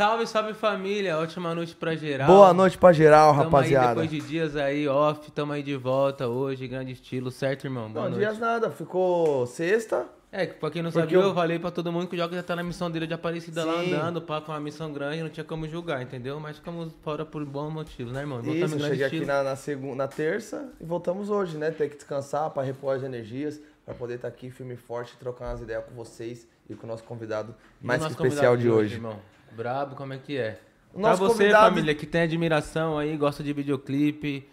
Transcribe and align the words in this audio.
Salve, 0.00 0.26
salve 0.26 0.54
família. 0.54 1.18
Ótima 1.18 1.54
noite 1.54 1.74
pra 1.76 1.94
geral. 1.94 2.26
Boa 2.26 2.54
noite 2.54 2.78
pra 2.78 2.90
geral, 2.90 3.34
Tamo 3.34 3.44
rapaziada. 3.44 4.00
Aí 4.00 4.08
depois 4.08 4.10
de 4.10 4.20
dias 4.30 4.56
aí 4.56 4.88
off, 4.88 5.30
tamo 5.30 5.52
aí 5.52 5.62
de 5.62 5.76
volta 5.76 6.26
hoje, 6.26 6.66
grande 6.66 6.92
estilo, 6.92 7.30
certo, 7.30 7.66
irmão? 7.66 7.90
Boa 7.92 8.04
Não, 8.06 8.12
noite. 8.12 8.24
dias 8.26 8.38
nada, 8.38 8.70
ficou 8.70 9.46
sexta. 9.46 10.06
É, 10.32 10.46
que 10.46 10.54
pra 10.54 10.70
quem 10.70 10.80
não 10.82 10.90
Porque 10.90 11.02
sabia, 11.02 11.18
eu... 11.18 11.28
eu- 11.28 11.34
falei 11.34 11.58
pra 11.58 11.70
todo 11.70 11.92
mundo 11.92 12.06
que 12.06 12.14
o 12.16 12.18
Joga 12.18 12.34
já 12.34 12.42
tá 12.42 12.56
na 12.56 12.62
missão 12.62 12.90
dele 12.90 13.06
de 13.06 13.12
Aparecida 13.12 13.62
lá 13.62 13.74
Sim. 13.74 13.92
andando, 13.92 14.22
pá, 14.22 14.40
foi 14.40 14.54
uma 14.54 14.60
missão 14.62 14.90
grande, 14.90 15.22
não 15.22 15.28
tinha 15.28 15.44
como 15.44 15.68
julgar, 15.68 16.00
entendeu? 16.00 16.40
Mas 16.40 16.56
ficamos 16.56 16.94
fora 17.02 17.26
por 17.26 17.44
bom 17.44 17.68
motivo, 17.68 18.10
né, 18.10 18.20
irmão? 18.20 18.40
Voltamos 18.40 18.72
Isso, 18.72 18.86
cheguei 18.86 19.04
aqui 19.04 19.26
na, 19.26 19.42
na, 19.42 19.54
segunda, 19.54 19.96
na 19.96 20.08
terça 20.08 20.72
e 20.80 20.84
voltamos 20.86 21.28
hoje, 21.28 21.58
né? 21.58 21.70
Ter 21.72 21.90
que 21.90 21.96
descansar 21.96 22.48
pra 22.48 22.62
repor 22.62 22.96
as 22.96 23.02
energias, 23.02 23.60
pra 23.84 23.92
poder 23.92 24.14
estar 24.14 24.28
aqui 24.28 24.50
firme 24.50 24.72
e 24.72 24.76
forte, 24.78 25.14
trocar 25.18 25.48
umas 25.48 25.60
ideias 25.60 25.84
com 25.84 25.92
vocês 25.94 26.48
e 26.70 26.74
com 26.74 26.86
o 26.86 26.88
nosso 26.88 27.04
convidado 27.04 27.54
mais 27.82 27.98
que 27.98 28.04
nosso 28.08 28.14
especial 28.14 28.54
convidado 28.54 28.62
de 28.62 28.70
hoje. 28.70 28.94
irmão. 28.94 29.18
Brabo, 29.52 29.94
como 29.96 30.12
é 30.12 30.18
que 30.18 30.36
é? 30.36 30.58
O 30.94 31.00
Pra 31.00 31.14
você, 31.14 31.32
convidado- 31.34 31.66
família, 31.68 31.94
que 31.94 32.06
tem 32.06 32.22
admiração 32.22 32.98
aí, 32.98 33.16
gosta 33.16 33.42
de 33.42 33.52
videoclipe, 33.52 34.48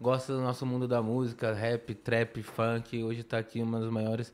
gosta 0.00 0.32
do 0.32 0.40
nosso 0.40 0.64
mundo 0.64 0.88
da 0.88 1.02
música, 1.02 1.52
rap, 1.52 1.94
trap, 1.94 2.42
funk, 2.42 3.02
hoje 3.02 3.22
tá 3.22 3.38
aqui 3.38 3.60
uma 3.62 3.78
das 3.80 3.90
maiores, 3.90 4.32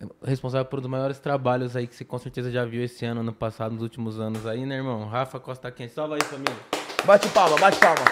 é, 0.00 0.04
responsável 0.24 0.64
por 0.66 0.78
um 0.78 0.82
dos 0.82 0.90
maiores 0.90 1.18
trabalhos 1.18 1.76
aí 1.76 1.86
que 1.86 1.94
você 1.94 2.04
com 2.04 2.18
certeza 2.18 2.50
já 2.50 2.64
viu 2.64 2.82
esse 2.82 3.04
ano, 3.04 3.20
ano 3.20 3.32
passado, 3.32 3.72
nos 3.72 3.82
últimos 3.82 4.18
anos 4.18 4.46
aí, 4.46 4.66
né, 4.66 4.76
irmão? 4.76 5.06
Rafa 5.06 5.38
Costa 5.38 5.70
Quente, 5.70 5.92
salva 5.92 6.14
aí, 6.16 6.22
família. 6.24 6.56
Bate 7.04 7.28
palma, 7.28 7.56
bate 7.58 7.78
palma. 7.78 8.04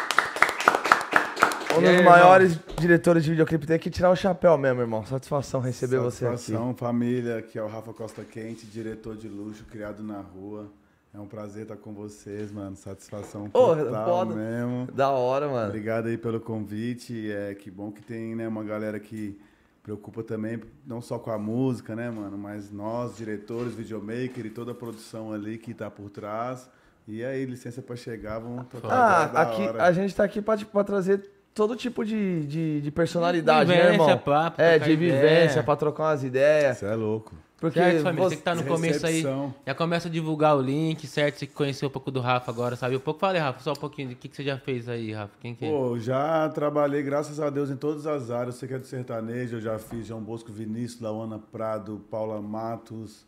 Um 1.77 1.81
dos 1.81 1.91
aí, 1.91 2.03
maiores 2.03 2.59
diretores 2.79 3.23
de 3.25 3.31
videoclipe 3.31 3.67
tem 3.67 3.79
que 3.79 3.91
tirar 3.91 4.11
o 4.11 4.17
chapéu 4.17 4.57
mesmo, 4.57 4.81
irmão. 4.81 5.05
Satisfação 5.05 5.61
receber 5.61 5.99
você 5.99 6.25
aqui. 6.27 6.37
Satisfação, 6.39 6.75
família, 6.75 7.43
que 7.43 7.59
é 7.59 7.63
o 7.63 7.67
Rafa 7.67 7.93
Costa 7.93 8.25
Quente, 8.25 8.65
diretor 8.65 9.15
de 9.17 9.29
luxo, 9.29 9.65
criado 9.65 10.03
na 10.03 10.21
rua. 10.21 10.69
É 11.17 11.19
um 11.21 11.27
prazer 11.27 11.63
estar 11.63 11.77
com 11.77 11.95
vocês, 11.95 12.53
mano. 12.53 12.77
Satisfação 12.77 13.45
Ô, 13.47 13.75
total 13.75 14.27
mesmo. 14.27 14.87
Da 14.93 15.09
hora, 15.11 15.49
mano. 15.49 15.69
Obrigado 15.69 16.09
aí 16.09 16.19
pelo 16.19 16.39
convite. 16.39 17.33
É 17.33 17.55
que 17.55 17.71
bom 17.71 17.91
que 17.91 18.03
tem, 18.03 18.35
né, 18.37 18.47
uma 18.47 18.63
galera 18.63 19.01
que 19.01 19.39
preocupa 19.83 20.23
também 20.23 20.61
não 20.87 21.01
só 21.01 21.19
com 21.19 21.31
a 21.31 21.39
música, 21.39 21.97
né, 21.97 22.11
mano, 22.11 22.37
mas 22.37 22.71
nós, 22.71 23.17
diretores, 23.17 23.73
videomaker 23.75 24.45
e 24.45 24.51
toda 24.51 24.73
a 24.73 24.75
produção 24.75 25.33
ali 25.33 25.57
que 25.57 25.73
tá 25.73 25.89
por 25.91 26.11
trás. 26.11 26.69
E 27.09 27.25
aí, 27.25 27.45
licença 27.47 27.81
pra 27.81 27.95
chegar, 27.97 28.41
vamos 28.41 28.67
tocar 28.67 28.89
Ah, 28.93 29.27
da 29.27 29.41
aqui, 29.43 29.63
hora. 29.63 29.83
a 29.85 29.93
gente 29.93 30.15
tá 30.15 30.25
aqui 30.25 30.43
pra, 30.43 30.57
tipo, 30.57 30.73
pra 30.73 30.83
trazer 30.85 31.31
todo 31.55 31.77
tipo 31.77 32.05
de, 32.05 32.45
de, 32.47 32.81
de 32.83 32.91
personalidade, 32.91 33.71
né, 33.71 33.77
Vivência, 33.77 34.03
irmão? 34.03 34.19
papo, 34.19 34.61
é, 34.61 34.71
trocar 34.79 34.85
de 34.87 34.93
ideia. 34.93 35.13
vivência, 35.23 35.63
pra 35.63 35.77
trocar 35.77 36.03
umas 36.03 36.25
ideias. 36.25 36.77
Você 36.79 36.85
é 36.87 36.95
louco. 36.95 37.33
Porque 37.59 37.79
Certo, 37.79 38.03
família, 38.03 38.25
você... 38.25 38.35
você 38.35 38.37
que 38.37 38.43
tá 38.43 38.55
no 38.55 38.65
começo 38.65 39.07
aí, 39.07 39.25
já 39.67 39.75
começa 39.75 40.09
a 40.09 40.11
divulgar 40.11 40.57
o 40.57 40.61
link, 40.61 41.07
certo? 41.07 41.39
Você 41.39 41.47
que 41.47 41.55
conheceu 41.55 41.89
um 41.89 41.93
pouco 41.93 42.11
do 42.11 42.21
Rafa 42.21 42.51
agora, 42.51 42.77
sabe 42.77 42.97
um 42.97 43.01
pouco? 43.01 43.19
Fala 43.19 43.33
aí, 43.33 43.39
Rafa, 43.39 43.61
só 43.61 43.73
um 43.73 43.77
pouquinho, 43.77 44.11
o 44.13 44.15
que, 44.15 44.29
que 44.29 44.37
você 44.37 44.45
já 44.45 44.59
fez 44.59 44.87
aí, 44.91 45.11
Rafa? 45.13 45.33
Quem 45.41 45.55
que 45.55 45.65
é? 45.65 45.71
Pô, 45.71 45.99
já 45.99 46.49
trabalhei, 46.51 47.03
graças 47.03 47.41
a 47.41 47.49
Deus, 47.49 47.71
em 47.71 47.77
todas 47.77 48.07
as 48.07 48.31
áreas. 48.31 48.57
Você 48.57 48.69
que 48.69 48.75
é 48.75 48.79
do 48.79 48.85
sertanejo, 48.85 49.57
eu 49.57 49.61
já 49.63 49.79
fiz 49.79 50.07
João 50.07 50.21
Bosco 50.21 50.53
Vinícius, 50.53 51.01
Lauana 51.01 51.39
Prado, 51.39 52.05
Paula 52.11 52.43
Matos, 52.43 53.25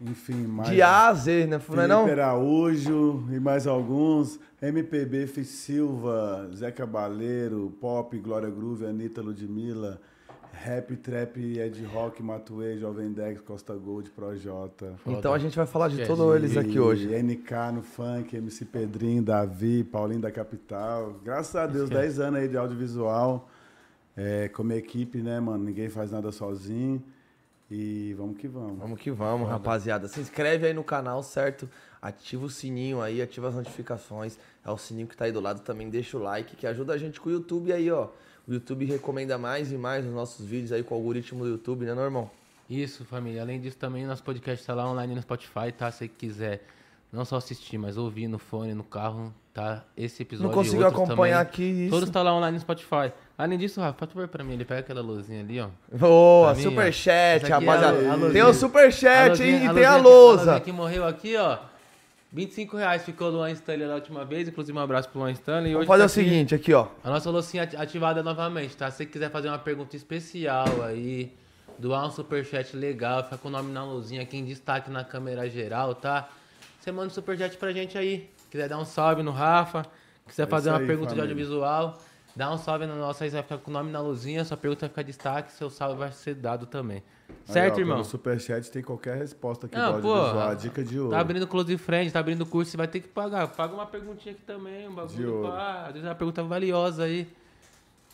enfim, 0.00 0.46
mais. 0.46 0.70
De 0.70 0.80
A 0.80 1.08
a 1.08 1.14
Z, 1.14 1.46
né? 1.46 1.60
Não 1.68 1.82
é 1.82 1.86
não? 1.86 2.04
Felipe 2.04 2.20
Araújo 2.20 3.24
e 3.30 3.38
mais 3.38 3.66
alguns. 3.66 4.40
MPB, 4.62 5.26
Fiz 5.26 5.48
Silva, 5.48 6.48
Zé 6.54 6.70
Cabaleiro, 6.72 7.76
Pop, 7.78 8.18
Glória 8.18 8.48
Groove, 8.48 8.86
Anitta 8.86 9.20
Ludmilla. 9.20 10.00
Rap, 10.62 10.96
Trap, 10.96 11.36
Ed 11.36 11.84
Rock, 11.86 12.22
Matuê, 12.22 12.78
Jovem 12.78 13.12
Dex, 13.12 13.40
Costa 13.40 13.74
Gold, 13.74 14.10
Projota. 14.10 14.94
Então 15.06 15.34
a 15.34 15.38
gente 15.38 15.56
vai 15.56 15.66
falar 15.66 15.88
de 15.88 16.06
todos 16.06 16.36
eles 16.36 16.56
aqui 16.56 16.78
hoje. 16.78 17.08
NK 17.08 17.52
no 17.74 17.82
funk, 17.82 18.36
MC 18.36 18.64
Pedrinho, 18.64 19.22
Davi, 19.22 19.82
Paulinho 19.84 20.20
da 20.20 20.30
Capital. 20.30 21.16
Graças 21.24 21.56
a 21.56 21.66
Deus, 21.66 21.90
10 21.90 22.20
anos 22.20 22.40
aí 22.40 22.48
de 22.48 22.56
audiovisual. 22.56 23.48
É, 24.16 24.48
como 24.48 24.72
equipe, 24.72 25.18
né, 25.18 25.40
mano? 25.40 25.64
Ninguém 25.64 25.88
faz 25.88 26.12
nada 26.12 26.30
sozinho. 26.30 27.02
E 27.70 28.14
vamos 28.14 28.36
que 28.36 28.46
vamos. 28.46 28.78
Vamos 28.78 29.00
que 29.00 29.10
vamos, 29.10 29.48
rapaziada. 29.48 30.06
Se 30.06 30.20
inscreve 30.20 30.66
aí 30.66 30.72
no 30.72 30.84
canal, 30.84 31.22
certo? 31.22 31.68
Ativa 32.00 32.44
o 32.44 32.50
sininho 32.50 33.00
aí, 33.00 33.20
ativa 33.20 33.48
as 33.48 33.54
notificações. 33.54 34.38
É 34.64 34.70
o 34.70 34.76
sininho 34.76 35.08
que 35.08 35.16
tá 35.16 35.24
aí 35.24 35.32
do 35.32 35.40
lado 35.40 35.60
também. 35.60 35.88
Deixa 35.88 36.16
o 36.16 36.22
like, 36.22 36.54
que 36.56 36.66
ajuda 36.66 36.92
a 36.92 36.98
gente 36.98 37.20
com 37.20 37.28
o 37.28 37.32
YouTube 37.32 37.72
aí, 37.72 37.90
ó. 37.90 38.08
O 38.46 38.52
YouTube 38.52 38.84
recomenda 38.84 39.38
mais 39.38 39.72
e 39.72 39.76
mais 39.76 40.04
os 40.06 40.12
nossos 40.12 40.44
vídeos 40.44 40.70
aí 40.72 40.82
com 40.82 40.94
o 40.94 40.98
algoritmo 40.98 41.44
do 41.44 41.50
YouTube, 41.50 41.84
né, 41.86 41.94
não, 41.94 42.02
irmão? 42.02 42.30
Isso, 42.68 43.04
família. 43.04 43.42
Além 43.42 43.60
disso, 43.60 43.76
também 43.78 44.06
nosso 44.06 44.22
podcast 44.22 44.64
tá 44.66 44.74
lá 44.74 44.90
online 44.90 45.14
no 45.14 45.22
Spotify, 45.22 45.72
tá? 45.76 45.90
Se 45.90 45.98
você 45.98 46.08
quiser 46.08 46.62
não 47.12 47.24
só 47.24 47.36
assistir, 47.36 47.78
mas 47.78 47.96
ouvir 47.96 48.26
no 48.26 48.38
fone, 48.38 48.74
no 48.74 48.82
carro, 48.84 49.32
tá? 49.52 49.84
Esse 49.96 50.22
episódio 50.22 50.48
Não 50.48 50.54
consigo 50.54 50.84
acompanhar 50.84 51.44
também. 51.44 51.52
aqui 51.52 51.62
isso. 51.86 51.90
Todos 51.90 52.10
tá 52.10 52.22
lá 52.22 52.34
online 52.34 52.54
no 52.56 52.60
Spotify. 52.60 53.12
Além 53.36 53.58
disso, 53.58 53.80
Rafa, 53.80 53.98
faz 53.98 54.12
favor 54.12 54.28
pra 54.28 54.42
mim, 54.44 54.54
ele 54.54 54.64
pega 54.64 54.80
aquela 54.80 55.00
luzinha 55.02 55.40
ali, 55.40 55.60
ó. 55.60 55.68
Boa, 55.96 56.50
ó. 56.50 56.54
superchat, 56.54 57.44
aqui 57.44 57.52
é 57.52 57.54
a- 57.54 57.58
rapaziada. 57.58 58.14
a 58.28 58.30
tem 58.32 58.42
o 58.42 58.54
superchat 58.54 59.34
e 59.34 59.36
tem 59.38 59.54
a 59.54 59.56
luzinha 59.58 59.74
que- 59.74 59.84
A 59.84 59.96
lousa. 59.96 60.60
que 60.60 60.72
morreu 60.72 61.04
aqui, 61.06 61.36
ó. 61.36 61.58
25 62.34 62.76
reais 62.76 63.04
ficou 63.04 63.28
o 63.28 63.30
Luan 63.30 63.50
Stanley 63.52 63.86
na 63.86 63.94
última 63.94 64.24
vez. 64.24 64.48
Inclusive, 64.48 64.76
um 64.76 64.80
abraço 64.82 65.08
pro 65.08 65.20
Luan 65.20 65.30
Stanley. 65.30 65.70
E 65.70 65.74
Vamos 65.74 65.88
hoje 65.88 65.88
fazer 65.88 66.00
tá 66.00 66.04
o 66.04 66.06
aqui 66.06 66.14
seguinte 66.30 66.54
aqui, 66.54 66.74
ó. 66.74 66.88
A 67.04 67.08
nossa 67.10 67.30
loucinha 67.30 67.62
ati- 67.62 67.76
ativada 67.76 68.22
novamente, 68.24 68.76
tá? 68.76 68.90
Se 68.90 68.98
você 68.98 69.06
quiser 69.06 69.30
fazer 69.30 69.48
uma 69.48 69.58
pergunta 69.58 69.94
especial 69.94 70.82
aí, 70.82 71.32
doar 71.78 72.06
um 72.06 72.10
superchat 72.10 72.76
legal, 72.76 73.22
ficar 73.22 73.38
com 73.38 73.46
o 73.46 73.50
nome 73.52 73.70
na 73.72 73.84
luzinha 73.84 74.20
aqui 74.22 74.36
em 74.36 74.44
destaque 74.44 74.90
na 74.90 75.04
câmera 75.04 75.48
geral, 75.48 75.94
tá? 75.94 76.28
Você 76.80 76.90
manda 76.90 77.06
um 77.06 77.10
superchat 77.10 77.56
pra 77.56 77.70
gente 77.72 77.96
aí. 77.96 78.28
Quiser 78.50 78.68
dar 78.68 78.78
um 78.78 78.84
salve 78.84 79.22
no 79.22 79.30
Rafa, 79.30 79.86
quiser 80.26 80.42
É 80.42 80.46
fazer 80.46 80.70
uma 80.70 80.78
aí, 80.78 80.86
pergunta 80.86 81.10
família. 81.10 81.26
de 81.32 81.32
audiovisual, 81.40 81.98
dá 82.36 82.52
um 82.52 82.58
salve 82.58 82.86
na 82.86 82.94
nossa 82.94 83.24
aí, 83.24 83.30
você 83.30 83.36
vai 83.36 83.42
ficar 83.42 83.58
com 83.58 83.70
o 83.70 83.74
nome 83.74 83.90
na 83.90 84.00
luzinha, 84.00 84.44
sua 84.44 84.56
pergunta 84.56 84.80
vai 84.80 84.88
ficar 84.88 85.02
em 85.02 85.06
destaque, 85.06 85.52
seu 85.52 85.70
salve 85.70 85.98
vai 85.98 86.12
ser 86.12 86.34
dado 86.34 86.66
também. 86.66 87.02
Certo, 87.44 87.74
Aí, 87.76 87.78
ó, 87.78 87.80
irmão? 87.80 87.96
Pelo 87.96 88.04
Superchat 88.04 88.70
tem 88.70 88.82
qualquer 88.82 89.16
resposta 89.16 89.66
aqui 89.66 89.76
Não, 89.76 89.96
do 89.96 90.02
pô. 90.02 90.14
A 90.14 90.54
dica 90.54 90.82
de 90.84 90.98
ouro. 90.98 91.10
Tá 91.12 91.20
abrindo 91.20 91.46
Close 91.46 91.76
Friend, 91.78 92.12
tá 92.12 92.20
abrindo 92.20 92.44
curso, 92.44 92.70
você 92.70 92.76
vai 92.76 92.88
ter 92.88 93.00
que 93.00 93.08
pagar. 93.08 93.48
Paga 93.48 93.74
uma 93.74 93.86
perguntinha 93.86 94.34
aqui 94.34 94.42
também, 94.42 94.88
um 94.88 94.94
bagulho, 94.94 95.42
pá. 95.42 95.84
Às 95.86 95.92
vezes 95.92 96.04
é 96.04 96.08
uma 96.08 96.14
pergunta 96.14 96.42
valiosa 96.42 97.04
aí. 97.04 97.26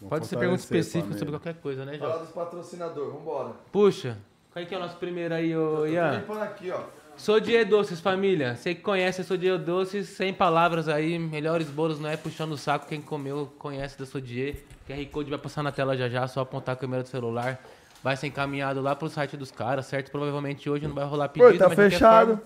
Vamos 0.01 0.11
Pode 0.11 0.27
ser 0.27 0.39
pergunta 0.39 0.61
específica 0.61 1.13
sobre 1.19 1.31
qualquer 1.33 1.55
coisa, 1.55 1.85
né, 1.85 1.99
Jô? 1.99 2.09
dos 2.19 2.31
patrocinadores, 2.31 3.13
vambora. 3.13 3.53
Puxa, 3.71 4.17
qual 4.53 4.63
é 4.63 4.67
que 4.67 4.75
é 4.75 4.79
o 4.79 4.81
nosso 4.81 4.97
primeiro 4.97 5.35
aí, 5.35 5.55
ô 5.57 5.87
Ian? 5.87 6.21
limpando 6.21 6.43
aqui, 6.43 6.71
ó. 6.71 6.81
Sodier 7.25 7.69
Doces, 7.69 8.01
família. 8.01 8.57
Você 8.57 8.75
que 8.75 8.81
conhece 8.81 9.21
a 9.21 9.25
Sodier 9.25 9.59
Doces, 9.59 10.09
sem 10.09 10.33
palavras 10.33 10.89
aí, 10.89 11.19
melhores 11.19 11.69
bolos, 11.69 12.01
não 12.01 12.09
é 12.09 12.17
puxando 12.17 12.53
o 12.53 12.57
saco. 12.57 12.87
Quem 12.89 13.01
comeu 13.03 13.53
conhece 13.59 13.99
da 13.99 14.07
Sodier. 14.07 14.57
QR 14.89 15.05
Code 15.13 15.29
vai 15.29 15.39
passar 15.39 15.63
na 15.63 15.71
tela 15.71 15.95
já 15.97 16.09
já, 16.09 16.27
só 16.27 16.41
apontar 16.41 16.73
a 16.75 16.77
câmera 16.79 17.03
do 17.03 17.09
celular. 17.11 17.61
Vai 18.03 18.17
ser 18.17 18.29
encaminhado 18.29 18.81
lá 18.81 18.97
pro 18.97 19.09
site 19.11 19.37
dos 19.37 19.51
caras, 19.51 19.85
certo? 19.85 20.11
Provavelmente 20.11 20.71
hoje 20.71 20.87
não 20.89 20.95
vai 20.95 21.05
rolar 21.05 21.29
pedido, 21.29 21.53
Pô, 21.53 21.59
tá 21.59 21.69
de 21.69 21.77
fechado. 21.77 22.27
forma, 22.29 22.43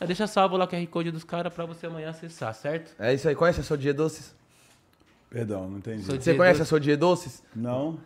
já 0.00 0.06
deixa 0.06 0.26
salvo 0.26 0.56
lá 0.56 0.64
o 0.64 0.68
QR 0.68 0.84
Code 0.88 1.12
dos 1.12 1.22
caras 1.22 1.54
pra 1.54 1.64
você 1.64 1.86
amanhã 1.86 2.10
acessar, 2.10 2.52
certo? 2.52 2.92
É 2.98 3.14
isso 3.14 3.28
aí, 3.28 3.34
conhece 3.36 3.60
a 3.60 3.62
Sodier 3.62 3.94
Doces? 3.94 4.34
Perdão, 5.30 5.68
não 5.70 5.78
entendi. 5.78 6.02
Sou 6.02 6.16
Você 6.20 6.32
de- 6.32 6.36
conhece 6.36 6.60
a 6.60 6.64
Sodier 6.64 6.96
Doces? 6.98 7.44
Não? 7.54 8.00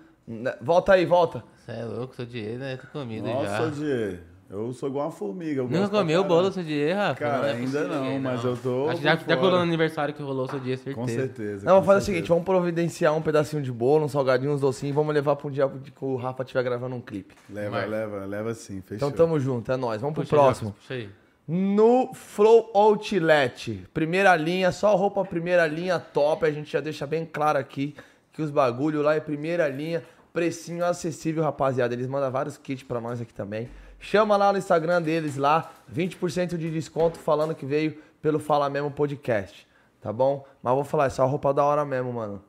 Volta 0.60 0.92
aí, 0.92 1.06
volta. 1.06 1.42
Você 1.64 1.72
é 1.72 1.84
louco, 1.84 2.14
Sodier, 2.14 2.58
né? 2.58 2.76
Tô 2.76 2.87
comido 2.88 3.26
Nossa, 3.26 3.47
já. 3.47 3.70
Dier. 3.70 4.20
Eu 4.50 4.72
sou 4.72 4.88
igual 4.88 5.06
uma 5.06 5.12
formiga. 5.12 5.61
eu 5.61 5.69
Nunca 5.69 5.88
comeu 5.88 6.25
bolo 6.25 6.50
Sodier, 6.50 6.97
Rafa? 6.97 7.21
Cara, 7.21 7.38
Não 7.38 7.44
é 7.44 7.53
ainda 7.53 7.84
não, 7.84 8.19
mas 8.19 8.43
eu 8.43 8.56
tô 8.56 8.88
Acho 8.88 8.99
que 8.99 9.05
já, 9.05 9.37
colou 9.37 9.53
no 9.53 9.62
aniversário 9.62 10.12
que 10.12 10.21
rolou 10.21 10.47
o 10.47 10.50
Sodier, 10.50 10.77
certeza. 10.77 10.97
Com 10.97 11.06
certeza. 11.06 11.65
Não, 11.65 11.75
vamos 11.75 11.87
fazer 11.87 11.99
o 11.99 12.05
seguinte, 12.05 12.28
vamos 12.28 12.44
providenciar 12.44 13.16
um 13.16 13.22
pedacinho 13.22 13.62
de 13.62 13.71
bolo, 13.71 14.06
um 14.06 14.09
salgadinho, 14.09 14.53
uns 14.53 14.61
docinhos, 14.61 14.93
vamos 14.93 15.15
levar 15.15 15.37
pra 15.37 15.47
um 15.47 15.53
dia 15.53 15.69
que 15.69 16.05
o 16.05 16.16
Rafa 16.16 16.43
estiver 16.43 16.65
gravando 16.65 16.97
um 16.97 17.00
clipe. 17.00 17.33
Leva, 17.49 17.71
Vai. 17.71 17.87
leva, 17.87 18.26
leva 18.26 18.52
sim, 18.52 18.81
fechou. 18.81 18.97
Então 18.97 19.12
tamo 19.12 19.38
junto, 19.38 19.70
é 19.70 19.76
nóis. 19.76 20.00
Vamos 20.00 20.14
pro 20.14 20.25
Puxa, 20.25 20.35
próximo. 20.35 20.73
Puxa 20.73 20.94
aí. 20.94 21.08
No 21.46 22.12
Flow 22.12 22.70
Outlet, 22.75 23.87
primeira 23.94 24.35
linha, 24.35 24.73
só 24.73 24.96
roupa 24.96 25.25
primeira 25.25 25.64
linha 25.69 26.00
top, 26.00 26.44
a 26.44 26.50
gente 26.50 26.73
já 26.73 26.81
deixa 26.81 27.06
bem 27.06 27.25
claro 27.25 27.56
aqui 27.56 27.94
que 28.32 28.43
os 28.43 28.50
bagulho 28.50 29.00
lá 29.00 29.14
é 29.14 29.20
primeira 29.20 29.69
linha, 29.69 30.03
precinho 30.32 30.85
acessível, 30.85 31.44
rapaziada. 31.44 31.94
Eles 31.94 32.08
mandam 32.08 32.31
vários 32.32 32.56
kits 32.56 32.82
pra 32.82 33.00
nós 33.00 33.20
aqui 33.20 33.32
também. 33.32 33.69
Chama 34.00 34.37
lá 34.37 34.50
no 34.52 34.58
Instagram 34.58 35.02
deles 35.02 35.37
lá, 35.37 35.70
20% 35.93 36.56
de 36.56 36.70
desconto 36.70 37.19
falando 37.19 37.55
que 37.55 37.67
veio 37.67 38.00
pelo 38.23 38.38
Fala 38.38 38.69
Mesmo 38.70 38.91
Podcast, 38.91 39.69
tá 40.00 40.11
bom? 40.12 40.47
Mas 40.62 40.75
vou 40.75 40.85
falar, 40.85 41.06
é 41.06 41.11
só 41.11 41.26
roupa 41.26 41.52
da 41.52 41.62
hora 41.64 41.85
mesmo, 41.85 42.12
mano. 42.12 42.43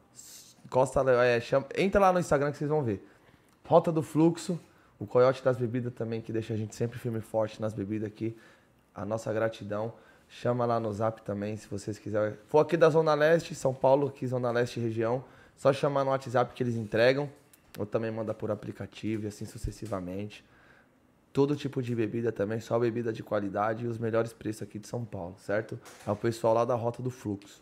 Costa, 0.70 1.02
é, 1.24 1.40
chama- 1.42 1.68
entra 1.78 2.00
lá 2.00 2.14
no 2.14 2.20
Instagram 2.20 2.52
que 2.52 2.58
vocês 2.58 2.70
vão 2.70 2.82
ver. 2.82 3.06
Rota 3.68 3.92
do 3.92 4.02
Fluxo, 4.02 4.60
o 4.98 5.06
Coiote 5.06 5.44
das 5.44 5.58
Bebidas 5.58 5.94
também, 5.94 6.22
que 6.22 6.32
deixa 6.32 6.54
a 6.54 6.58
gente 6.58 6.74
sempre 6.76 6.98
firme 6.98 7.20
e 7.20 7.22
forte 7.22 7.62
nas 7.62 7.74
bebidas 7.74 8.08
aqui. 8.08 8.38
A 8.96 9.06
nossa 9.06 9.32
gratidão. 9.34 9.94
Chama 10.30 10.66
lá 10.66 10.80
no 10.80 10.92
zap 10.94 11.22
também, 11.24 11.58
se 11.58 11.68
vocês 11.68 12.00
quiserem. 12.00 12.38
For 12.48 12.60
aqui 12.60 12.78
da 12.78 12.90
Zona 12.90 13.14
Leste, 13.14 13.54
São 13.54 13.74
Paulo, 13.74 14.08
aqui 14.08 14.26
Zona 14.26 14.50
Leste 14.50 14.80
região, 14.80 15.24
só 15.58 15.74
chamar 15.74 16.06
no 16.06 16.12
WhatsApp 16.12 16.54
que 16.54 16.64
eles 16.64 16.76
entregam. 16.76 17.30
Ou 17.78 17.86
também 17.86 18.10
manda 18.12 18.34
por 18.34 18.50
aplicativo 18.50 19.26
e 19.26 19.28
assim 19.28 19.46
sucessivamente. 19.46 20.44
Todo 21.34 21.56
tipo 21.56 21.82
de 21.82 21.96
bebida 21.96 22.32
também, 22.32 22.60
só 22.60 22.78
bebida 22.78 23.12
de 23.14 23.24
qualidade 23.24 23.86
e 23.86 23.88
os 23.88 23.98
melhores 23.98 24.34
preços 24.34 24.64
aqui 24.64 24.80
de 24.80 24.88
São 24.88 25.06
Paulo, 25.06 25.36
certo? 25.38 25.80
É 26.06 26.12
o 26.12 26.16
pessoal 26.16 26.54
lá 26.54 26.66
da 26.66 26.76
Rota 26.76 27.02
do 27.02 27.10
Fluxo. 27.10 27.62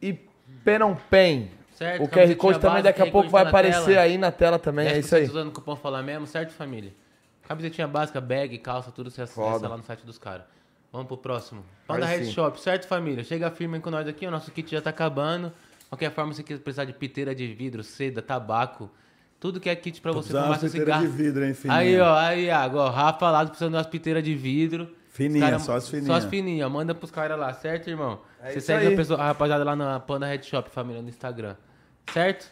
E 0.00 0.18
Penompen. 0.64 1.50
Certo, 1.74 2.04
O 2.04 2.08
QR 2.08 2.34
Code 2.36 2.60
também 2.60 2.82
básica, 2.82 2.82
daqui 2.82 3.02
a 3.02 3.10
pouco 3.10 3.28
vai 3.28 3.42
tá 3.42 3.48
aparecer 3.48 3.84
tela. 3.86 4.00
aí 4.02 4.16
na 4.16 4.30
tela 4.30 4.58
também, 4.58 4.86
é 4.86 4.92
10% 4.94 4.98
isso 5.00 5.16
aí. 5.16 5.24
usando 5.24 5.48
o 5.48 5.52
cupom 5.52 5.74
Fala 5.74 6.02
Mesmo, 6.02 6.26
certo, 6.26 6.52
família? 6.52 6.94
Camisetinha 7.48 7.88
básica, 7.88 8.20
bag, 8.20 8.56
calça, 8.58 8.90
tudo 8.92 9.10
você 9.10 9.22
acessa 9.22 9.40
Foda. 9.40 9.68
lá 9.68 9.76
no 9.76 9.82
site 9.82 10.06
dos 10.06 10.16
caras. 10.16 10.44
Vamos 10.92 11.08
pro 11.08 11.16
próximo. 11.16 11.64
Panda 11.86 12.06
Red. 12.06 12.26
Shop, 12.26 12.58
certo, 12.60 12.86
família? 12.86 13.24
Chega 13.24 13.50
firme 13.50 13.80
com 13.80 13.90
nós 13.90 14.06
aqui, 14.06 14.24
o 14.26 14.30
nosso 14.30 14.50
kit 14.52 14.70
já 14.70 14.80
tá 14.80 14.90
acabando. 14.90 15.52
Qualquer 15.88 16.12
forma, 16.12 16.32
se 16.32 16.42
você 16.42 16.56
precisar 16.56 16.84
de 16.84 16.92
piteira 16.92 17.34
de 17.34 17.52
vidro, 17.52 17.82
seda, 17.82 18.22
tabaco, 18.22 18.88
tudo 19.44 19.60
que 19.60 19.68
é 19.68 19.76
kit 19.76 20.00
pra 20.00 20.10
você 20.10 20.28
fumar 20.30 20.46
uma 20.46 20.58
seu 20.58 20.70
cigarro. 20.70 21.02
de 21.02 21.08
vidro, 21.08 21.44
hein, 21.44 21.52
fininha? 21.52 21.78
Aí, 21.78 22.00
ó, 22.00 22.14
aí, 22.14 22.48
ó, 22.50 22.88
Rafa 22.88 23.30
lá 23.30 23.44
precisando 23.44 23.72
de 23.72 23.76
umas 23.76 23.86
piteiras 23.86 24.24
de 24.24 24.34
vidro. 24.34 24.88
Fininha, 25.10 25.56
Os 25.56 25.64
só 25.64 25.76
as 25.76 25.86
fininhas. 25.86 26.06
Só 26.06 26.14
as 26.14 26.24
fininhas, 26.24 26.72
manda 26.72 26.94
pros 26.94 27.10
caras 27.10 27.38
lá, 27.38 27.52
certo, 27.52 27.90
irmão? 27.90 28.22
É 28.42 28.52
você 28.52 28.62
segue 28.62 28.94
a, 28.94 28.96
pessoa, 28.96 29.20
a 29.20 29.26
rapaziada 29.26 29.62
lá 29.62 29.76
na 29.76 30.00
Panda 30.00 30.26
Red 30.26 30.44
Shop, 30.44 30.70
família, 30.70 31.02
no 31.02 31.10
Instagram. 31.10 31.56
Certo? 32.10 32.50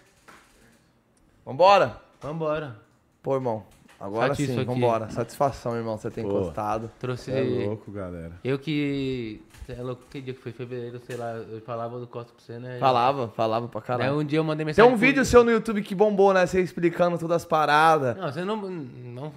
Vambora? 1.47 1.97
Vambora. 2.21 2.77
Pô, 3.23 3.37
irmão, 3.37 3.65
agora 4.03 4.35
sim, 4.35 4.45
aqui. 4.45 4.65
vambora. 4.65 5.09
Satisfação, 5.11 5.77
irmão, 5.77 5.97
você 5.97 6.11
tem 6.11 6.25
Pô. 6.25 6.31
encostado. 6.41 6.91
Trouxe. 6.99 7.31
É 7.33 7.41
louco, 7.43 7.91
galera. 7.91 8.33
Eu 8.45 8.59
que. 8.59 9.41
É 9.69 9.81
louco, 9.81 10.03
que 10.11 10.21
dia 10.21 10.35
que 10.35 10.41
foi? 10.41 10.53
Fevereiro, 10.53 11.01
sei 11.07 11.17
lá, 11.17 11.33
eu 11.35 11.61
falava 11.61 11.99
do 12.01 12.07
Costa 12.07 12.33
pra 12.35 12.45
você, 12.45 12.59
né? 12.59 12.79
Falava, 12.81 13.29
falava 13.29 13.69
pra 13.69 13.81
Aí 13.81 13.87
caralho. 13.87 14.19
um 14.19 14.25
dia 14.25 14.39
eu 14.41 14.45
mandei 14.45 14.59
Tem 14.65 14.67
mensagem. 14.67 14.91
um 14.91 14.99
pro- 14.99 15.07
vídeo 15.07 15.25
seu 15.25 15.45
no 15.45 15.51
YouTube 15.51 15.83
que 15.83 15.95
bombou, 15.95 16.35
né? 16.35 16.45
Você 16.47 16.61
explicando 16.61 17.17
todas 17.17 17.37
as 17.37 17.45
paradas. 17.45 18.17
Não, 18.17 18.31
você 18.33 18.45
não. 18.45 18.57
não 18.57 19.33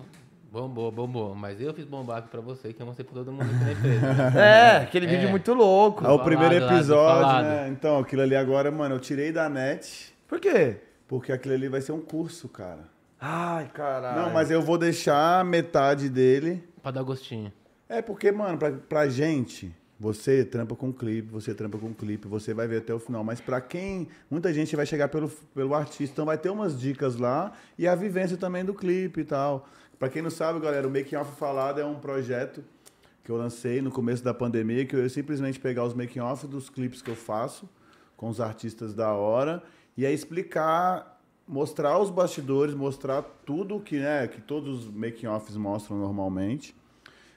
bombou, 0.52 0.92
bombou. 0.92 1.36
Mas 1.36 1.62
eu 1.62 1.74
fiz 1.74 1.86
bombar 1.86 2.18
aqui 2.18 2.30
pra 2.30 2.42
você, 2.42 2.74
que 2.74 2.82
eu 2.82 2.86
mostrei 2.86 3.06
pra 3.06 3.14
todo 3.14 3.32
mundo 3.32 3.48
que 3.48 3.64
nem 3.66 3.76
fez. 3.76 4.04
É, 4.36 4.78
aquele 4.78 5.06
É. 5.06 5.10
vídeo 5.10 5.30
muito 5.30 5.54
louco. 5.54 6.00
Ah, 6.00 6.14
o 6.14 6.18
Falado 6.18 6.24
primeiro 6.26 6.56
episódio, 6.66 7.22
falado. 7.22 7.44
né? 7.46 7.70
Então, 7.70 8.00
aquilo 8.00 8.22
ali 8.24 8.36
agora, 8.36 8.72
mano, 8.72 8.96
eu 8.96 9.00
tirei 9.00 9.32
da 9.32 9.48
net, 9.48 10.14
Por 10.28 10.40
quê? 10.40 10.78
porque 11.08 11.32
aquilo 11.32 11.54
ali 11.54 11.68
vai 11.70 11.82
ser 11.82 11.92
um 11.92 12.02
curso, 12.02 12.50
cara. 12.50 12.95
Ai, 13.20 13.70
caralho. 13.74 14.22
Não, 14.22 14.30
mas 14.32 14.52
eu 14.52 14.62
vou 14.62 14.78
deixar 14.78 15.44
metade 15.46 16.10
dele. 16.10 16.64
pra 16.82 16.92
dar 16.92 17.04
gostinho. 17.04 17.52
É 17.88 18.02
porque, 18.02 18.32
mano, 18.32 18.58
pra, 18.58 18.72
pra 18.72 19.08
gente, 19.08 19.74
você 20.00 20.44
trampa 20.44 20.76
com 20.76 20.92
clipe, 20.92 21.30
você 21.30 21.54
trampa 21.54 21.78
com 21.78 21.94
clipe, 21.94 22.28
você 22.28 22.54
vai 22.54 22.68
ver 22.68 22.78
até 22.78 22.94
o 22.94 23.00
final. 23.00 23.24
Mas 23.24 23.40
pra 23.40 23.62
quem. 23.62 24.08
Muita 24.30 24.54
gente 24.54 24.76
vai 24.76 24.86
chegar 24.86 25.08
pelo, 25.08 25.30
pelo 25.54 25.74
artista, 25.74 26.14
então 26.14 26.26
vai 26.26 26.38
ter 26.38 26.50
umas 26.50 26.80
dicas 26.80 27.16
lá 27.16 27.54
e 27.78 27.88
a 27.88 27.96
vivência 27.96 28.38
também 28.38 28.66
do 28.66 28.74
clipe 28.74 29.22
e 29.22 29.26
tal. 29.26 29.68
Pra 29.98 30.10
quem 30.10 30.22
não 30.22 30.30
sabe, 30.30 30.60
galera, 30.60 30.88
o 30.88 30.92
Making 30.92 31.16
Off 31.16 31.36
Falado 31.38 31.80
é 31.80 31.86
um 31.86 31.96
projeto 31.96 32.64
que 33.24 33.32
eu 33.32 33.38
lancei 33.38 33.82
no 33.82 33.90
começo 33.90 34.24
da 34.24 34.34
pandemia, 34.34 34.86
que 34.86 34.96
eu 34.96 35.02
ia 35.02 35.10
simplesmente 35.10 35.60
pegar 35.60 35.84
os 35.84 35.96
making 35.96 36.20
off 36.20 36.46
dos 36.46 36.70
clipes 36.70 37.02
que 37.02 37.10
eu 37.10 37.16
faço 37.16 37.68
com 38.16 38.30
os 38.30 38.40
artistas 38.40 38.94
da 38.94 39.14
hora 39.14 39.64
e 39.98 40.06
aí 40.06 40.14
explicar, 40.14 41.15
mostrar 41.48 42.00
os 42.00 42.10
bastidores, 42.10 42.74
mostrar 42.74 43.22
tudo 43.46 43.80
que, 43.80 43.98
né, 44.00 44.28
que 44.28 44.42
todos 44.42 44.86
os 44.86 44.92
making 44.92 45.28
offs 45.28 45.56
mostram 45.56 45.98
normalmente. 45.98 46.76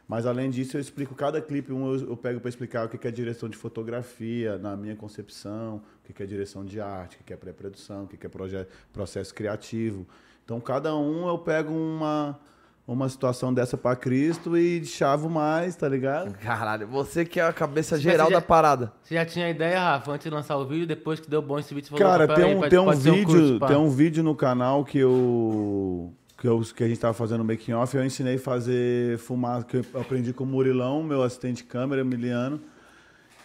Mas 0.08 0.24
além 0.24 0.48
disso, 0.48 0.78
eu 0.78 0.80
explico 0.80 1.14
cada 1.14 1.38
clipe, 1.38 1.70
um 1.70 1.92
eu, 1.92 2.08
eu 2.08 2.16
pego 2.16 2.40
para 2.40 2.48
explicar 2.48 2.86
o 2.86 2.88
que 2.88 3.06
é 3.06 3.10
direção 3.10 3.46
de 3.46 3.58
fotografia, 3.58 4.56
na 4.56 4.74
minha 4.74 4.96
concepção, 4.96 5.82
o 6.08 6.12
que 6.12 6.22
é 6.22 6.26
direção 6.26 6.64
de 6.64 6.80
arte, 6.80 7.18
o 7.20 7.24
que 7.24 7.32
é 7.34 7.36
pré-produção, 7.36 8.04
o 8.04 8.06
que 8.06 8.26
é 8.26 8.66
processo 8.90 9.34
criativo. 9.34 10.06
Então, 10.42 10.58
cada 10.62 10.96
um 10.96 11.28
eu 11.28 11.36
pego 11.36 11.74
uma, 11.74 12.40
uma 12.88 13.06
situação 13.08 13.52
dessa 13.52 13.76
para 13.76 13.94
Cristo 13.94 14.56
e 14.56 14.82
chavo 14.84 15.28
mais, 15.28 15.76
tá 15.76 15.86
ligado? 15.86 16.32
Caralho, 16.38 16.86
você 16.88 17.22
que 17.24 17.38
é 17.38 17.42
a 17.44 17.52
cabeça 17.52 17.98
geral 17.98 18.30
já- 18.30 18.36
da 18.36 18.40
parada. 18.40 18.90
Você 19.02 19.14
já 19.14 19.26
tinha 19.26 19.50
ideia, 19.50 19.78
Rafa, 19.78 20.10
antes 20.12 20.24
de 20.24 20.30
lançar 20.34 20.56
o 20.56 20.64
vídeo, 20.66 20.86
depois 20.86 21.20
que 21.20 21.28
deu 21.28 21.42
bom 21.42 21.58
esse 21.58 21.74
vídeo, 21.74 21.88
você 21.90 21.96
falou, 21.98 22.12
Cara, 22.12 22.26
"Pera 22.26 22.40
tem 22.40 22.48
aí, 22.50 22.56
um, 22.56 22.60
pode- 22.60 22.70
tem 22.70 22.78
um 22.78 22.90
vídeo, 22.92 23.26
curso, 23.26 23.58
pá." 23.60 23.66
tem 23.66 23.76
um 23.76 23.90
vídeo 23.90 24.22
no 24.24 24.34
canal 24.34 24.84
que 24.86 24.98
eu 24.98 26.12
que, 26.40 26.46
eu, 26.46 26.60
que 26.74 26.84
a 26.84 26.88
gente 26.88 27.00
tava 27.00 27.14
fazendo 27.14 27.44
making 27.44 27.72
off, 27.72 27.96
eu 27.96 28.04
ensinei 28.04 28.36
a 28.36 28.38
fazer 28.38 29.18
fumaça, 29.18 29.66
que 29.66 29.78
eu 29.78 29.84
aprendi 30.00 30.32
com 30.32 30.44
o 30.44 30.46
Murilão, 30.46 31.02
meu 31.02 31.20
assistente 31.24 31.58
de 31.58 31.64
câmera, 31.64 32.00
Emiliano. 32.00 32.60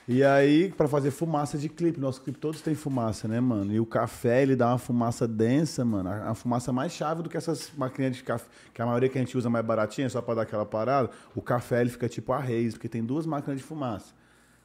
E 0.05 0.21
aí, 0.21 0.69
pra 0.69 0.85
fazer 0.85 1.11
fumaça 1.11 1.57
de 1.57 1.69
clipe, 1.69 1.97
nosso 1.97 2.21
clipe 2.21 2.37
todos 2.37 2.59
tem 2.59 2.75
fumaça, 2.75 3.25
né, 3.25 3.39
mano? 3.39 3.71
E 3.71 3.79
o 3.79 3.85
café, 3.85 4.41
ele 4.41 4.53
dá 4.53 4.67
uma 4.67 4.77
fumaça 4.77 5.25
densa, 5.25 5.85
mano. 5.85 6.09
A, 6.09 6.35
fumaça 6.35 6.73
mais 6.73 6.91
chave 6.91 7.23
do 7.23 7.29
que 7.29 7.37
essas 7.37 7.71
maquininhas 7.77 8.17
de 8.17 8.23
café, 8.23 8.45
que 8.73 8.81
a 8.81 8.85
maioria 8.85 9.07
que 9.07 9.17
a 9.17 9.21
gente 9.21 9.37
usa 9.37 9.49
mais 9.49 9.65
baratinha, 9.65 10.09
só 10.09 10.21
pra 10.21 10.35
dar 10.35 10.41
aquela 10.41 10.65
parada. 10.65 11.09
O 11.33 11.41
café, 11.41 11.79
ele 11.79 11.89
fica 11.89 12.09
tipo 12.09 12.33
a 12.33 12.39
Reis, 12.39 12.73
porque 12.73 12.89
tem 12.89 13.01
duas 13.01 13.25
máquinas 13.25 13.57
de 13.57 13.63
fumaça. 13.63 14.13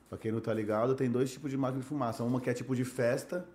Pra 0.09 0.19
quem 0.19 0.33
não 0.33 0.41
tá 0.41 0.53
ligado, 0.53 0.97
tem 0.97 1.09
dois 1.09 1.31
tipos 1.31 1.53
de 1.53 1.57
máquina 1.57 1.83
de 1.83 1.87
fumaça. 1.87 2.25
Uma 2.25 2.41
que 2.41 2.51
é 2.51 2.55
tipo 2.55 2.75
de 2.75 2.85
festa, 2.85 3.47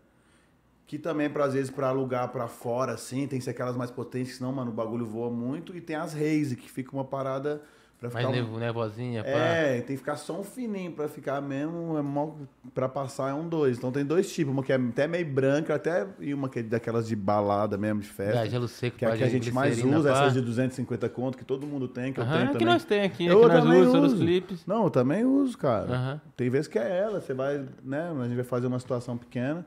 que 0.87 0.97
também, 0.97 1.29
pra, 1.29 1.43
às 1.43 1.53
vezes, 1.53 1.69
pra 1.69 1.89
alugar 1.89 2.29
pra 2.29 2.47
fora, 2.47 2.93
assim, 2.93 3.27
tem 3.27 3.39
que 3.39 3.43
ser 3.43 3.51
aquelas 3.51 3.75
mais 3.75 3.91
potentes, 3.91 4.37
senão, 4.37 4.53
mano, 4.53 4.71
o 4.71 4.73
bagulho 4.73 5.05
voa 5.05 5.29
muito. 5.29 5.75
E 5.75 5.81
tem 5.81 5.97
as 5.97 6.13
Raze, 6.13 6.55
que 6.55 6.71
fica 6.71 6.93
uma 6.93 7.03
parada 7.03 7.61
pra 8.09 8.19
ficar... 8.21 8.31
Mais 8.31 8.45
um- 8.49 8.57
nervosinha, 8.57 9.23
pá. 9.23 9.29
É, 9.29 9.75
tem 9.77 9.95
que 9.95 9.97
ficar 9.97 10.15
só 10.15 10.39
um 10.39 10.43
fininho 10.43 10.91
pra 10.91 11.07
ficar 11.07 11.41
mesmo, 11.41 11.97
é 11.97 12.01
mó, 12.01 12.31
pra 12.73 12.89
passar 12.89 13.29
é 13.29 13.33
um 13.33 13.47
dois. 13.47 13.77
Então 13.77 13.91
tem 13.91 14.05
dois 14.05 14.31
tipos, 14.33 14.51
uma 14.53 14.61
que 14.63 14.71
é 14.73 14.75
até 14.75 15.07
meio 15.07 15.25
branca, 15.25 15.75
até 15.75 16.05
e 16.19 16.33
uma 16.33 16.49
que 16.49 16.59
é 16.59 16.63
daquelas 16.63 17.07
de 17.07 17.15
balada 17.15 17.77
mesmo, 17.77 18.01
de 18.01 18.07
festa. 18.09 18.45
É, 18.45 18.49
gelo 18.49 18.67
seco, 18.67 18.97
que 18.97 19.05
é 19.05 19.11
a 19.11 19.17
que 19.17 19.23
a 19.23 19.29
gente 19.29 19.51
mais 19.51 19.81
usa, 19.83 20.11
pá. 20.11 20.19
essas 20.23 20.33
de 20.33 20.41
250 20.41 21.07
conto, 21.09 21.37
que 21.37 21.45
todo 21.45 21.65
mundo 21.65 21.87
tem, 21.87 22.11
que 22.11 22.19
eu 22.19 22.23
Aham, 22.23 22.31
tenho 22.33 22.43
é 22.43 22.47
que 22.47 22.53
também. 22.53 22.67
nós 22.73 22.83
tem 22.85 23.01
aqui, 23.01 23.27
é 23.27 23.31
Eu 23.31 23.41
que 23.41 23.47
nós 23.47 23.63
nos 23.65 24.11
uso. 24.13 24.17
clipes. 24.17 24.65
Não, 24.65 24.83
eu 24.83 24.89
também 24.89 25.23
uso, 25.25 25.57
cara. 25.57 25.91
Aham. 25.91 26.21
Tem 26.35 26.49
vezes 26.49 26.67
que 26.67 26.77
é 26.77 26.99
ela, 26.99 27.21
você 27.21 27.33
vai, 27.33 27.65
né, 27.83 28.11
a 28.19 28.23
gente 28.25 28.35
vai 28.35 28.43
fazer 28.43 28.67
uma 28.67 28.79
situação 28.79 29.17
pequena. 29.17 29.65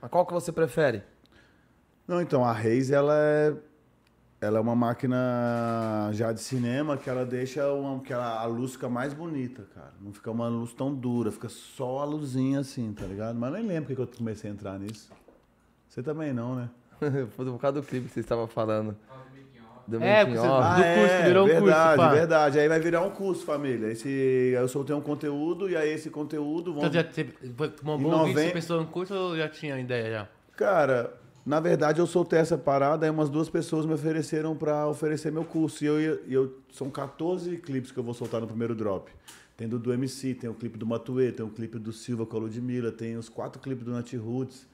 Mas 0.00 0.10
qual 0.10 0.24
que 0.26 0.32
você 0.32 0.50
prefere? 0.52 1.02
Não, 2.06 2.20
então, 2.20 2.44
a 2.44 2.52
Reis, 2.52 2.90
ela 2.90 3.14
é, 3.16 3.54
ela 4.40 4.58
é 4.58 4.60
uma 4.60 4.74
máquina 4.76 6.10
já 6.12 6.32
de 6.32 6.40
cinema 6.40 6.96
que 6.96 7.08
ela 7.08 7.24
deixa 7.24 7.72
uma, 7.72 8.00
que 8.00 8.12
ela, 8.12 8.40
a 8.40 8.44
luz 8.44 8.72
fica 8.72 8.88
mais 8.88 9.14
bonita, 9.14 9.66
cara. 9.74 9.92
Não 10.00 10.12
fica 10.12 10.30
uma 10.30 10.48
luz 10.48 10.72
tão 10.74 10.94
dura, 10.94 11.32
fica 11.32 11.48
só 11.48 12.00
a 12.00 12.04
luzinha 12.04 12.60
assim, 12.60 12.92
tá 12.92 13.06
ligado? 13.06 13.36
Mas 13.38 13.52
nem 13.52 13.62
lembro 13.66 13.82
porque 13.84 13.94
que 13.96 14.02
eu 14.02 14.18
comecei 14.18 14.50
a 14.50 14.52
entrar 14.52 14.78
nisso. 14.78 15.10
Você 15.88 16.02
também 16.02 16.32
não, 16.32 16.54
né? 16.56 16.68
Foi 17.36 17.44
por 17.46 17.58
causa 17.58 17.80
do 17.80 17.86
clipe 17.86 18.06
que 18.08 18.12
você 18.14 18.20
estava 18.20 18.46
falando. 18.46 18.96
Do 19.86 20.02
É, 20.02 20.24
você- 20.24 20.38
off. 20.38 20.76
do 20.80 20.82
curso, 21.00 21.16
que 21.18 21.22
virou 21.24 21.44
um 21.44 21.48
curso, 21.48 21.64
verdade, 21.64 21.96
pá. 21.98 22.08
verdade. 22.08 22.58
Aí 22.58 22.68
vai 22.68 22.80
virar 22.80 23.02
um 23.02 23.10
curso, 23.10 23.44
família. 23.44 23.88
Esse, 23.92 24.08
eu 24.08 24.66
soltei 24.66 24.96
um 24.96 25.00
conteúdo 25.00 25.68
e 25.68 25.76
aí 25.76 25.90
esse 25.92 26.08
conteúdo... 26.08 26.70
Então 26.70 26.82
Vamos... 26.90 26.94
já 26.94 27.04
você 27.04 27.24
foi- 27.54 27.68
tomou 27.68 27.96
um 27.96 28.00
Em 28.00 28.02
bom 28.02 28.08
vídeo, 28.10 28.18
novembro- 28.28 28.42
você 28.42 28.50
pensou 28.52 28.80
em 28.82 28.86
curso 28.86 29.14
ou 29.14 29.36
já 29.36 29.46
tinha 29.46 29.78
ideia 29.78 30.10
já? 30.10 30.28
Cara, 30.56 31.12
na 31.44 31.60
verdade 31.60 32.00
eu 32.00 32.06
soltei 32.06 32.38
essa 32.38 32.56
parada, 32.56 33.04
aí 33.04 33.10
umas 33.10 33.28
duas 33.28 33.50
pessoas 33.50 33.84
me 33.84 33.92
ofereceram 33.92 34.56
pra 34.56 34.86
oferecer 34.86 35.30
meu 35.30 35.44
curso. 35.44 35.84
E 35.84 35.86
eu, 35.86 36.24
eu 36.26 36.58
são 36.72 36.90
14 36.90 37.58
clipes 37.58 37.92
que 37.92 37.98
eu 37.98 38.04
vou 38.04 38.14
soltar 38.14 38.40
no 38.40 38.46
primeiro 38.46 38.74
drop. 38.74 39.10
Tem 39.56 39.68
do, 39.68 39.78
do 39.78 39.92
MC, 39.92 40.34
tem 40.34 40.48
o 40.48 40.54
clipe 40.54 40.78
do 40.78 40.86
Matuê, 40.86 41.30
tem 41.30 41.44
o 41.44 41.50
clipe 41.50 41.78
do 41.78 41.92
Silva 41.92 42.26
com 42.26 42.36
a 42.36 42.40
Ludmilla, 42.40 42.90
tem 42.90 43.16
os 43.16 43.28
quatro 43.28 43.60
clipes 43.60 43.84
do 43.84 43.92
Nat 43.92 44.12
Roots, 44.14 44.66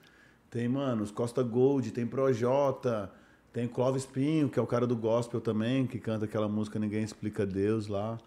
tem, 0.50 0.68
mano, 0.68 1.02
os 1.02 1.10
Costa 1.10 1.42
Gold, 1.42 1.90
tem 1.90 2.06
Projota, 2.06 3.12
tem 3.52 3.68
Clóvis 3.68 4.06
Pinho, 4.06 4.48
que 4.48 4.58
é 4.58 4.62
o 4.62 4.66
cara 4.66 4.86
do 4.86 4.96
gospel 4.96 5.40
também, 5.40 5.86
que 5.86 5.98
canta 5.98 6.24
aquela 6.24 6.48
música 6.48 6.78
Ninguém 6.78 7.02
Explica 7.02 7.44
Deus 7.44 7.88
lá, 7.88 8.18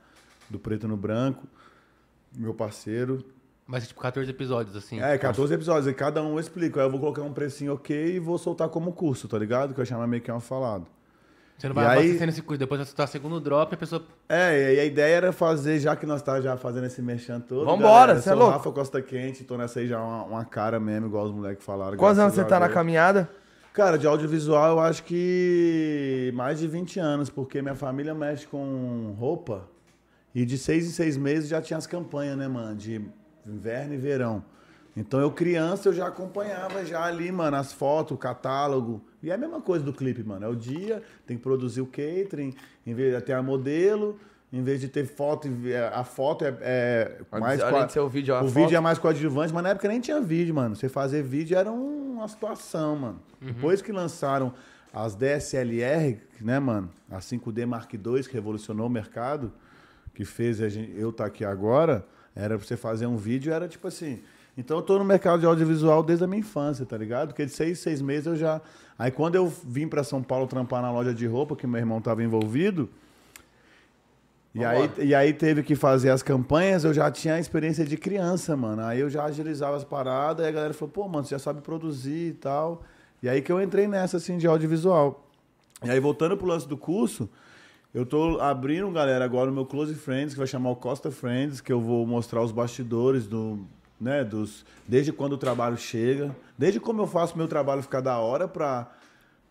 do 0.49 0.59
Preto 0.59 0.87
no 0.87 0.95
Branco, 0.97 1.47
meu 2.37 2.53
parceiro. 2.53 3.25
Mas 3.65 3.87
tipo 3.87 4.01
14 4.01 4.29
episódios, 4.29 4.75
assim. 4.75 4.99
É, 5.01 5.17
14 5.17 5.53
episódios, 5.53 5.87
e 5.87 5.93
cada 5.93 6.21
um 6.21 6.33
eu 6.33 6.39
explico. 6.39 6.79
Aí 6.79 6.85
eu 6.85 6.91
vou 6.91 6.99
colocar 6.99 7.21
um 7.21 7.31
precinho 7.33 7.73
ok 7.73 8.15
e 8.15 8.19
vou 8.19 8.37
soltar 8.37 8.67
como 8.69 8.91
curso, 8.91 9.27
tá 9.27 9.37
ligado? 9.37 9.73
Que 9.73 9.79
eu 9.81 9.85
chamo 9.85 10.05
meio 10.05 10.21
que 10.21 10.29
é 10.29 10.33
um 10.33 10.39
falado. 10.39 10.85
Você 11.57 11.67
não 11.69 11.73
E 11.73 11.75
vai 11.75 11.85
aí- 11.85 11.97
abastecendo 11.99 12.29
esse 12.31 12.41
curso, 12.41 12.59
depois 12.59 12.79
vai 12.79 12.85
soltar 12.85 13.07
segundo 13.07 13.39
drop 13.39 13.71
e 13.71 13.75
a 13.75 13.77
pessoa. 13.77 14.03
É, 14.27 14.73
e 14.73 14.79
a 14.79 14.85
ideia 14.85 15.15
era 15.15 15.31
fazer, 15.31 15.79
já 15.79 15.95
que 15.95 16.05
nós 16.05 16.21
tá 16.21 16.41
já 16.41 16.57
fazendo 16.57 16.85
esse 16.87 17.01
merchan 17.01 17.39
todo. 17.39 17.63
Vambora, 17.65 18.07
galera, 18.07 18.21
cê 18.21 18.29
é 18.29 18.31
sou 18.33 18.39
louco. 18.41 18.53
Rafa 18.57 18.71
Costa 18.71 19.01
Quente, 19.01 19.43
tô 19.45 19.55
nessa 19.55 19.79
aí 19.79 19.87
já 19.87 19.97
uma, 20.01 20.23
uma 20.23 20.45
cara 20.45 20.79
mesmo, 20.79 21.07
igual 21.07 21.25
os 21.25 21.31
moleques 21.31 21.63
falaram. 21.63 21.95
Quantos 21.95 22.19
anos 22.19 22.33
você 22.33 22.41
a 22.41 22.45
tá 22.45 22.59
na 22.59 22.67
caminhada? 22.67 23.29
Cara, 23.71 23.97
de 23.97 24.05
audiovisual 24.05 24.71
eu 24.71 24.79
acho 24.81 25.03
que 25.03 26.31
mais 26.35 26.59
de 26.59 26.67
20 26.67 26.99
anos, 26.99 27.29
porque 27.29 27.61
minha 27.61 27.75
família 27.75 28.13
mexe 28.13 28.45
com 28.45 29.15
roupa 29.17 29.67
e 30.35 30.45
de 30.45 30.57
seis 30.57 30.85
em 30.85 30.91
seis 30.91 31.15
meses 31.17 31.49
já 31.49 31.61
tinha 31.61 31.77
as 31.77 31.87
campanhas, 31.87 32.37
né, 32.37 32.47
mano? 32.47 32.75
De 32.75 33.01
inverno 33.45 33.93
e 33.93 33.97
verão. 33.97 34.43
Então 34.95 35.19
eu 35.19 35.31
criança 35.31 35.89
eu 35.89 35.93
já 35.93 36.07
acompanhava 36.07 36.85
já 36.85 37.03
ali, 37.03 37.31
mano, 37.31 37.57
as 37.57 37.73
fotos, 37.73 38.15
o 38.15 38.17
catálogo. 38.17 39.01
E 39.23 39.31
é 39.31 39.33
a 39.33 39.37
mesma 39.37 39.59
coisa 39.59 39.83
do 39.83 39.91
clipe, 39.91 40.23
mano. 40.23 40.45
É 40.45 40.47
o 40.49 40.55
dia, 40.55 41.01
tem 41.25 41.35
que 41.37 41.43
produzir 41.43 41.81
o 41.81 41.85
catering, 41.87 42.53
em 42.85 42.93
vez 42.93 43.15
de 43.15 43.21
ter 43.21 43.33
a 43.33 43.41
modelo, 43.41 44.19
em 44.51 44.61
vez 44.61 44.79
de 44.79 44.87
ter 44.87 45.05
foto, 45.05 45.47
a 45.91 46.03
foto 46.03 46.45
é, 46.45 46.55
é 46.61 47.39
mais 47.39 47.59
Além 47.59 47.87
de 47.87 47.93
ser 47.93 48.01
o 48.01 48.07
vídeo, 48.07 48.35
a 48.35 48.43
o 48.43 48.47
foto. 48.47 48.53
vídeo 48.53 48.77
é 48.77 48.79
mais 48.79 48.99
coadjuvante, 48.99 49.51
mas 49.51 49.63
na 49.63 49.69
época 49.69 49.87
nem 49.87 49.99
tinha 49.99 50.21
vídeo, 50.21 50.53
mano. 50.53 50.75
Você 50.75 50.87
fazer 50.87 51.23
vídeo 51.23 51.57
era 51.57 51.71
um- 51.71 52.13
uma 52.13 52.27
situação, 52.27 52.95
mano. 52.95 53.19
Uhum. 53.41 53.47
Depois 53.47 53.81
que 53.81 53.91
lançaram 53.91 54.53
as 54.93 55.15
DSLR, 55.15 56.19
né, 56.39 56.59
mano? 56.59 56.87
A 57.09 57.19
5D 57.19 57.65
Mark 57.65 57.91
II, 57.91 58.23
que 58.23 58.33
revolucionou 58.33 58.85
o 58.85 58.89
mercado, 58.89 59.51
que 60.13 60.23
fez 60.23 60.61
a 60.61 60.69
gente, 60.69 60.91
eu 60.95 61.09
estar 61.09 61.23
tá 61.23 61.27
aqui 61.27 61.43
agora, 61.43 62.05
era 62.35 62.57
pra 62.57 62.65
você 62.65 62.77
fazer 62.77 63.05
um 63.05 63.17
vídeo, 63.17 63.53
era 63.53 63.67
tipo 63.67 63.87
assim. 63.87 64.21
Então 64.57 64.77
eu 64.77 64.83
tô 64.83 64.97
no 64.99 65.05
mercado 65.05 65.39
de 65.39 65.45
audiovisual 65.45 66.03
desde 66.03 66.23
a 66.23 66.27
minha 66.27 66.39
infância, 66.39 66.85
tá 66.85 66.97
ligado? 66.97 67.29
Porque 67.29 67.45
de 67.45 67.51
seis, 67.51 67.79
seis 67.79 68.01
meses 68.01 68.27
eu 68.27 68.35
já. 68.35 68.61
Aí 68.97 69.11
quando 69.11 69.35
eu 69.35 69.47
vim 69.47 69.87
para 69.87 70.03
São 70.03 70.21
Paulo 70.21 70.47
trampar 70.47 70.81
na 70.81 70.91
loja 70.91 71.13
de 71.13 71.25
roupa, 71.25 71.55
que 71.55 71.65
meu 71.65 71.79
irmão 71.79 71.99
tava 71.99 72.23
envolvido, 72.23 72.89
e 74.55 74.63
aí, 74.63 74.91
e 74.99 75.15
aí 75.15 75.33
teve 75.33 75.63
que 75.63 75.75
fazer 75.75 76.11
as 76.11 76.21
campanhas, 76.21 76.83
eu 76.83 76.93
já 76.93 77.09
tinha 77.09 77.33
a 77.33 77.39
experiência 77.39 77.83
de 77.83 77.97
criança, 77.97 78.55
mano. 78.55 78.83
Aí 78.83 78.99
eu 78.99 79.09
já 79.09 79.23
agilizava 79.23 79.75
as 79.75 79.83
paradas, 79.83 80.45
e 80.45 80.49
a 80.49 80.51
galera 80.51 80.73
falou, 80.75 80.91
pô, 80.91 81.07
mano, 81.07 81.25
você 81.25 81.31
já 81.31 81.39
sabe 81.39 81.61
produzir 81.61 82.29
e 82.29 82.33
tal. 82.33 82.83
E 83.21 83.27
aí 83.27 83.41
que 83.41 83.51
eu 83.51 83.59
entrei 83.59 83.87
nessa, 83.87 84.17
assim, 84.17 84.37
de 84.37 84.45
audiovisual. 84.45 85.27
E 85.83 85.89
aí, 85.89 85.99
voltando 85.99 86.37
pro 86.37 86.45
lance 86.45 86.67
do 86.67 86.77
curso, 86.77 87.27
eu 87.93 88.05
tô 88.05 88.39
abrindo, 88.39 88.89
galera, 88.91 89.23
agora 89.23 89.51
o 89.51 89.53
meu 89.53 89.65
Close 89.65 89.93
Friends, 89.93 90.33
que 90.33 90.39
vai 90.39 90.47
chamar 90.47 90.71
o 90.71 90.75
Costa 90.75 91.11
Friends, 91.11 91.61
que 91.61 91.71
eu 91.71 91.79
vou 91.79 92.07
mostrar 92.07 92.41
os 92.41 92.51
bastidores 92.51 93.27
do, 93.27 93.67
né, 94.01 94.23
dos, 94.23 94.65
desde 94.87 95.13
quando 95.13 95.33
o 95.33 95.37
trabalho 95.37 95.77
chega, 95.77 96.35
desde 96.57 96.79
como 96.79 97.03
eu 97.03 97.07
faço 97.07 97.37
meu 97.37 97.47
trabalho 97.47 97.83
ficar 97.83 98.01
da 98.01 98.17
hora 98.17 98.47
para 98.47 98.91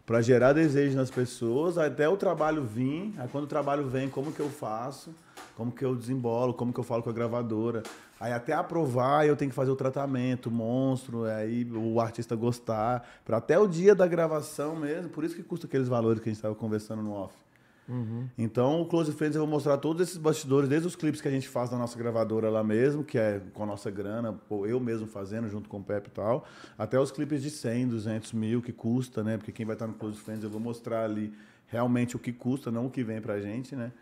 para 0.05 0.21
gerar 0.21 0.53
desejo 0.53 0.97
nas 0.97 1.13
pessoas, 1.13 1.79
até 1.79 2.09
o 2.09 2.17
trabalho 2.17 2.65
vir, 2.65 3.15
aí 3.17 3.29
quando 3.29 3.45
o 3.45 3.47
trabalho 3.47 3.87
vem, 3.87 4.09
como 4.09 4.33
que 4.33 4.41
eu 4.41 4.51
faço, 4.51 5.15
como 5.57 5.71
que 5.71 5.85
eu 5.85 5.95
desembolo, 5.95 6.53
como 6.53 6.73
que 6.73 6.81
eu 6.81 6.85
falo 6.85 7.05
com 7.05 7.11
a 7.11 7.13
gravadora, 7.13 7.85
aí 8.19 8.33
até 8.33 8.53
aprovar 8.53 9.27
eu 9.27 9.37
tenho 9.37 9.51
que 9.51 9.55
fazer 9.55 9.71
o 9.71 9.77
tratamento, 9.77 10.47
o 10.47 10.51
monstro, 10.51 11.25
aí 11.25 11.65
o 11.73 12.01
artista 12.01 12.35
gostar, 12.35 13.09
para 13.25 13.37
até 13.37 13.57
o 13.57 13.69
dia 13.69 13.95
da 13.95 14.07
gravação 14.07 14.75
mesmo, 14.75 15.09
por 15.09 15.23
isso 15.23 15.37
que 15.37 15.43
custa 15.43 15.69
aqueles 15.69 15.87
valores 15.87 16.21
que 16.21 16.29
a 16.29 16.33
gente 16.33 16.39
estava 16.39 16.55
conversando 16.57 17.01
no 17.01 17.13
off. 17.13 17.42
Uhum. 17.89 18.29
Então, 18.39 18.81
o 18.81 18.87
Close 18.87 19.13
Friends 19.13 19.35
eu 19.35 19.43
vou 19.43 19.51
mostrar 19.51 19.77
todos 19.79 20.03
esses 20.03 20.17
bastidores, 20.17 20.69
desde 20.69 20.87
os 20.87 20.97
clipes 20.97 21.21
que 21.21 21.29
a 21.29 21.31
gente 21.31 21.49
faz 21.49 21.71
na 21.71 21.79
nossa 21.79 21.99
gravadora 21.99 22.49
lá 22.49 22.63
mesmo, 22.63 23.03
que 23.03 23.19
é 23.19 23.41
com 23.53 23.63
a 23.63 23.67
nossa 23.67 23.91
grana, 23.91 24.39
eu 24.67 24.79
mesmo 24.81 25.07
fazendo 25.07 25.49
junto 25.49 25.69
com 25.69 25.79
o 25.79 25.83
Pepe 25.83 26.09
e 26.09 26.13
tal, 26.13 26.47
até 26.79 26.99
os 26.99 27.11
clipes 27.11 27.43
de 27.43 27.51
100, 27.51 27.89
200 27.89 28.33
mil 28.33 28.63
que 28.63 28.73
custa, 28.73 29.23
né? 29.23 29.37
Porque 29.37 29.53
quem 29.53 29.67
vai 29.67 29.75
estar 29.75 29.87
no 29.87 29.95
Close 29.95 30.19
Friends 30.19 30.45
eu 30.45 30.51
vou 30.51 30.61
mostrar 30.61 31.05
ali 31.05 31.33
realmente 31.67 32.17
o 32.17 32.19
que 32.19 32.33
custa, 32.33 32.71
não 32.71 32.87
o 32.87 32.91
que 32.91 33.03
vem 33.03 33.21
pra 33.21 33.41
gente, 33.41 33.75
né? 33.75 33.93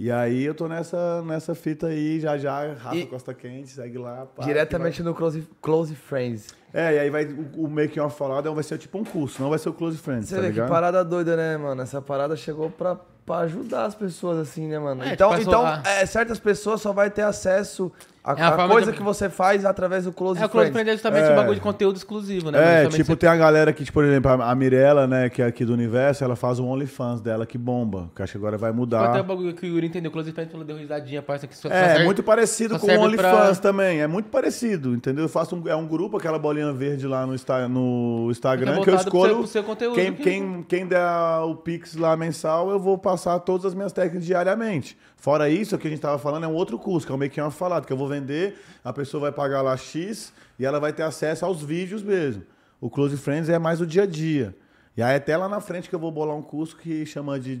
E 0.00 0.10
aí 0.10 0.44
eu 0.44 0.54
tô 0.54 0.66
nessa, 0.66 1.20
nessa 1.20 1.54
fita 1.54 1.88
aí, 1.88 2.18
já 2.20 2.38
já, 2.38 2.72
Rafa 2.72 2.96
e 2.96 3.04
Costa 3.04 3.34
Quente, 3.34 3.68
segue 3.68 3.98
lá. 3.98 4.24
Pá, 4.24 4.44
diretamente 4.44 5.02
vai... 5.02 5.12
no 5.12 5.14
Close, 5.14 5.46
Close 5.60 5.94
Friends. 5.94 6.54
É, 6.72 6.94
e 6.94 6.98
aí 7.00 7.10
vai, 7.10 7.26
o, 7.26 7.66
o 7.66 7.68
Making 7.68 8.00
of 8.00 8.16
Fallout 8.16 8.48
vai 8.48 8.64
ser 8.64 8.78
tipo 8.78 8.96
um 8.96 9.04
curso, 9.04 9.42
não 9.42 9.50
vai 9.50 9.58
ser 9.58 9.68
o 9.68 9.74
Close 9.74 9.98
Friends, 9.98 10.30
Você 10.30 10.36
tá 10.36 10.40
vê 10.40 10.48
ligado? 10.48 10.64
que 10.64 10.72
parada 10.72 11.04
doida, 11.04 11.36
né, 11.36 11.58
mano? 11.58 11.82
Essa 11.82 12.00
parada 12.00 12.34
chegou 12.34 12.70
pra 12.70 12.98
para 13.30 13.44
ajudar 13.44 13.84
as 13.84 13.94
pessoas, 13.94 14.38
assim, 14.38 14.66
né, 14.66 14.76
mano? 14.76 15.04
É, 15.04 15.12
então, 15.12 15.30
tipo, 15.30 15.42
então 15.42 15.64
é, 15.84 16.04
certas 16.04 16.40
pessoas 16.40 16.80
só 16.80 16.92
vai 16.92 17.08
ter 17.08 17.22
acesso 17.22 17.92
a, 18.22 18.32
é 18.32 18.42
a, 18.42 18.48
a 18.48 18.68
coisa 18.68 18.92
de... 18.92 18.98
que 18.98 19.02
você 19.02 19.30
faz 19.30 19.64
através 19.64 20.04
do 20.04 20.12
Close 20.12 20.40
É, 20.40 20.44
o 20.44 20.48
Close 20.48 20.70
Friends 20.70 20.88
é 20.88 20.92
justamente 20.92 21.28
é. 21.28 21.32
um 21.32 21.36
bagulho 21.36 21.54
de 21.54 21.60
conteúdo 21.60 21.96
exclusivo, 21.96 22.50
né? 22.50 22.84
É, 22.84 22.88
tipo, 22.88 23.04
você... 23.04 23.16
tem 23.16 23.28
a 23.30 23.36
galera 23.36 23.72
que, 23.72 23.82
tipo, 23.82 23.94
por 23.94 24.04
exemplo, 24.04 24.30
a 24.30 24.54
Mirella, 24.54 25.06
né, 25.06 25.30
que 25.30 25.40
é 25.40 25.46
aqui 25.46 25.64
do 25.64 25.72
Universo, 25.72 26.22
ela 26.22 26.36
faz 26.36 26.58
o 26.58 26.66
OnlyFans 26.66 27.22
dela 27.22 27.46
que 27.46 27.56
bomba, 27.56 28.10
que 28.14 28.22
acho 28.22 28.32
que 28.32 28.38
agora 28.38 28.58
vai 28.58 28.72
mudar. 28.72 29.10
Até 29.10 29.20
o 29.20 29.24
bagulho 29.24 29.54
que 29.54 29.64
o 29.64 29.68
Yuri 29.68 29.86
entendeu, 29.86 30.10
Close 30.10 30.32
Friends 30.32 30.52
falou, 30.52 30.66
deu 30.66 30.76
risadinha, 30.76 31.22
parece 31.22 31.46
que 31.46 31.56
só, 31.56 31.68
É, 31.68 31.88
serve, 31.88 32.04
muito 32.04 32.22
parecido 32.22 32.78
com 32.78 32.86
o 32.86 33.00
OnlyFans 33.00 33.58
pra... 33.58 33.70
também, 33.70 34.02
é 34.02 34.06
muito 34.06 34.28
parecido, 34.28 34.94
entendeu? 34.94 35.24
Eu 35.24 35.28
faço 35.28 35.56
um, 35.56 35.66
é 35.66 35.74
um 35.74 35.86
grupo, 35.86 36.18
aquela 36.18 36.38
bolinha 36.38 36.72
verde 36.72 37.06
lá 37.06 37.26
no, 37.26 37.34
no 37.68 38.30
Instagram, 38.30 38.82
que 38.82 38.90
eu 38.90 38.96
escolho 38.96 39.36
pro 39.38 39.46
seu, 39.46 39.64
pro 39.64 39.78
seu 39.78 39.92
quem, 39.92 40.12
quem, 40.12 40.62
quem 40.62 40.86
der 40.86 41.00
o 41.42 41.56
Pix 41.56 41.96
lá 41.96 42.14
mensal, 42.16 42.70
eu 42.70 42.78
vou 42.78 42.98
passar 42.98 43.38
todas 43.40 43.64
as 43.64 43.74
minhas 43.74 43.92
técnicas 43.92 44.26
diariamente. 44.26 44.96
Fora 45.20 45.50
isso, 45.50 45.76
o 45.76 45.78
que 45.78 45.86
a 45.86 45.90
gente 45.90 45.98
estava 45.98 46.18
falando 46.18 46.44
é 46.44 46.48
um 46.48 46.54
outro 46.54 46.78
curso, 46.78 47.06
que 47.06 47.12
é 47.12 47.14
o 47.14 47.18
Make 47.18 47.38
Off 47.42 47.54
falado, 47.54 47.86
que 47.86 47.92
eu 47.92 47.96
vou 47.96 48.08
vender, 48.08 48.58
a 48.82 48.90
pessoa 48.90 49.20
vai 49.20 49.32
pagar 49.32 49.60
lá 49.60 49.76
X 49.76 50.32
e 50.58 50.64
ela 50.64 50.80
vai 50.80 50.94
ter 50.94 51.02
acesso 51.02 51.44
aos 51.44 51.62
vídeos 51.62 52.02
mesmo. 52.02 52.42
O 52.80 52.88
Close 52.88 53.18
Friends 53.18 53.50
é 53.50 53.58
mais 53.58 53.82
o 53.82 53.86
dia 53.86 54.04
a 54.04 54.06
dia. 54.06 54.56
E 54.96 55.02
aí 55.02 55.14
até 55.14 55.36
lá 55.36 55.46
na 55.46 55.60
frente 55.60 55.90
que 55.90 55.94
eu 55.94 55.98
vou 55.98 56.10
bolar 56.10 56.34
um 56.34 56.40
curso 56.40 56.74
que 56.74 57.04
chama 57.04 57.38
de 57.38 57.60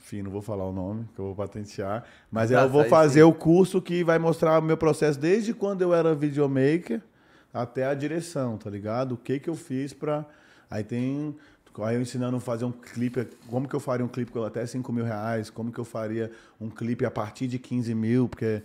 enfim, 0.00 0.22
não 0.22 0.30
vou 0.30 0.40
falar 0.40 0.64
o 0.64 0.72
nome, 0.72 1.06
que 1.14 1.20
eu 1.20 1.26
vou 1.26 1.34
patentear, 1.34 2.04
mas 2.30 2.50
tá, 2.50 2.62
eu 2.62 2.70
vou 2.70 2.84
fazer 2.84 3.20
sim. 3.20 3.26
o 3.26 3.34
curso 3.34 3.82
que 3.82 4.02
vai 4.02 4.18
mostrar 4.18 4.58
o 4.58 4.62
meu 4.62 4.78
processo 4.78 5.18
desde 5.18 5.52
quando 5.52 5.82
eu 5.82 5.92
era 5.92 6.14
videomaker 6.14 7.02
até 7.52 7.84
a 7.84 7.92
direção, 7.92 8.56
tá 8.56 8.70
ligado? 8.70 9.12
O 9.12 9.16
que 9.16 9.38
que 9.38 9.50
eu 9.50 9.54
fiz 9.54 9.92
para 9.92 10.24
Aí 10.70 10.82
tem 10.82 11.34
Aí 11.84 11.96
eu 11.96 12.02
ensinando 12.02 12.36
a 12.36 12.40
fazer 12.40 12.64
um 12.64 12.72
clipe, 12.72 13.26
como 13.48 13.68
que 13.68 13.74
eu 13.74 13.80
faria 13.80 14.04
um 14.04 14.08
clipe 14.08 14.32
com 14.32 14.42
até 14.42 14.64
5 14.64 14.92
mil 14.92 15.04
reais, 15.04 15.50
como 15.50 15.72
que 15.72 15.78
eu 15.78 15.84
faria 15.84 16.30
um 16.60 16.68
clipe 16.70 17.04
a 17.04 17.10
partir 17.10 17.46
de 17.46 17.58
15 17.58 17.94
mil, 17.94 18.28
porque 18.28 18.62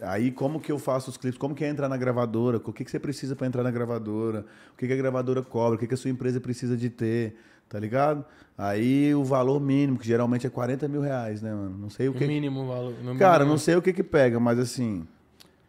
aí 0.00 0.30
como 0.30 0.60
que 0.60 0.72
eu 0.72 0.78
faço 0.78 1.10
os 1.10 1.16
clipes, 1.16 1.38
como 1.38 1.54
que 1.54 1.64
é 1.64 1.68
entrar 1.68 1.88
na 1.88 1.96
gravadora, 1.96 2.58
o 2.58 2.72
que, 2.72 2.84
que 2.84 2.90
você 2.90 2.98
precisa 2.98 3.36
para 3.36 3.46
entrar 3.46 3.62
na 3.62 3.70
gravadora, 3.70 4.44
o 4.72 4.76
que, 4.76 4.86
que 4.86 4.92
a 4.92 4.96
gravadora 4.96 5.42
cobra, 5.42 5.76
o 5.76 5.78
que, 5.78 5.86
que 5.86 5.94
a 5.94 5.96
sua 5.96 6.10
empresa 6.10 6.40
precisa 6.40 6.76
de 6.76 6.90
ter, 6.90 7.36
tá 7.68 7.78
ligado? 7.78 8.24
Aí 8.58 9.14
o 9.14 9.24
valor 9.24 9.60
mínimo, 9.60 9.98
que 9.98 10.06
geralmente 10.06 10.46
é 10.46 10.50
40 10.50 10.86
mil 10.88 11.00
reais, 11.00 11.40
né, 11.40 11.54
mano? 11.54 11.78
Não 11.78 11.88
sei 11.88 12.08
o 12.08 12.12
que. 12.12 12.24
O 12.24 12.28
mínimo 12.28 12.66
valor. 12.66 12.94
Cara, 13.18 13.44
não 13.44 13.56
sei 13.56 13.74
o 13.76 13.82
que 13.82 13.92
que 13.92 14.02
pega, 14.02 14.38
mas 14.38 14.58
assim. 14.58 15.06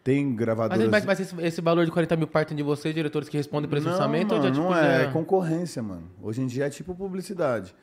Tem 0.02 0.34
gravadoras... 0.34 0.88
Mas, 0.88 1.04
mas 1.04 1.20
esse, 1.20 1.34
esse, 1.40 1.60
valor 1.60 1.84
de 1.84 1.92
40 1.92 2.16
mil 2.16 2.26
partem 2.26 2.56
de 2.56 2.62
vocês, 2.62 2.94
diretores 2.94 3.28
que 3.28 3.36
respondem 3.36 3.68
para 3.68 3.78
esse 3.78 3.86
não, 3.86 3.94
orçamento? 3.94 4.34
Mano, 4.34 4.40
ou 4.40 4.48
já, 4.48 4.52
tipo, 4.52 4.64
não 4.64 4.76
é, 4.76 4.82
já... 4.82 5.08
é 5.08 5.12
concorrência, 5.12 5.82
mano. 5.82 6.10
Hoje 6.20 6.42
em 6.42 6.46
dia 6.46 6.66
é 6.66 6.70
tipo 6.70 6.94
publicidade. 6.94 7.74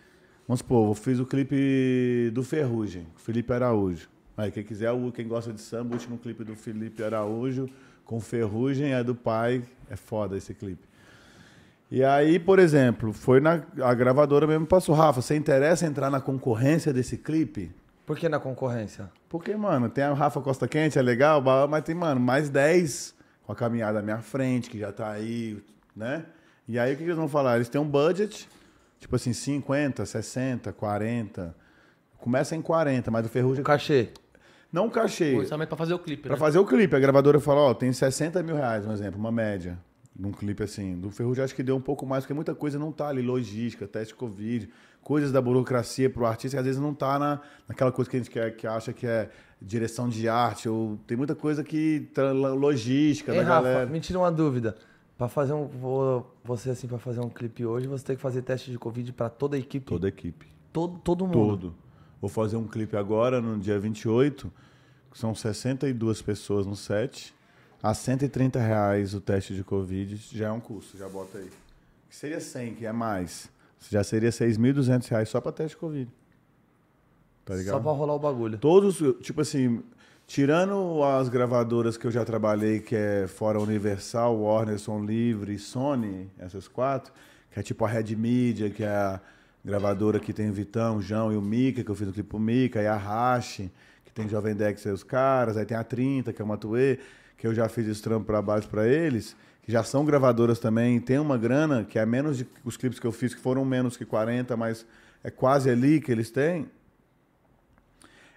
Vamos 0.47 0.59
supor, 0.59 0.89
eu 0.89 0.93
fiz 0.95 1.19
o 1.19 1.25
clipe 1.25 2.31
do 2.33 2.43
Ferrugem, 2.43 3.07
Felipe 3.15 3.53
Araújo. 3.53 4.09
Aí, 4.35 4.51
quem 4.51 4.63
quiser, 4.63 4.91
quem 5.13 5.27
gosta 5.27 5.53
de 5.53 5.61
samba, 5.61 5.91
o 5.91 5.93
último 5.93 6.17
clipe 6.17 6.43
do 6.43 6.55
Felipe 6.55 7.03
Araújo 7.03 7.69
com 8.05 8.19
Ferrugem 8.19 8.93
é 8.93 9.03
do 9.03 9.13
pai. 9.13 9.61
É 9.89 9.95
foda 9.95 10.35
esse 10.35 10.53
clipe. 10.53 10.87
E 11.91 12.03
aí, 12.03 12.39
por 12.39 12.57
exemplo, 12.57 13.11
foi 13.11 13.39
na 13.39 13.63
a 13.81 13.93
gravadora 13.93 14.47
mesmo 14.47 14.65
passou, 14.65 14.95
Rafa, 14.95 15.21
você 15.21 15.35
interessa 15.35 15.85
entrar 15.85 16.09
na 16.09 16.21
concorrência 16.21 16.93
desse 16.93 17.17
clipe? 17.17 17.71
Por 18.05 18.17
que 18.17 18.29
na 18.29 18.39
concorrência? 18.39 19.11
Porque, 19.29 19.55
mano, 19.55 19.87
tem 19.89 20.03
a 20.03 20.13
Rafa 20.13 20.41
Costa 20.41 20.67
Quente, 20.67 20.97
é 20.97 21.01
legal, 21.01 21.41
mas 21.69 21.83
tem, 21.83 21.93
mano, 21.93 22.19
mais 22.19 22.49
10 22.49 23.13
com 23.43 23.51
a 23.51 23.55
caminhada 23.55 23.99
à 23.99 24.01
minha 24.01 24.17
frente, 24.17 24.69
que 24.69 24.79
já 24.79 24.91
tá 24.91 25.11
aí, 25.11 25.61
né? 25.95 26.25
E 26.67 26.79
aí 26.79 26.93
o 26.93 26.97
que 26.97 27.03
eles 27.03 27.15
vão 27.15 27.27
falar? 27.27 27.55
Eles 27.55 27.69
têm 27.69 27.79
um 27.79 27.87
budget, 27.87 28.49
tipo 28.99 29.15
assim, 29.15 29.31
50, 29.31 30.05
60, 30.05 30.73
40. 30.73 31.55
Começa 32.17 32.55
em 32.55 32.61
40, 32.61 33.09
mas 33.11 33.25
o 33.25 33.29
Ferrugem. 33.29 33.63
Cachê. 33.63 34.09
Não 34.71 34.87
o 34.87 34.91
cachê. 34.91 35.33
O 35.33 35.39
orçamento 35.39 35.69
pra 35.69 35.77
fazer 35.77 35.93
o 35.93 35.99
clipe, 35.99 36.23
Pra 36.23 36.33
né? 36.33 36.37
fazer 36.37 36.59
o 36.59 36.65
clipe. 36.65 36.95
A 36.95 36.99
gravadora 36.99 37.39
fala, 37.39 37.61
ó, 37.61 37.73
tem 37.73 37.91
60 37.93 38.41
mil 38.43 38.55
reais, 38.55 38.85
um 38.85 38.91
exemplo, 38.91 39.19
uma 39.19 39.31
média. 39.31 39.77
Num 40.15 40.31
clipe 40.31 40.61
assim. 40.63 40.99
Do 40.99 41.09
Ferrugem 41.11 41.43
acho 41.43 41.55
que 41.55 41.63
deu 41.63 41.75
um 41.75 41.81
pouco 41.81 42.05
mais, 42.05 42.23
porque 42.23 42.33
muita 42.33 42.53
coisa 42.53 42.77
não 42.77 42.91
tá 42.91 43.07
ali. 43.07 43.21
Logística, 43.21 43.87
teste 43.87 44.13
Covid 44.13 44.69
coisas 45.09 45.31
da 45.31 45.41
burocracia 45.41 46.07
para 46.07 46.21
o 46.21 46.25
artista 46.27 46.55
que 46.55 46.59
às 46.59 46.65
vezes 46.65 46.79
não 46.79 46.91
está 46.91 47.17
na, 47.17 47.41
naquela 47.67 47.91
coisa 47.91 48.07
que 48.07 48.15
a 48.15 48.19
gente 48.19 48.29
quer, 48.29 48.55
que 48.55 48.67
acha 48.67 48.93
que 48.93 49.07
é 49.07 49.27
direção 49.59 50.07
de 50.07 50.29
arte, 50.29 50.69
ou 50.69 50.99
tem 51.07 51.17
muita 51.17 51.33
coisa 51.33 51.63
que. 51.63 52.07
logística 52.55 53.31
Ei, 53.31 53.39
da 53.39 53.43
Rafa, 53.43 53.61
galera. 53.63 53.85
Me 53.87 53.99
tira 53.99 54.19
uma 54.19 54.31
dúvida. 54.31 54.77
Para 55.17 55.27
fazer 55.27 55.53
um. 55.53 55.65
Vou, 55.65 56.31
você, 56.43 56.69
assim, 56.69 56.87
para 56.87 56.99
fazer 56.99 57.21
um 57.21 57.29
clipe 57.29 57.65
hoje, 57.65 57.87
você 57.87 58.05
tem 58.05 58.15
que 58.17 58.21
fazer 58.21 58.43
teste 58.43 58.69
de 58.69 58.77
Covid 58.77 59.11
para 59.13 59.31
toda 59.31 59.55
a 59.55 59.59
equipe? 59.59 59.83
Toda 59.83 60.05
a 60.05 60.09
equipe. 60.09 60.45
Todo, 60.71 60.99
todo 60.99 61.25
mundo? 61.25 61.33
Todo. 61.33 61.75
Vou 62.21 62.29
fazer 62.29 62.57
um 62.57 62.67
clipe 62.67 62.95
agora, 62.95 63.41
no 63.41 63.57
dia 63.57 63.79
28, 63.79 64.53
que 65.11 65.17
são 65.17 65.33
62 65.33 66.21
pessoas 66.21 66.67
no 66.67 66.75
set. 66.75 67.33
A 67.81 67.95
130 67.95 68.59
reais 68.59 69.15
o 69.15 69.21
teste 69.21 69.55
de 69.55 69.63
Covid 69.63 70.17
já 70.37 70.49
é 70.49 70.51
um 70.51 70.59
custo, 70.59 70.99
já 70.99 71.09
bota 71.09 71.39
aí. 71.39 71.49
Que 72.07 72.15
seria 72.15 72.39
100, 72.39 72.75
que 72.75 72.85
é 72.85 72.91
mais. 72.91 73.49
Já 73.89 74.03
seria 74.03 74.29
6.200 74.29 75.07
reais 75.07 75.29
só 75.29 75.39
para 75.39 75.51
teste 75.51 75.75
de 75.75 75.77
Covid. 75.77 76.11
Tá 77.45 77.55
ligado? 77.55 77.75
Só 77.75 77.79
para 77.79 77.91
rolar 77.91 78.15
o 78.15 78.19
bagulho. 78.19 78.57
Todos, 78.57 78.97
tipo 79.21 79.41
assim, 79.41 79.81
tirando 80.27 81.03
as 81.03 81.29
gravadoras 81.29 81.97
que 81.97 82.05
eu 82.05 82.11
já 82.11 82.23
trabalhei, 82.23 82.79
que 82.79 82.95
é 82.95 83.25
fora 83.27 83.59
Universal, 83.59 84.39
Warner, 84.39 84.77
Som 84.77 85.03
Livre, 85.03 85.57
Sony, 85.57 86.29
essas 86.37 86.67
quatro, 86.67 87.11
que 87.51 87.59
é 87.59 87.63
tipo 87.63 87.85
a 87.85 87.87
Red 87.87 88.15
Media, 88.15 88.69
que 88.69 88.83
é 88.83 88.89
a 88.89 89.19
gravadora 89.63 90.19
que 90.19 90.33
tem 90.33 90.49
o 90.49 90.53
Vitão, 90.53 90.97
o 90.97 91.01
João 91.01 91.33
e 91.33 91.37
o 91.37 91.41
Mika, 91.41 91.83
que 91.83 91.89
eu 91.89 91.95
fiz 91.95 92.07
o 92.07 92.13
clipe 92.13 92.29
pro 92.29 92.39
Mika, 92.39 92.81
e 92.81 92.87
a 92.87 92.95
Rashi, 92.95 93.71
que 94.05 94.11
tem 94.11 94.27
Jovem 94.27 94.55
Dex 94.55 94.85
e 94.85 94.89
os 94.89 95.03
caras, 95.03 95.57
aí 95.57 95.65
tem 95.65 95.77
a 95.77 95.83
30, 95.83 96.31
que 96.31 96.41
é 96.41 96.45
o 96.45 96.47
Matuê, 96.47 96.99
que 97.37 97.47
eu 97.47 97.53
já 97.53 97.67
fiz 97.67 97.87
esse 97.87 98.01
trampo 98.01 98.25
para 98.25 98.41
baixo 98.41 98.67
para 98.67 98.87
eles 98.87 99.35
que 99.61 99.71
já 99.71 99.83
são 99.83 100.05
gravadoras 100.05 100.59
também, 100.59 100.99
tem 100.99 101.19
uma 101.19 101.37
grana 101.37 101.83
que 101.83 101.99
é 101.99 102.05
menos 102.05 102.37
de 102.37 102.47
os 102.63 102.77
clipes 102.77 102.99
que 102.99 103.07
eu 103.07 103.11
fiz, 103.11 103.33
que 103.33 103.41
foram 103.41 103.63
menos 103.63 103.95
que 103.97 104.05
40, 104.05 104.55
mas 104.57 104.85
é 105.23 105.29
quase 105.29 105.69
ali 105.69 105.99
que 105.99 106.11
eles 106.11 106.31
têm. 106.31 106.67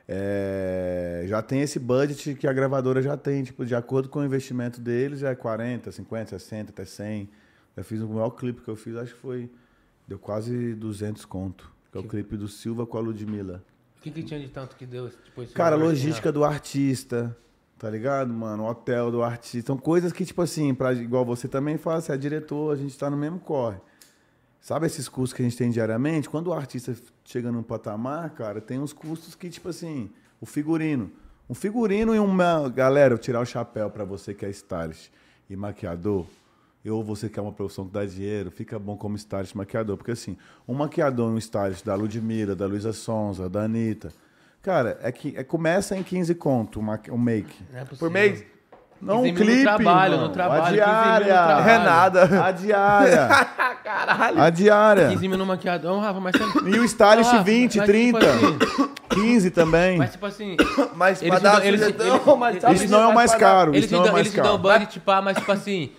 É, 0.09 1.25
já 1.29 1.41
tem 1.41 1.62
esse 1.62 1.79
budget 1.79 2.35
que 2.35 2.47
a 2.47 2.52
gravadora 2.52 3.00
já 3.00 3.17
tem, 3.17 3.45
tipo, 3.45 3.64
de 3.64 3.75
acordo 3.75 4.09
com 4.09 4.19
o 4.19 4.25
investimento 4.25 4.81
deles, 4.81 5.23
é 5.23 5.35
40, 5.35 5.91
50, 5.93 6.38
60, 6.38 6.71
até 6.71 6.85
100. 6.85 7.29
Eu 7.76 7.85
fiz 7.85 8.00
o 8.00 8.09
maior 8.09 8.31
clipe 8.31 8.61
que 8.61 8.69
eu 8.69 8.76
fiz, 8.76 8.97
acho 8.97 9.14
que 9.14 9.21
foi 9.21 9.49
Deu 10.07 10.19
quase 10.19 10.75
200 10.75 11.25
conto. 11.25 11.71
Que 11.91 11.99
é 11.99 12.00
o 12.00 12.05
clipe 12.05 12.37
do 12.37 12.49
Silva 12.49 12.87
com 12.87 12.99
a 12.99 13.00
Ludmilla. 13.00 13.62
O 13.99 14.02
que, 14.02 14.11
que 14.11 14.23
tinha 14.23 14.41
de 14.41 14.49
tanto 14.49 14.76
que 14.76 14.85
deu? 14.85 15.11
Cara, 15.55 15.76
logística 15.76 16.33
do 16.33 16.43
artista, 16.43 17.37
tá 17.83 17.91
ligado, 17.91 18.33
mano? 18.33 18.65
Hotel 18.65 19.11
do 19.11 19.25
artista. 19.25 19.73
São 19.73 19.77
coisas 19.77 20.12
que, 20.12 20.25
tipo 20.25 20.41
assim, 20.41 20.73
pra, 20.73 20.93
igual 20.93 21.25
você 21.25 21.49
também 21.49 21.77
faz, 21.77 22.05
você 22.05 22.12
é 22.12 22.17
diretor, 22.17 22.73
a 22.73 22.77
gente 22.77 22.97
tá 22.97 23.11
no 23.11 23.17
mesmo 23.17 23.41
corre. 23.41 23.79
Sabe 24.61 24.87
esses 24.87 25.09
custos 25.09 25.33
que 25.33 25.43
a 25.43 25.45
gente 25.45 25.59
tem 25.59 25.69
diariamente? 25.69 26.31
Quando 26.31 26.47
o 26.47 26.53
artista 26.53 26.95
chega 27.25 27.51
num 27.51 27.65
patamar, 27.65 28.31
cara, 28.31 28.61
tem 28.61 28.79
uns 28.79 28.93
custos 28.93 29.35
que, 29.35 29.51
tipo 29.51 29.69
assim, 29.69 30.09
o 30.41 30.47
figurino. 30.47 31.11
Um 31.51 31.55
figurino 31.55 32.15
e 32.15 32.21
uma. 32.21 32.69
Galera, 32.69 33.15
eu 33.15 33.19
tirar 33.19 33.41
o 33.41 33.45
chapéu 33.45 33.91
pra 33.91 34.05
você 34.05 34.33
que 34.33 34.47
é 34.47 34.51
stylist 34.51 35.11
e 35.51 35.57
maquiador. 35.57 36.25
Ou 36.89 37.03
você 37.03 37.29
quer 37.29 37.41
uma 37.41 37.53
profissão 37.53 37.85
que 37.85 37.93
dá 37.93 38.05
dinheiro, 38.05 38.53
fica 38.53 38.79
bom 38.79 38.97
como 38.97 39.17
stylist 39.17 39.57
maquiador. 39.57 39.97
Porque 39.97 40.12
assim, 40.12 40.37
um 40.69 40.75
maquiador 40.75 41.33
e 41.33 41.35
um 41.35 41.39
stylist 41.39 41.85
da 41.85 41.97
Ludmilla, 41.97 42.55
da 42.55 42.65
Luísa 42.65 42.93
Sonza, 42.93 43.49
da 43.49 43.65
Anitta. 43.65 44.12
Cara, 44.62 44.99
é 45.02 45.11
que 45.11 45.35
é, 45.37 45.42
começa 45.42 45.97
em 45.97 46.02
15 46.02 46.35
conto 46.37 46.81
o 46.81 47.14
o 47.14 47.19
make. 47.19 47.54
Não 47.73 47.81
é 47.81 47.85
Por 47.85 48.11
mês? 48.11 48.45
Não 49.00 49.16
15 49.16 49.19
um 49.19 49.23
mil 49.23 49.33
no 49.33 49.38
clipe, 49.40 49.62
trabalho, 49.64 50.12
irmão. 50.14 50.28
no 50.28 50.33
trabalho, 50.33 50.62
A 50.62 50.66
15 50.69 50.76
mil 50.78 50.87
no 50.87 50.92
diária. 50.95 51.26
trabalho. 51.26 51.69
É 51.71 51.78
nada. 51.78 52.45
A 52.47 52.50
diária. 52.52 53.28
Caralho. 53.83 54.40
A 54.40 54.50
diária. 54.50 55.09
15 55.09 55.28
mil 55.28 55.38
no 55.38 55.45
maquiador, 55.47 56.00
Rafa, 56.00 56.21
mas. 56.21 56.35
E 56.37 56.78
o 56.78 56.85
stylist 56.85 57.33
Ah, 57.35 57.42
20, 57.42 57.78
mas, 57.78 57.87
30. 57.88 58.19
Tipo 58.21 58.31
assim, 58.85 58.90
15 59.11 59.50
também. 59.50 59.99
mas 59.99 60.12
tipo 60.12 60.26
assim, 60.26 60.57
Mas 60.95 61.19
pra 61.19 61.26
Eles 61.26 61.42
dar 61.42 61.50
dão- 61.57 61.64
eles- 61.64 61.81
sugestão, 61.81 62.07
eles- 62.14 62.38
mas 62.38 62.61
sabe 62.62 62.75
Isso 62.76 62.88
não 62.92 63.00
é 63.02 63.07
o 63.09 63.14
mais 63.14 63.35
caro. 63.35 63.73
eles 63.73 63.81
Isso 63.81 63.88
te 63.88 63.92
não 63.95 64.00
é 64.00 64.04
dão, 64.04 64.11
o 64.12 64.14
mais 64.14 64.26
eles 64.26 64.33
te 64.33 64.40
dão 64.40 64.59
caro. 64.62 64.78
budget, 64.78 65.00
pá, 65.00 65.21
mas 65.21 65.37
tipo 65.37 65.50
assim, 65.50 65.90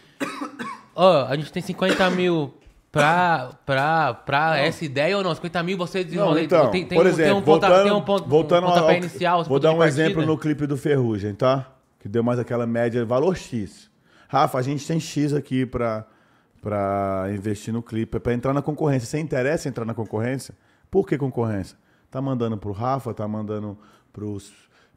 ó, 0.95 1.25
a 1.27 1.35
gente 1.35 1.51
tem 1.51 1.61
50 1.61 2.09
mil 2.09 2.53
pra, 2.99 3.49
pra, 3.65 4.13
pra 4.13 4.57
essa 4.59 4.85
ideia 4.85 5.17
ou 5.17 5.23
não? 5.23 5.33
50 5.33 5.63
mil 5.63 5.77
você 5.77 5.99
Não, 5.99 6.05
desenrola. 6.05 6.41
então, 6.41 6.69
tem, 6.69 6.85
tem 6.85 6.95
por 6.97 7.07
um, 7.07 7.09
exemplo, 7.09 7.31
tem 7.31 7.41
um 7.41 7.41
ponta, 7.43 7.67
voltando, 7.67 7.83
tem 7.83 7.93
um 7.93 8.01
ponto, 8.01 8.29
voltando 8.29 8.67
um 8.67 8.69
ao- 8.69 8.91
inicial. 8.93 9.43
Vou 9.43 9.59
dar 9.59 9.71
um 9.73 9.83
exemplo 9.83 10.23
no 10.25 10.37
clipe 10.37 10.67
do 10.67 10.77
Ferrugem, 10.77 11.33
tá? 11.33 11.67
Que 11.99 12.07
deu 12.07 12.21
mais 12.23 12.37
aquela 12.37 12.67
média, 12.67 13.03
valor 13.03 13.35
X. 13.35 13.89
Rafa, 14.27 14.59
a 14.59 14.61
gente 14.61 14.85
tem 14.85 14.99
X 14.99 15.33
aqui 15.33 15.65
pra, 15.65 16.05
pra 16.61 17.25
investir 17.33 17.73
no 17.73 17.81
clipe, 17.81 18.19
pra 18.19 18.33
entrar 18.33 18.53
na 18.53 18.61
concorrência. 18.61 19.07
Você 19.07 19.19
interessa 19.19 19.67
entrar 19.67 19.85
na 19.85 19.93
concorrência? 19.93 20.53
Por 20.91 21.07
que 21.07 21.17
concorrência? 21.17 21.77
Tá 22.11 22.21
mandando 22.21 22.57
pro 22.57 22.71
Rafa, 22.71 23.13
tá 23.13 23.27
mandando 23.27 23.77
pros 24.11 24.51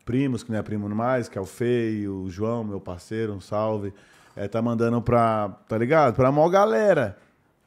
primos, 0.05 0.43
que 0.43 0.53
não 0.53 0.59
é 0.59 0.63
primo 0.63 0.89
mais, 0.91 1.29
que 1.29 1.39
é 1.39 1.41
o 1.41 1.47
Feio, 1.47 2.23
o 2.25 2.31
João, 2.31 2.63
meu 2.63 2.81
parceiro, 2.81 3.33
um 3.33 3.41
salve. 3.41 3.93
É, 4.37 4.47
tá 4.47 4.61
mandando 4.61 5.01
pra, 5.01 5.49
tá 5.67 5.79
ligado? 5.79 6.15
Pra 6.15 6.31
maior 6.31 6.51
galera. 6.51 7.17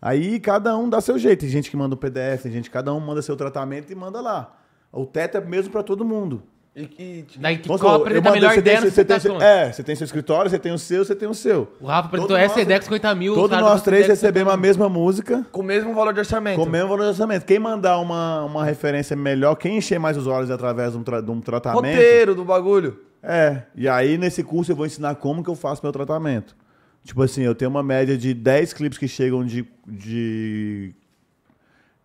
Aí 0.02 0.40
cada 0.40 0.78
um 0.78 0.90
dá 0.90 1.02
seu 1.02 1.18
jeito. 1.18 1.42
Tem 1.42 1.50
gente 1.50 1.70
que 1.70 1.76
manda 1.78 1.96
o 1.96 1.98
PDF, 1.98 2.44
tem 2.44 2.52
gente 2.52 2.66
que 2.70 2.74
cada 2.74 2.94
um 2.94 3.00
manda 3.00 3.22
seu 3.22 3.36
tratamento 3.36 3.92
e 3.92 3.96
manda 3.96 4.22
lá. 4.22 4.56
O 4.92 5.06
teto 5.06 5.38
é 5.38 5.42
mesmo 5.42 5.72
pra 5.72 5.84
todo 5.84 6.04
mundo. 6.06 6.42
E 6.76 6.86
que, 6.86 7.26
Daí 7.38 7.58
que 7.58 7.68
Vamos 7.68 7.82
qual 7.82 7.94
supor, 7.94 8.08
apresenta 8.08 8.30
a 8.30 8.32
mandei- 8.32 8.40
melhor 8.42 8.54
você 8.54 8.60
ideia 8.60 8.80
você 8.80 9.04
tem 9.04 9.20
seu- 9.20 9.34
Conta. 9.34 9.44
É, 9.46 9.72
você 9.74 9.84
tem 9.84 9.96
seu 9.96 10.06
escritório, 10.06 10.50
você 10.50 10.60
tem 10.60 10.72
o 10.72 10.78
seu, 10.78 11.04
você 11.04 11.16
tem 11.16 11.28
o 11.28 11.34
seu. 11.34 11.68
O 11.82 11.88
Rafa 11.88 12.08
apresentou 12.08 12.38
essa 12.38 12.62
ideia 12.62 12.80
com 12.80 12.86
50 12.86 13.16
mil. 13.16 13.34
Todos 13.36 13.60
nós 13.60 13.82
três 13.82 14.08
recebemos 14.08 14.54
a 14.54 14.56
mesma 14.56 14.88
música, 14.88 15.46
com 15.52 15.60
o 15.62 15.64
mesmo 15.64 15.94
valor 15.94 16.14
de 16.14 16.20
orçamento. 16.20 16.58
com 16.58 16.64
o 16.64 16.70
mesmo 16.70 16.88
valor 16.90 17.04
de 17.04 17.10
orçamento. 17.10 17.44
Quem 17.46 17.60
mandar 17.60 17.98
uma, 18.00 18.46
uma 18.46 18.64
referência 18.64 19.16
melhor, 19.16 19.56
quem 19.56 19.78
encher 19.78 20.00
mais 20.00 20.16
os 20.16 20.28
olhos 20.28 20.50
através 20.52 20.94
de 20.94 20.98
um, 21.00 21.04
tra- 21.04 21.22
de 21.22 21.30
um 21.32 21.42
tratamento. 21.42 21.82
Roteiro 21.84 22.34
do 22.36 22.46
bagulho. 22.46 23.00
É, 23.22 23.64
e 23.76 23.90
aí 23.90 24.18
nesse 24.18 24.44
curso 24.44 24.72
eu 24.72 24.76
vou 24.76 24.86
ensinar 24.86 25.16
como 25.16 25.44
que 25.44 25.50
eu 25.50 25.56
faço 25.56 25.82
meu 25.84 25.92
tratamento. 25.92 26.56
Tipo 27.04 27.24
assim, 27.24 27.42
eu 27.42 27.56
tenho 27.56 27.72
uma 27.72 27.84
média 27.84 28.18
de 28.18 28.34
10 28.34 28.74
clipes 28.74 28.98
que 28.98 29.08
chegam 29.08 29.46
de, 29.46 29.68
de, 29.88 30.94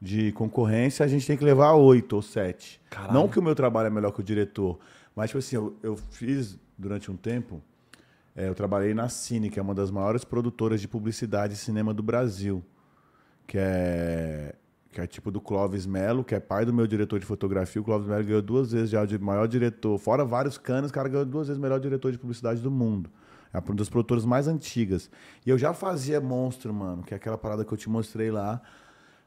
de 0.01 0.33
concorrência, 0.33 1.05
a 1.05 1.09
gente 1.09 1.27
tem 1.27 1.37
que 1.37 1.45
levar 1.45 1.73
8 1.75 2.13
ou 2.15 2.23
7. 2.23 2.81
Caralho. 2.89 3.13
Não 3.13 3.29
que 3.29 3.39
o 3.39 3.43
meu 3.43 3.55
trabalho 3.55 3.89
é 3.89 3.91
melhor 3.91 4.13
que 4.13 4.21
o 4.21 4.25
diretor, 4.25 4.79
mas 5.15 5.31
tipo 5.31 5.39
assim, 5.39 5.57
eu, 5.57 5.77
eu 5.83 5.97
fiz 5.97 6.59
durante 6.79 7.11
um 7.11 7.17
tempo, 7.17 7.61
é, 8.37 8.49
eu 8.49 8.55
trabalhei 8.55 8.95
na 8.95 9.09
Cine, 9.09 9.51
que 9.51 9.59
é 9.59 9.63
uma 9.63 9.75
das 9.75 9.91
maiores 9.91 10.25
produtoras 10.25 10.81
de 10.81 10.89
publicidade 10.89 11.55
e 11.55 11.57
cinema 11.57 11.93
do 11.93 12.03
Brasil, 12.03 12.65
que 13.47 13.59
é 13.59 14.55
que 14.95 15.01
é 15.01 15.07
tipo 15.09 15.29
do 15.29 15.41
Clóvis 15.41 15.87
Melo, 15.87 16.23
que 16.23 16.37
é 16.37 16.41
pai 16.41 16.65
do 16.65 16.73
meu 16.73 16.87
diretor 16.87 17.19
de 17.19 17.27
fotografia. 17.27 17.83
O 17.83 17.85
Clóvis 17.85 18.07
Melo 18.07 18.23
ganhou 18.23 18.41
duas 18.41 18.71
vezes 18.71 18.91
já 18.91 19.05
de 19.05 19.19
maior 19.19 19.49
diretor, 19.49 19.99
fora 19.99 20.25
vários 20.25 20.57
canos, 20.57 20.91
o 20.93 20.95
cara 20.95 21.09
ganhou 21.09 21.27
duas 21.27 21.49
vezes 21.49 21.59
o 21.59 21.61
melhor 21.61 21.81
diretor 21.81 22.13
de 22.13 22.19
publicidade 22.19 22.61
do 22.61 22.71
mundo. 22.71 23.11
É 23.55 23.59
uma 23.59 23.75
das 23.77 23.89
produtoras 23.89 24.25
mais 24.25 24.49
antigas. 24.49 25.09
E 25.47 25.51
eu 25.51 25.57
já 25.57 25.73
fazia 25.73 26.21
Monstro, 26.21 26.75
mano, 26.75 27.05
que 27.05 27.15
é 27.15 27.17
aquela 27.17 27.39
parada 27.39 27.65
que 27.65 27.73
eu 27.73 27.79
te 27.79 27.89
mostrei 27.89 28.31
lá, 28.31 28.61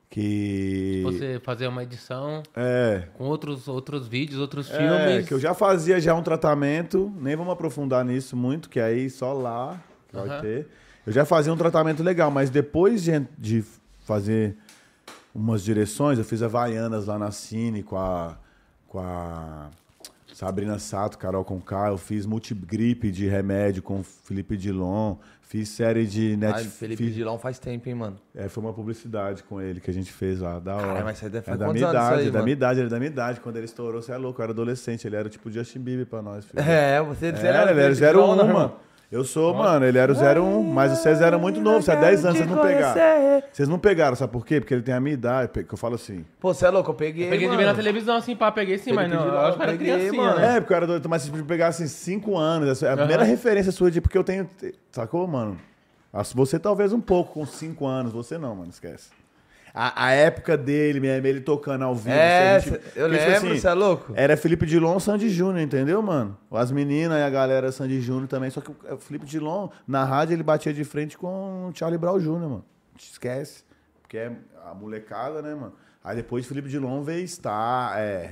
que... 0.10 1.02
Você 1.06 1.40
fazer 1.44 1.68
uma 1.68 1.82
edição 1.84 2.44
É, 2.56 3.08
com 3.14 3.24
outros, 3.26 3.68
outros 3.70 4.08
vídeos, 4.08 4.40
outros 4.40 4.70
é, 4.70 4.78
filmes. 4.78 5.28
que 5.28 5.34
eu 5.34 5.40
já 5.40 5.54
fazia 5.54 6.00
já 6.00 6.14
um 6.14 6.22
tratamento, 6.22 7.12
nem 7.20 7.36
vamos 7.38 7.54
aprofundar 7.54 8.04
nisso 8.04 8.36
muito, 8.36 8.70
que 8.70 8.80
aí 8.80 9.10
só 9.10 9.32
lá 9.34 9.82
vai 10.12 10.28
Aham. 10.28 10.42
ter. 10.42 10.68
Eu 11.06 11.14
já 11.14 11.24
fazia 11.24 11.54
um 11.54 11.58
tratamento 11.58 12.04
legal, 12.04 12.30
mas 12.30 12.50
depois 12.50 13.04
de, 13.04 13.20
de 13.38 13.64
fazer 14.06 14.58
umas 15.34 15.64
direções, 15.64 16.18
eu 16.20 16.26
fiz 16.26 16.42
Havaianas 16.42 17.06
lá 17.06 17.18
na 17.18 17.32
Cine 17.32 17.82
com 17.82 17.98
a, 17.98 18.38
com 18.88 19.00
a 19.00 19.70
Sabrina 20.38 20.78
Sato, 20.78 21.18
Carol 21.18 21.44
Conká, 21.44 21.88
eu 21.88 21.98
fiz 21.98 22.24
multigripe 22.28 23.10
de 23.10 23.28
remédio 23.28 23.82
com 23.82 24.04
Felipe 24.04 24.56
Dilon, 24.56 25.16
fiz 25.42 25.68
série 25.68 26.06
de 26.06 26.38
Netflix. 26.38 26.78
Felipe 26.78 27.10
Dilão 27.10 27.40
faz 27.40 27.58
tempo, 27.58 27.90
hein, 27.90 27.96
mano. 27.96 28.18
É, 28.36 28.48
foi 28.48 28.64
uma 28.64 28.72
publicidade 28.72 29.42
com 29.42 29.60
ele 29.60 29.82
que 29.82 29.90
a 29.90 29.94
gente 29.94 30.12
fez 30.12 30.40
lá, 30.40 30.60
da 30.60 30.76
hora. 30.76 30.86
Caralho, 30.86 31.06
mas 31.06 31.18
você 31.18 31.26
deve 31.28 31.40
é 31.40 31.42
fazer 31.42 31.58
da 31.58 31.66
quantos 31.66 31.82
minha 31.82 31.90
idade, 31.90 32.22
aí, 32.22 32.28
é 32.28 32.30
da 32.30 32.44
minha 32.44 32.54
idade, 32.54 32.80
ele 32.80 32.86
é 32.86 32.90
da 32.92 33.00
minha 33.00 33.10
idade. 33.10 33.40
Quando 33.40 33.56
ele 33.56 33.66
estourou, 33.66 34.00
você 34.00 34.12
é 34.12 34.18
louco, 34.18 34.40
eu 34.40 34.44
era 34.44 34.52
adolescente, 34.52 35.08
ele 35.08 35.16
era 35.16 35.28
tipo 35.28 35.50
Justin 35.50 35.80
Bieber 35.80 36.06
pra 36.06 36.22
nós, 36.22 36.46
filho. 36.46 36.62
É, 36.62 37.02
você 37.02 37.30
Era, 37.30 37.72
ele 37.72 37.82
era 37.82 37.96
Felipe 37.96 38.12
Dilon, 38.12 38.34
01, 38.34 38.36
né, 38.36 38.54
mano. 38.54 38.74
Eu 39.10 39.24
sou, 39.24 39.54
mano, 39.54 39.86
ele 39.86 39.98
era 39.98 40.12
o 40.12 40.16
01, 40.16 40.64
mas 40.64 40.92
vocês 40.92 41.22
eram 41.22 41.40
muito 41.40 41.62
novos, 41.62 41.86
você 41.86 41.94
é 41.94 41.96
10 41.96 42.26
anos, 42.26 42.38
vocês 42.40 42.50
não 42.50 42.62
pegaram. 42.62 43.02
Vocês 43.54 43.70
não 43.70 43.80
pegaram, 43.80 44.16
sabe 44.18 44.34
por 44.34 44.46
quê? 44.46 44.60
Porque 44.60 44.74
ele 44.74 44.84
tem 44.84 44.94
a 44.94 45.00
minha 45.00 45.14
idade, 45.14 45.50
que 45.64 45.74
eu 45.74 45.78
falo 45.78 45.96
assim. 45.96 46.26
Pô, 46.42 46.54
você 46.54 46.66
é 46.66 46.70
louco, 46.70 46.92
eu 46.92 46.94
peguei, 46.94 47.26
Eu 47.28 47.30
peguei 47.30 47.48
de 47.48 47.54
mano. 47.54 47.58
ver 47.58 47.66
na 47.68 47.74
televisão 47.74 48.18
assim, 48.18 48.36
pá, 48.36 48.52
peguei 48.52 48.78
sim, 48.78 48.92
mas 48.92 49.10
não. 49.10 49.22
Dilon, 49.22 49.34
Eu 49.34 49.40
acho 49.40 49.58
que 49.58 49.64
era 49.64 49.78
criancinha, 49.78 50.22
mano. 50.22 50.40
né? 50.40 50.58
É, 50.58 50.60
porque 50.60 50.74
eu 50.74 50.78
era 50.78 50.88
doido, 50.88 51.08
mas 51.08 51.22
se 51.22 51.32
pegar 51.44 51.68
assim 51.68 51.88
5 51.88 52.38
anos, 52.38 52.84
é 52.84 52.92
a 52.92 52.98
primeira 52.98 53.24
referência 53.24 53.72
sua 53.72 53.90
de. 53.90 54.02
Porque 54.02 54.18
eu 54.18 54.26
tenho. 54.26 54.50
Sacou, 54.92 55.26
mano? 55.26 55.58
Você 56.36 56.60
talvez 56.60 56.92
um 56.92 57.00
pouco, 57.00 57.34
com 57.34 57.46
5 57.46 57.86
anos, 57.86 58.12
você 58.12 58.38
não, 58.38 58.56
mano, 58.56 58.70
esquece. 58.72 59.10
A, 59.80 60.06
a 60.08 60.12
época 60.12 60.58
dele 60.58 61.00
mesmo, 61.00 61.28
ele 61.28 61.40
tocando 61.40 61.84
ao 61.84 61.94
vivo. 61.94 62.16
É, 62.16 62.60
gente- 62.60 62.70
cê- 62.74 62.76
eu 62.96 63.08
porque, 63.08 63.18
tipo 63.20 63.32
lembro, 63.32 63.50
assim, 63.52 63.60
você 63.60 63.68
é 63.68 63.74
louco? 63.74 64.14
Era 64.16 64.36
Felipe 64.36 64.66
Dilon 64.66 65.00
Sandy 65.00 65.30
Júnior, 65.30 65.60
entendeu, 65.60 66.02
mano? 66.02 66.36
As 66.52 66.72
meninas 66.72 67.20
e 67.20 67.22
a 67.22 67.30
galera 67.30 67.72
Sandy 67.72 68.02
Júnior 68.02 68.28
também. 68.28 68.50
Só 68.50 68.60
que 68.60 68.72
o 68.72 68.98
Felipe 68.98 69.26
Dilon, 69.26 69.70
na 69.88 70.04
rádio, 70.04 70.34
ele 70.34 70.42
batia 70.44 70.74
de 70.74 70.84
frente 70.84 71.16
com 71.18 71.68
o 71.68 71.72
Charlie 71.76 71.98
Brown 72.00 72.18
Jr., 72.20 72.30
mano. 72.40 72.66
Esquece. 72.98 73.64
Porque 74.02 74.18
é 74.18 74.32
a 74.66 74.74
molecada, 74.74 75.42
né, 75.44 75.54
mano? 75.54 75.74
Aí 76.04 76.16
depois 76.16 76.44
de 76.44 76.50
Felipe 76.50 76.70
Dilon 76.70 77.04
veio 77.04 77.28
Star, 77.28 77.98
é, 78.00 78.28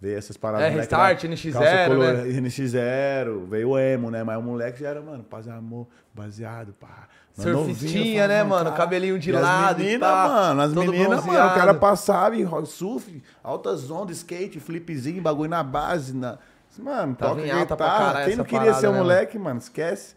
veio 0.00 0.16
essas 0.16 0.36
paradas. 0.36 0.68
É, 0.68 0.70
Restart, 0.70 1.22
da 1.22 1.28
NX0, 1.28 1.52
calça 1.52 1.86
color- 1.88 2.12
né? 2.14 2.40
NX0, 2.40 3.46
veio 3.48 3.70
o 3.70 3.78
emo, 3.78 4.10
né? 4.10 4.22
Mas 4.22 4.38
o 4.38 4.42
moleque 4.42 4.80
já 4.80 4.88
era, 4.90 5.00
mano, 5.02 5.24
paz 5.24 5.48
amor, 5.48 5.86
baseado, 6.14 6.72
pá. 6.74 7.08
Surfistinha, 7.36 8.26
né, 8.26 8.42
mano? 8.42 8.64
cara. 8.70 8.76
Cabelinho 8.76 9.18
de 9.18 9.30
E 9.30 9.32
lado 9.32 9.80
e 9.80 9.84
meninas, 9.84 10.08
pá, 10.08 10.28
mano, 10.28 10.60
as 10.62 10.72
meninas, 10.74 11.24
mano, 11.24 11.46
o 11.50 11.54
cara 11.54 11.74
passava 11.74 12.34
e 12.36 12.42
ro- 12.42 12.64
surf, 12.64 13.22
altas 13.44 13.90
ondas, 13.90 14.16
skate, 14.18 14.58
flipzinho, 14.58 15.20
bagulho 15.22 15.50
na 15.50 15.62
base, 15.62 16.14
na... 16.14 16.38
Mano, 16.78 17.14
Tava 17.14 17.36
toca 17.36 17.46
em 17.46 17.58
guitarra. 17.58 18.24
Quem 18.24 18.36
não 18.36 18.44
queria 18.44 18.60
parada, 18.60 18.80
ser 18.80 18.88
um 18.88 18.92
né, 18.92 18.98
moleque, 18.98 19.38
mano, 19.38 19.58
esquece. 19.58 20.14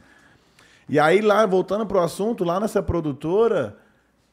E 0.89 0.99
aí 0.99 1.21
lá, 1.21 1.45
voltando 1.45 1.85
pro 1.85 1.99
assunto, 1.99 2.43
lá 2.43 2.59
nessa 2.59 2.81
produtora, 2.83 3.77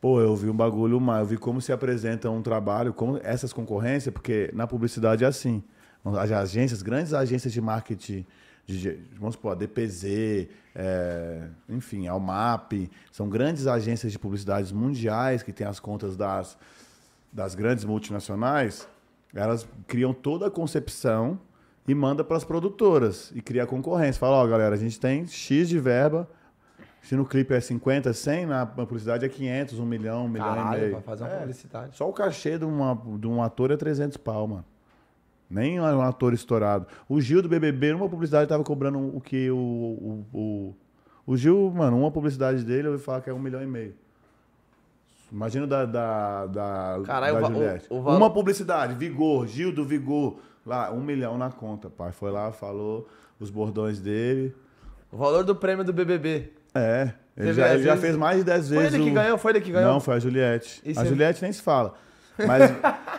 pô, 0.01 0.20
eu 0.20 0.35
vi 0.35 0.49
um 0.51 0.57
bagulho 0.57 1.01
mais, 1.01 1.20
eu 1.20 1.27
vi 1.27 1.37
como 1.37 1.61
se 1.61 1.72
apresenta 1.72 2.29
um 2.31 2.42
trabalho, 2.42 2.92
como 2.92 3.20
essas 3.22 3.53
concorrências, 3.53 4.12
porque 4.12 4.51
na 4.55 4.66
publicidade 4.66 5.22
é 5.25 5.27
assim. 5.27 5.62
As 6.05 6.31
agências, 6.33 6.83
grandes 6.83 7.12
agências 7.12 7.53
de 7.53 7.61
marketing, 7.61 8.25
de, 8.66 8.98
vamos 9.18 9.35
supor, 9.37 9.52
a 9.52 9.55
DPZ, 9.55 10.48
é, 10.74 11.48
enfim, 11.68 12.09
a 12.09 12.12
Almap, 12.12 12.72
são 13.12 13.29
grandes 13.29 13.66
agências 13.66 14.11
de 14.11 14.18
publicidades 14.18 14.72
mundiais 14.72 15.42
que 15.42 15.52
têm 15.52 15.66
as 15.66 15.79
contas 15.79 16.16
das, 16.16 16.59
das 17.33 17.55
grandes 17.55 17.85
multinacionais, 17.85 18.88
elas 19.35 19.66
criam 19.87 20.12
toda 20.12 20.48
a 20.48 20.50
concepção 20.50 21.38
e 21.87 21.94
manda 21.94 22.24
para 22.24 22.37
as 22.37 22.44
produtoras 22.44 23.31
e 23.35 23.40
cria 23.40 23.66
concorrência. 23.66 24.18
Fala, 24.18 24.37
ó, 24.37 24.46
galera, 24.46 24.74
a 24.74 24.79
gente 24.79 24.98
tem 24.98 25.26
X 25.26 25.68
de 25.68 25.79
verba, 25.79 26.29
se 27.02 27.14
no 27.14 27.24
clipe 27.24 27.55
é 27.55 27.61
50, 27.61 28.12
100, 28.12 28.46
na 28.46 28.66
publicidade 28.66 29.24
é 29.24 29.29
500, 29.29 29.79
1 29.79 29.87
milhão, 29.87 30.24
1 30.24 30.29
milhão 30.29 30.74
e 30.74 30.81
meio. 30.81 31.00
fazer 31.02 31.22
uma 31.22 31.31
É, 31.31 31.38
publicidade. 31.38 31.96
Só 31.96 32.09
o 32.09 32.12
cachê 32.12 32.59
de, 32.59 32.64
uma, 32.64 33.00
de 33.18 33.29
um 33.29 33.40
ator 33.40 33.70
é 33.70 33.76
300 33.76 34.16
pau, 34.16 34.48
mano. 34.48 34.64
Nem 35.49 35.79
um 35.81 36.01
ator 36.03 36.33
estourado. 36.35 36.87
O 37.09 37.21
Gil 37.21 37.41
do 37.41 37.49
BBB, 37.49 37.93
numa 37.93 38.09
publicidade, 38.09 38.49
tava 38.49 38.65
cobrando 38.65 38.99
o 38.99 39.21
que 39.21 39.49
o... 39.51 39.57
O, 39.57 40.27
o, 40.39 40.75
o 41.29 41.37
Gil, 41.37 41.73
mano, 41.75 41.99
uma 42.01 42.11
publicidade 42.11 42.65
dele, 42.65 42.89
eu 42.89 42.93
ouvi 42.93 43.03
falar 43.05 43.21
que 43.21 43.31
é 43.31 43.33
um 43.33 43.39
milhão 43.39 43.63
e 43.63 43.67
meio. 43.67 43.95
Imagina 45.31 45.65
o 45.65 45.69
da, 45.69 45.85
da, 45.85 46.47
da, 46.47 47.01
Caralho, 47.05 47.41
da 47.41 47.49
o 47.49 47.53
Juliette. 47.53 47.87
o- 47.91 47.97
o 47.97 48.03
valo- 48.03 48.17
Uma 48.17 48.31
publicidade, 48.31 48.95
Vigor, 48.95 49.47
Gil 49.47 49.73
do 49.73 49.85
Vigor. 49.85 50.39
Lá, 50.65 50.91
um 50.93 51.01
milhão 51.03 51.37
na 51.39 51.51
conta, 51.51 51.89
pai. 51.91 52.13
Foi 52.13 52.31
lá, 52.31 52.51
falou 52.53 53.09
os 53.39 53.51
bordões 53.51 54.01
dele. 54.01 54.55
O 55.13 55.17
valor 55.17 55.45
do 55.45 55.55
prêmio 55.55 55.85
do 55.85 55.93
BBB. 55.93 56.53
É, 56.75 57.13
ele, 57.37 57.53
já, 57.55 57.73
ele 57.75 57.83
já 57.83 57.97
fez 57.97 58.17
mais 58.17 58.39
de 58.39 58.45
10 58.45 58.69
Foi 58.69 58.77
vezes. 58.79 58.95
ele 58.95 59.05
que 59.05 59.11
o- 59.11 59.15
ganhou? 59.15 59.39
Foi 59.39 59.53
ele 59.53 59.61
que 59.61 59.71
ganhou? 59.73 59.93
Não, 59.93 60.01
foi 60.01 60.15
a 60.15 60.19
Juliette. 60.19 60.81
E 60.85 60.91
a 60.91 60.95
você- 60.95 61.07
Juliette 61.07 61.43
nem 61.43 61.53
se 61.53 61.63
fala. 61.63 61.95
Mas, 62.44 62.72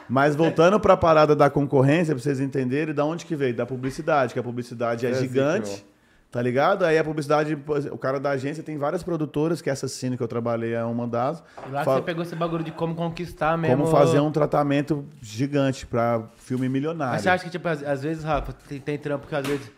mas 0.10 0.36
voltando 0.36 0.80
pra 0.80 0.96
parada 0.98 1.36
da 1.36 1.50
concorrência, 1.50 2.14
pra 2.14 2.22
vocês 2.22 2.40
entenderem, 2.40 2.94
da 2.94 3.06
onde 3.06 3.26
que 3.26 3.36
veio? 3.36 3.56
Da 3.56 3.66
publicidade, 3.66 4.34
que 4.34 4.40
a 4.40 4.44
publicidade 4.44 5.06
é 5.06 5.12
É, 5.12 5.14
gigante. 5.14 5.70
zica, 5.70 5.88
Tá 6.30 6.42
ligado? 6.42 6.84
Aí 6.84 6.98
a 7.00 7.04
publicidade, 7.06 7.58
o 7.90 7.98
cara 7.98 8.20
da 8.20 8.32
agência 8.32 8.62
tem 8.62 8.78
várias 8.78 9.02
produtoras, 9.02 9.62
que 9.62 9.70
essa 9.70 9.88
Cine 9.88 10.18
que 10.18 10.22
eu 10.22 10.28
trabalhei 10.28 10.74
é 10.74 10.84
uma 10.84 11.08
das. 11.08 11.40
E 11.40 11.72
Lá 11.72 11.80
que 11.80 11.86
Fala- 11.86 11.98
você 12.00 12.04
pegou 12.04 12.22
esse 12.22 12.36
bagulho 12.36 12.66
de 12.66 12.72
como 12.72 12.94
conquistar 12.96 13.58
mesmo. 13.58 13.78
Como 13.78 13.90
fazer 13.90 14.20
um 14.20 14.30
tratamento 14.30 15.06
gigante 15.22 15.86
pra 15.88 16.24
filme 16.36 16.68
milionário. 16.68 17.14
Mas 17.14 17.22
você 17.22 17.30
acha 17.30 17.46
que, 17.46 17.50
tipo, 17.50 17.66
às, 17.68 17.82
às 17.82 18.04
vezes, 18.04 18.26
Rafa, 18.26 18.54
tem, 18.68 18.78
tem 18.78 18.98
trampo 18.98 19.26
que 19.26 19.34
às 19.36 19.48
vezes 19.48 19.72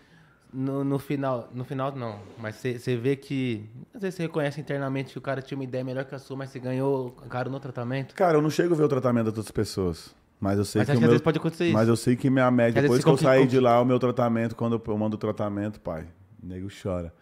no, 0.54 0.84
no 0.84 1.00
final. 1.00 1.50
No 1.54 1.64
final 1.64 1.96
não. 1.96 2.20
Mas 2.38 2.56
você, 2.56 2.96
vê 2.98 3.16
que. 3.16 3.66
Às 3.94 4.02
vezes 4.02 4.16
você 4.16 4.24
reconhece 4.24 4.60
internamente 4.60 5.12
que 5.12 5.18
o 5.18 5.22
cara 5.22 5.42
tinha 5.42 5.58
uma 5.58 5.64
ideia 5.64 5.84
melhor 5.84 6.06
que 6.06 6.16
a 6.16 6.20
sua, 6.20 6.36
mas 6.38 6.50
você 6.50 6.60
ganhou 6.60 7.12
caro 7.30 7.50
no 7.50 7.60
tratamento. 7.60 8.16
Cara, 8.16 8.38
eu 8.38 8.42
não 8.42 8.50
chego 8.50 8.74
a 8.74 8.78
ver 8.78 8.84
o 8.84 8.88
tratamento 8.90 9.26
das 9.26 9.38
outras 9.38 9.52
pessoas. 9.52 10.16
Mas 10.40 10.58
eu 10.58 10.64
sei 10.66 10.80
Mas 10.80 10.86
que 10.88 10.92
que 10.92 10.96
às 10.98 11.00
meu... 11.02 11.10
vezes 11.10 11.22
pode 11.22 11.38
acontecer 11.38 11.66
isso. 11.66 11.74
Mas 11.74 11.88
eu 11.90 11.98
sei 11.98 12.16
que 12.16 12.30
minha 12.30 12.50
média, 12.50 12.80
Às 12.80 12.84
depois 12.84 13.04
que 13.04 13.10
eu 13.10 13.14
conquista- 13.18 13.46
de 13.48 13.60
lá, 13.60 13.82
o 13.82 13.86
meu 13.86 14.00
tratamento, 14.00 14.56
quando 14.56 14.82
eu 14.86 14.98
mando 14.98 15.16
o 15.16 15.20
tratamento, 15.20 15.82
pai, 15.82 16.08
o 16.42 16.48
nego 16.48 16.70
chora. 16.82 17.14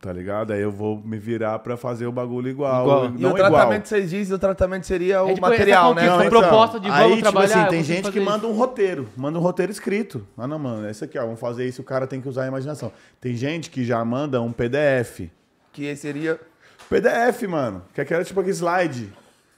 Tá 0.00 0.12
ligado? 0.12 0.52
Aí 0.52 0.60
eu 0.60 0.70
vou 0.70 1.00
me 1.04 1.18
virar 1.18 1.58
pra 1.60 1.76
fazer 1.76 2.06
o 2.06 2.12
bagulho 2.12 2.48
igual. 2.48 2.82
Igual. 2.82 3.04
E 3.06 3.08
Não 3.08 3.32
o 3.32 3.36
igual. 3.36 3.50
tratamento, 3.50 3.88
vocês 3.88 4.10
dizem, 4.10 4.34
o 4.34 4.38
tratamento 4.38 4.86
seria 4.86 5.22
o 5.22 5.30
É 5.30 5.34
tipo 5.34 5.46
essa 5.46 5.56
material, 5.56 5.94
né? 5.94 6.06
Não, 6.06 6.18
a 6.18 6.26
então, 6.26 6.40
proposta 6.40 6.80
de 6.80 6.88
aí, 6.88 7.02
vamos 7.02 7.16
tipo 7.16 7.30
trabalhar, 7.30 7.62
assim, 7.62 7.70
tem 7.70 7.84
gente 7.84 8.10
que 8.10 8.20
manda 8.20 8.46
um 8.46 8.52
roteiro, 8.52 9.08
manda 9.16 9.38
um 9.38 9.42
roteiro 9.42 9.72
escrito. 9.72 10.26
Ah, 10.36 10.46
não, 10.46 10.58
mano, 10.58 10.88
esse 10.88 11.04
aqui, 11.04 11.18
ó, 11.18 11.24
vamos 11.24 11.40
fazer 11.40 11.66
isso, 11.66 11.82
o 11.82 11.84
cara 11.84 12.06
tem 12.06 12.20
que 12.20 12.28
usar 12.28 12.44
a 12.44 12.46
imaginação. 12.46 12.92
Tem 13.20 13.34
gente 13.36 13.70
que 13.70 13.84
já 13.84 14.04
manda 14.04 14.40
um 14.40 14.52
PDF. 14.52 15.28
Que 15.72 15.94
seria... 15.96 16.40
PDF, 16.88 17.42
mano, 17.48 17.82
que 17.92 18.00
é 18.00 18.04
aquela 18.04 18.24
tipo 18.24 18.40
aquele 18.40 18.54
slide, 18.54 19.12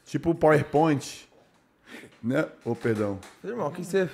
tipo 0.05 0.35
PowerPoint. 0.35 1.30
Né? 2.23 2.47
Ô, 2.65 2.75
perdão. 2.75 3.19
Irmão, 3.43 3.69
o 3.69 3.71
que 3.71 3.83
você... 3.85 4.09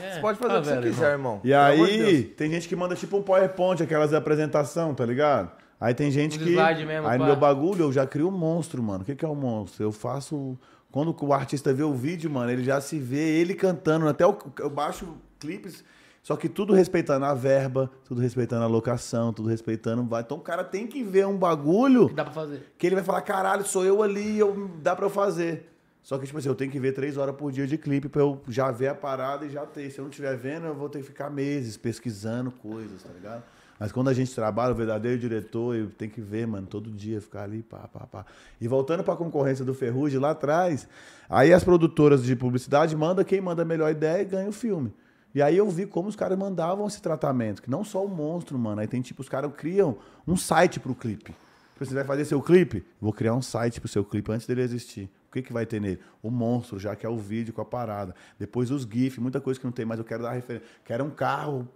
É. 0.00 0.14
Você 0.14 0.20
pode 0.20 0.38
fazer 0.38 0.52
Ah, 0.54 0.58
o 0.58 0.60
que 0.62 0.68
você 0.68 0.74
velho, 0.76 0.90
quiser, 0.94 1.10
irmão. 1.12 1.40
E 1.42 1.48
de 1.48 1.54
aí, 1.54 1.98
Deus. 2.22 2.36
tem 2.36 2.50
gente 2.50 2.68
que 2.68 2.76
manda 2.76 2.94
tipo 2.94 3.16
um 3.16 3.22
PowerPoint, 3.22 3.82
aquelas 3.82 4.10
de 4.10 4.16
apresentação, 4.16 4.94
tá 4.94 5.04
ligado? 5.04 5.50
Aí 5.80 5.92
tem 5.94 6.10
gente 6.10 6.38
Uns 6.38 6.42
que. 6.42 6.54
mesmo, 6.86 7.06
aí 7.08 7.18
no 7.18 7.24
pá. 7.24 7.30
meu 7.30 7.36
bagulho 7.36 7.84
eu 7.84 7.92
já 7.92 8.06
crio 8.06 8.28
um 8.28 8.32
monstro, 8.32 8.82
mano. 8.82 9.02
O 9.02 9.04
que, 9.04 9.14
que 9.14 9.24
é 9.24 9.28
um 9.28 9.34
monstro? 9.34 9.82
Eu 9.84 9.92
faço. 9.92 10.56
Quando 10.90 11.14
o 11.20 11.32
artista 11.32 11.72
vê 11.72 11.82
o 11.82 11.92
vídeo, 11.94 12.30
mano, 12.30 12.50
ele 12.50 12.64
já 12.64 12.80
se 12.80 12.98
vê 12.98 13.38
ele 13.40 13.54
cantando. 13.54 14.08
Até 14.08 14.26
o, 14.26 14.36
eu 14.58 14.70
baixo 14.70 15.06
clipes, 15.38 15.84
só 16.22 16.34
que 16.36 16.48
tudo 16.48 16.72
respeitando 16.72 17.24
a 17.26 17.34
verba, 17.34 17.90
tudo 18.04 18.20
respeitando 18.20 18.64
a 18.64 18.66
locação, 18.66 19.32
tudo 19.32 19.48
respeitando. 19.48 20.02
vai- 20.04 20.22
Então 20.22 20.36
o 20.38 20.40
cara 20.40 20.64
tem 20.64 20.86
que 20.86 21.02
ver 21.04 21.26
um 21.26 21.36
bagulho 21.36 22.08
Que 22.08 22.14
dá 22.14 22.24
pra 22.24 22.32
fazer. 22.32 22.72
que 22.78 22.86
ele 22.86 22.94
vai 22.96 23.04
falar, 23.04 23.20
caralho, 23.22 23.64
sou 23.64 23.84
eu 23.84 24.02
ali, 24.02 24.38
eu, 24.38 24.70
dá 24.82 24.96
pra 24.96 25.06
eu 25.06 25.10
fazer. 25.10 25.68
Só 26.08 26.16
que, 26.16 26.24
tipo 26.24 26.38
assim, 26.38 26.48
eu 26.48 26.54
tenho 26.54 26.70
que 26.70 26.80
ver 26.80 26.92
três 26.92 27.18
horas 27.18 27.36
por 27.36 27.52
dia 27.52 27.66
de 27.66 27.76
clipe 27.76 28.08
pra 28.08 28.22
eu 28.22 28.40
já 28.48 28.70
ver 28.70 28.88
a 28.88 28.94
parada 28.94 29.44
e 29.44 29.50
já 29.50 29.66
ter. 29.66 29.90
Se 29.90 29.98
eu 29.98 30.04
não 30.04 30.08
estiver 30.08 30.34
vendo, 30.38 30.64
eu 30.64 30.74
vou 30.74 30.88
ter 30.88 31.00
que 31.00 31.04
ficar 31.04 31.28
meses 31.28 31.76
pesquisando 31.76 32.50
coisas, 32.50 33.02
tá 33.02 33.12
ligado? 33.12 33.42
Mas 33.78 33.92
quando 33.92 34.08
a 34.08 34.14
gente 34.14 34.34
trabalha, 34.34 34.72
o 34.72 34.74
verdadeiro 34.74 35.18
diretor, 35.18 35.76
eu 35.76 35.90
tenho 35.90 36.10
que 36.10 36.22
ver, 36.22 36.46
mano, 36.46 36.66
todo 36.66 36.90
dia, 36.90 37.20
ficar 37.20 37.42
ali, 37.42 37.62
pá, 37.62 37.86
pá, 37.92 38.06
pá. 38.06 38.26
E 38.58 38.66
voltando 38.66 39.04
pra 39.04 39.14
concorrência 39.16 39.66
do 39.66 39.74
Ferrugem 39.74 40.18
lá 40.18 40.30
atrás, 40.30 40.88
aí 41.28 41.52
as 41.52 41.62
produtoras 41.62 42.24
de 42.24 42.34
publicidade 42.34 42.96
mandam 42.96 43.22
quem 43.22 43.42
manda 43.42 43.60
a 43.60 43.66
melhor 43.66 43.90
ideia 43.90 44.22
e 44.22 44.24
ganha 44.24 44.48
o 44.48 44.52
filme. 44.52 44.90
E 45.34 45.42
aí 45.42 45.58
eu 45.58 45.68
vi 45.68 45.84
como 45.84 46.08
os 46.08 46.16
caras 46.16 46.38
mandavam 46.38 46.86
esse 46.86 47.02
tratamento, 47.02 47.60
que 47.60 47.70
não 47.70 47.84
só 47.84 48.02
o 48.02 48.08
monstro, 48.08 48.58
mano. 48.58 48.80
Aí 48.80 48.86
tem 48.88 49.02
tipo, 49.02 49.20
os 49.20 49.28
caras 49.28 49.52
criam 49.54 49.98
um 50.26 50.38
site 50.38 50.80
pro 50.80 50.94
clipe. 50.94 51.34
Tipo, 51.74 51.84
Você 51.84 51.92
vai 51.92 52.04
fazer 52.04 52.24
seu 52.24 52.40
clipe? 52.40 52.82
Vou 52.98 53.12
criar 53.12 53.34
um 53.34 53.42
site 53.42 53.78
pro 53.78 53.90
seu 53.90 54.02
clipe 54.02 54.32
antes 54.32 54.46
dele 54.46 54.62
existir. 54.62 55.10
O 55.28 55.30
que, 55.32 55.42
que 55.42 55.52
vai 55.52 55.66
ter 55.66 55.80
nele? 55.80 56.00
O 56.22 56.30
monstro, 56.30 56.78
já 56.78 56.96
que 56.96 57.04
é 57.04 57.08
o 57.08 57.16
vídeo 57.18 57.52
com 57.52 57.60
a 57.60 57.64
parada. 57.64 58.14
Depois 58.38 58.70
os 58.70 58.82
GIFs, 58.82 59.18
muita 59.18 59.40
coisa 59.40 59.60
que 59.60 59.66
não 59.66 59.72
tem, 59.72 59.84
mas 59.84 59.98
eu 59.98 60.04
quero 60.04 60.22
dar 60.22 60.32
referência. 60.32 60.66
Quero 60.84 61.04
um 61.04 61.10
carro 61.10 61.68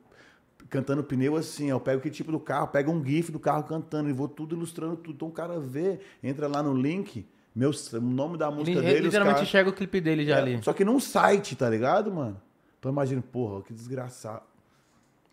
cantando 0.70 1.04
pneu 1.04 1.36
assim. 1.36 1.68
Eu 1.68 1.78
pego 1.78 2.00
que 2.00 2.08
tipo 2.10 2.32
do 2.32 2.40
carro, 2.40 2.68
pego 2.68 2.90
um 2.90 3.04
GIF 3.04 3.30
do 3.30 3.38
carro 3.38 3.64
cantando 3.64 4.08
e 4.08 4.12
vou 4.12 4.26
tudo 4.26 4.54
ilustrando 4.56 4.96
tudo. 4.96 5.14
Então 5.16 5.28
o 5.28 5.32
cara 5.32 5.60
vê, 5.60 6.00
entra 6.22 6.48
lá 6.48 6.62
no 6.62 6.72
link, 6.74 7.26
meu, 7.54 7.70
o 7.70 8.00
nome 8.00 8.38
da 8.38 8.50
música 8.50 8.78
Ele, 8.78 8.86
dele. 8.86 9.00
literalmente 9.00 9.34
caras- 9.36 9.48
enxerga 9.48 9.68
o 9.68 9.72
clipe 9.74 10.00
dele 10.00 10.24
já 10.24 10.36
É, 10.36 10.40
ali. 10.40 10.62
Só 10.62 10.72
que 10.72 10.82
num 10.84 10.98
site, 10.98 11.54
tá 11.54 11.68
ligado, 11.68 12.10
mano? 12.10 12.40
Então 12.78 12.90
imagina, 12.90 13.20
porra, 13.20 13.62
que 13.62 13.74
desgraçado. 13.74 14.42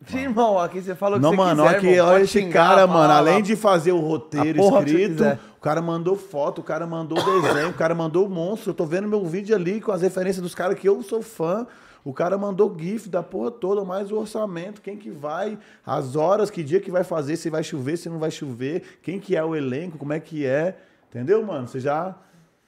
Sim, 0.07 0.19
irmão, 0.19 0.57
aqui 0.57 0.81
você 0.81 0.95
fala 0.95 1.17
o 1.17 1.19
que 1.19 1.23
Não, 1.23 1.31
você 1.31 1.37
mano, 1.37 1.63
quiser, 1.63 1.69
olha, 1.69 1.79
que, 1.79 1.87
irmão. 1.87 2.07
olha 2.07 2.23
esse 2.23 2.39
xingar, 2.39 2.69
cara, 2.69 2.87
mano. 2.87 3.13
Além 3.13 3.43
de 3.43 3.55
fazer 3.55 3.91
o 3.91 3.99
roteiro 3.99 4.59
escrito, 4.61 5.23
o 5.57 5.61
cara 5.61 5.81
mandou 5.81 6.15
foto, 6.15 6.61
o 6.61 6.63
cara 6.63 6.87
mandou 6.87 7.17
desenho, 7.41 7.69
o 7.69 7.73
cara 7.73 7.93
mandou 7.93 8.27
monstro. 8.29 8.69
Eu 8.71 8.73
tô 8.73 8.85
vendo 8.85 9.07
meu 9.07 9.25
vídeo 9.25 9.53
ali 9.55 9.81
com 9.81 9.91
as 9.91 10.01
referências 10.01 10.41
dos 10.41 10.55
caras 10.55 10.79
que 10.79 10.87
eu 10.87 11.03
sou 11.03 11.21
fã. 11.21 11.67
O 12.03 12.13
cara 12.13 12.37
mandou 12.37 12.73
GIF 12.79 13.09
da 13.09 13.21
porra 13.21 13.51
toda, 13.51 13.83
mais 13.83 14.09
o 14.09 14.17
orçamento, 14.17 14.81
quem 14.81 14.95
que 14.95 15.09
vai, 15.09 15.59
as 15.85 16.15
horas, 16.15 16.49
que 16.49 16.63
dia 16.63 16.79
que 16.79 16.89
vai 16.89 17.03
fazer, 17.03 17.35
se 17.35 17.49
vai 17.49 17.61
chover, 17.61 17.97
se 17.97 18.07
não 18.07 18.17
vai 18.19 18.31
chover, 18.31 18.99
quem 19.03 19.19
que 19.19 19.35
é 19.35 19.43
o 19.43 19.53
elenco, 19.53 19.97
como 19.97 20.13
é 20.13 20.19
que 20.19 20.45
é. 20.45 20.77
Entendeu, 21.09 21.45
mano? 21.45 21.67
Você 21.67 21.79
já. 21.79 22.15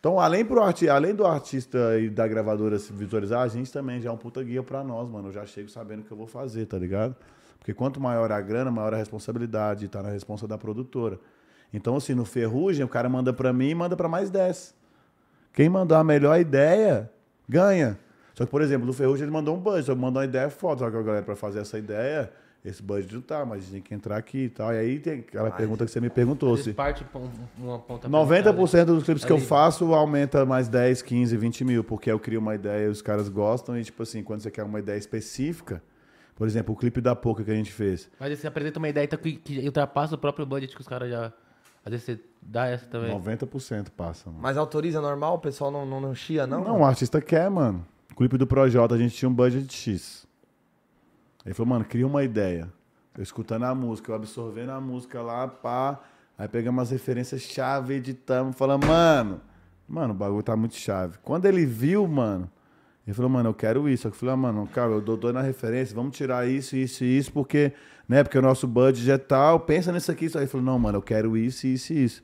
Então, 0.01 0.19
além, 0.19 0.43
pro 0.43 0.63
arti... 0.63 0.89
além 0.89 1.13
do 1.13 1.23
artista 1.27 1.99
e 1.99 2.09
da 2.09 2.27
gravadora 2.27 2.79
se 2.79 2.91
visualizar, 2.91 3.43
a 3.43 3.47
gente 3.47 3.71
também 3.71 4.01
já 4.01 4.09
é 4.09 4.11
um 4.11 4.17
puta 4.17 4.43
guia 4.43 4.63
pra 4.63 4.83
nós, 4.83 5.07
mano. 5.07 5.27
Eu 5.27 5.31
já 5.31 5.45
chego 5.45 5.69
sabendo 5.69 5.99
o 5.99 6.03
que 6.03 6.11
eu 6.11 6.17
vou 6.17 6.25
fazer, 6.25 6.65
tá 6.65 6.75
ligado? 6.75 7.15
Porque 7.59 7.71
quanto 7.71 8.01
maior 8.01 8.31
a 8.31 8.41
grana, 8.41 8.71
maior 8.71 8.95
a 8.95 8.97
responsabilidade, 8.97 9.87
tá 9.87 10.01
na 10.01 10.09
responsa 10.09 10.47
da 10.47 10.57
produtora. 10.57 11.19
Então, 11.71 11.95
assim, 11.95 12.15
no 12.15 12.25
Ferrugem, 12.25 12.83
o 12.83 12.87
cara 12.87 13.07
manda 13.07 13.31
pra 13.31 13.53
mim 13.53 13.69
e 13.69 13.75
manda 13.75 13.95
pra 13.95 14.09
mais 14.09 14.31
10. 14.31 14.73
Quem 15.53 15.69
mandou 15.69 15.95
a 15.95 16.03
melhor 16.03 16.39
ideia, 16.39 17.07
ganha. 17.47 17.95
Só 18.33 18.43
que, 18.43 18.49
por 18.49 18.63
exemplo, 18.63 18.87
no 18.87 18.93
Ferrugem 18.93 19.25
ele 19.25 19.31
mandou 19.31 19.55
um 19.55 19.59
budget, 19.59 19.85
só 19.85 19.93
que 19.93 20.01
mandou 20.01 20.19
uma 20.19 20.25
ideia 20.25 20.49
foda. 20.49 20.79
Só 20.79 20.89
que 20.89 20.97
a 20.97 21.01
galera, 21.03 21.23
pra 21.23 21.35
fazer 21.35 21.59
essa 21.59 21.77
ideia, 21.77 22.33
esse 22.63 22.81
budget 22.83 23.13
não 23.15 23.21
tá, 23.21 23.43
mas 23.45 23.59
a 23.59 23.61
gente 23.61 23.71
tem 23.71 23.81
que 23.81 23.93
entrar 23.93 24.17
aqui 24.17 24.43
e 24.45 24.49
tal. 24.49 24.71
E 24.73 24.77
aí 24.77 24.99
tem 24.99 25.19
aquela 25.19 25.49
pergunta 25.51 25.83
que 25.85 25.91
você 25.91 25.99
me 25.99 26.09
perguntou. 26.09 26.55
Se 26.57 26.73
parte 26.73 27.03
um- 27.15 27.29
uma 27.65 27.79
ponta 27.79 28.07
90% 28.07 28.85
dos 28.85 29.03
clipes 29.03 29.25
que 29.25 29.31
eu 29.31 29.39
faço 29.39 29.93
aumenta 29.93 30.45
mais 30.45 30.67
10, 30.67 31.01
15, 31.01 31.35
20 31.37 31.63
mil, 31.63 31.83
porque 31.83 32.11
eu 32.11 32.19
crio 32.19 32.39
uma 32.39 32.53
ideia 32.53 32.85
e 32.85 32.89
os 32.89 33.01
caras 33.01 33.29
gostam. 33.29 33.77
E, 33.77 33.83
tipo 33.83 34.03
assim, 34.03 34.21
quando 34.23 34.41
você 34.41 34.51
quer 34.51 34.63
uma 34.63 34.79
ideia 34.79 34.97
específica, 34.97 35.81
por 36.35 36.47
exemplo, 36.47 36.73
o 36.73 36.77
clipe 36.77 37.01
da 37.01 37.15
Poca 37.15 37.43
que 37.43 37.49
a 37.51 37.55
gente 37.55 37.71
fez. 37.71 38.09
Mas 38.19 38.37
você 38.39 38.47
apresenta 38.47 38.77
uma 38.79 38.89
ideia 38.89 39.05
então, 39.05 39.17
que, 39.17 39.33
que 39.33 39.59
ultrapassa 39.65 40.15
o 40.15 40.17
próprio 40.17 40.45
budget 40.45 40.73
que 40.75 40.81
os 40.81 40.87
caras 40.87 41.09
já. 41.09 41.33
Às 41.83 41.91
vezes 41.91 42.05
você 42.05 42.19
dá 42.39 42.67
essa 42.67 42.85
também. 42.85 43.11
90% 43.11 43.89
passa, 43.89 44.29
mano. 44.29 44.39
Mas 44.39 44.55
autoriza 44.55 45.01
normal? 45.01 45.35
O 45.35 45.39
pessoal 45.39 45.71
não, 45.71 45.83
não, 45.83 45.99
não 45.99 46.13
chia, 46.13 46.45
não? 46.45 46.63
Não, 46.63 46.81
o 46.81 46.85
artista 46.85 47.19
quer, 47.19 47.49
mano. 47.49 47.83
O 48.11 48.15
clipe 48.15 48.37
do 48.37 48.45
Projota, 48.45 48.93
a 48.93 48.97
gente 48.99 49.15
tinha 49.15 49.27
um 49.27 49.33
budget 49.33 49.73
X. 49.73 50.27
Ele 51.45 51.53
falou, 51.53 51.69
mano, 51.69 51.85
cria 51.85 52.05
uma 52.05 52.23
ideia. 52.23 52.71
Eu 53.17 53.23
escutando 53.23 53.63
a 53.63 53.75
música, 53.75 54.11
eu 54.11 54.15
absorvendo 54.15 54.71
a 54.71 54.79
música 54.79 55.21
lá, 55.21 55.47
pá. 55.47 55.99
Aí 56.37 56.47
pegamos 56.47 56.79
umas 56.79 56.91
referências 56.91 57.41
chave, 57.41 57.95
editamos, 57.95 58.55
falamos, 58.55 58.87
mano, 58.87 59.41
mano, 59.87 60.13
o 60.13 60.17
bagulho 60.17 60.41
tá 60.41 60.55
muito 60.55 60.75
chave. 60.75 61.17
Quando 61.21 61.45
ele 61.45 61.65
viu, 61.65 62.07
mano, 62.07 62.49
ele 63.05 63.13
falou, 63.13 63.29
mano, 63.29 63.49
eu 63.49 63.53
quero 63.53 63.89
isso. 63.89 64.07
Eu 64.07 64.11
falei, 64.11 64.33
ah, 64.33 64.37
mano, 64.37 64.67
cara, 64.67 64.91
eu 64.91 65.01
dou 65.01 65.17
dou 65.17 65.33
na 65.33 65.41
referência, 65.41 65.93
vamos 65.95 66.15
tirar 66.15 66.47
isso, 66.47 66.75
isso 66.75 67.03
e 67.03 67.17
isso, 67.17 67.31
porque, 67.31 67.73
né, 68.07 68.23
porque 68.23 68.37
o 68.37 68.41
nosso 68.41 68.67
budget 68.67 69.09
é 69.11 69.17
tal, 69.17 69.59
pensa 69.59 69.91
nisso 69.91 70.11
aqui. 70.11 70.25
Aí 70.25 70.41
ele 70.41 70.47
falou, 70.47 70.65
não, 70.65 70.79
mano, 70.79 70.97
eu 70.97 71.01
quero 71.01 71.35
isso, 71.35 71.67
isso 71.67 71.93
e 71.93 72.03
isso. 72.03 72.23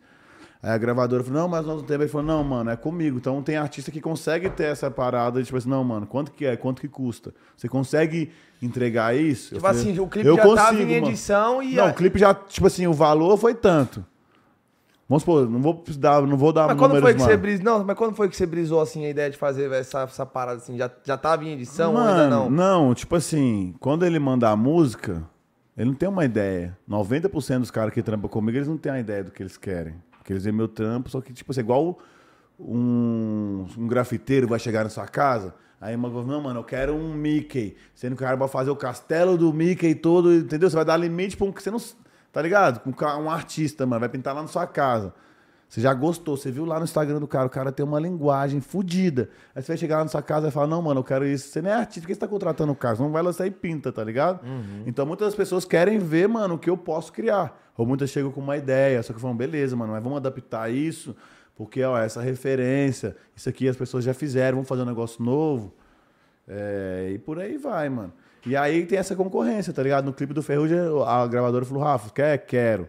Aí 0.62 0.72
a 0.72 0.78
gravadora 0.78 1.24
falou, 1.24 1.42
não, 1.42 1.48
mas 1.48 1.66
nós 1.66 1.78
não 1.78 1.84
temos. 1.84 2.04
Ele 2.04 2.12
falou, 2.12 2.26
não, 2.28 2.44
mano, 2.44 2.70
é 2.70 2.76
comigo. 2.76 3.18
Então 3.18 3.42
tem 3.44 3.58
artista 3.58 3.92
que 3.92 4.02
consegue 4.02 4.50
ter 4.50 4.66
essa 4.66 4.90
parada 4.90 5.42
tipo 5.44 5.58
assim, 5.58 5.70
não, 5.70 5.84
mano, 5.84 6.08
quanto 6.08 6.32
que 6.32 6.46
é? 6.46 6.58
Quanto 6.58 6.82
que 6.82 6.88
custa? 6.88 7.34
Você 7.56 7.70
consegue 7.70 8.32
entregar 8.62 9.16
isso? 9.16 9.50
Tipo 9.50 9.62
falei, 9.62 9.82
assim, 9.82 10.00
o 10.00 10.08
clipe 10.08 10.28
eu 10.28 10.36
já 10.36 10.42
tava 10.44 10.72
consigo, 10.72 10.92
em 10.92 10.96
mano. 10.96 11.08
edição 11.08 11.64
e... 11.64 11.76
Não, 11.76 11.90
o 11.90 11.94
clipe 11.94 12.20
já, 12.20 12.34
tipo 12.34 12.66
assim, 12.68 12.88
o 12.88 12.94
valor 12.94 13.38
foi 13.38 13.54
tanto. 13.54 14.04
Vamos 15.08 15.24
supor, 15.24 15.50
não 15.50 15.62
vou 15.62 15.84
dar, 15.98 16.22
não 16.24 16.36
vou 16.36 16.52
dar 16.52 16.68
Mas 16.68 16.78
quando 16.78 17.00
foi 17.00 17.14
que 17.14 17.20
mano. 17.20 17.32
você 17.32 17.38
brisou? 17.38 17.64
Não, 17.64 17.84
mas 17.86 17.96
quando 17.96 18.14
foi 18.14 18.28
que 18.28 18.36
você 18.36 18.46
brisou 18.46 18.82
assim 18.82 19.06
a 19.06 19.10
ideia 19.10 19.30
de 19.30 19.38
fazer 19.38 19.72
essa, 19.72 20.02
essa 20.02 20.26
parada 20.26 20.58
assim? 20.58 20.78
Já, 20.78 20.92
já 21.06 21.16
tava 21.16 21.46
em 21.46 21.54
edição 21.54 21.94
ou 21.94 22.00
ainda 22.00 22.30
Mano, 22.30 22.50
não? 22.50 22.94
tipo 22.94 23.16
assim, 23.16 23.74
quando 23.80 24.06
ele 24.06 24.20
manda 24.20 24.50
a 24.50 24.56
música, 24.56 25.24
ele 25.78 25.92
não 25.92 25.96
tem 25.96 26.10
uma 26.10 26.26
ideia. 26.26 26.78
90% 26.90 27.60
dos 27.60 27.72
caras 27.72 27.94
que 27.94 28.04
trampam 28.04 28.28
comigo, 28.28 28.58
eles 28.58 28.68
não 28.68 28.76
têm 28.76 28.92
a 28.92 29.00
ideia 29.00 29.24
do 29.24 29.32
que 29.32 29.42
eles 29.42 29.56
querem. 29.56 29.96
Eles 30.34 30.44
veem 30.44 30.56
meu 30.56 30.68
trampo, 30.68 31.10
só 31.10 31.22
que, 31.22 31.34
tipo 31.34 31.52
assim, 31.52 31.62
igual 31.62 32.00
um, 32.60 33.66
um 33.78 33.88
grafiteiro 33.88 34.48
vai 34.48 34.60
chegar 34.60 34.84
na 34.84 34.90
sua 34.90 35.08
casa, 35.08 35.54
aí 35.80 35.96
uma 35.96 36.10
coisa, 36.10 36.28
não, 36.28 36.42
mano, 36.42 36.60
eu 36.60 36.64
quero 36.64 36.96
um 36.96 37.14
Mickey. 37.14 37.76
Sendo 37.94 38.16
que 38.16 38.24
o 38.24 38.26
cara 38.26 38.36
vai 38.36 38.48
fazer 38.48 38.70
o 38.70 38.76
castelo 38.76 39.38
do 39.38 39.54
Mickey 39.54 39.94
todo, 39.96 40.34
entendeu? 40.34 40.70
Você 40.70 40.76
vai 40.76 40.86
dar 40.86 40.98
limite 40.98 41.38
pra 41.38 41.46
um 41.46 41.52
que 41.52 41.62
você 41.62 41.72
não. 41.72 41.80
Tá 42.32 42.42
ligado? 42.42 42.80
Com 42.82 43.06
um 43.06 43.30
artista, 43.32 43.86
mano, 43.86 44.02
vai 44.02 44.10
pintar 44.10 44.36
lá 44.36 44.42
na 44.42 44.48
sua 44.48 44.68
casa. 44.68 45.14
Você 45.70 45.82
já 45.82 45.94
gostou, 45.94 46.38
você 46.38 46.50
viu 46.50 46.64
lá 46.64 46.78
no 46.78 46.86
Instagram 46.86 47.20
do 47.20 47.28
cara, 47.28 47.46
o 47.46 47.50
cara 47.50 47.72
tem 47.74 47.86
uma 47.86 48.00
linguagem 48.00 48.62
fodida. 48.62 49.30
Aí 49.54 49.62
você 49.62 49.68
vai 49.68 49.78
chegar 49.78 49.98
lá 49.98 50.04
na 50.04 50.10
sua 50.10 50.22
casa 50.22 50.48
e 50.48 50.52
falar, 50.52 50.68
não, 50.68 50.82
mano, 50.82 51.02
eu 51.02 51.04
quero 51.04 51.26
isso. 51.26 51.50
Você 51.50 51.62
nem 51.62 51.72
é 51.72 51.76
artista, 51.76 52.02
por 52.02 52.08
que 52.08 52.14
você 52.14 52.20
tá 52.20 52.28
contratando 52.28 52.72
o 52.72 52.76
cara? 52.76 52.96
Você 52.96 53.02
não 53.04 53.12
vai 53.12 53.22
lançar 53.22 53.46
e 53.46 53.52
pinta, 53.52 53.92
tá 53.92 54.04
ligado? 54.04 54.40
Então 54.86 55.06
muitas 55.06 55.36
pessoas 55.36 55.66
querem 55.66 56.00
ver, 56.00 56.28
mano, 56.28 56.56
o 56.56 56.58
que 56.58 56.70
eu 56.70 56.78
posso 56.78 57.12
criar. 57.12 57.60
Ou 57.78 57.86
muitas 57.86 58.10
chegam 58.10 58.32
com 58.32 58.40
uma 58.40 58.56
ideia, 58.56 59.04
só 59.04 59.14
que 59.14 59.20
falam, 59.20 59.36
beleza, 59.36 59.76
mano, 59.76 59.92
mas 59.92 60.02
vamos 60.02 60.18
adaptar 60.18 60.72
isso, 60.72 61.16
porque, 61.56 61.84
ó, 61.84 61.98
essa 61.98 62.22
referência, 62.22 63.16
isso 63.36 63.50
aqui 63.50 63.68
as 63.68 63.76
pessoas 63.76 64.04
já 64.04 64.14
fizeram, 64.14 64.56
vamos 64.58 64.70
fazer 64.70 64.84
um 64.84 64.86
negócio 64.86 65.24
novo. 65.24 65.74
É, 66.48 67.12
e 67.14 67.20
por 67.20 67.40
aí 67.40 67.58
vai, 67.58 67.90
mano. 67.90 68.14
E 68.46 68.56
aí 68.56 68.86
tem 68.86 68.98
essa 68.98 69.16
concorrência, 69.16 69.74
tá 69.74 69.84
ligado? 69.84 70.06
No 70.06 70.14
clipe 70.14 70.34
do 70.34 70.42
Ferrugem, 70.42 70.80
a 71.06 71.28
gravadora 71.28 71.66
falou, 71.66 71.84
Rafa, 71.84 72.10
quer? 72.10 72.38
Quero. 72.46 72.88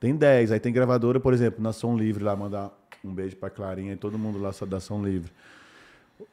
Tem 0.00 0.16
10. 0.16 0.50
Aí 0.50 0.58
tem 0.58 0.72
gravadora, 0.72 1.20
por 1.20 1.34
exemplo, 1.34 1.62
na 1.62 1.72
Som 1.72 1.96
Livre 1.96 2.24
lá, 2.24 2.34
mandar 2.34 2.72
um 3.04 3.12
beijo 3.12 3.36
pra 3.36 3.50
Clarinha 3.50 3.92
e 3.92 3.96
todo 3.96 4.18
mundo 4.18 4.38
lá 4.40 4.50
da 4.66 4.80
Som 4.80 5.04
Livre. 5.04 5.30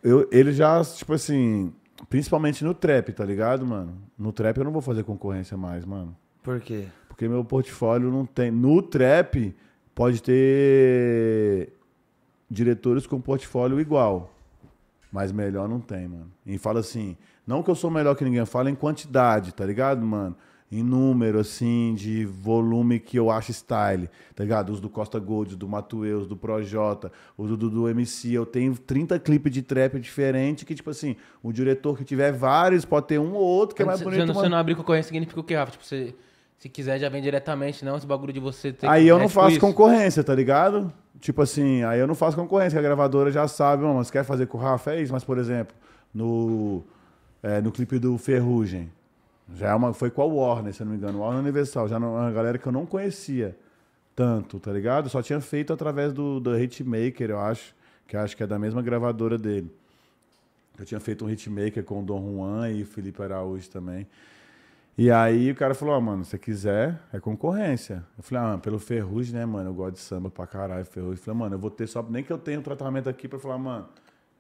Eu, 0.02 0.28
ele 0.32 0.54
já, 0.54 0.82
tipo 0.84 1.14
assim, 1.14 1.74
principalmente 2.10 2.64
no 2.64 2.74
trap, 2.74 3.12
tá 3.12 3.26
ligado, 3.26 3.66
mano? 3.66 3.98
No 4.18 4.32
trap 4.32 4.58
eu 4.58 4.64
não 4.64 4.72
vou 4.72 4.82
fazer 4.82 5.04
concorrência 5.04 5.58
mais, 5.58 5.86
mano. 5.86 6.16
Por 6.42 6.62
quê? 6.62 6.88
Porque 7.10 7.28
meu 7.28 7.44
portfólio 7.44 8.10
não 8.10 8.26
tem. 8.26 8.50
No 8.50 8.82
trap, 8.82 9.54
pode 9.94 10.24
ter 10.24 11.74
diretores 12.50 13.06
com 13.06 13.20
portfólio 13.20 13.82
igual. 13.82 14.34
Mas 15.12 15.32
melhor 15.32 15.68
não 15.68 15.80
tem, 15.80 16.08
mano. 16.08 16.32
E 16.46 16.58
fala 16.58 16.80
assim, 16.80 17.18
não 17.46 17.64
que 17.64 17.70
eu 17.70 17.76
sou 17.76 17.90
melhor 17.90 18.16
que 18.16 18.24
ninguém, 18.24 18.46
fala 18.46 18.70
em 18.70 18.76
quantidade, 18.76 19.54
tá 19.54 19.66
ligado, 19.66 20.02
mano? 20.06 20.36
Em 20.70 20.84
número, 20.84 21.40
assim, 21.40 21.96
de 21.96 22.26
volume 22.26 23.00
que 23.00 23.18
eu 23.18 23.32
acho 23.32 23.54
style, 23.54 24.10
tá 24.36 24.44
ligado? 24.44 24.70
Os 24.74 24.82
do 24.82 24.90
Costa 24.90 25.18
Gold, 25.18 25.56
do 25.56 25.66
Matueus, 25.66 26.28
do 26.28 26.36
Projota, 26.36 27.10
os 27.38 27.50
do, 27.50 27.70
do, 27.70 27.88
MC. 27.88 28.34
Eu 28.34 28.46
tenho 28.46 28.78
30 28.78 29.18
clipes 29.18 29.50
de 29.54 29.62
trap 29.62 29.98
diferente 29.98 30.66
que, 30.66 30.76
tipo 30.76 30.90
assim, 30.90 31.16
o 31.42 31.54
diretor 31.54 31.98
que 31.98 32.04
tiver 32.04 32.34
vários, 32.34 32.84
pode 32.84 33.08
ter 33.08 33.18
um 33.18 33.34
ou 33.34 33.42
outro 33.42 33.78
que 33.78 33.82
é 33.82 33.86
mais 33.86 34.02
bonito. 34.02 34.20
Mano. 34.20 34.34
você 34.34 34.50
não 34.50 34.58
abrir 34.58 34.76
concorrência 34.76 35.08
significa 35.08 35.40
o 35.40 35.44
quê, 35.44 35.56
Rafa? 35.56 35.72
Tipo, 35.72 35.86
você, 35.86 36.14
se 36.60 36.68
quiser 36.68 37.00
já 37.00 37.08
vem 37.08 37.22
diretamente, 37.22 37.86
não, 37.86 37.96
esse 37.96 38.06
bagulho 38.06 38.34
de 38.34 38.40
você 38.42 38.74
ter 38.74 38.88
Aí 38.90 39.04
que- 39.06 39.10
eu 39.10 39.16
é 39.16 39.20
não 39.20 39.28
tipo 39.28 39.40
faço 39.40 39.52
isso. 39.52 39.62
concorrência, 39.62 40.22
tá 40.22 40.36
ligado? 40.36 40.92
Tipo 41.22 41.44
assim, 41.44 41.82
aí 41.84 41.98
eu 42.00 42.08
não 42.08 42.14
faço 42.16 42.36
concorrência, 42.36 42.78
que 42.78 42.80
a 42.86 42.90
gravadora 42.90 43.32
já 43.32 43.48
sabe, 43.48 43.84
mano, 43.84 44.04
você 44.04 44.12
quer 44.12 44.26
fazer 44.26 44.48
com 44.48 44.58
o 44.58 44.62
Rafa? 44.62 44.92
É 44.92 45.02
isso, 45.02 45.14
mas, 45.14 45.24
por 45.24 45.38
exemplo, 45.38 45.74
no, 46.14 46.84
é, 47.42 47.62
no 47.62 47.72
clipe 47.72 47.98
do 47.98 48.18
Ferrugem, 48.18 48.92
já 49.54 49.70
é 49.70 49.76
uma, 49.76 49.94
foi 49.94 50.12
com 50.12 50.22
a 50.22 50.26
Warner, 50.26 50.74
se 50.74 50.84
não 50.84 50.92
me 50.92 50.98
engano, 50.98 51.20
Warner 51.20 51.42
Universal, 51.42 51.88
já 51.88 51.98
uma 51.98 52.32
galera 52.32 52.58
que 52.58 52.68
eu 52.68 52.72
não 52.72 52.86
conhecia 52.86 53.56
tanto, 54.16 54.60
tá 54.60 54.72
ligado? 54.72 55.10
Só 55.10 55.22
tinha 55.22 55.40
feito 55.40 55.72
através 55.72 56.12
do, 56.12 56.40
do 56.40 56.58
Hitmaker, 56.58 57.30
eu 57.30 57.40
acho, 57.40 57.76
que 58.08 58.16
eu 58.16 58.20
acho 58.20 58.36
que 58.36 58.44
é 58.44 58.48
da 58.48 58.58
mesma 58.58 58.82
gravadora 58.82 59.38
dele. 59.38 59.72
Eu 60.78 60.86
tinha 60.86 61.00
feito 61.00 61.26
um 61.26 61.30
Hitmaker 61.30 61.84
com 61.84 62.02
o 62.02 62.04
Dom 62.04 62.36
Juan 62.36 62.72
e 62.72 62.84
o 62.84 62.86
Felipe 62.86 63.22
Araújo 63.22 63.70
também. 63.70 64.08
E 64.98 65.12
aí 65.12 65.52
o 65.52 65.56
cara 65.56 65.76
falou, 65.76 65.96
ó, 65.96 66.02
mano, 66.02 66.26
se 66.26 66.38
quiser, 66.40 67.00
é 67.14 67.20
concorrência. 67.20 68.04
Eu 68.18 68.24
falei, 68.24 68.44
ah, 68.44 68.58
pelo 68.58 68.80
Ferrugem, 68.80 69.36
né, 69.36 69.46
mano? 69.46 69.70
Eu 69.70 69.74
gosto 69.74 69.94
de 69.94 70.00
samba 70.00 70.28
pra 70.28 70.48
caralho, 70.48 70.84
Ferrugem. 70.86 71.18
Eu 71.20 71.24
falei, 71.24 71.40
mano, 71.40 71.56
eu 71.56 71.60
vou 71.60 71.70
ter 71.70 71.88
só. 71.88 72.02
Nem 72.02 72.24
que 72.24 72.34
eu 72.34 72.38
tenha 72.40 72.60
um 72.60 72.64
tratamento 72.64 73.08
aqui 73.08 73.28
pra 73.28 73.38
falar, 73.38 73.60
mano. 73.60 73.88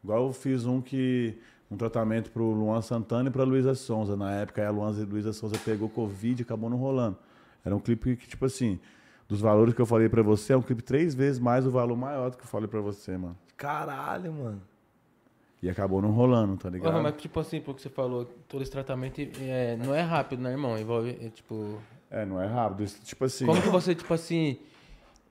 Igual 0.03 0.25
eu 0.25 0.33
fiz 0.33 0.65
um 0.65 0.81
que. 0.81 1.37
Um 1.69 1.75
tratamento 1.75 2.31
pro 2.31 2.43
Luan 2.51 2.81
Santana 2.81 3.29
e 3.29 3.31
pra 3.31 3.43
Luísa 3.43 3.75
Sonza. 3.75 4.15
Na 4.15 4.31
época, 4.31 4.61
aí 4.61 4.67
a 4.67 4.71
Luan, 4.71 4.89
Luísa 5.09 5.33
Sonza 5.33 5.57
pegou 5.63 5.89
Covid 5.89 6.41
e 6.41 6.43
acabou 6.43 6.69
não 6.69 6.77
rolando. 6.77 7.17
Era 7.63 7.75
um 7.75 7.79
clipe 7.79 8.15
que, 8.15 8.27
tipo 8.27 8.45
assim, 8.45 8.79
dos 9.27 9.41
valores 9.41 9.73
que 9.73 9.81
eu 9.81 9.85
falei 9.85 10.07
pra 10.07 10.21
você, 10.21 10.53
é 10.53 10.57
um 10.57 10.61
clipe 10.61 10.81
três 10.81 11.13
vezes 11.13 11.39
mais 11.39 11.65
o 11.65 11.71
valor 11.71 11.97
maior 11.97 12.31
do 12.31 12.37
que 12.37 12.43
eu 12.43 12.47
falei 12.47 12.67
pra 12.67 12.79
você, 12.79 13.17
mano. 13.17 13.37
Caralho, 13.57 14.31
mano. 14.31 14.61
E 15.61 15.69
acabou 15.69 16.01
não 16.01 16.11
rolando, 16.11 16.55
tá 16.55 16.69
ligado? 16.69 16.91
Porra, 16.91 17.03
mas 17.03 17.19
tipo 17.21 17.39
assim, 17.39 17.59
porque 17.59 17.81
você 17.81 17.89
falou, 17.89 18.25
todo 18.47 18.61
esse 18.61 18.71
tratamento 18.71 19.19
é, 19.41 19.75
não 19.75 19.93
é 19.93 20.01
rápido, 20.01 20.41
né, 20.41 20.51
irmão? 20.51 20.77
Envolve, 20.77 21.17
é, 21.19 21.29
tipo... 21.29 21.79
É, 22.09 22.25
não 22.25 22.41
é 22.41 22.45
rápido. 22.45 22.83
Isso, 22.83 23.01
Tipo 23.03 23.25
assim. 23.25 23.45
Como 23.45 23.61
que 23.61 23.67
você, 23.69 23.93
tipo 23.95 24.13
assim, 24.13 24.59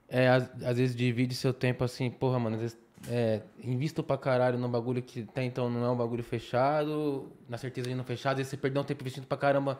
é, 0.08 0.28
às, 0.28 0.50
às 0.62 0.76
vezes 0.76 0.94
divide 0.94 1.34
seu 1.34 1.54
tempo 1.54 1.84
assim, 1.84 2.10
porra, 2.10 2.38
mano, 2.38 2.56
às 2.56 2.62
vezes 2.62 2.78
é, 3.08 3.40
invisto 3.62 4.02
pra 4.02 4.16
caralho 4.16 4.58
num 4.58 4.68
bagulho 4.68 5.02
que 5.02 5.26
até 5.28 5.44
então 5.44 5.70
não 5.70 5.84
é 5.84 5.90
um 5.90 5.96
bagulho 5.96 6.22
fechado, 6.24 7.30
na 7.48 7.58
certeza 7.58 7.88
de 7.88 7.94
não 7.94 8.04
fechar, 8.04 8.30
às 8.30 8.36
vezes 8.38 8.50
você 8.50 8.56
perdeu 8.56 8.82
um 8.82 8.84
tempo 8.84 9.02
investindo 9.02 9.26
pra 9.26 9.36
caramba, 9.38 9.78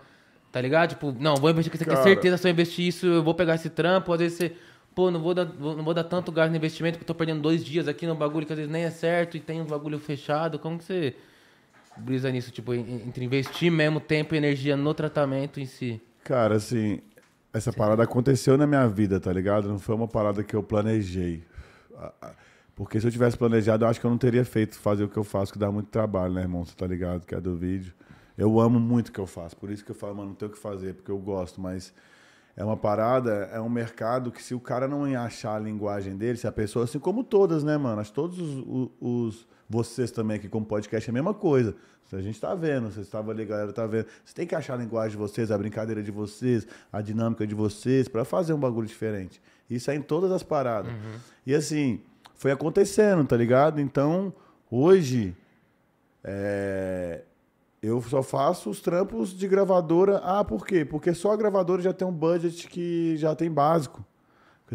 tá 0.53 0.61
ligado? 0.61 0.91
Tipo, 0.91 1.13
não, 1.13 1.37
vou 1.37 1.51
investir 1.51 1.71
com 1.73 1.77
isso 1.77 1.85
aqui, 1.85 2.03
certeza 2.03 2.37
se 2.37 2.47
eu 2.49 2.53
investir 2.53 2.87
isso, 2.87 3.07
eu 3.07 3.23
vou 3.23 3.35
pegar 3.35 3.55
esse 3.55 3.71
trampo, 3.71 4.13
às 4.13 4.21
vezes 4.21 4.39
você, 4.39 4.53
pô, 4.95 5.11
não 5.11 5.21
vou 5.21 5.35
dar, 5.35 5.45
não 5.45 5.83
vou 5.85 5.95
dar 5.95 6.05
tanto 6.05 6.31
gasto 6.31 6.51
no 6.51 6.57
investimento, 6.57 6.99
porque 6.99 7.05
eu 7.11 7.15
tô 7.15 7.15
perdendo 7.15 7.41
dois 7.43 7.65
dias 7.65 7.89
aqui 7.89 8.07
no 8.07 8.15
bagulho 8.15 8.47
que 8.47 8.53
às 8.53 8.59
vezes 8.59 8.71
nem 8.73 8.85
é 8.85 8.91
certo 8.91 9.37
e 9.37 9.41
tem 9.41 9.61
um 9.61 9.67
bagulho 9.67 9.99
fechado, 9.99 10.59
como 10.59 10.79
que 10.79 10.85
você 10.85 11.17
brisa 11.97 12.31
nisso, 12.31 12.51
tipo, 12.51 12.75
en- 12.75 13.03
entre 13.07 13.25
investir 13.25 13.73
mesmo 13.73 13.99
tempo 14.01 14.35
e 14.35 14.39
energia 14.39 14.77
no 14.77 14.93
tratamento 14.95 15.59
em 15.59 15.67
si? 15.67 16.01
Cara, 16.23 16.57
assim, 16.57 17.01
essa 17.53 17.73
parada 17.73 18.03
aconteceu 18.03 18.57
na 18.59 18.67
minha 18.67 18.87
vida, 18.87 19.19
tá 19.19 19.33
ligado? 19.33 19.69
Não 19.69 19.79
foi 19.79 19.95
uma 19.95 20.07
parada 20.09 20.45
que 20.45 20.55
eu 20.55 20.63
planejei. 20.63 21.43
Porque 22.77 23.01
se 23.01 23.07
eu 23.07 23.11
tivesse 23.11 23.37
planejado, 23.37 23.85
eu 23.85 23.89
acho 23.89 23.99
que 23.99 24.07
eu 24.07 24.11
não 24.11 24.19
teria 24.19 24.45
feito 24.45 24.79
fazer 24.79 25.03
o 25.05 25.09
que 25.09 25.17
eu 25.17 25.25
faço, 25.25 25.53
que 25.53 25.59
dá 25.59 25.73
muito 25.73 25.89
trabalho, 25.89 26.35
né, 26.35 26.43
irmão? 26.43 26.65
Você 26.65 26.75
tá 26.77 26.87
ligado? 26.87 27.25
Que 27.27 27.35
é 27.35 27.41
do 27.41 27.57
vídeo. 27.57 27.93
Eu 28.39 28.61
amo 28.61 28.79
muito 28.79 29.09
o 29.09 29.13
que 29.13 29.19
eu 29.19 29.27
faço, 29.27 29.57
por 29.57 29.71
isso 29.71 29.83
que 29.85 29.91
eu 29.91 29.95
falo, 29.97 30.15
mano, 30.15 30.29
não 30.29 30.35
tenho 30.37 30.51
o 30.51 30.55
que 30.55 30.61
fazer, 30.61 30.93
porque 30.95 31.11
eu 31.11 31.19
gosto, 31.19 31.59
mas 31.59 31.93
é 32.55 32.63
uma 32.63 32.77
parada, 32.77 33.49
é 33.51 33.59
um 33.59 33.69
mercado 33.71 34.31
que 34.31 34.43
se 34.43 34.55
o 34.55 34.61
cara 34.61 34.87
não 34.87 35.05
achar 35.19 35.57
a 35.57 35.59
linguagem 35.59 36.15
dele, 36.19 36.37
se 36.37 36.47
a 36.47 36.53
pessoa, 36.53 36.85
assim 36.85 36.99
como 36.99 37.25
todas, 37.25 37.65
né, 37.65 37.79
mano? 37.79 37.99
Acho 37.99 38.11
que 38.11 38.15
todos 38.15 38.39
os, 38.39 38.91
os- 39.01 39.47
vocês 39.69 40.11
também 40.11 40.37
aqui 40.37 40.49
como 40.49 40.65
podcast 40.67 41.09
é 41.09 41.11
a 41.11 41.15
mesma 41.15 41.33
coisa. 41.35 41.75
A 42.13 42.21
gente 42.21 42.39
tá 42.41 42.55
vendo, 42.55 42.91
vocês 42.93 43.07
estavam 43.07 43.33
ali, 43.33 43.43
a 43.43 43.47
galera 43.47 43.73
tá 43.73 43.85
vendo. 43.87 44.07
Você 44.25 44.33
tem 44.35 44.47
que 44.47 44.55
achar 44.55 44.75
a 44.75 44.77
linguagem 44.77 45.11
de 45.13 45.17
vocês, 45.17 45.51
a 45.51 45.59
brincadeira 45.59 46.01
de 46.03 46.11
vocês, 46.13 46.65
a 46.93 47.01
dinâmica 47.01 47.45
de 47.47 47.55
vocês, 47.55 48.07
pra 48.07 48.25
fazer 48.25 48.53
um 48.53 48.61
bagulho 48.61 48.87
diferente. 48.87 49.43
Isso 49.69 49.91
é 49.91 49.97
em 49.97 50.03
todas 50.03 50.31
as 50.31 50.43
paradas. 50.45 50.93
E 51.45 51.53
assim, 51.55 52.01
foi 52.37 52.53
acontecendo, 52.53 53.27
tá 53.27 53.37
ligado? 53.37 53.81
Então, 53.81 54.33
hoje, 54.71 55.35
é, 56.23 57.23
eu 57.83 58.01
só 58.03 58.23
faço 58.23 58.71
os 58.71 58.81
trampos 58.81 59.37
de 59.37 59.49
gravadora. 59.49 60.21
Ah, 60.23 60.45
por 60.45 60.67
quê? 60.67 60.85
Porque 60.85 61.13
só 61.15 61.33
a 61.33 61.37
gravadora 61.37 61.83
já 61.83 61.93
tem 61.93 62.07
um 62.07 62.13
budget 62.13 62.69
que 62.69 63.17
já 63.17 63.35
tem 63.35 63.51
básico. 63.51 64.05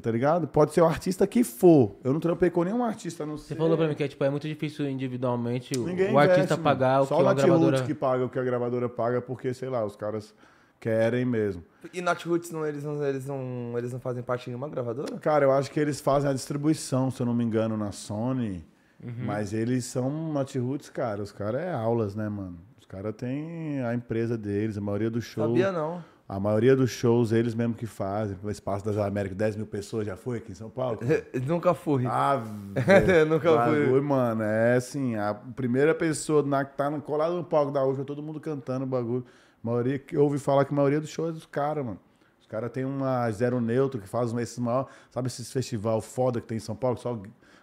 Tá 0.01 0.09
ligado? 0.09 0.47
Pode 0.47 0.73
ser 0.73 0.79
o 0.79 0.85
artista 0.85 1.27
que 1.27 1.43
for. 1.43 1.97
Eu 2.01 2.13
não 2.13 2.19
trampei 2.21 2.49
com 2.49 2.63
nenhum 2.63 2.81
artista, 2.81 3.25
não 3.25 3.37
Você 3.37 3.49
ser... 3.49 3.55
falou 3.57 3.75
pra 3.75 3.89
mim 3.89 3.93
que 3.93 4.01
é, 4.01 4.07
tipo, 4.07 4.23
é 4.23 4.29
muito 4.29 4.47
difícil 4.47 4.89
individualmente 4.89 5.77
o, 5.77 5.85
Ninguém 5.85 6.13
o 6.13 6.17
artista 6.17 6.43
investe, 6.43 6.51
mano. 6.53 6.63
pagar 6.63 7.01
o 7.01 7.05
Só 7.07 7.17
que 7.17 7.23
o 7.23 7.27
a 7.27 7.33
gravadora... 7.33 7.83
que 7.83 7.93
paga 7.93 8.25
o 8.25 8.29
que 8.29 8.39
a 8.39 8.43
gravadora 8.43 8.87
paga, 8.87 9.21
porque, 9.21 9.53
sei 9.53 9.67
lá, 9.67 9.83
os 9.83 9.97
caras 9.97 10.33
querem 10.81 11.23
mesmo. 11.23 11.63
E 11.93 12.01
Not 12.01 12.27
Roots, 12.27 12.51
não, 12.51 12.65
eles, 12.65 12.83
não, 12.83 13.01
eles, 13.05 13.25
não, 13.25 13.73
eles 13.77 13.93
não 13.93 13.99
fazem 13.99 14.21
parte 14.23 14.45
de 14.45 14.49
nenhuma 14.49 14.67
gravadora? 14.67 15.17
Cara, 15.19 15.45
eu 15.45 15.51
acho 15.51 15.71
que 15.71 15.79
eles 15.79 16.01
fazem 16.01 16.29
a 16.29 16.33
distribuição, 16.33 17.09
se 17.09 17.21
eu 17.21 17.25
não 17.25 17.33
me 17.33 17.43
engano, 17.43 17.77
na 17.77 17.91
Sony. 17.91 18.65
Uhum. 19.03 19.13
Mas 19.25 19.53
eles 19.53 19.85
são 19.85 20.33
Natiruts, 20.33 20.89
cara. 20.89 21.21
Os 21.21 21.31
caras 21.31 21.61
é 21.61 21.71
aulas, 21.73 22.15
né, 22.15 22.27
mano? 22.27 22.59
Os 22.79 22.85
caras 22.85 23.13
têm 23.15 23.81
a 23.83 23.93
empresa 23.93 24.37
deles, 24.37 24.77
a 24.77 24.81
maioria 24.81 25.09
dos 25.09 25.23
shows. 25.23 25.47
Sabia 25.47 25.71
não. 25.71 26.03
A 26.29 26.39
maioria 26.39 26.75
dos 26.77 26.91
shows 26.91 27.31
eles 27.33 27.53
mesmo 27.53 27.73
que 27.73 27.85
fazem. 27.85 28.37
O 28.41 28.49
Espaço 28.49 28.85
das 28.85 28.97
Américas, 28.97 29.37
10 29.37 29.55
mil 29.57 29.65
pessoas 29.65 30.05
já 30.05 30.15
foi 30.15 30.37
aqui 30.37 30.51
em 30.53 30.55
São 30.55 30.69
Paulo? 30.69 30.97
Nunca 31.45 31.73
fui. 31.73 32.05
Ah, 32.07 32.41
nunca 33.27 33.49
fui. 33.49 33.57
bagulho, 33.57 34.03
mano. 34.03 34.41
É 34.43 34.75
assim, 34.77 35.15
a 35.15 35.33
primeira 35.33 35.93
pessoa 35.93 36.41
na, 36.41 36.63
que 36.63 36.77
tá 36.77 36.89
no- 36.89 37.01
colada 37.01 37.33
no 37.35 37.43
palco 37.43 37.71
da 37.71 37.83
UFA, 37.85 38.05
todo 38.05 38.23
mundo 38.23 38.39
cantando 38.39 38.85
o 38.85 38.87
bagulho. 38.87 39.25
A 39.63 39.67
maioria, 39.67 39.99
que 39.99 40.15
eu 40.15 40.23
ouvi 40.23 40.39
falar 40.39 40.65
que 40.65 40.73
a 40.73 40.75
maioria 40.75 40.99
dos 40.99 41.09
shows 41.09 41.29
é 41.29 41.33
dos 41.33 41.45
caras, 41.45 41.85
mano. 41.85 41.99
Os 42.39 42.47
caras 42.47 42.71
têm 42.71 42.83
uma 42.85 43.29
Zero 43.31 43.61
Neutro 43.61 44.01
que 44.01 44.07
faz 44.07 44.33
esses 44.33 44.59
maior, 44.59 44.87
sabe 45.09 45.27
esses 45.27 45.51
festival 45.51 46.01
foda 46.01 46.41
que 46.41 46.47
tem 46.47 46.57
em 46.57 46.61
São 46.61 46.75
Paulo, 46.75 46.97
só 46.97 47.17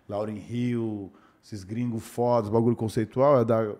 Lauren 0.08 0.36
Hill, 0.48 1.12
esses 1.44 1.64
gringos 1.64 2.02
fodas, 2.04 2.48
bagulho 2.50 2.76
conceitual, 2.76 3.40
é 3.40 3.44
da, 3.44 3.74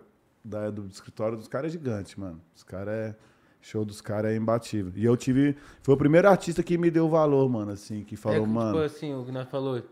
da- 0.44 0.70
do 0.70 0.86
escritório 0.86 1.36
dos 1.36 1.48
caras 1.48 1.70
é 1.70 1.72
gigante, 1.72 2.18
mano. 2.18 2.40
Os 2.54 2.62
caras 2.62 2.94
é. 2.94 3.16
Show 3.60 3.84
dos 3.84 4.00
caras 4.00 4.30
é 4.30 4.36
imbatível. 4.36 4.92
E 4.94 5.04
eu 5.04 5.16
tive. 5.16 5.56
Foi 5.82 5.92
o 5.92 5.96
primeiro 5.98 6.28
artista 6.28 6.62
que 6.62 6.78
me 6.78 6.90
deu 6.92 7.08
valor, 7.08 7.48
mano, 7.50 7.72
assim, 7.72 8.04
que 8.04 8.14
falou, 8.16 8.38
é, 8.38 8.40
que, 8.40 8.46
mano. 8.46 8.72
Tipo 8.72 8.84
assim, 8.84 9.14
o 9.14 9.24
que 9.24 9.32
nós 9.32 9.48
falou, 9.48 9.82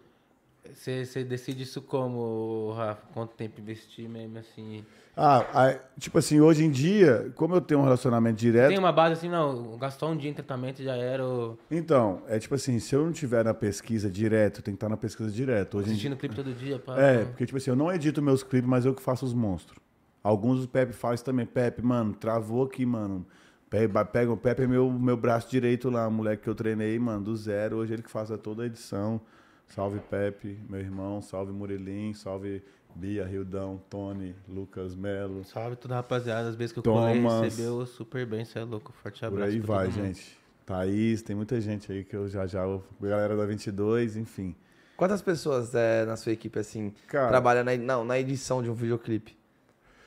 você 0.72 1.24
decide 1.24 1.64
isso 1.64 1.82
como, 1.82 2.72
Rafa? 2.76 3.02
Quanto 3.12 3.34
tempo 3.34 3.60
investir 3.60 4.08
mesmo, 4.08 4.38
assim? 4.38 4.84
Ah, 5.18 5.46
aí, 5.54 5.78
tipo 5.98 6.18
assim, 6.18 6.40
hoje 6.40 6.62
em 6.62 6.70
dia, 6.70 7.32
como 7.36 7.54
eu 7.54 7.60
tenho 7.62 7.80
um 7.80 7.84
relacionamento 7.84 8.36
direto. 8.38 8.68
Tem 8.68 8.78
uma 8.78 8.92
base 8.92 9.14
assim, 9.14 9.30
não, 9.30 9.78
gastou 9.78 10.10
um 10.10 10.16
dia 10.16 10.30
em 10.30 10.34
tratamento 10.34 10.82
já 10.82 10.94
era 10.94 11.26
o... 11.26 11.58
Então, 11.70 12.20
é 12.28 12.38
tipo 12.38 12.54
assim, 12.54 12.78
se 12.78 12.94
eu 12.94 13.02
não 13.02 13.12
tiver 13.12 13.42
na 13.42 13.54
pesquisa 13.54 14.10
direto, 14.10 14.60
tenho 14.60 14.76
que 14.76 14.76
estar 14.76 14.90
na 14.90 14.96
pesquisa 14.96 15.30
direto. 15.30 15.78
Hoje 15.78 15.88
em 15.88 15.92
assistindo 15.92 16.16
clipe 16.16 16.34
todo 16.34 16.52
dia. 16.52 16.78
Pá, 16.78 17.00
É, 17.00 17.24
porque, 17.24 17.46
tipo 17.46 17.56
assim, 17.56 17.70
eu 17.70 17.76
não 17.76 17.90
edito 17.90 18.20
meus 18.20 18.42
clipes, 18.42 18.68
mas 18.68 18.84
eu 18.84 18.94
que 18.94 19.00
faço 19.00 19.24
os 19.24 19.32
monstros. 19.32 19.78
Alguns 20.22 20.64
o 20.64 20.68
Pepe 20.68 20.92
faz 20.92 21.22
também. 21.22 21.46
Pepe, 21.46 21.80
mano, 21.80 22.12
travou 22.12 22.64
aqui, 22.64 22.84
mano. 22.84 23.24
Pega, 23.70 24.04
pega, 24.04 24.30
o 24.30 24.36
Pepe 24.36 24.64
é 24.64 24.66
meu, 24.66 24.90
meu 24.90 25.16
braço 25.16 25.50
direito 25.50 25.88
lá, 25.88 26.06
o 26.06 26.10
moleque 26.10 26.42
que 26.42 26.50
eu 26.50 26.54
treinei, 26.54 26.98
mano, 26.98 27.24
do 27.24 27.36
zero. 27.36 27.76
Hoje 27.76 27.94
ele 27.94 28.02
que 28.02 28.10
faz 28.10 28.28
toda 28.42 28.64
a 28.64 28.66
edição. 28.66 29.18
Salve 29.66 29.98
Pepe, 29.98 30.58
meu 30.68 30.78
irmão. 30.78 31.22
Salve 31.22 31.52
Murilim. 31.52 32.12
Salve 32.12 32.62
Bia, 32.96 33.24
Rildão, 33.26 33.80
Tony, 33.90 34.34
Lucas 34.48 34.94
Melo. 34.94 35.44
Salve 35.44 35.76
tudo, 35.76 35.92
rapaziada. 35.94 36.48
As 36.48 36.54
vezes 36.54 36.72
que 36.72 36.78
eu 36.78 36.82
Thomas. 36.82 37.16
colei, 37.22 37.42
recebeu 37.50 37.84
super 37.86 38.24
bem. 38.26 38.44
Você 38.44 38.58
é 38.58 38.64
louco. 38.64 38.92
Forte 39.02 39.20
Por 39.20 39.26
abraço. 39.26 39.50
aí 39.52 39.60
pra 39.60 39.74
vai, 39.76 39.86
todo 39.88 39.96
mundo. 39.96 40.06
gente. 40.06 40.38
Thaís, 40.64 41.22
tem 41.22 41.36
muita 41.36 41.60
gente 41.60 41.92
aí 41.92 42.02
que 42.04 42.16
eu 42.16 42.28
já 42.28 42.46
já. 42.46 42.62
Galera 43.00 43.36
da 43.36 43.44
22, 43.46 44.16
enfim. 44.16 44.56
Quantas 44.96 45.20
pessoas 45.20 45.74
é, 45.74 46.06
na 46.06 46.16
sua 46.16 46.32
equipe, 46.32 46.58
assim, 46.58 46.92
Cara- 47.06 47.28
trabalham 47.28 47.62
na, 47.62 47.76
não, 47.76 48.04
na 48.04 48.18
edição 48.18 48.62
de 48.62 48.70
um 48.70 48.74
videoclipe? 48.74 49.36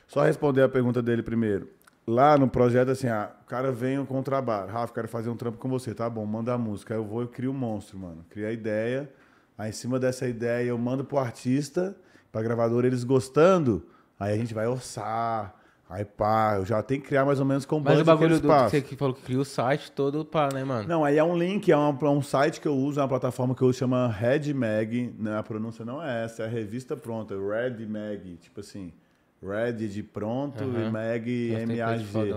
Só 0.07 0.23
responder 0.23 0.63
a 0.63 0.69
pergunta 0.69 1.01
dele 1.01 1.21
primeiro. 1.21 1.69
Lá 2.07 2.35
no 2.39 2.49
projeto, 2.49 2.89
assim, 2.89 3.07
ah, 3.07 3.31
o 3.43 3.45
cara 3.45 3.71
vem 3.71 4.03
com 4.03 4.19
o 4.19 4.23
trabalho. 4.23 4.71
Rafa, 4.71 4.91
quero 4.91 5.07
fazer 5.07 5.29
um 5.29 5.35
trampo 5.37 5.59
com 5.59 5.69
você. 5.69 5.93
Tá 5.93 6.09
bom, 6.09 6.25
manda 6.25 6.51
a 6.51 6.57
música. 6.57 6.95
Aí 6.95 6.99
eu 6.99 7.05
vou 7.05 7.23
e 7.23 7.27
crio 7.27 7.51
um 7.51 7.53
monstro, 7.53 7.99
mano. 7.99 8.25
Crio 8.31 8.47
a 8.47 8.51
ideia. 8.51 9.07
Aí, 9.55 9.69
em 9.69 9.73
cima 9.73 9.99
dessa 9.99 10.27
ideia, 10.27 10.69
eu 10.69 10.77
mando 10.79 11.05
pro 11.05 11.19
artista, 11.19 11.95
pra 12.31 12.41
gravadora, 12.41 12.87
eles 12.87 13.03
gostando. 13.03 13.85
Aí 14.19 14.33
a 14.33 14.37
gente 14.37 14.53
vai 14.53 14.67
orçar. 14.67 15.55
Aí, 15.89 16.05
pá, 16.05 16.53
eu 16.57 16.65
já 16.65 16.83
tenho 16.83 17.01
que 17.01 17.07
criar 17.07 17.25
mais 17.25 17.39
ou 17.39 17.45
menos 17.45 17.65
com 17.65 17.79
Mas 17.79 17.99
o 17.99 18.03
bagulho 18.05 18.39
do 18.39 18.41
que 18.47 18.47
você 18.69 18.79
que 18.79 18.95
falou 18.95 19.15
que 19.15 19.23
cria 19.23 19.39
o 19.39 19.45
site 19.45 19.91
todo, 19.91 20.23
pá, 20.23 20.47
né, 20.53 20.63
mano? 20.63 20.87
Não, 20.87 21.03
aí 21.03 21.17
é 21.17 21.23
um 21.23 21.35
link, 21.35 21.71
é 21.71 21.75
uma- 21.75 21.97
é 22.07 22.09
um 22.11 22.21
site 22.21 22.61
que 22.61 22.67
eu 22.67 22.75
uso, 22.75 22.99
é 22.99 23.03
uma 23.03 23.09
plataforma 23.09 23.55
que 23.55 23.61
eu 23.63 23.67
uso, 23.69 23.79
chama 23.79 24.07
Red 24.07 24.53
Mag. 24.53 25.15
Né? 25.17 25.35
A 25.35 25.41
pronúncia 25.41 25.83
não 25.83 26.03
é 26.03 26.25
essa, 26.25 26.43
é 26.43 26.45
a 26.45 26.49
revista 26.49 26.95
pronta, 26.95 27.33
Red 27.35 27.87
Mag. 27.87 28.37
Tipo 28.39 28.59
assim, 28.59 28.93
Red 29.41 29.87
de 29.87 30.03
pronto 30.03 30.63
Aham. 30.63 30.87
e 30.87 30.91
Mag 30.91 31.51
M-A-G. 31.53 32.35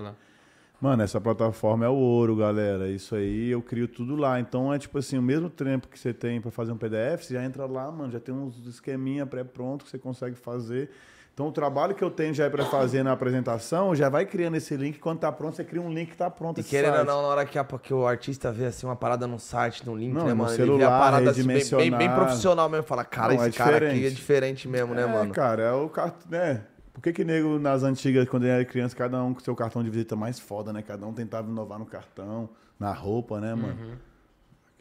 Mano, 0.82 1.00
essa 1.04 1.20
plataforma 1.20 1.84
é 1.84 1.88
o 1.88 1.94
ouro, 1.94 2.34
galera. 2.34 2.88
Isso 2.88 3.14
aí 3.14 3.50
eu 3.50 3.62
crio 3.62 3.86
tudo 3.86 4.16
lá. 4.16 4.40
Então 4.40 4.74
é 4.74 4.80
tipo 4.80 4.98
assim, 4.98 5.16
o 5.16 5.22
mesmo 5.22 5.48
tempo 5.48 5.86
que 5.86 5.96
você 5.96 6.12
tem 6.12 6.40
pra 6.40 6.50
fazer 6.50 6.72
um 6.72 6.76
PDF, 6.76 7.22
você 7.24 7.34
já 7.34 7.44
entra 7.44 7.66
lá, 7.66 7.88
mano, 7.92 8.10
já 8.10 8.18
tem 8.18 8.34
uns 8.34 8.66
esqueminha 8.66 9.24
pré-pronto 9.24 9.84
que 9.84 9.90
você 9.92 9.96
consegue 9.96 10.34
fazer. 10.34 10.90
Então 11.32 11.46
o 11.46 11.52
trabalho 11.52 11.94
que 11.94 12.02
eu 12.02 12.10
tenho 12.10 12.34
já 12.34 12.46
é 12.46 12.50
pra 12.50 12.64
fazer 12.64 13.04
na 13.04 13.12
apresentação, 13.12 13.94
já 13.94 14.08
vai 14.08 14.26
criando 14.26 14.56
esse 14.56 14.76
link. 14.76 14.98
Quando 14.98 15.20
tá 15.20 15.30
pronto, 15.30 15.54
você 15.56 15.62
cria 15.64 15.80
um 15.80 15.88
link 15.90 16.10
que 16.10 16.16
tá 16.16 16.28
pronto. 16.28 16.60
E 16.60 16.64
querendo 16.64 16.98
ou 16.98 17.04
não, 17.04 17.22
na 17.22 17.28
hora 17.28 17.46
que, 17.46 17.56
a- 17.58 17.64
que 17.64 17.94
o 17.94 18.04
artista 18.04 18.50
vê 18.50 18.66
assim, 18.66 18.84
uma 18.84 18.96
parada 18.96 19.24
no 19.26 19.38
site, 19.38 19.86
no 19.86 19.94
link, 19.94 20.12
Não, 20.12 20.24
né, 20.26 20.34
no 20.34 20.36
mano? 20.42 20.50
ele 20.50 20.56
vê 20.56 20.62
a 20.62 20.66
celular, 20.66 20.98
parada 20.98 21.30
assim, 21.30 21.44
bem, 21.46 21.64
bem, 21.70 21.90
bem 21.96 22.10
profissional 22.12 22.68
mesmo. 22.68 22.82
Fala, 22.84 23.04
cara, 23.04 23.32
Não, 23.34 23.42
é 23.44 23.48
esse 23.48 23.56
cara 23.56 23.76
aqui 23.76 23.84
é 23.86 23.88
diferente. 24.10 24.14
diferente 24.16 24.68
mesmo, 24.68 24.94
né, 24.96 25.02
é, 25.04 25.06
mano? 25.06 25.32
cara, 25.32 25.62
é 25.62 25.72
o 25.72 25.88
cartão, 25.88 26.26
né? 26.28 26.64
Por 26.92 27.02
que 27.02 27.12
que 27.12 27.24
nego 27.24 27.58
nas 27.58 27.82
antigas, 27.82 28.28
quando 28.28 28.42
ele 28.44 28.52
era 28.52 28.64
criança, 28.64 28.94
cada 28.94 29.22
um 29.22 29.32
com 29.32 29.40
seu 29.40 29.56
cartão 29.56 29.82
de 29.82 29.88
visita 29.90 30.14
mais 30.14 30.38
foda, 30.38 30.72
né? 30.72 30.82
Cada 30.82 31.06
um 31.06 31.12
tentava 31.12 31.48
inovar 31.50 31.78
no 31.78 31.86
cartão, 31.86 32.50
na 32.78 32.92
roupa, 32.92 33.40
né, 33.40 33.54
mano? 33.54 33.82
Uhum. 33.82 33.96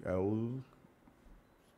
É 0.03 0.15
o... 0.15 0.59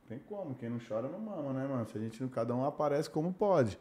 Tem 0.09 0.19
como, 0.27 0.55
quem 0.55 0.69
não 0.69 0.79
chora 0.79 1.07
não 1.07 1.19
mama, 1.19 1.53
né, 1.53 1.67
mano? 1.67 1.85
Se 1.87 1.97
a 1.97 2.01
gente, 2.01 2.21
não- 2.21 2.29
cada 2.29 2.55
um 2.55 2.65
aparece 2.65 3.09
como 3.09 3.31
pode. 3.31 3.79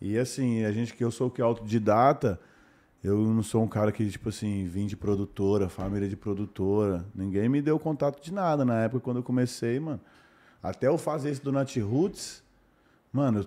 E 0.00 0.18
assim, 0.18 0.64
a 0.64 0.72
gente 0.72 0.94
que 0.94 1.02
eu 1.04 1.10
sou 1.10 1.30
que 1.30 1.40
é 1.40 1.44
autodidata, 1.44 2.38
eu 3.02 3.16
não 3.18 3.42
sou 3.42 3.62
um 3.62 3.68
cara 3.68 3.90
que, 3.90 4.08
tipo 4.08 4.28
assim, 4.28 4.66
vim 4.66 4.86
de 4.86 4.96
produtora, 4.96 5.68
família 5.68 6.08
de 6.08 6.16
produtora. 6.16 7.04
Ninguém 7.14 7.48
me 7.48 7.62
deu 7.62 7.78
contato 7.78 8.22
de 8.22 8.32
nada 8.32 8.64
na 8.64 8.82
época 8.82 9.00
quando 9.00 9.18
eu 9.18 9.22
comecei, 9.22 9.80
mano. 9.80 10.00
Até 10.62 10.88
eu 10.88 10.98
fazer 10.98 11.30
isso 11.30 11.42
do 11.42 11.50
Nat 11.50 11.74
Roots, 11.78 12.42
mano, 13.12 13.40
eu 13.40 13.46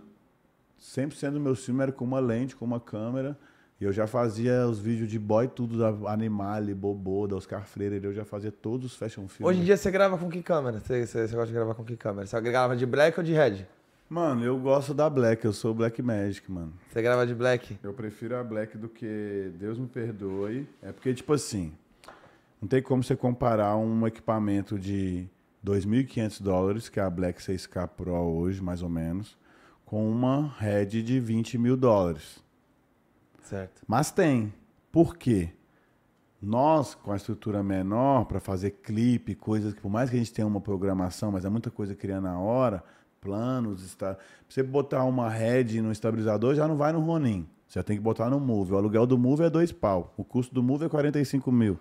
100% 0.84 1.32
do 1.32 1.40
meu 1.40 1.56
filme 1.56 1.82
era 1.82 1.92
com 1.92 2.04
uma 2.04 2.20
lente, 2.20 2.56
com 2.56 2.66
uma 2.66 2.80
câmera. 2.80 3.38
E 3.80 3.86
eu 3.86 3.92
já 3.92 4.06
fazia 4.06 4.68
os 4.68 4.80
vídeos 4.80 5.10
de 5.10 5.18
boy, 5.18 5.48
tudo 5.48 5.78
da 5.78 6.12
Animale, 6.12 6.74
Bobô, 6.74 7.26
da 7.26 7.36
Oscar 7.36 7.66
Freire. 7.66 8.04
Eu 8.04 8.14
já 8.14 8.26
fazia 8.26 8.52
todos 8.52 8.92
os 8.92 8.96
fashion 8.96 9.28
filmes. 9.28 9.50
Hoje 9.50 9.62
em 9.62 9.64
dia 9.64 9.78
você 9.78 9.90
grava 9.90 10.18
com 10.18 10.30
que 10.30 10.44
câmera? 10.44 10.80
Você, 10.80 11.06
você, 11.06 11.28
você 11.28 11.36
gosta 11.36 11.48
de 11.48 11.54
gravar 11.54 11.74
com 11.74 11.84
que 11.84 11.96
câmera? 11.96 12.28
Você 12.28 12.40
grava 12.42 12.76
de 12.76 12.86
black 12.86 13.18
ou 13.18 13.24
de 13.24 13.34
red? 13.34 13.66
Mano, 14.10 14.44
eu 14.44 14.60
gosto 14.60 14.94
da 14.94 15.10
Black, 15.10 15.44
eu 15.44 15.54
sou 15.54 15.74
Black 15.74 16.00
Magic, 16.02 16.52
mano. 16.52 16.72
Você 16.92 17.02
grava 17.02 17.26
de 17.26 17.34
black? 17.34 17.80
Eu 17.82 17.94
prefiro 17.94 18.36
a 18.36 18.44
Black 18.44 18.78
do 18.78 18.88
que 18.88 19.52
Deus 19.58 19.80
me 19.80 19.88
perdoe. 19.88 20.68
É 20.84 20.92
porque, 20.92 21.14
tipo 21.16 21.34
assim, 21.34 21.74
não 22.62 22.68
tem 22.68 22.80
como 22.80 23.02
você 23.02 23.16
comparar 23.16 23.76
um 23.76 24.06
equipamento 24.06 24.78
de 24.78 25.28
2.500 25.66 26.44
dólares, 26.44 26.90
que 26.90 27.00
é 27.00 27.04
a 27.04 27.10
Black 27.10 27.42
6K 27.42 27.88
Pro 27.88 28.14
hoje, 28.14 28.62
mais 28.62 28.84
ou 28.84 28.90
menos, 28.90 29.36
com 29.94 30.10
uma 30.10 30.52
Red 30.58 30.88
de 31.04 31.20
20 31.20 31.56
mil 31.60 31.78
dólares. 31.78 32.44
Certo. 33.44 33.84
Mas 33.88 34.10
tem. 34.10 34.52
Por 34.92 35.16
quê? 35.16 35.50
Nós, 36.42 36.96
com 36.96 37.12
a 37.12 37.16
estrutura 37.16 37.62
menor, 37.62 38.26
para 38.26 38.40
fazer 38.40 38.72
clipe, 38.72 39.36
coisas 39.36 39.72
que, 39.72 39.80
por 39.80 39.92
mais 39.92 40.10
que 40.10 40.16
a 40.16 40.20
gente 40.20 40.34
tenha 40.34 40.48
uma 40.48 40.60
programação, 40.60 41.32
mas 41.32 41.46
é 41.46 41.50
muita 41.50 41.70
coisa 41.70 41.94
criando 41.94 42.24
na 42.24 42.40
hora, 42.40 42.84
planos, 43.22 43.86
está. 43.86 44.18
Você 44.50 44.64
botar 44.64 45.04
uma 45.04 45.30
head 45.30 45.80
no 45.80 45.92
estabilizador, 45.92 46.56
já 46.56 46.68
não 46.68 46.76
vai 46.76 46.92
no 46.92 47.00
Ronin. 47.00 47.48
Você 47.68 47.78
já 47.78 47.84
tem 47.84 47.96
que 47.96 48.02
botar 48.02 48.32
no 48.32 48.40
Move. 48.40 48.74
O 48.74 48.78
aluguel 48.78 49.06
do 49.06 49.16
Move 49.16 49.44
é 49.44 49.50
dois 49.52 49.72
pau. 49.72 50.12
O 50.18 50.24
custo 50.24 50.56
do 50.56 50.64
Move 50.64 50.86
é 50.86 50.90
45 50.90 51.52
mil. 51.52 51.78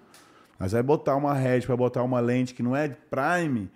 Mas 0.59 0.75
aí 0.75 0.83
botar 0.83 1.17
uma 1.17 1.33
head 1.33 1.67
para 1.67 1.79
botar 1.79 2.03
uma 2.03 2.21
lente 2.21 2.53
que 2.53 2.63
não 2.63 2.77
é 2.77 2.91
Prime, 2.91 3.71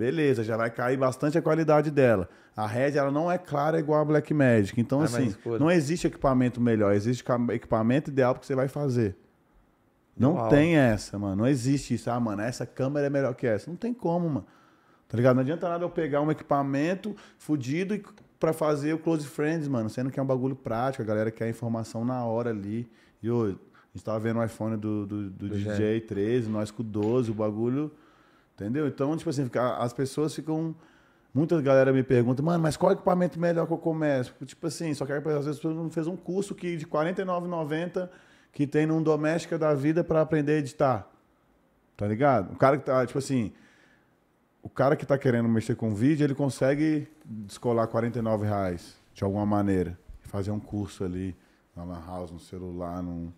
beleza, 0.00 0.42
já 0.42 0.56
vai 0.56 0.70
cair 0.70 0.96
bastante 0.96 1.36
a 1.36 1.42
qualidade 1.42 1.90
dela. 1.90 2.26
A 2.56 2.66
head 2.66 2.96
ela 2.96 3.10
não 3.10 3.30
é 3.30 3.36
clara 3.36 3.78
igual 3.78 4.00
a 4.00 4.04
Black 4.04 4.32
Magic. 4.32 4.80
Então, 4.80 5.00
mais 5.00 5.14
assim, 5.14 5.34
não 5.58 5.70
existe 5.70 6.06
equipamento 6.06 6.58
melhor, 6.58 6.94
existe 6.94 7.22
equipamento 7.52 8.10
ideal 8.10 8.34
que 8.34 8.46
você 8.46 8.54
vai 8.54 8.66
fazer. 8.66 9.14
Não 10.18 10.34
Uau. 10.34 10.48
tem 10.48 10.76
essa, 10.76 11.18
mano. 11.18 11.36
Não 11.36 11.46
existe 11.46 11.94
isso. 11.94 12.10
Ah, 12.10 12.18
mano, 12.18 12.40
essa 12.42 12.64
câmera 12.64 13.06
é 13.06 13.10
melhor 13.10 13.34
que 13.34 13.46
essa. 13.46 13.70
Não 13.70 13.76
tem 13.76 13.92
como, 13.92 14.28
mano. 14.28 14.46
Tá 15.06 15.16
ligado? 15.16 15.36
Não 15.36 15.42
adianta 15.42 15.68
nada 15.68 15.84
eu 15.84 15.90
pegar 15.90 16.20
um 16.22 16.30
equipamento 16.30 17.14
fudido 17.38 17.94
e 17.94 18.02
pra 18.38 18.52
fazer 18.52 18.94
o 18.94 18.98
Close 18.98 19.26
Friends, 19.26 19.68
mano. 19.68 19.88
Sendo 19.90 20.10
que 20.10 20.18
é 20.18 20.22
um 20.22 20.26
bagulho 20.26 20.56
prático. 20.56 21.02
A 21.02 21.06
galera 21.06 21.30
quer 21.30 21.48
informação 21.48 22.04
na 22.04 22.24
hora 22.24 22.50
ali. 22.50 22.88
E 23.22 23.30
ô, 23.30 23.44
a 23.44 23.48
gente 23.94 24.04
tava 24.04 24.18
vendo 24.18 24.40
o 24.40 24.44
iPhone 24.44 24.76
do, 24.76 25.06
do, 25.06 25.30
do 25.30 25.48
Do 25.48 25.56
DJ 25.56 26.00
13, 26.00 26.48
nós 26.48 26.70
com 26.70 26.82
o 26.82 26.86
12, 26.86 27.30
o 27.30 27.34
bagulho. 27.34 27.90
Entendeu? 28.60 28.86
Então, 28.86 29.16
tipo 29.16 29.30
assim, 29.30 29.48
as 29.78 29.92
pessoas 29.94 30.34
ficam. 30.34 30.74
Muita 31.32 31.62
galera 31.62 31.92
me 31.92 32.02
pergunta, 32.02 32.42
mano, 32.42 32.60
mas 32.62 32.76
qual 32.76 32.92
equipamento 32.92 33.38
melhor 33.38 33.66
que 33.66 33.72
eu 33.72 33.78
começo? 33.78 34.34
Tipo 34.44 34.66
assim, 34.66 34.92
só 34.92 35.06
que 35.06 35.12
às 35.12 35.22
vezes 35.22 35.46
a 35.46 35.52
pessoa 35.52 35.72
não 35.72 35.88
fez 35.88 36.06
um 36.08 36.16
curso 36.16 36.56
que 36.56 36.76
de 36.76 36.84
R$ 36.84 36.90
49,90 36.90 38.08
que 38.52 38.66
tem 38.66 38.84
num 38.84 39.00
doméstica 39.00 39.56
da 39.56 39.72
vida 39.72 40.02
pra 40.02 40.22
aprender 40.22 40.54
a 40.54 40.58
editar. 40.58 41.08
Tá 41.96 42.06
ligado? 42.06 42.52
O 42.52 42.56
cara 42.56 42.76
que 42.76 42.84
tá, 42.84 43.06
tipo 43.06 43.18
assim, 43.18 43.52
o 44.60 44.68
cara 44.68 44.96
que 44.96 45.06
tá 45.06 45.16
querendo 45.16 45.48
mexer 45.48 45.76
com 45.76 45.94
vídeo, 45.94 46.24
ele 46.24 46.34
consegue 46.34 47.06
descolar 47.24 47.86
49 47.86 48.44
reais 48.44 48.96
de 49.14 49.22
alguma 49.22 49.46
maneira. 49.46 49.96
Fazer 50.22 50.50
um 50.50 50.60
curso 50.60 51.04
ali 51.04 51.36
na 51.76 51.98
House, 52.00 52.32
no 52.32 52.40
celular, 52.40 53.00
num, 53.02 53.32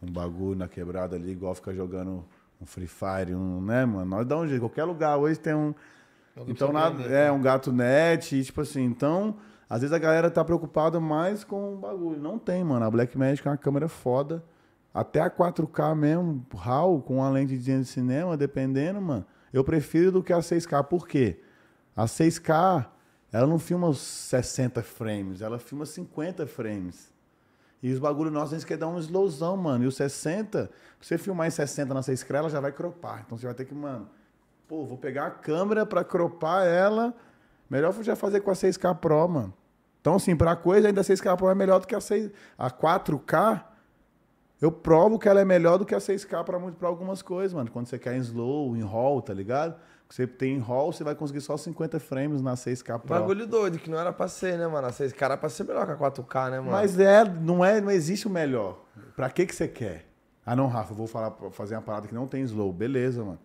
um 0.00 0.10
bagulho 0.10 0.56
na 0.56 0.68
quebrada 0.68 1.16
ali, 1.16 1.32
igual 1.32 1.54
ficar 1.56 1.74
jogando 1.74 2.24
um 2.60 2.66
Free 2.66 2.86
Fire, 2.86 3.34
um, 3.34 3.60
né, 3.60 3.84
mano? 3.84 4.04
Nós 4.06 4.26
dá 4.26 4.36
um 4.36 4.46
jeito. 4.46 4.60
Qualquer 4.60 4.84
lugar 4.84 5.16
hoje 5.16 5.38
tem 5.38 5.54
um. 5.54 5.74
Alguém 6.36 6.52
Então, 6.52 6.72
nada, 6.72 6.96
aprender, 6.96 7.14
é 7.14 7.24
né? 7.24 7.32
um 7.32 7.40
gato 7.40 7.72
net, 7.72 8.36
e, 8.36 8.42
tipo 8.44 8.60
assim, 8.60 8.84
então, 8.84 9.36
às 9.68 9.80
vezes 9.80 9.92
a 9.94 9.98
galera 9.98 10.30
tá 10.30 10.44
preocupada 10.44 11.00
mais 11.00 11.44
com 11.44 11.74
o 11.74 11.76
bagulho. 11.76 12.20
Não 12.20 12.38
tem, 12.38 12.62
mano. 12.62 12.84
A 12.84 12.90
Black 12.90 13.16
Magic 13.16 13.46
é 13.46 13.50
uma 13.50 13.56
câmera 13.56 13.88
foda. 13.88 14.44
Até 14.92 15.20
a 15.20 15.30
4K 15.30 15.94
mesmo, 15.94 16.46
RAW, 16.54 17.02
com 17.02 17.16
uma 17.16 17.28
lente 17.28 17.58
de 17.58 17.84
cinema, 17.84 18.36
dependendo, 18.36 19.00
mano. 19.00 19.26
Eu 19.52 19.62
prefiro 19.62 20.10
do 20.10 20.22
que 20.22 20.32
a 20.32 20.38
6K. 20.38 20.84
Por 20.84 21.06
quê? 21.06 21.40
A 21.94 22.04
6K, 22.04 22.86
ela 23.32 23.46
não 23.46 23.58
filma 23.58 23.88
os 23.88 23.98
60 23.98 24.82
frames, 24.82 25.42
ela 25.42 25.58
filma 25.58 25.84
50 25.84 26.46
frames. 26.46 27.12
E 27.86 27.92
os 27.92 28.00
bagulho 28.00 28.32
nossos, 28.32 28.52
a 28.54 28.58
gente 28.58 28.66
quer 28.66 28.76
dar 28.76 28.88
um 28.88 28.98
slowzão, 28.98 29.56
mano. 29.56 29.84
E 29.84 29.86
o 29.86 29.92
60, 29.92 30.66
pra 30.66 30.70
você 31.00 31.16
filmar 31.16 31.46
em 31.46 31.50
60 31.50 31.94
na 31.94 32.00
6K, 32.00 32.34
ela 32.34 32.50
já 32.50 32.58
vai 32.58 32.72
cropar. 32.72 33.22
Então 33.24 33.38
você 33.38 33.46
vai 33.46 33.54
ter 33.54 33.64
que, 33.64 33.72
mano, 33.72 34.08
pô, 34.66 34.84
vou 34.84 34.98
pegar 34.98 35.26
a 35.26 35.30
câmera 35.30 35.86
pra 35.86 36.02
cropar 36.02 36.66
ela. 36.66 37.14
Melhor 37.70 37.92
já 38.02 38.16
fazer 38.16 38.40
com 38.40 38.50
a 38.50 38.54
6K 38.54 38.92
Pro, 38.96 39.28
mano. 39.28 39.54
Então, 40.00 40.16
assim, 40.16 40.34
pra 40.34 40.56
coisa, 40.56 40.88
ainda 40.88 41.00
a 41.00 41.04
6K 41.04 41.36
Pro 41.36 41.48
é 41.48 41.54
melhor 41.54 41.78
do 41.78 41.86
que 41.86 41.94
a 41.94 42.00
6 42.00 42.28
A 42.58 42.68
4K, 42.72 43.62
eu 44.60 44.72
provo 44.72 45.16
que 45.16 45.28
ela 45.28 45.40
é 45.40 45.44
melhor 45.44 45.78
do 45.78 45.86
que 45.86 45.94
a 45.94 45.98
6K 46.00 46.42
pra, 46.42 46.58
muito- 46.58 46.76
pra 46.78 46.88
algumas 46.88 47.22
coisas, 47.22 47.52
mano. 47.54 47.70
Quando 47.70 47.86
você 47.86 48.00
quer 48.00 48.16
em 48.16 48.18
slow, 48.20 48.76
em 48.76 48.82
RAW, 48.82 49.22
tá 49.22 49.32
ligado? 49.32 49.76
Você 50.08 50.26
tem 50.26 50.54
em 50.56 50.58
RAW, 50.60 50.92
você 50.92 51.02
vai 51.02 51.14
conseguir 51.16 51.40
só 51.40 51.56
50 51.56 51.98
frames 51.98 52.40
na 52.40 52.54
6K 52.54 52.98
Pro. 53.00 53.08
Bagulho 53.08 53.46
doido, 53.46 53.78
que 53.78 53.90
não 53.90 53.98
era 53.98 54.12
pra 54.12 54.28
ser, 54.28 54.56
né, 54.56 54.66
mano? 54.68 54.86
Esse 54.88 55.12
cara 55.12 55.34
era 55.34 55.40
pra 55.40 55.48
ser 55.48 55.64
melhor 55.64 55.84
que 55.84 55.92
a 55.92 55.96
4K, 55.96 56.50
né, 56.50 56.58
mano? 56.60 56.70
Mas 56.72 56.98
é, 56.98 57.24
não 57.24 57.64
é, 57.64 57.80
não 57.80 57.90
existe 57.90 58.26
o 58.26 58.30
melhor. 58.30 58.84
Pra 59.16 59.28
que 59.28 59.44
que 59.44 59.54
você 59.54 59.66
quer? 59.66 60.06
Ah, 60.44 60.54
não, 60.54 60.68
Rafa, 60.68 60.92
eu 60.92 60.96
vou 60.96 61.08
falar, 61.08 61.32
fazer 61.50 61.74
uma 61.74 61.82
parada 61.82 62.06
que 62.06 62.14
não 62.14 62.28
tem 62.28 62.42
slow. 62.42 62.72
Beleza, 62.72 63.24
mano. 63.24 63.38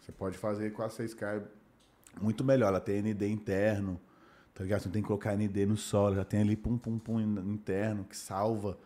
Você 0.00 0.10
pode 0.10 0.36
fazer 0.36 0.72
com 0.72 0.82
a 0.82 0.88
6K 0.88 1.40
muito 2.20 2.42
melhor. 2.42 2.68
Ela 2.68 2.80
tem 2.80 3.00
ND 3.00 3.28
interno, 3.28 4.00
tá 4.54 4.64
ligado? 4.64 4.80
Você 4.80 4.88
não 4.88 4.92
tem 4.92 5.02
que 5.02 5.06
colocar 5.06 5.36
ND 5.36 5.66
no 5.66 5.76
solo, 5.76 6.16
já 6.16 6.24
tem 6.24 6.40
ali 6.40 6.56
pum, 6.56 6.76
pum, 6.76 6.98
pum 6.98 7.20
in- 7.20 7.52
interno 7.52 8.02
que 8.04 8.16
salva, 8.16 8.76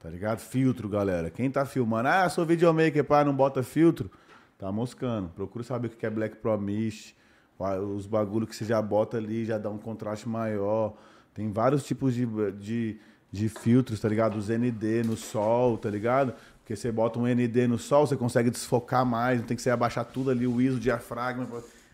tá 0.00 0.10
ligado? 0.10 0.40
Filtro, 0.40 0.88
galera. 0.88 1.30
Quem 1.30 1.48
tá 1.48 1.64
filmando, 1.64 2.08
ah, 2.08 2.28
sou 2.28 2.44
videomaker, 2.44 3.04
pá, 3.04 3.24
não 3.24 3.32
bota 3.34 3.62
filtro, 3.62 4.10
tá 4.58 4.70
moscando. 4.72 5.28
Procura 5.30 5.64
saber 5.64 5.88
o 5.88 5.90
que 5.90 6.06
é 6.06 6.10
Black 6.10 6.36
Pro 6.36 6.58
Mist, 6.58 7.14
Vai- 7.58 7.78
Os 7.78 8.06
bagulho 8.06 8.46
que 8.46 8.54
você 8.56 8.64
já 8.64 8.82
bota 8.82 9.16
ali 9.16 9.44
já 9.44 9.58
dá 9.58 9.70
um 9.70 9.78
contraste 9.78 10.28
maior. 10.28 10.94
Tem 11.32 11.50
vários 11.52 11.84
tipos 11.84 12.14
de, 12.14 12.26
de, 12.52 12.98
de 13.30 13.48
filtros, 13.48 14.00
tá 14.00 14.08
ligado? 14.08 14.36
Os 14.36 14.48
ND 14.48 15.02
no 15.04 15.16
sol, 15.16 15.78
tá 15.78 15.88
ligado? 15.88 16.34
Porque 16.58 16.74
você 16.74 16.90
bota 16.90 17.18
um 17.18 17.26
ND 17.26 17.66
no 17.68 17.78
sol, 17.78 18.06
você 18.06 18.16
consegue 18.16 18.50
desfocar 18.50 19.04
mais, 19.04 19.38
não 19.40 19.46
tem 19.46 19.56
que 19.56 19.62
você 19.62 19.70
abaixar 19.70 20.04
tudo 20.04 20.30
ali, 20.30 20.46
o 20.46 20.60
ISO, 20.60 20.78
o 20.78 20.80
diafragma. 20.80 21.46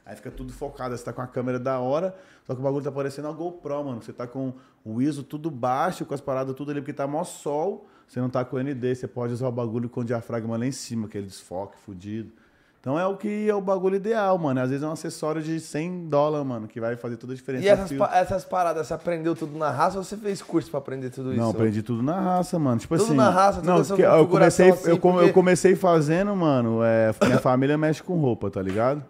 Aí 0.06 0.16
fica 0.16 0.30
tudo 0.30 0.52
focado. 0.52 0.96
Você 0.96 1.04
tá 1.04 1.12
com 1.12 1.20
a 1.22 1.26
câmera 1.26 1.58
da 1.58 1.78
hora, 1.78 2.14
só 2.46 2.54
que 2.54 2.60
o 2.60 2.62
bagulho 2.64 2.82
tá 2.84 2.92
parecendo 2.92 3.28
uma 3.28 3.34
GoPro, 3.34 3.84
mano. 3.84 4.02
Você 4.02 4.12
tá 4.12 4.26
com 4.26 4.52
o 4.84 5.02
ISO 5.02 5.22
tudo 5.22 5.50
baixo, 5.50 6.04
com 6.06 6.14
as 6.14 6.20
paradas 6.20 6.54
tudo 6.54 6.70
ali, 6.70 6.80
porque 6.80 6.92
tá 6.92 7.06
mó 7.06 7.22
sol. 7.24 7.86
Você 8.08 8.20
não 8.20 8.30
tá 8.30 8.44
com 8.44 8.58
ND, 8.58 8.94
você 8.94 9.06
pode 9.06 9.32
usar 9.32 9.48
o 9.48 9.52
bagulho 9.52 9.88
com 9.88 10.00
o 10.00 10.04
diafragma 10.04 10.56
lá 10.56 10.66
em 10.66 10.72
cima, 10.72 11.06
aquele 11.06 11.26
desfoque 11.26 11.76
fudido. 11.78 12.32
Então 12.80 12.98
é 12.98 13.06
o 13.06 13.14
que 13.14 13.46
é 13.46 13.54
o 13.54 13.60
bagulho 13.60 13.96
ideal, 13.96 14.38
mano. 14.38 14.58
Às 14.58 14.70
vezes 14.70 14.82
é 14.82 14.88
um 14.88 14.92
acessório 14.92 15.42
de 15.42 15.60
100 15.60 16.08
dólares, 16.08 16.46
mano, 16.46 16.66
que 16.66 16.80
vai 16.80 16.96
fazer 16.96 17.18
toda 17.18 17.34
a 17.34 17.36
diferença. 17.36 17.62
E 17.62 17.68
essas, 17.68 17.92
pa- 17.92 18.10
essas 18.14 18.42
paradas, 18.42 18.86
você 18.86 18.94
aprendeu 18.94 19.36
tudo 19.36 19.58
na 19.58 19.70
raça 19.70 19.98
ou 19.98 20.04
você 20.04 20.16
fez 20.16 20.40
curso 20.40 20.70
pra 20.70 20.78
aprender 20.78 21.10
tudo 21.10 21.30
isso? 21.30 21.38
Não, 21.42 21.50
aprendi 21.50 21.82
tudo 21.82 22.02
na 22.02 22.18
raça, 22.18 22.58
mano. 22.58 22.80
Tipo 22.80 22.96
Tudo 22.96 23.08
assim. 23.08 23.14
na 23.16 23.28
raça, 23.28 23.60
toda 23.60 23.70
não, 23.70 23.80
essa 23.82 23.94
que 23.94 24.00
eu 24.00 24.26
comecei, 24.26 24.70
assim, 24.70 24.88
eu, 24.90 24.98
come- 24.98 25.14
porque- 25.18 25.28
eu 25.28 25.34
comecei 25.34 25.76
fazendo, 25.76 26.34
mano. 26.34 26.82
É, 26.82 27.12
minha 27.26 27.38
família 27.38 27.76
mexe 27.76 28.02
com 28.02 28.16
roupa, 28.18 28.50
tá 28.50 28.62
ligado? 28.62 29.04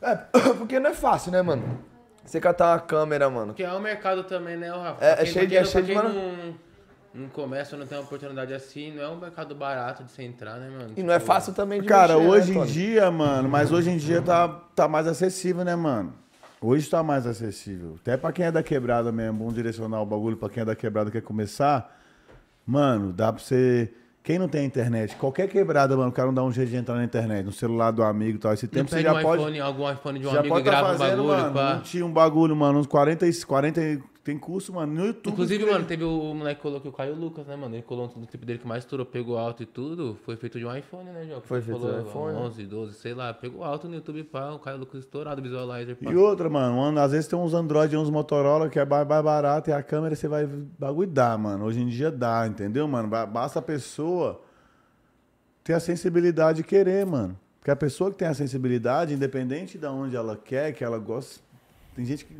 É, 0.00 0.16
porque 0.56 0.80
não 0.80 0.90
é 0.90 0.94
fácil, 0.94 1.30
né, 1.30 1.42
mano? 1.42 1.78
Você 2.24 2.40
catar 2.40 2.72
uma 2.72 2.78
câmera, 2.80 3.28
mano. 3.28 3.48
Porque 3.48 3.62
é 3.64 3.72
um 3.72 3.80
mercado 3.80 4.24
também, 4.24 4.56
né, 4.56 4.72
o 4.72 4.80
Rafa? 4.80 5.04
É- 5.04 5.12
é 5.12 5.16
quem- 5.16 5.26
cheio 5.26 5.46
de- 5.46 5.56
é 5.56 5.64
cheio 5.64 5.84
de 5.84 5.94
não, 5.94 6.54
não 7.14 7.28
começa, 7.28 7.76
não 7.76 7.86
tem 7.86 7.98
uma 7.98 8.04
oportunidade 8.04 8.52
assim, 8.54 8.92
não 8.94 9.02
é 9.02 9.08
um 9.08 9.18
mercado 9.18 9.54
barato 9.54 10.04
de 10.04 10.10
você 10.12 10.22
entrar, 10.22 10.58
né, 10.58 10.70
mano? 10.70 10.92
E 10.96 11.02
não 11.02 11.12
é 11.12 11.18
Tipo, 11.18 11.26
fácil 11.32 11.52
também 11.52 11.80
de 11.80 11.86
Cara, 11.88 12.14
mexer, 12.14 12.24
né, 12.24 12.30
hoje 12.30 12.50
em 12.52 12.54
Tony? 12.54 12.70
dia, 12.70 13.10
mano, 13.10 13.48
mas 13.48 13.72
hoje 13.72 13.90
em 13.90 13.96
dia 13.96 14.22
tá, 14.22 14.48
tá 14.74 14.86
mais 14.86 15.06
acessível, 15.06 15.64
né, 15.64 15.74
mano? 15.74 16.12
Hoje 16.60 16.88
tá 16.90 17.02
mais 17.02 17.26
acessível. 17.26 17.96
Até 18.00 18.16
pra 18.16 18.30
quem 18.32 18.44
é 18.44 18.52
da 18.52 18.62
quebrada 18.62 19.10
mesmo, 19.10 19.38
vamos 19.38 19.54
direcionar 19.54 20.00
o 20.02 20.06
bagulho 20.06 20.36
pra 20.36 20.48
quem 20.48 20.60
é 20.62 20.64
da 20.66 20.76
quebrada 20.76 21.08
e 21.08 21.12
quer 21.12 21.22
começar. 21.22 21.98
Mano, 22.66 23.12
dá 23.12 23.32
pra 23.32 23.42
você. 23.42 23.92
Quem 24.22 24.38
não 24.38 24.46
tem 24.48 24.66
internet, 24.66 25.16
qualquer 25.16 25.48
quebrada, 25.48 25.96
mano, 25.96 26.10
o 26.10 26.12
cara 26.12 26.26
não 26.26 26.34
dá 26.34 26.44
um 26.44 26.52
jeito 26.52 26.68
de 26.68 26.76
entrar 26.76 26.94
na 26.96 27.04
internet, 27.04 27.42
no 27.46 27.52
celular 27.52 27.90
do 27.90 28.02
amigo 28.02 28.36
e 28.36 28.38
tal. 28.38 28.52
Esse 28.52 28.68
tempo 28.68 28.90
você 28.90 28.96
pede 28.96 29.08
já 29.08 29.14
um 29.18 29.22
pode. 29.22 29.40
iPhone, 29.42 29.60
algum 29.60 29.90
iPhone 29.90 30.18
de 30.20 30.26
um 30.26 30.30
já 30.30 30.40
amigo 30.40 30.54
pode 30.54 30.64
tá 30.66 30.70
grava 30.70 30.94
um 30.94 30.98
fazendo, 30.98 31.22
bagulho, 31.26 31.42
mano. 31.42 31.54
pá. 31.54 31.74
Não 31.76 31.80
tinha 31.82 32.04
um 32.06 32.12
bagulho, 32.12 32.54
mano, 32.54 32.78
uns 32.78 32.86
40, 32.86 33.26
e- 33.26 33.42
40 33.42 33.80
tem 34.22 34.38
curso, 34.38 34.72
mano, 34.74 34.92
no 34.92 35.06
YouTube. 35.06 35.32
Inclusive, 35.32 35.64
mano, 35.64 35.84
teve 35.86 36.04
o, 36.04 36.30
o 36.30 36.34
moleque 36.34 36.56
que 36.56 36.62
colocou 36.62 36.90
o 36.90 36.94
Caio 36.94 37.14
Lucas, 37.14 37.46
né, 37.46 37.56
mano? 37.56 37.74
Ele 37.74 37.82
colou 37.82 38.12
no 38.14 38.26
clipe 38.26 38.44
dele 38.44 38.58
que 38.58 38.66
mais 38.66 38.84
estourou, 38.84 39.06
pegou 39.06 39.38
alto 39.38 39.62
e 39.62 39.66
tudo. 39.66 40.16
Foi 40.24 40.36
feito 40.36 40.58
de 40.58 40.66
um 40.66 40.76
iPhone, 40.76 41.10
né, 41.10 41.24
João? 41.26 41.40
Foi 41.40 41.60
feito 41.62 41.80
de 41.80 41.86
um 41.86 42.00
iPhone, 42.06 42.34
né? 42.34 42.40
11, 42.40 42.66
12, 42.66 42.94
sei 42.94 43.14
lá. 43.14 43.32
Pegou 43.32 43.64
alto 43.64 43.88
no 43.88 43.94
YouTube, 43.94 44.22
pá. 44.24 44.50
O 44.50 44.58
Caio 44.58 44.76
Lucas 44.78 45.00
estourado, 45.00 45.40
visualizer, 45.40 45.96
pá. 45.96 46.10
E 46.12 46.16
outra, 46.16 46.50
mano, 46.50 46.76
mano, 46.76 47.00
às 47.00 47.12
vezes 47.12 47.26
tem 47.28 47.38
uns 47.38 47.54
Android 47.54 47.94
e 47.94 47.96
uns 47.96 48.10
Motorola 48.10 48.68
que 48.68 48.78
é 48.78 48.84
mais, 48.84 49.06
barato 49.06 49.70
e 49.70 49.72
a 49.72 49.82
câmera 49.82 50.14
você 50.14 50.28
vai 50.28 50.46
bagulho 50.46 51.10
dá, 51.10 51.36
mano. 51.38 51.64
Hoje 51.64 51.80
em 51.80 51.88
dia 51.88 52.10
dá, 52.10 52.46
entendeu, 52.46 52.86
mano? 52.86 53.08
Ba- 53.08 53.24
Basta 53.26 53.58
a 53.58 53.62
pessoa 53.62 54.40
ter 55.64 55.72
a 55.72 55.80
sensibilidade 55.80 56.58
de 56.58 56.64
querer, 56.64 57.06
mano. 57.06 57.38
Porque 57.58 57.70
a 57.70 57.76
pessoa 57.76 58.10
que 58.10 58.16
tem 58.16 58.28
a 58.28 58.34
sensibilidade, 58.34 59.12
independente 59.14 59.76
de 59.78 59.86
onde 59.86 60.16
ela 60.16 60.36
quer, 60.36 60.72
que 60.72 60.82
ela 60.84 60.98
gosta. 60.98 61.40
Tem 61.94 62.04
gente 62.04 62.24
que. 62.24 62.34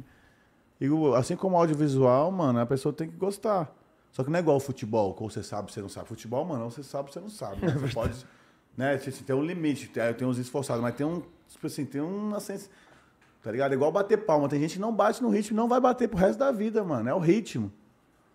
Igual- 0.81 1.15
Assim 1.15 1.37
como 1.37 1.57
o 1.57 1.59
audiovisual, 1.59 2.31
mano, 2.33 2.59
a 2.61 2.67
pessoa 2.67 2.93
tem 2.93 3.09
que 3.09 3.17
gostar. 3.17 3.71
Só 4.13 4.25
que 4.25 4.31
não 4.31 4.39
é 4.39 4.41
igual 4.41 4.57
o 4.57 4.61
futebol, 4.61 5.15
que 5.15 5.23
ou 5.23 5.31
você 5.31 5.43
sabe, 5.43 5.71
você 5.73 5.81
não 5.81 5.89
sabe. 5.89 6.09
Futebol, 6.09 6.45
mano, 6.45 6.65
ou 6.65 6.71
você 6.71 6.83
sabe, 6.83 7.13
você 7.13 7.21
não 7.21 7.29
sabe. 7.29 7.65
né? 7.65 7.73
Você 7.79 7.95
pode. 7.95 8.15
Né? 8.77 8.95
Assim, 8.95 9.11
tem 9.25 9.37
um 9.37 9.43
limite, 9.45 9.89
tem, 10.17 10.27
uns 10.27 10.39
esforçados, 10.39 10.83
mas 10.83 10.95
tem 10.95 11.07
um. 11.07 11.23
Tipo 11.49 11.67
assim, 11.67 11.85
tem 11.85 12.01
uma 12.01 12.41
sens... 12.41 12.71
Tá 13.43 13.51
ligado? 13.51 13.73
É 13.73 13.75
igual 13.75 13.91
bater 13.93 14.17
palma. 14.19 14.49
Tem 14.49 14.61
gente 14.61 14.75
que 14.75 14.81
não 14.81 14.93
bate 14.95 15.23
no 15.23 15.29
ritmo 15.31 15.55
e 15.55 15.57
não 15.57 15.69
vai 15.69 15.81
bater 15.81 16.09
pro 16.09 16.19
resto 16.19 16.39
da 16.39 16.51
vida, 16.53 16.83
mano. 16.85 17.09
É 17.09 17.15
o 17.15 17.19
ritmo. 17.19 17.71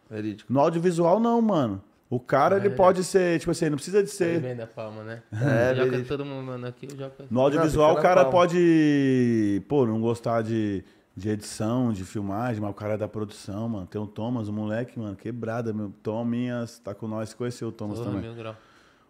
Verídico. 0.10 0.52
No 0.52 0.60
audiovisual, 0.60 1.20
não, 1.20 1.42
mano. 1.42 1.82
O 2.10 2.20
cara, 2.20 2.58
ele 2.58 2.68
É. 2.68 2.72
pode 2.72 3.04
ser, 3.04 3.40
tipo 3.40 3.52
assim, 3.52 3.70
não 3.70 3.76
precisa 3.78 3.98
de 4.04 4.10
Ele 4.10 4.16
ser. 4.16 4.40
vem 4.40 4.56
da 4.56 4.68
palma, 4.68 5.04
né? 5.04 5.24
É, 5.34 5.76
joga 5.76 5.90
verídico. 5.92 6.08
todo 6.08 6.26
mundo, 6.26 6.46
mano, 6.46 6.68
aqui, 6.68 6.88
joga... 6.92 7.14
No 7.30 7.40
audiovisual, 7.42 7.94
o 7.94 8.02
cara 8.02 8.22
palma. 8.26 8.32
pode, 8.32 9.64
pô, 9.68 9.86
não 9.86 10.00
gostar 10.00 10.42
de, 10.44 10.84
de 11.16 11.30
edição, 11.30 11.94
de 11.94 12.04
filmagem, 12.04 12.62
mas 12.62 12.72
o 12.72 12.74
cara 12.74 12.96
é 12.96 12.98
da 12.98 13.08
produção, 13.08 13.70
mano. 13.70 13.88
Tem 13.88 14.02
o 14.02 14.06
Thomas, 14.06 14.50
o 14.50 14.54
moleque, 14.54 15.00
mano, 15.00 15.16
quebrada, 15.16 15.72
meu. 15.72 15.94
Tominhas, 16.04 16.78
tá 16.80 16.94
com 16.94 17.08
nós, 17.08 17.34
conheceu 17.34 17.70
o 17.70 17.72
Thomas 17.72 18.00
Porra, 18.00 18.12
também. 18.12 18.36
grau. 18.36 18.56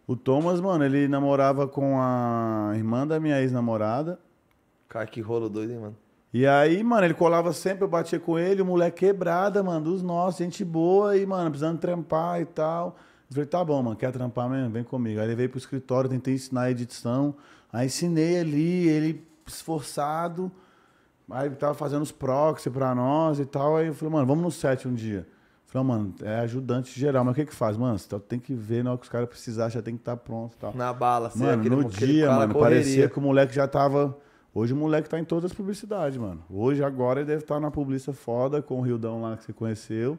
O 0.06 0.14
Thomas, 0.14 0.60
mano, 0.60 0.84
ele 0.84 1.08
namorava 1.08 1.66
com 1.66 2.00
a 2.00 2.72
irmã 2.76 3.04
da 3.04 3.18
minha 3.18 3.40
ex-namorada. 3.40 4.20
Cara, 4.88 5.04
que 5.04 5.20
rolo 5.20 5.48
doido, 5.48 5.72
hein, 5.72 5.80
mano? 5.80 5.96
E 6.32 6.46
aí, 6.46 6.84
mano, 6.84 7.04
ele 7.04 7.14
colava 7.14 7.52
sempre, 7.52 7.82
eu 7.82 7.88
batia 7.88 8.20
com 8.20 8.38
ele, 8.38 8.62
o 8.62 8.66
moleque 8.66 9.06
quebrada, 9.06 9.62
mano, 9.62 9.86
dos 9.86 10.02
nossos, 10.02 10.38
gente 10.38 10.64
boa, 10.64 11.16
e, 11.16 11.26
mano, 11.26 11.50
precisando 11.50 11.78
trampar 11.78 12.40
e 12.40 12.44
tal. 12.44 12.96
Eu 13.28 13.34
falei, 13.34 13.46
tá 13.46 13.64
bom, 13.64 13.82
mano, 13.82 13.96
quer 13.96 14.12
trampar 14.12 14.48
mesmo? 14.48 14.70
Vem 14.70 14.84
comigo. 14.84 15.18
Aí 15.18 15.26
ele 15.26 15.34
veio 15.34 15.48
pro 15.48 15.58
escritório, 15.58 16.08
tentei 16.08 16.34
ensinar 16.34 16.62
a 16.62 16.70
edição. 16.70 17.34
Aí 17.72 17.86
ensinei 17.86 18.38
ali, 18.38 18.86
ele 18.86 19.26
esforçado. 19.44 20.52
Aí 21.30 21.50
tava 21.50 21.74
fazendo 21.74 22.02
os 22.02 22.12
proxy 22.12 22.70
pra 22.70 22.94
nós 22.94 23.40
e 23.40 23.44
tal. 23.44 23.76
Aí 23.76 23.88
eu 23.88 23.94
falei, 23.94 24.12
mano, 24.14 24.26
vamos 24.26 24.44
no 24.44 24.50
set 24.50 24.86
um 24.86 24.94
dia. 24.94 25.26
Eu 25.66 25.72
Falei, 25.72 25.88
mano, 25.88 26.14
é 26.22 26.40
ajudante 26.40 26.98
geral, 26.98 27.24
mas 27.24 27.32
o 27.32 27.34
que 27.34 27.46
que 27.46 27.54
faz? 27.54 27.76
Mano, 27.76 27.98
você 27.98 28.18
tem 28.20 28.38
que 28.38 28.54
ver 28.54 28.84
na 28.84 28.90
hora 28.90 28.98
que 28.98 29.04
os 29.04 29.10
caras 29.10 29.28
precisarem, 29.28 29.72
já 29.72 29.82
tem 29.82 29.94
que 29.94 30.00
estar 30.00 30.16
pronto 30.16 30.54
e 30.54 30.58
tal. 30.58 30.72
Na 30.74 30.92
bala, 30.92 31.26
assim, 31.26 31.40
Mano, 31.42 31.60
aquele, 31.60 31.74
no 31.76 31.84
dia, 31.84 32.30
mano, 32.30 32.54
correria. 32.54 32.78
parecia 32.78 33.08
que 33.08 33.18
o 33.18 33.22
moleque 33.22 33.54
já 33.54 33.66
tava. 33.66 34.16
Hoje 34.54 34.72
o 34.72 34.76
moleque 34.76 35.08
tá 35.08 35.18
em 35.18 35.24
todas 35.24 35.50
as 35.50 35.52
publicidades, 35.52 36.16
mano. 36.16 36.42
Hoje, 36.48 36.82
agora, 36.82 37.20
ele 37.20 37.26
deve 37.26 37.42
estar 37.42 37.60
na 37.60 37.70
publicidade 37.70 38.16
foda 38.16 38.62
com 38.62 38.78
o 38.78 38.82
Rildão 38.82 39.20
lá 39.20 39.36
que 39.36 39.44
você 39.44 39.52
conheceu. 39.52 40.16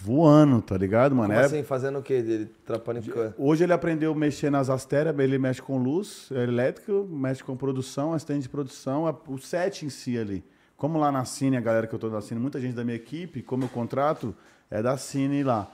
Voando, 0.00 0.62
tá 0.62 0.76
ligado, 0.76 1.14
mano? 1.14 1.28
Como 1.30 1.40
É- 1.40 1.44
assim, 1.44 1.62
fazendo 1.62 1.98
o 1.98 2.02
quê? 2.02 2.22
Dele 2.22 2.50
trapando 2.64 3.00
em 3.00 3.02
cã? 3.02 3.34
Hoje 3.36 3.64
ele 3.64 3.72
aprendeu 3.72 4.12
a 4.12 4.14
mexer 4.14 4.50
nas 4.50 4.70
astérias, 4.70 5.16
ele 5.18 5.38
mexe 5.38 5.60
com 5.60 5.76
luz 5.78 6.28
é 6.32 6.42
elétrico, 6.44 7.06
mexe 7.10 7.42
com 7.42 7.56
produção, 7.56 8.12
assistente 8.12 8.42
de 8.42 8.48
produção, 8.48 9.04
o 9.26 9.38
set 9.38 9.84
em 9.84 9.90
si 9.90 10.16
ali. 10.18 10.44
Como 10.76 10.98
lá 10.98 11.10
na 11.10 11.24
Cine, 11.24 11.56
a 11.56 11.60
galera 11.60 11.86
que 11.88 11.94
eu 11.94 11.98
tô 11.98 12.08
da 12.08 12.20
Cine, 12.20 12.38
muita 12.40 12.60
gente 12.60 12.74
da 12.74 12.84
minha 12.84 12.94
equipe, 12.96 13.42
como 13.42 13.64
eu 13.64 13.68
contrato, 13.68 14.32
é 14.70 14.80
da 14.80 14.96
Cine 14.96 15.42
lá. 15.42 15.68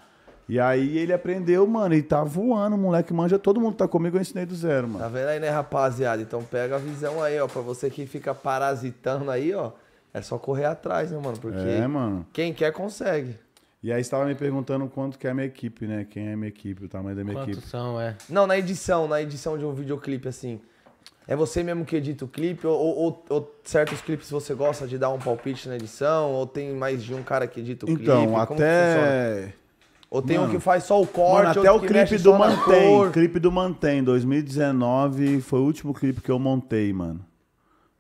E 0.49 0.59
aí 0.59 0.97
ele 0.97 1.13
aprendeu, 1.13 1.67
mano, 1.67 1.95
e 1.95 2.03
tá 2.03 2.23
voando, 2.25 2.77
moleque 2.77 3.13
manja, 3.13 3.39
todo 3.39 3.61
mundo 3.61 3.77
tá 3.77 3.87
comigo, 3.89 4.17
eu 4.17 4.21
ensinei 4.23 4.47
do 4.47 4.55
zero, 4.55 4.89
mano. 4.89 5.01
Tá 5.01 5.09
vendo 5.09 5.29
aí, 5.29 5.41
né, 5.41 5.51
rapaziada? 5.51 6.23
Então 6.23 6.43
pega 6.43 6.77
a 6.77 6.79
visão 6.79 7.23
aí, 7.23 7.39
ó. 7.39 7.47
Pra 7.47 7.61
você 7.63 7.91
que 7.91 8.07
fica 8.07 8.35
parasitando 8.35 9.31
aí, 9.31 9.55
ó. 9.55 9.73
É 10.13 10.23
só 10.23 10.39
correr 10.39 10.67
atrás, 10.67 11.11
né, 11.11 11.19
mano? 11.23 11.39
Porque 11.39 11.59
É, 11.59 11.87
mano. 11.87 12.27
quem 12.33 12.53
quer, 12.55 12.73
consegue. 12.73 13.37
E 13.85 13.93
aí 13.93 14.01
estava 14.01 14.25
me 14.25 14.35
perguntando 14.35 14.89
quanto 14.89 15.19
que 15.19 15.27
é 15.27 15.31
a 15.31 15.35
minha 15.35 15.47
equipe, 15.47 15.87
né? 15.87 16.07
Quem 16.09 16.29
é 16.29 16.33
a 16.33 16.37
minha 16.39 16.49
equipe, 16.49 16.87
o 16.87 16.89
tamanho 16.89 17.15
da 17.15 17.23
minha 17.23 17.37
Quantos 17.37 17.53
equipe. 17.59 17.69
são, 17.69 18.01
é? 18.01 18.17
Não, 18.31 18.47
na 18.47 18.57
edição, 18.59 19.07
na 19.07 19.21
edição 19.21 19.59
de 19.59 19.65
um 19.67 19.75
videoclipe, 19.75 20.27
assim. 20.27 20.59
É 21.29 21.37
você 21.37 21.63
mesmo 21.63 21.85
que 21.85 21.95
edita 21.95 22.25
o 22.25 22.29
clipe? 22.29 22.67
Ou, 22.67 22.75
ou- 22.79 23.25
ou 23.29 23.55
certos 23.63 24.01
clipes 24.01 24.31
você 24.31 24.55
gosta 24.55 24.87
de 24.87 24.97
dar 24.97 25.11
um 25.11 25.19
palpite 25.19 25.69
na 25.69 25.77
edição? 25.77 26.33
Ou 26.33 26.47
tem 26.47 26.73
mais 26.75 27.05
de 27.05 27.13
um 27.13 27.23
cara 27.23 27.47
que 27.47 27.61
edita 27.61 27.85
o 27.85 27.89
clipe? 27.89 28.05
Então, 28.05 28.23
que 28.25 28.27
funciona? 28.47 28.55
até. 28.55 29.55
Ou 30.09 30.23
tem 30.23 30.39
um 30.39 30.43
Mano, 30.43 30.53
que 30.55 30.61
faz 30.61 30.85
só 30.85 30.99
o 31.03 31.07
corte, 31.07 31.49
Mano, 31.49 31.61
até 31.61 31.71
o 31.71 31.81
clipe 31.81 32.17
do 32.17 32.23
só 32.31 32.39
na 32.39 32.57
Mantém. 32.57 33.11
Clipe 33.13 33.39
do 33.39 33.53
Mantém, 33.53 34.03
2019, 34.03 35.43
foi 35.43 35.59
o 35.61 35.63
último 35.65 35.93
clipe 35.93 36.23
que 36.23 36.31
eu 36.31 36.39
montei, 36.39 36.91
mano. 36.91 37.21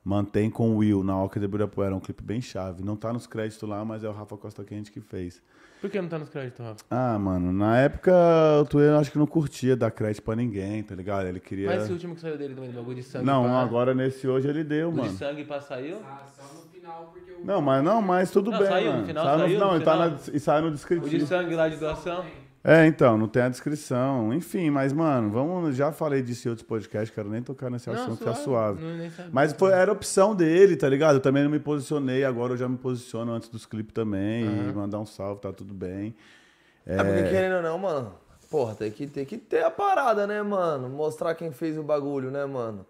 Mantém 0.03 0.49
com 0.51 0.71
o 0.71 0.77
Will, 0.79 1.03
na 1.05 1.23
Oca 1.23 1.39
de 1.41 1.45
Ibirapuera. 1.47 1.93
É 1.93 1.95
um 1.97 2.01
clipe 2.01 2.23
bem 2.23 2.41
chave. 2.41 2.83
Não 2.83 2.95
tá 2.97 3.13
nos 3.13 3.27
créditos 3.27 3.69
lá, 3.69 3.85
mas 3.85 4.05
é 4.05 4.09
o 4.09 4.13
Rafa 4.13 4.37
Costa 4.37 4.63
Quente 4.65 4.93
que 4.93 5.01
fez. 5.01 5.43
Por 5.85 5.91
que 5.91 6.01
não 6.01 6.09
tá 6.09 6.19
nos 6.19 6.31
créditos, 6.31 6.65
Rafa? 6.65 6.77
Ah, 6.91 7.19
mano, 7.19 7.53
na 7.53 7.77
época 7.77 8.11
o 8.59 8.65
Tuê 8.65 8.89
acho 8.97 9.13
que 9.13 9.19
não 9.19 9.27
curtia 9.27 9.77
dar 9.77 9.91
crédito 9.91 10.23
pra 10.23 10.35
ninguém, 10.35 10.83
tá 10.83 10.95
ligado? 10.95 11.27
Ele 11.27 11.39
queria. 11.39 11.67
Mas 11.67 11.83
esse 11.83 11.93
último 11.93 12.15
que 12.15 12.23
saiu 12.23 12.39
dele 12.39 12.55
também, 12.55 12.71
do 12.71 12.77
bagulho 12.79 12.97
de 12.97 13.03
sangue. 13.03 13.27
Não, 13.27 13.47
não, 13.47 13.59
agora 13.59 13.93
nesse 13.93 14.27
hoje 14.27 14.49
ele 14.49 14.65
deu, 14.65 14.89
o 14.89 14.93
de 14.93 14.99
mano. 15.01 15.11
sangue 15.13 15.45
pra 15.45 15.61
saiu? 15.61 15.99
Ah, 16.03 16.23
só 16.27 16.43
no 16.55 16.63
final, 16.71 17.11
porque 17.13 17.33
o. 17.33 17.45
Não, 17.45 17.61
mas 17.61 17.85
não, 17.85 18.01
mas 18.01 18.31
tudo 18.31 18.51
Não, 18.51 18.59
bem, 18.61 18.67
saiu, 18.67 18.87
no 18.87 18.93
mano. 18.95 19.07
final 19.09 19.25
Sai 19.27 19.39
saiu, 19.41 19.59
não, 19.61 19.71
no 19.73 19.77
e, 19.77 19.85
tá 19.85 19.93
final. 19.93 20.09
na, 20.11 20.17
e 20.33 20.41
sai 20.41 20.61
no 20.63 20.67
O 20.67 20.71
de 20.71 20.77
descritivo. 20.77 21.27
sangue 21.27 21.55
lá 21.55 21.69
de 21.69 21.77
doação? 21.77 22.25
É, 22.67 22.87
então, 22.87 23.19
não 23.19 23.29
tem 23.29 23.43
a 23.43 23.49
descrição. 23.51 24.33
Enfim, 24.33 24.71
mas, 24.71 24.91
mano, 24.91 25.31
vamos. 25.31 25.77
Já 25.77 25.93
falei 25.93 26.23
disso 26.23 26.49
em 26.49 26.51
outros 26.51 26.67
podcasts, 26.67 27.15
quero 27.15 27.29
nem 27.29 27.43
tocar 27.43 27.69
nesse 27.69 27.91
assunto, 27.91 28.25
tá 28.25 28.35
suave. 28.35 28.83
Não, 28.83 28.97
nem 28.97 29.11
sabia. 29.11 29.31
Mas 29.31 29.53
foi, 29.53 29.71
era 29.71 29.93
opção 29.93 30.35
dele, 30.35 30.75
tá 30.75 30.89
ligado? 30.89 31.17
Eu 31.17 31.21
também 31.21 31.45
não 31.45 31.51
me 31.51 31.61
posicionei, 31.61 32.25
agora 32.25 32.55
eu 32.55 32.57
já 32.57 32.67
me 32.67 32.79
posiciono 32.79 33.33
antes 33.33 33.51
dos 33.51 33.67
clipes 33.67 33.93
também. 33.93 34.47
E 34.47 34.73
mandar 34.73 34.99
um 34.99 35.05
salve, 35.05 35.43
tá 35.43 35.53
tudo 35.53 35.75
bem. 35.75 36.17
É 36.87 36.97
porque 36.97 37.25
querendo 37.25 37.57
ou 37.57 37.63
não, 37.63 37.77
mano. 37.77 38.15
Porra, 38.51 38.75
tem 38.75 38.91
que, 38.91 39.07
tem 39.09 39.27
que 39.27 39.37
ter 39.37 39.63
a 39.63 39.71
parada, 39.71 40.27
né, 40.27 40.41
mano? 40.41 40.89
Mostrar 40.89 41.35
quem 41.35 41.53
fez 41.53 41.77
o 41.77 41.83
bagulho, 41.83 42.31
né, 42.31 42.47
mano? 42.47 42.87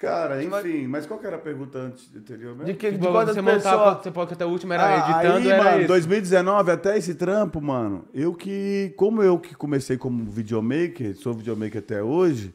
Cara, 0.00 0.42
enfim, 0.42 0.86
mas 0.86 1.04
qual 1.04 1.20
que 1.20 1.26
era 1.26 1.36
a 1.36 1.38
pergunta 1.38 1.78
antes 1.78 2.10
anterior 2.16 2.52
mesmo? 2.52 2.64
De 2.64 2.72
que 2.74 2.90
de 2.90 2.98
Tipo, 2.98 3.12
você 3.12 3.42
montava, 3.42 4.02
você 4.02 4.10
pode 4.10 4.28
que 4.28 4.34
até 4.34 4.46
o 4.46 4.48
último 4.48 4.72
era 4.72 4.82
Ah, 4.86 5.10
editando, 5.10 5.36
aí, 5.36 5.50
era 5.50 5.62
mano, 5.62 5.78
isso. 5.80 5.88
2019, 5.88 6.70
até 6.72 6.96
esse 6.96 7.14
trampo, 7.14 7.60
mano, 7.60 8.06
eu 8.14 8.32
que, 8.32 8.94
como 8.96 9.22
eu 9.22 9.38
que 9.38 9.54
comecei 9.54 9.98
como 9.98 10.24
videomaker, 10.24 11.14
sou 11.16 11.34
videomaker 11.34 11.80
até 11.80 12.02
hoje, 12.02 12.54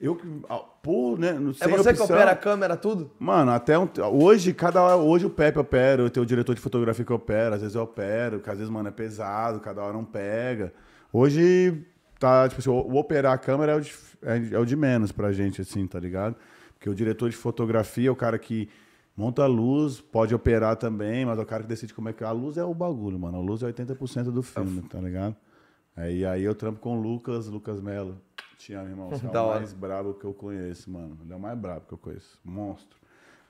Eu 0.00 0.16
que. 0.16 0.26
ah, 0.50 0.58
Por, 0.82 1.16
né? 1.18 1.32
no- 1.34 1.52
É 1.52 1.54
sem 1.54 1.68
você 1.76 1.94
que 1.94 2.00
opção- 2.00 2.16
opera 2.16 2.32
a 2.32 2.36
câmera, 2.36 2.76
tudo? 2.76 3.12
Mano, 3.20 3.52
até 3.52 3.78
um, 3.78 3.88
hoje, 4.12 4.52
cada 4.52 4.82
hora, 4.82 4.96
hoje 4.96 5.24
o 5.24 5.30
Pepe 5.30 5.58
opera, 5.60 6.02
eu 6.02 6.10
tenho 6.10 6.24
o 6.24 6.26
diretor 6.26 6.54
de 6.56 6.60
fotografia 6.60 7.04
que 7.04 7.12
opera, 7.12 7.54
às 7.54 7.60
vezes 7.62 7.76
eu 7.76 7.82
opero, 7.82 8.40
que 8.40 8.50
às 8.50 8.58
vezes, 8.58 8.70
mano, 8.70 8.88
é 8.88 8.92
pesado, 8.92 9.60
cada 9.60 9.80
hora 9.80 9.92
não 9.92 10.04
pega. 10.04 10.74
Hoje, 11.12 11.80
tá, 12.18 12.48
tipo 12.48 12.60
assim, 12.60 12.68
o, 12.68 12.74
o 12.74 12.96
operar 12.98 13.32
a 13.32 13.38
câmera 13.38 13.72
é 13.72 13.76
o, 13.76 13.80
de, 13.80 13.94
é, 14.22 14.54
é 14.56 14.58
o 14.58 14.64
de 14.66 14.74
menos 14.76 15.12
pra 15.12 15.30
gente, 15.32 15.60
assim, 15.62 15.86
tá 15.86 16.00
ligado? 16.00 16.34
Porque 16.84 16.90
o 16.90 16.94
diretor 16.94 17.30
de 17.30 17.36
fotografia 17.36 18.08
é 18.08 18.10
o 18.10 18.16
cara 18.16 18.38
que 18.38 18.68
monta 19.16 19.42
a 19.42 19.46
luz, 19.46 20.02
pode 20.02 20.34
operar 20.34 20.76
também, 20.76 21.24
mas 21.24 21.38
é 21.38 21.42
o 21.42 21.46
cara 21.46 21.62
que 21.62 21.68
decide 21.70 21.94
como 21.94 22.10
é 22.10 22.12
que... 22.12 22.22
A 22.22 22.30
luz 22.30 22.58
é 22.58 22.64
o 22.64 22.74
bagulho, 22.74 23.18
mano, 23.18 23.38
a 23.38 23.40
luz 23.40 23.62
é 23.62 23.72
80% 23.72 24.24
do 24.24 24.42
filme, 24.42 24.82
tá 24.82 25.00
ligado? 25.00 25.34
Aí, 25.96 26.26
aí 26.26 26.42
eu 26.42 26.54
trampo 26.54 26.80
com 26.80 26.98
o 26.98 27.00
Lucas, 27.00 27.46
Lucas 27.46 27.80
Melo. 27.80 28.20
Te 28.58 28.74
amo, 28.74 28.90
irmão. 28.90 29.08
Você 29.16 29.24
é 29.24 29.30
o 29.30 29.48
mais 29.48 29.72
brabo 29.72 30.12
que 30.12 30.26
eu 30.26 30.34
conheço, 30.34 30.90
mano. 30.90 31.16
Ele 31.22 31.32
é 31.32 31.36
o 31.36 31.40
mais 31.40 31.58
brabo 31.58 31.86
que 31.86 31.94
eu 31.94 31.98
conheço. 31.98 32.38
Monstro. 32.44 32.98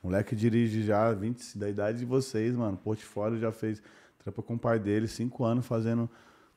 Moleque 0.01 0.37
dirige 0.37 0.85
já 0.85 1.11
20, 1.11 1.59
da 1.59 1.69
idade 1.69 1.99
de 1.99 2.05
vocês, 2.05 2.55
mano. 2.55 2.77
Portfólio 2.77 3.37
já 3.41 3.51
fez. 3.51 3.83
Trampa 4.23 4.43
com 4.43 4.55
o 4.55 4.59
pai 4.61 4.79
dele, 4.79 5.09
cinco 5.09 5.45
anos 5.45 5.67
fazendo 5.67 6.09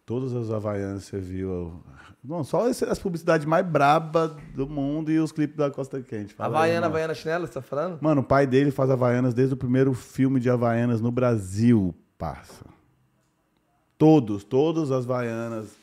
todas 0.07 0.33
as 0.33 0.49
Havaianas, 0.49 1.03
você 1.03 1.19
viu. 1.19 1.83
Bom, 2.23 2.41
só 2.41 2.65
as 2.67 2.97
publicidades 2.97 3.45
mais 3.45 3.67
brabas 3.67 4.31
do 4.55 4.65
mundo 4.67 5.11
e 5.11 5.19
os 5.19 5.33
clipes 5.33 5.57
da 5.57 5.69
Costa 5.69 6.01
Quente. 6.01 6.33
Fala 6.33 6.61
aí, 6.61 6.69
Havaiana. 6.71 6.87
Havaiana 6.87 7.13
Chinela, 7.13 7.45
você 7.45 7.53
tá 7.53 7.61
falando? 7.61 7.99
Mano, 8.01 8.21
o 8.21 8.23
pai 8.23 8.47
dele 8.47 8.71
faz 8.71 8.89
Havaianas 8.89 9.33
desde 9.33 9.53
o 9.53 9.57
primeiro 9.57 9.93
filme 9.93 10.39
de 10.39 10.49
Havaianas 10.49 11.01
no 11.01 11.11
Brasil, 11.11 11.93
parça. 12.17 12.65
Todos, 13.97 14.45
todas 14.45 14.91
as 14.91 15.03
Havaianas 15.03 15.75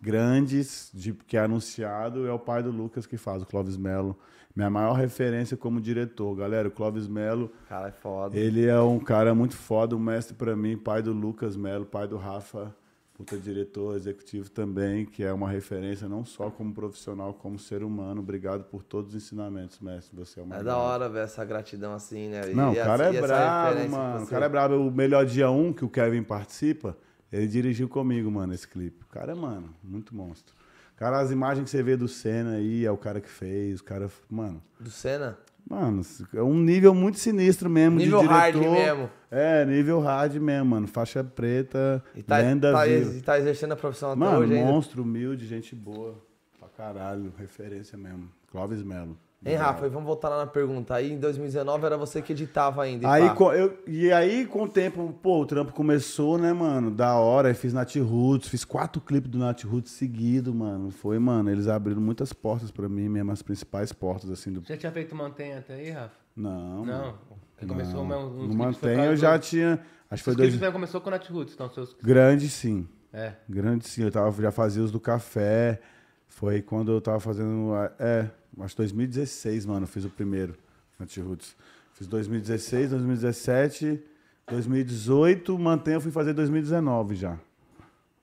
grandes 0.00 0.90
de, 0.92 1.12
que 1.12 1.36
é 1.36 1.40
anunciado 1.40 2.26
é 2.26 2.32
o 2.32 2.38
pai 2.38 2.64
do 2.64 2.72
Lucas 2.72 3.06
que 3.06 3.16
faz, 3.16 3.42
o 3.42 3.46
Clóvis 3.46 3.76
Melo. 3.76 4.18
Minha 4.56 4.70
maior 4.70 4.94
referência 4.94 5.56
como 5.56 5.80
diretor. 5.80 6.34
Galera, 6.34 6.66
o 6.66 6.70
Clóvis 6.70 7.06
Melo, 7.06 7.52
Cara, 7.68 7.88
é 7.88 7.92
foda. 7.92 8.36
ele 8.36 8.66
é 8.66 8.80
um 8.80 8.98
cara 8.98 9.36
muito 9.36 9.54
foda, 9.54 9.94
um 9.94 10.00
mestre 10.00 10.34
pra 10.34 10.56
mim, 10.56 10.76
pai 10.76 11.00
do 11.00 11.12
Lucas 11.12 11.56
Melo, 11.56 11.86
pai 11.86 12.08
do 12.08 12.16
Rafa, 12.16 12.74
puta 13.18 13.36
diretor 13.36 13.96
executivo 13.96 14.48
também, 14.48 15.04
que 15.04 15.24
é 15.24 15.32
uma 15.32 15.50
referência 15.50 16.08
não 16.08 16.24
só 16.24 16.50
como 16.50 16.72
profissional, 16.72 17.34
como 17.34 17.58
ser 17.58 17.82
humano. 17.82 18.20
Obrigado 18.20 18.62
por 18.62 18.84
todos 18.84 19.12
os 19.12 19.24
ensinamentos, 19.24 19.80
mestre. 19.80 20.16
Você 20.16 20.38
é 20.38 20.42
uma 20.44 20.56
É 20.56 20.62
da 20.62 20.76
hora 20.76 21.08
ver 21.08 21.24
essa 21.24 21.44
gratidão 21.44 21.92
assim, 21.92 22.28
né? 22.28 22.52
E 22.52 22.54
não, 22.54 22.70
o 22.70 22.76
cara 22.76 23.12
e 23.12 23.16
é 23.16 23.20
brabo, 23.20 23.88
mano. 23.88 24.24
O 24.24 24.26
cara 24.28 24.46
é 24.46 24.48
brabo. 24.48 24.74
O 24.76 24.92
melhor 24.92 25.26
dia 25.26 25.50
1 25.50 25.72
que 25.72 25.84
o 25.84 25.88
Kevin 25.88 26.22
participa, 26.22 26.96
ele 27.32 27.48
dirigiu 27.48 27.88
comigo, 27.88 28.30
mano, 28.30 28.54
esse 28.54 28.68
clipe. 28.68 29.02
O 29.02 29.08
cara 29.08 29.32
é, 29.32 29.34
mano, 29.34 29.74
muito 29.82 30.14
monstro. 30.14 30.54
Cara, 30.94 31.18
as 31.18 31.32
imagens 31.32 31.64
que 31.64 31.70
você 31.70 31.82
vê 31.82 31.96
do 31.96 32.06
Senna 32.06 32.52
aí, 32.52 32.86
é 32.86 32.90
o 32.90 32.96
cara 32.96 33.20
que 33.20 33.28
fez, 33.28 33.80
o 33.80 33.84
cara, 33.84 34.08
mano. 34.30 34.62
Do 34.78 34.90
Senna? 34.92 35.36
Mano, 35.68 36.00
é 36.34 36.42
um 36.42 36.58
nível 36.58 36.94
muito 36.94 37.18
sinistro 37.18 37.68
mesmo 37.68 37.98
Nível 37.98 38.20
de 38.20 38.26
hard 38.26 38.54
diretor. 38.54 38.72
mesmo. 38.72 39.10
É, 39.30 39.64
nível 39.66 40.00
hard 40.00 40.34
mesmo, 40.36 40.64
mano. 40.70 40.86
Faixa 40.86 41.22
preta, 41.22 42.02
E 42.16 42.22
tá, 42.22 42.38
lenda 42.38 42.72
tá, 42.72 42.84
viva. 42.86 43.14
e 43.14 43.20
tá 43.20 43.38
exercendo 43.38 43.72
a 43.72 43.76
profissão 43.76 44.10
até 44.12 44.18
Mano, 44.18 44.38
hoje 44.38 44.54
ainda. 44.54 44.66
monstro, 44.70 45.02
humilde, 45.02 45.46
gente 45.46 45.74
boa. 45.74 46.14
Pra 46.58 46.68
caralho, 46.68 47.32
referência 47.38 47.98
mesmo. 47.98 48.30
Clóvis 48.50 48.82
Melo. 48.82 49.16
Hein, 49.46 49.54
Rafa, 49.54 49.86
e 49.86 49.88
vamos 49.88 50.04
voltar 50.06 50.28
lá 50.28 50.38
na 50.38 50.46
pergunta. 50.48 50.94
Aí 50.96 51.12
em 51.12 51.18
2019 51.18 51.86
era 51.86 51.96
você 51.96 52.20
que 52.20 52.32
editava 52.32 52.82
ainda. 52.82 53.04
e 53.04 53.06
Aí, 53.08 53.28
pá. 53.28 53.34
co- 53.36 53.52
eu, 53.52 53.78
e 53.86 54.10
aí, 54.12 54.44
com 54.44 54.64
o 54.64 54.68
tempo, 54.68 55.12
pô, 55.22 55.40
o 55.42 55.46
trampo 55.46 55.72
começou, 55.72 56.36
né, 56.36 56.52
mano? 56.52 56.90
Da 56.90 57.14
hora, 57.14 57.46
aí 57.48 57.54
fiz 57.54 57.72
Nat 57.72 57.94
Roots, 57.96 58.48
fiz 58.48 58.64
quatro 58.64 59.00
clipes 59.00 59.30
do 59.30 59.38
Nat 59.38 59.62
Roots 59.62 59.92
seguido, 59.92 60.52
mano. 60.52 60.90
Foi, 60.90 61.20
mano, 61.20 61.50
eles 61.50 61.68
abriram 61.68 62.00
muitas 62.00 62.32
portas 62.32 62.72
pra 62.72 62.88
mim, 62.88 63.08
mesmo 63.08 63.30
as 63.30 63.40
principais 63.40 63.92
portas, 63.92 64.28
assim, 64.28 64.52
do... 64.52 64.60
Já 64.66 64.76
tinha 64.76 64.90
feito 64.90 65.14
Mantenha 65.14 65.58
até 65.60 65.74
aí, 65.74 65.90
Rafa? 65.90 66.14
Não, 66.34 66.84
Não. 66.84 66.98
mano. 67.04 67.18
Você 67.56 67.66
começou 67.66 68.04
não. 68.06 68.28
um, 68.28 68.40
uns 68.42 68.48
No 68.48 68.54
Mantenha 68.54 69.04
eu 69.04 69.16
já 69.16 69.38
tinha, 69.38 69.80
acho 70.10 70.20
que 70.22 70.24
foi 70.24 70.34
dois... 70.36 70.48
clipes 70.48 70.60
mesmo 70.60 70.72
começou 70.72 71.00
com 71.00 71.08
o 71.08 71.10
Nat 71.12 71.28
Roots, 71.28 71.54
então 71.54 71.68
seus... 71.70 71.94
Grande, 72.02 72.48
sim. 72.48 72.88
É. 73.12 73.32
Grande, 73.48 73.86
sim. 73.88 74.02
Eu 74.02 74.10
tava, 74.10 74.30
já 74.42 74.50
fazia 74.50 74.82
os 74.82 74.90
do 74.90 75.00
café. 75.00 75.80
Foi 76.28 76.62
quando 76.62 76.92
eu 76.92 77.00
tava 77.00 77.18
fazendo. 77.18 77.72
É, 77.98 78.30
acho 78.60 78.74
que 78.74 78.82
2016, 78.82 79.66
mano, 79.66 79.84
eu 79.84 79.88
fiz 79.88 80.04
o 80.04 80.10
primeiro 80.10 80.54
Anti-Roots. 81.00 81.56
Fiz 81.94 82.06
2016, 82.06 82.90
2017, 82.90 84.00
2018, 84.48 85.58
mantenha, 85.58 85.96
eu 85.96 86.00
fui 86.00 86.12
fazer 86.12 86.32
2019 86.32 87.16
já. 87.16 87.36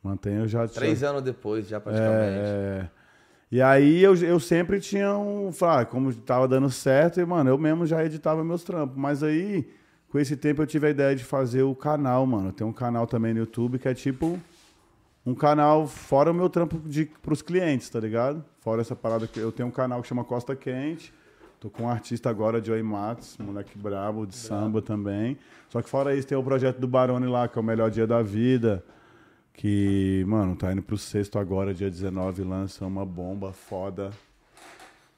Mantenha, 0.02 0.40
eu 0.40 0.48
já 0.48 0.68
tinha. 0.68 0.80
Três 0.80 1.04
anos 1.04 1.22
depois, 1.22 1.68
já 1.68 1.80
praticamente. 1.80 2.40
É, 2.40 2.90
e 3.52 3.62
aí 3.62 4.02
eu, 4.02 4.16
eu 4.16 4.40
sempre 4.40 4.80
tinha 4.80 5.18
um. 5.18 5.52
ah, 5.62 5.84
como 5.84 6.14
tava 6.14 6.48
dando 6.48 6.70
certo, 6.70 7.20
e, 7.20 7.26
mano, 7.26 7.50
eu 7.50 7.58
mesmo 7.58 7.86
já 7.86 8.04
editava 8.06 8.44
meus 8.44 8.64
trampos. 8.64 8.96
Mas 8.96 9.24
aí, 9.24 9.68
com 10.10 10.20
esse 10.20 10.38
tempo, 10.38 10.62
eu 10.62 10.68
tive 10.68 10.88
a 10.88 10.90
ideia 10.90 11.16
de 11.16 11.24
fazer 11.24 11.64
o 11.64 11.76
canal, 11.76 12.26
mano. 12.26 12.52
Tem 12.52 12.66
um 12.66 12.74
canal 12.74 13.08
também 13.08 13.34
no 13.34 13.40
YouTube 13.40 13.80
que 13.80 13.88
é 13.88 13.94
tipo 13.94 14.40
um 15.26 15.34
canal 15.34 15.88
fora 15.88 16.32
o 16.32 16.34
meu 16.34 16.50
trampo 16.50 16.78
de, 16.86 17.06
pros 17.22 17.42
clientes, 17.42 17.90
tá 17.90 18.00
ligado? 18.00 18.44
Fora 18.60 18.82
essa 18.82 18.96
parada 18.96 19.26
que 19.26 19.40
eu 19.40 19.52
tenho 19.52 19.70
um 19.70 19.72
canal 19.72 20.02
que 20.02 20.08
chama 20.08 20.24
Costa 20.24 20.56
Quente. 20.56 21.12
Tô 21.60 21.70
com 21.70 21.84
um 21.84 21.90
artista 21.90 22.30
agora, 22.30 22.64
Joey 22.64 22.84
Matos, 22.84 23.38
moleque 23.40 23.78
brabo, 23.78 24.28
de 24.28 24.36
samba 24.36 24.82
também. 24.82 25.38
Só 25.70 25.82
que 25.82 25.90
fora 25.90 26.16
isso, 26.16 26.28
tem 26.28 26.38
o 26.38 26.44
projeto 26.44 26.80
do 26.80 26.88
Barone 26.88 27.26
lá, 27.26 27.48
que 27.48 27.58
é 27.58 27.62
o 27.62 27.64
melhor 27.64 27.90
dia 27.90 28.06
da 28.06 28.22
vida. 28.22 28.84
Que, 29.52 30.24
mano, 30.28 30.56
tá 30.56 30.72
indo 30.72 30.84
pro 30.84 30.98
sexto 30.98 31.40
agora, 31.40 31.74
dia 31.74 31.90
19, 31.90 32.44
lança 32.44 32.86
uma 32.86 33.06
bomba 33.06 33.52
foda. 33.52 34.12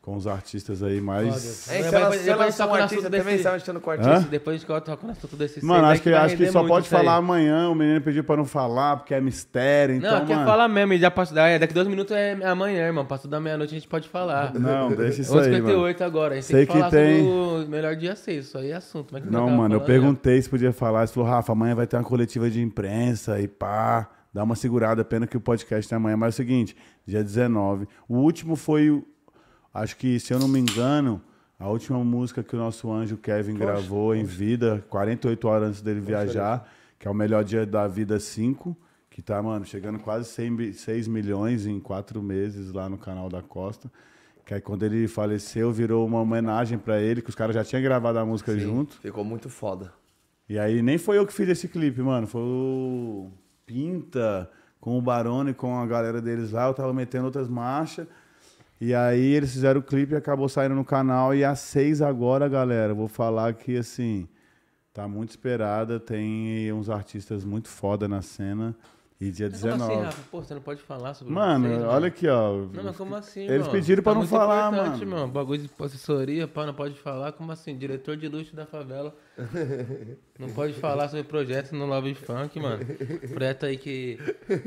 Com 0.08 0.16
os 0.16 0.26
artistas 0.26 0.82
aí 0.82 1.02
mais. 1.02 1.26
Hein, 1.28 1.34
Depois- 1.34 1.42
você 1.44 1.72
depois- 1.84 1.92
lançou- 1.92 2.12
você 2.14 2.18
depois 2.24 2.38
lançou 2.40 2.66
um 2.66 2.70
toca 2.70 2.78
no 2.78 2.84
artista 2.84 2.96
assunto 2.96 3.04
também? 3.04 3.20
desse- 3.26 3.38
Você 3.38 3.44
tá 3.44 3.52
mexendo 3.52 3.82
com 3.82 3.92
artista? 3.92 4.30
Depois 4.30 4.64
que 4.64 4.72
eu 4.72 4.80
toco 4.82 5.06
no 5.06 5.12
assunto 5.12 5.36
desse 5.36 5.66
Mano, 5.66 5.86
aí 5.86 5.92
acho 5.92 6.02
que, 6.02 6.10
vai 6.12 6.20
acho 6.22 6.38
que 6.38 6.48
só 6.50 6.66
pode 6.66 6.86
isso 6.86 6.96
aí. 6.96 7.04
falar 7.04 7.18
amanhã. 7.18 7.70
O 7.70 7.76
menino 7.76 8.00
pediu 8.00 8.24
pra 8.24 8.38
não 8.38 8.46
falar, 8.46 8.96
porque 8.96 9.14
é 9.14 9.20
mistério. 9.20 9.96
Então, 9.96 10.10
Não, 10.10 10.18
é 10.20 10.26
mano. 10.36 10.46
falar 10.46 10.70
mesmo, 10.70 10.94
e 10.94 10.98
já 10.98 11.12
passou, 11.12 11.38
é, 11.38 11.60
daqui 11.60 11.74
dois 11.74 11.90
minutos 11.90 12.16
é 12.16 12.38
amanhã, 12.46 12.86
irmão. 12.86 13.06
Passou 13.06 13.30
da 13.30 13.38
meia-noite 13.42 13.76
a 13.76 13.78
gente 13.80 13.88
pode 13.90 14.08
falar. 14.08 14.54
Não, 14.54 14.94
deixa 14.96 15.20
isso 15.24 15.38
aí, 15.38 15.52
mano. 15.62 15.66
11h58 15.74 16.02
agora, 16.02 16.32
a 16.32 16.36
gente 16.36 16.46
Sei 16.46 16.56
tem 16.56 16.68
que 16.68 16.72
falar 16.72 16.86
que 16.90 16.96
tem- 16.96 17.18
sobre 17.26 17.66
o 17.66 17.70
melhor 17.70 17.96
dia 17.98 18.16
6, 18.16 18.46
isso 18.46 18.58
aí 18.58 18.72
é 18.72 18.76
assunto. 18.78 19.10
Mas 19.12 19.24
que 19.24 19.30
Não, 19.30 19.50
mano, 19.50 19.76
eu 19.76 19.80
né? 19.82 19.86
perguntei 19.86 20.42
se 20.42 20.48
podia 20.50 20.72
falar. 20.72 21.06
Você 21.06 21.14
falou, 21.16 21.28
Rafa, 21.30 21.52
amanhã 21.52 21.76
vai 21.76 21.86
ter 21.86 21.98
uma 21.98 22.04
coletiva 22.06 22.50
de 22.50 22.62
imprensa 22.62 23.42
e 23.42 23.48
pá. 23.50 24.10
Dá 24.34 24.42
uma 24.42 24.56
segurada, 24.56 25.04
pena 25.04 25.28
que 25.28 25.36
o 25.36 25.42
podcast 25.42 25.94
é 25.94 25.98
amanhã. 25.98 26.16
Mas 26.16 26.28
é 26.28 26.30
o 26.30 26.38
seguinte, 26.38 26.78
dia 27.06 27.22
19. 27.22 27.90
O 28.08 28.20
último 28.20 28.56
foi, 28.56 28.90
o- 28.90 29.04
acho 29.82 29.98
que, 29.98 30.20
se 30.20 30.34
eu 30.34 30.40
não 30.40 30.48
me 30.48 30.60
engano, 30.60 31.22
a 31.60 31.68
última 31.70 32.04
música 32.04 32.44
que 32.44 32.56
o 32.56 32.60
nosso 32.60 32.92
anjo 32.92 33.18
Kevin 33.18 33.56
gravou 33.56 34.16
em 34.16 34.24
vida, 34.24 34.84
48 34.90 35.48
horas 35.48 35.70
antes 35.70 35.82
dele 35.82 36.00
viajar, 36.00 36.68
que 37.00 37.08
é 37.08 37.12
o 37.12 37.14
Melhor 37.14 37.44
Dia 37.44 37.66
da 37.66 37.88
Vida 37.88 38.20
5, 38.20 38.76
que 39.10 39.22
tá, 39.22 39.42
mano, 39.42 39.66
chegando 39.66 40.00
quase 40.00 40.30
100 40.30 40.56
bi- 40.56 40.74
6 40.74 41.08
milhões 41.08 41.66
em 41.66 41.80
quatro 41.80 42.22
meses 42.22 42.72
lá 42.72 42.88
no 42.88 42.98
canal 42.98 43.30
da 43.30 43.42
Costa. 43.42 43.92
Que 44.46 44.54
aí 44.54 44.62
quando 44.62 44.84
ele 44.84 45.08
faleceu, 45.08 45.72
virou 45.72 46.06
uma 46.06 46.22
homenagem 46.22 46.78
pra 46.78 47.02
ele, 47.02 47.22
que 47.22 47.30
os 47.30 47.36
caras 47.36 47.54
já 47.54 47.64
tinham 47.64 47.82
gravado 47.84 48.18
a 48.18 48.26
música 48.26 48.54
Sim, 48.54 48.60
junto. 48.60 48.96
Ficou 49.02 49.24
muito 49.24 49.50
foda. 49.50 49.92
E 50.48 50.58
aí 50.58 50.82
nem 50.82 50.98
foi 50.98 51.18
eu 51.18 51.26
que 51.26 51.34
fiz 51.34 51.50
esse 51.50 51.68
clipe, 51.68 52.02
mano. 52.02 52.26
Foi 52.26 52.42
o 52.42 53.30
Pinta 53.66 54.50
com 54.80 54.98
o 54.98 55.02
Barone, 55.02 55.54
com 55.54 55.78
a 55.78 55.86
galera 55.86 56.22
deles 56.22 56.52
lá. 56.52 56.68
Eu 56.68 56.74
tava 56.74 56.94
metendo 56.94 57.26
outras 57.26 57.50
marchas. 57.50 58.08
E 58.80 58.94
aí 58.94 59.34
eles 59.34 59.54
fizeram 59.54 59.80
o 59.80 59.84
clipe 59.84 60.14
e 60.14 60.16
acabou 60.16 60.48
saindo 60.48 60.76
no 60.76 60.86
canal. 60.86 61.34
E 61.34 61.44
às 61.44 61.60
seis 61.60 62.02
agora, 62.02 62.48
galera, 62.48 62.94
vou 62.94 63.08
falar 63.08 63.54
que 63.54 63.78
assim, 63.78 64.28
tá 64.94 65.08
muito 65.08 65.32
esperada. 65.32 66.00
Tem 66.00 66.72
uns 66.72 66.90
artistas 66.90 67.44
muito 67.44 67.68
foda 67.68 68.08
na 68.08 68.22
cena. 68.22 68.76
E 69.20 69.32
dia 69.32 69.50
Mas 69.50 69.62
como 69.62 69.74
19. 69.74 69.94
assim, 69.94 70.04
Rafa? 70.04 70.22
Pô, 70.30 70.44
você 70.44 70.54
não 70.54 70.62
pode 70.62 70.82
falar 70.84 71.14
sobre 71.16 71.34
Mano, 71.34 71.68
vocês, 71.68 71.84
olha 71.86 72.08
aqui, 72.08 72.28
ó. 72.28 72.52
Não, 72.72 72.84
mas 72.84 72.96
como 72.96 73.16
assim, 73.16 73.42
Eles 73.46 73.62
mano? 73.62 73.72
pediram 73.72 74.04
pra 74.04 74.14
Tá 74.14 74.20
não 74.20 74.28
falar, 74.28 74.72
mano. 74.72 75.06
mano. 75.08 75.28
Bagulho 75.28 75.62
de 75.64 75.70
assessoria, 75.80 76.48
pá, 76.48 76.68
não 76.68 76.74
pode 76.76 76.94
falar. 77.00 77.32
Como 77.32 77.52
assim? 77.52 77.76
Diretor 77.76 78.16
de 78.16 78.28
luxo 78.28 78.56
da 78.56 78.68
favela. 78.68 79.16
não 80.38 80.50
pode 80.50 80.74
falar 80.74 81.08
sobre 81.10 81.24
projetos 81.24 81.72
no 81.72 81.88
Love 81.88 82.14
Funk, 82.14 82.60
mano. 82.60 82.86
Projeto 83.34 83.66
aí 83.66 83.78
que 83.78 84.20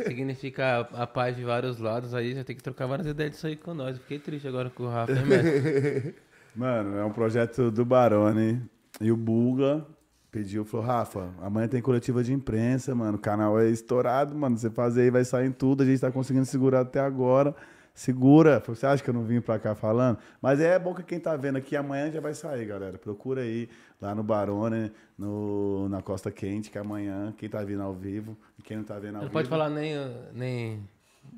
significa 0.05 0.89
a, 0.95 1.03
a 1.05 1.07
paz 1.07 1.37
de 1.37 1.45
vários 1.45 1.79
lados 1.79 2.13
aí. 2.13 2.35
Já 2.35 2.43
tem 2.43 2.57
que 2.57 2.63
trocar 2.63 2.89
várias 2.89 3.07
ideias 3.07 3.31
disso 3.33 3.47
aí 3.47 3.55
com 3.55 3.73
nós. 3.73 3.99
Fiquei 3.99 4.19
triste 4.19 4.49
agora 4.49 4.69
com 4.69 4.83
o 4.83 4.89
Rafa, 4.89 5.13
hein, 5.13 5.27
mestre? 5.27 6.15
Mano, 6.57 6.97
é 6.99 7.05
um 7.05 7.13
projeto 7.13 7.71
do 7.71 7.85
Barone. 7.85 8.61
E 9.01 9.13
o 9.13 9.17
Bulga 9.17 9.87
pediu, 10.31 10.65
falou, 10.65 10.87
Rafa, 10.87 11.31
amanhã 11.41 11.69
tem 11.69 11.83
coletiva 11.83 12.23
de 12.23 12.33
imprensa, 12.33 12.95
mano. 12.95 13.17
O 13.17 13.21
canal 13.21 13.59
é 13.61 13.69
estourado, 13.69 14.35
mano. 14.35 14.57
Você 14.57 14.71
fazer 14.71 15.03
aí 15.03 15.11
vai 15.11 15.25
sair 15.25 15.47
em 15.49 15.53
tudo. 15.53 15.83
A 15.83 15.87
gente 15.87 16.01
tá 16.01 16.11
conseguindo 16.11 16.45
segurar 16.47 16.81
até 16.81 17.01
agora. 17.01 17.55
Segura. 17.93 18.63
Você 18.67 18.87
acha 18.87 19.03
que 19.03 19.11
eu 19.11 19.15
não 19.15 19.25
vim 19.25 19.41
pra 19.41 19.59
cá 19.59 19.75
falando? 19.75 20.19
Mas 20.41 20.61
é 20.61 20.79
bom 20.79 20.95
que 20.95 21.03
quem 21.03 21.19
tá 21.21 21.37
vendo 21.37 21.57
aqui 21.57 21.77
amanhã 21.77 22.11
já 22.11 22.21
vai 22.21 22.33
sair, 22.35 22.65
galera. 22.65 22.97
Procura 22.99 23.43
aí 23.43 23.69
lá 24.01 24.15
no 24.15 24.23
Barone, 24.23 24.93
no, 25.19 25.89
na 25.89 26.01
Costa 26.01 26.31
Quente, 26.31 26.71
que 26.71 26.79
amanhã, 26.79 27.35
quem 27.37 27.49
tá 27.49 27.63
vindo 27.65 27.83
ao 27.83 27.93
vivo 27.93 28.37
e 28.59 28.63
quem 28.63 28.77
não 28.77 28.85
tá 28.85 28.95
vendo 28.95 29.09
ao 29.09 29.13
Não 29.15 29.21
vivo. 29.23 29.33
pode 29.33 29.49
falar 29.49 29.69
nem, 29.69 29.95
nem 30.33 30.89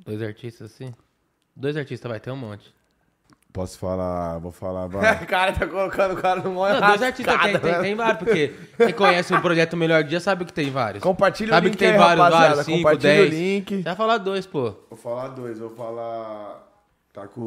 dois 0.04 0.22
artistas 0.22 0.70
assim? 0.72 0.94
Dois 1.56 1.76
artistas 1.76 2.08
vai 2.08 2.20
ter 2.20 2.30
um 2.30 2.36
monte. 2.36 2.72
Posso 3.52 3.78
falar, 3.78 4.38
vou 4.38 4.50
falar, 4.50 4.86
vai. 4.86 5.20
O 5.22 5.26
cara 5.26 5.52
tá 5.52 5.66
colocando 5.66 6.14
o 6.14 6.16
cara 6.16 6.40
no 6.40 6.54
maior 6.54 6.80
Não, 6.80 6.88
dois 6.88 7.02
artistas 7.02 7.40
tem, 7.42 7.58
tem, 7.58 7.80
tem 7.80 7.94
vários, 7.94 8.18
porque 8.18 8.54
quem 8.78 8.92
conhece 8.94 9.34
o 9.34 9.42
projeto 9.42 9.76
Melhor 9.76 10.02
Dia 10.04 10.20
sabe 10.20 10.46
que 10.46 10.52
tem 10.52 10.70
vários. 10.70 11.02
Compartilha 11.02 11.50
Sabe 11.52 11.66
o 11.66 11.68
link 11.68 11.72
que 11.76 11.78
tem 11.84 11.92
aí, 11.92 11.98
vários, 11.98 12.24
rapaziada. 12.24 12.48
vários, 12.48 12.64
cinco, 12.66 12.78
Compartilha 12.78 13.12
dez. 13.14 13.28
o 13.28 13.34
link. 13.34 13.82
Já 13.82 13.94
falar 13.94 14.18
dois, 14.18 14.46
pô. 14.46 14.74
Vou 14.88 14.98
falar 14.98 15.28
dois, 15.28 15.58
vou 15.58 15.68
falar. 15.70 16.66
Tá 17.12 17.26
com 17.28 17.40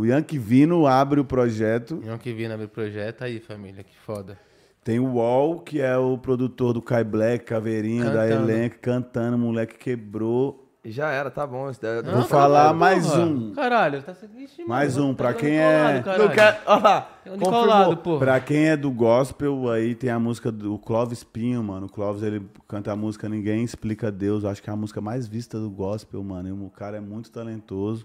o 0.00 0.04
Yankee 0.04 0.36
Vino, 0.36 0.84
abre 0.84 1.20
o 1.20 1.24
projeto. 1.24 2.02
Não 2.04 2.18
que 2.18 2.32
vi 2.32 2.48
no 2.48 2.58
meu 2.58 2.68
projeto 2.68 3.22
aí, 3.22 3.38
família, 3.38 3.84
que 3.84 3.96
foda. 4.04 4.36
Tem 4.82 4.98
o 4.98 5.14
Wall, 5.14 5.60
que 5.60 5.80
é 5.80 5.96
o 5.96 6.18
produtor 6.18 6.72
do 6.72 6.82
Kai 6.82 7.04
Black, 7.04 7.44
Caveirinha, 7.44 8.10
da. 8.10 8.28
Elenco, 8.28 8.78
cantando, 8.80 9.38
moleque 9.38 9.78
quebrou. 9.78 10.61
Já 10.84 11.10
era, 11.12 11.30
tá 11.30 11.46
bom. 11.46 11.70
Isso 11.70 11.80
daí- 11.80 12.02
Vou 12.02 12.22
falar 12.24 12.58
caralho, 12.62 12.78
mais 12.78 13.06
porra. 13.06 13.20
um. 13.24 13.52
Caralho, 13.54 14.02
tá 14.02 14.12
Ixi, 14.36 14.64
Mais 14.64 14.96
mano, 14.96 15.10
um, 15.10 15.14
pra 15.14 15.32
tá 15.32 15.38
quem 15.38 15.50
de 15.50 15.56
qual 16.02 16.16
é-. 16.16 16.60
Olha 16.66 16.82
lá. 16.82 17.00
Tem 17.22 17.32
um 17.32 17.36
de 17.36 17.44
qual 17.44 17.64
lado, 17.66 17.96
pô? 17.98 18.18
Pra 18.18 18.40
quem 18.40 18.68
é 18.68 18.76
do 18.76 18.90
gospel, 18.90 19.70
aí 19.70 19.94
tem 19.94 20.10
a 20.10 20.18
música 20.18 20.50
do 20.50 20.76
Clóvis 20.78 21.22
Pinho, 21.22 21.62
mano. 21.62 21.86
O 21.86 21.88
Clóvis, 21.88 22.24
ele 22.24 22.44
canta 22.66 22.90
a 22.90 22.96
música 22.96 23.28
Ninguém 23.28 23.62
Explica 23.62 24.10
Deus. 24.10 24.44
Acho 24.44 24.60
que 24.60 24.68
é 24.68 24.72
a 24.72 24.76
música 24.76 25.00
mais 25.00 25.28
vista 25.28 25.56
do 25.60 25.70
gospel, 25.70 26.22
mano. 26.24 26.48
E 26.48 26.52
o 26.52 26.70
cara 26.70 26.96
é 26.96 27.00
muito 27.00 27.30
talentoso. 27.30 28.04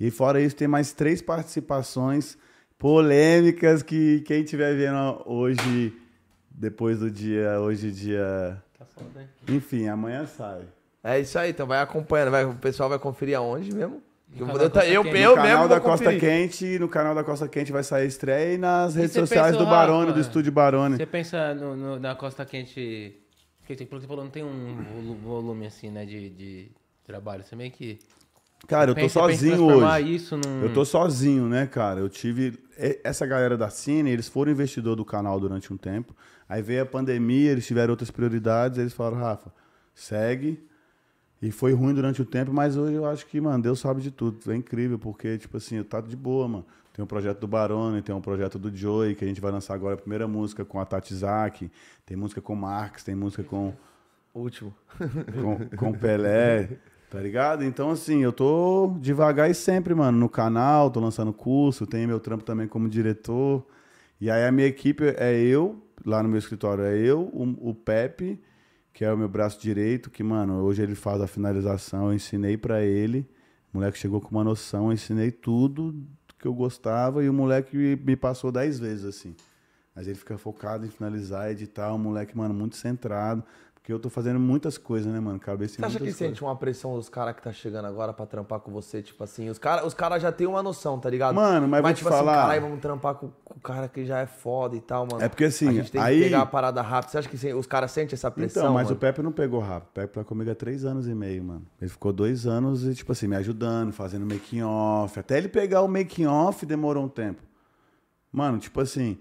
E 0.00 0.10
fora 0.10 0.40
isso, 0.40 0.56
tem 0.56 0.66
mais 0.66 0.92
três 0.92 1.22
participações 1.22 2.36
polêmicas 2.76 3.82
que 3.82 4.20
quem 4.22 4.42
estiver 4.42 4.74
vendo 4.76 5.22
hoje, 5.24 5.92
depois 6.50 6.98
do 6.98 7.10
dia, 7.10 7.60
hoje 7.60 7.92
dia... 7.92 8.60
Tá 8.78 8.84
foda, 8.86 9.20
hein? 9.22 9.28
Enfim, 9.56 9.88
amanhã 9.88 10.26
sai. 10.26 10.62
É 11.16 11.20
isso 11.20 11.38
aí, 11.38 11.50
então 11.50 11.66
vai 11.66 11.80
acompanhando. 11.80 12.30
Vai, 12.30 12.44
o 12.44 12.54
pessoal 12.54 12.88
vai 12.88 12.98
conferir 12.98 13.36
aonde 13.36 13.72
mesmo? 13.74 14.02
Eu, 14.38 14.46
eu, 14.46 14.54
eu, 14.92 15.04
eu 15.04 15.30
no 15.30 15.34
canal 15.36 15.68
da 15.68 15.80
Costa. 15.80 16.14
Quente, 16.16 16.78
no 16.78 16.88
canal 16.88 17.14
da 17.14 17.24
Costa 17.24 17.48
Quente 17.48 17.72
vai 17.72 17.82
sair 17.82 18.02
a 18.02 18.06
estreia 18.06 18.54
e 18.54 18.58
nas 18.58 18.94
redes 18.94 19.12
você 19.12 19.20
sociais 19.20 19.52
pensou, 19.52 19.64
do 19.66 19.70
Barone, 19.70 20.12
do 20.12 20.20
Estúdio 20.20 20.52
Barone. 20.52 20.96
Você 20.96 21.06
pensa 21.06 21.54
no, 21.54 21.74
no- 21.74 21.98
na 21.98 22.14
Costa 22.14 22.44
Quente. 22.44 23.16
Que 23.66 23.74
você 23.74 23.84
pelo 23.86 24.00
que 24.00 24.06
você 24.06 24.08
falou, 24.08 24.24
não 24.24 24.30
tem 24.30 24.44
um 24.44 24.76
volu- 24.94 25.14
volume 25.16 25.66
assim, 25.66 25.90
né, 25.90 26.04
de, 26.04 26.28
de 26.30 26.70
trabalho. 27.04 27.42
Você 27.42 27.56
meio 27.56 27.70
que. 27.70 27.98
Cara, 28.66 28.90
eu 28.90 28.94
tô 28.94 29.08
sozinho 29.08 29.64
hoje. 29.64 30.14
Isso 30.14 30.36
num... 30.36 30.62
Eu 30.62 30.74
tô 30.74 30.84
sozinho, 30.84 31.48
né, 31.48 31.66
cara? 31.66 32.00
Eu 32.00 32.08
tive. 32.08 32.58
e- 32.78 33.00
Essa 33.02 33.24
galera 33.26 33.56
da 33.56 33.70
Cine, 33.70 34.10
eles 34.10 34.28
foram 34.28 34.52
investidor 34.52 34.94
do 34.96 35.04
canal 35.06 35.38
durante 35.40 35.72
um 35.72 35.76
tempo. 35.78 36.14
Aí 36.48 36.60
veio 36.60 36.82
a 36.82 36.86
pandemia, 36.86 37.50
eles 37.52 37.66
tiveram 37.66 37.92
outras 37.92 38.10
prioridades, 38.10 38.78
eles 38.78 38.92
falaram, 38.92 39.16
Rafa, 39.18 39.50
segue. 39.94 40.66
E 41.40 41.50
foi 41.50 41.72
ruim 41.72 41.94
durante 41.94 42.20
o 42.20 42.24
tempo, 42.24 42.52
mas 42.52 42.76
hoje 42.76 42.94
eu 42.94 43.06
acho 43.06 43.26
que, 43.26 43.40
mano, 43.40 43.62
Deus 43.62 43.78
sabe 43.78 44.02
de 44.02 44.10
tudo. 44.10 44.50
É 44.50 44.56
incrível, 44.56 44.98
porque, 44.98 45.38
tipo 45.38 45.56
assim, 45.56 45.76
eu 45.76 45.84
tá 45.84 46.00
de 46.00 46.16
boa, 46.16 46.48
mano. 46.48 46.66
Tem 46.92 47.04
um 47.04 47.06
projeto 47.06 47.38
do 47.38 47.46
Barone, 47.46 48.02
tem 48.02 48.12
um 48.12 48.20
projeto 48.20 48.58
do 48.58 48.74
Joey, 48.74 49.14
que 49.14 49.24
a 49.24 49.28
gente 49.28 49.40
vai 49.40 49.52
lançar 49.52 49.74
agora 49.74 49.94
a 49.94 49.98
primeira 49.98 50.26
música 50.26 50.64
com 50.64 50.80
a 50.80 50.84
Tati 50.84 51.14
Zaki. 51.14 51.70
Tem 52.04 52.16
música 52.16 52.40
com 52.40 52.54
o 52.54 52.56
Marx, 52.56 53.04
tem 53.04 53.14
música 53.14 53.44
com 53.44 53.72
Último. 54.34 54.74
com, 55.42 55.76
com 55.76 55.92
Pelé, 55.92 56.78
tá 57.10 57.18
ligado? 57.18 57.64
Então, 57.64 57.90
assim, 57.90 58.22
eu 58.22 58.32
tô 58.32 58.94
devagar 59.00 59.50
e 59.50 59.54
sempre, 59.54 59.94
mano, 59.94 60.18
no 60.18 60.28
canal, 60.28 60.90
tô 60.90 61.00
lançando 61.00 61.32
curso, 61.32 61.86
tenho 61.86 62.06
meu 62.06 62.20
trampo 62.20 62.44
também 62.44 62.68
como 62.68 62.88
diretor. 62.88 63.66
E 64.20 64.30
aí 64.30 64.46
a 64.46 64.52
minha 64.52 64.66
equipe 64.66 65.14
é 65.16 65.34
eu, 65.34 65.82
lá 66.04 66.22
no 66.22 66.28
meu 66.28 66.38
escritório, 66.38 66.84
é 66.84 66.96
eu, 66.96 67.22
o, 67.32 67.70
o 67.70 67.74
Pepe, 67.74 68.40
que 68.98 69.04
é 69.04 69.12
o 69.12 69.16
meu 69.16 69.28
braço 69.28 69.60
direito, 69.60 70.10
que, 70.10 70.24
mano, 70.24 70.60
hoje 70.60 70.82
ele 70.82 70.96
faz 70.96 71.20
a 71.20 71.28
finalização, 71.28 72.08
eu 72.08 72.14
ensinei 72.14 72.56
pra 72.56 72.82
ele. 72.82 73.24
O 73.72 73.78
moleque 73.78 73.96
chegou 73.96 74.20
com 74.20 74.28
uma 74.32 74.42
noção, 74.42 74.86
eu 74.86 74.92
ensinei 74.92 75.30
tudo 75.30 76.04
que 76.36 76.48
eu 76.48 76.52
gostava 76.52 77.22
e 77.22 77.28
o 77.28 77.32
moleque 77.32 77.76
me 78.04 78.16
passou 78.16 78.50
dez 78.50 78.76
vezes, 78.76 79.04
assim. 79.04 79.36
Mas 79.94 80.08
ele 80.08 80.18
fica 80.18 80.36
focado 80.36 80.84
em 80.84 80.90
finalizar, 80.90 81.48
editar, 81.48 81.94
um 81.94 81.98
moleque, 81.98 82.36
mano, 82.36 82.52
muito 82.52 82.74
centrado. 82.74 83.44
Porque 83.88 83.94
eu 83.94 83.98
tô 83.98 84.10
fazendo 84.10 84.38
muitas 84.38 84.76
coisas, 84.76 85.10
né, 85.10 85.18
mano? 85.18 85.40
Cabeça 85.40 85.76
Você 85.76 85.82
acha 85.82 85.94
que 85.94 86.00
coisas. 86.00 86.18
sente 86.18 86.44
uma 86.44 86.54
pressão 86.54 86.94
dos 86.94 87.08
caras 87.08 87.34
que 87.34 87.40
tá 87.40 87.50
chegando 87.54 87.86
agora 87.86 88.12
pra 88.12 88.26
trampar 88.26 88.60
com 88.60 88.70
você? 88.70 89.00
Tipo 89.00 89.24
assim, 89.24 89.48
os 89.48 89.58
caras 89.58 89.86
os 89.86 89.94
cara 89.94 90.18
já 90.18 90.30
tem 90.30 90.46
uma 90.46 90.62
noção, 90.62 91.00
tá 91.00 91.08
ligado? 91.08 91.34
Mano, 91.34 91.66
mas 91.66 91.82
te 91.94 91.98
tipo 92.04 92.10
falar- 92.10 92.32
assim, 92.32 92.40
caralho, 92.42 92.60
vamos 92.60 92.80
trampar 92.80 93.14
com, 93.14 93.30
com 93.42 93.54
o 93.56 93.60
cara 93.62 93.88
que 93.88 94.04
já 94.04 94.18
é 94.18 94.26
foda 94.26 94.76
e 94.76 94.80
tal, 94.82 95.06
mano. 95.10 95.24
É 95.24 95.28
porque, 95.30 95.44
assim, 95.44 95.68
A 95.70 95.72
gente 95.72 95.90
tem 95.92 96.02
aí- 96.02 96.18
que 96.18 96.24
pegar 96.24 96.42
a 96.42 96.46
parada 96.46 96.82
rápido. 96.82 97.12
Você 97.12 97.16
acha 97.16 97.28
que 97.30 97.54
os 97.54 97.66
caras 97.66 97.90
sentem 97.90 98.14
essa 98.14 98.30
pressão? 98.30 98.64
Então, 98.64 98.74
mas 98.74 98.88
mano? 98.88 98.96
o 98.96 99.00
Pepe 99.00 99.22
não 99.22 99.32
pegou 99.32 99.58
rápido. 99.58 99.88
O 99.88 99.92
Pepe 99.94 100.12
tá 100.12 100.22
comigo 100.22 100.50
há 100.50 100.54
três 100.54 100.84
anos 100.84 101.08
e 101.08 101.14
meio, 101.14 101.42
mano. 101.42 101.64
Ele 101.80 101.90
ficou 101.90 102.12
dois 102.12 102.46
anos 102.46 102.84
e, 102.84 102.94
tipo 102.94 103.10
assim, 103.12 103.26
me 103.26 103.36
ajudando, 103.36 103.90
fazendo 103.90 104.26
making 104.26 104.60
off. 104.64 105.18
Até 105.18 105.38
ele 105.38 105.48
pegar 105.48 105.80
o 105.80 105.88
making 105.88 106.26
off 106.26 106.66
demorou 106.66 107.04
um 107.04 107.08
tempo. 107.08 107.40
Mano, 108.30 108.58
tipo 108.58 108.82
assim. 108.82 109.16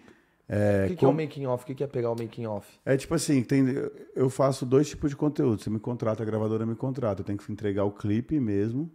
É, 0.49 0.85
O 0.85 0.87
que, 0.89 0.95
que 0.95 1.05
é 1.05 1.07
o 1.07 1.13
making 1.13 1.45
off? 1.45 1.63
O 1.63 1.67
que, 1.67 1.75
que 1.75 1.83
é 1.83 1.87
pegar 1.87 2.11
o 2.11 2.15
making 2.15 2.45
off? 2.45 2.67
É 2.85 2.95
tipo 2.95 3.13
assim, 3.13 3.43
tem, 3.43 3.65
eu 4.15 4.29
faço 4.29 4.65
dois 4.65 4.89
tipos 4.89 5.09
de 5.09 5.15
conteúdo. 5.15 5.61
Você 5.61 5.69
me 5.69 5.79
contrata, 5.79 6.23
a 6.23 6.25
gravadora 6.25 6.65
me 6.65 6.75
contrata. 6.75 7.21
Eu 7.21 7.25
tenho 7.25 7.37
que 7.37 7.51
entregar 7.51 7.83
o 7.83 7.91
clipe 7.91 8.39
mesmo. 8.39 8.89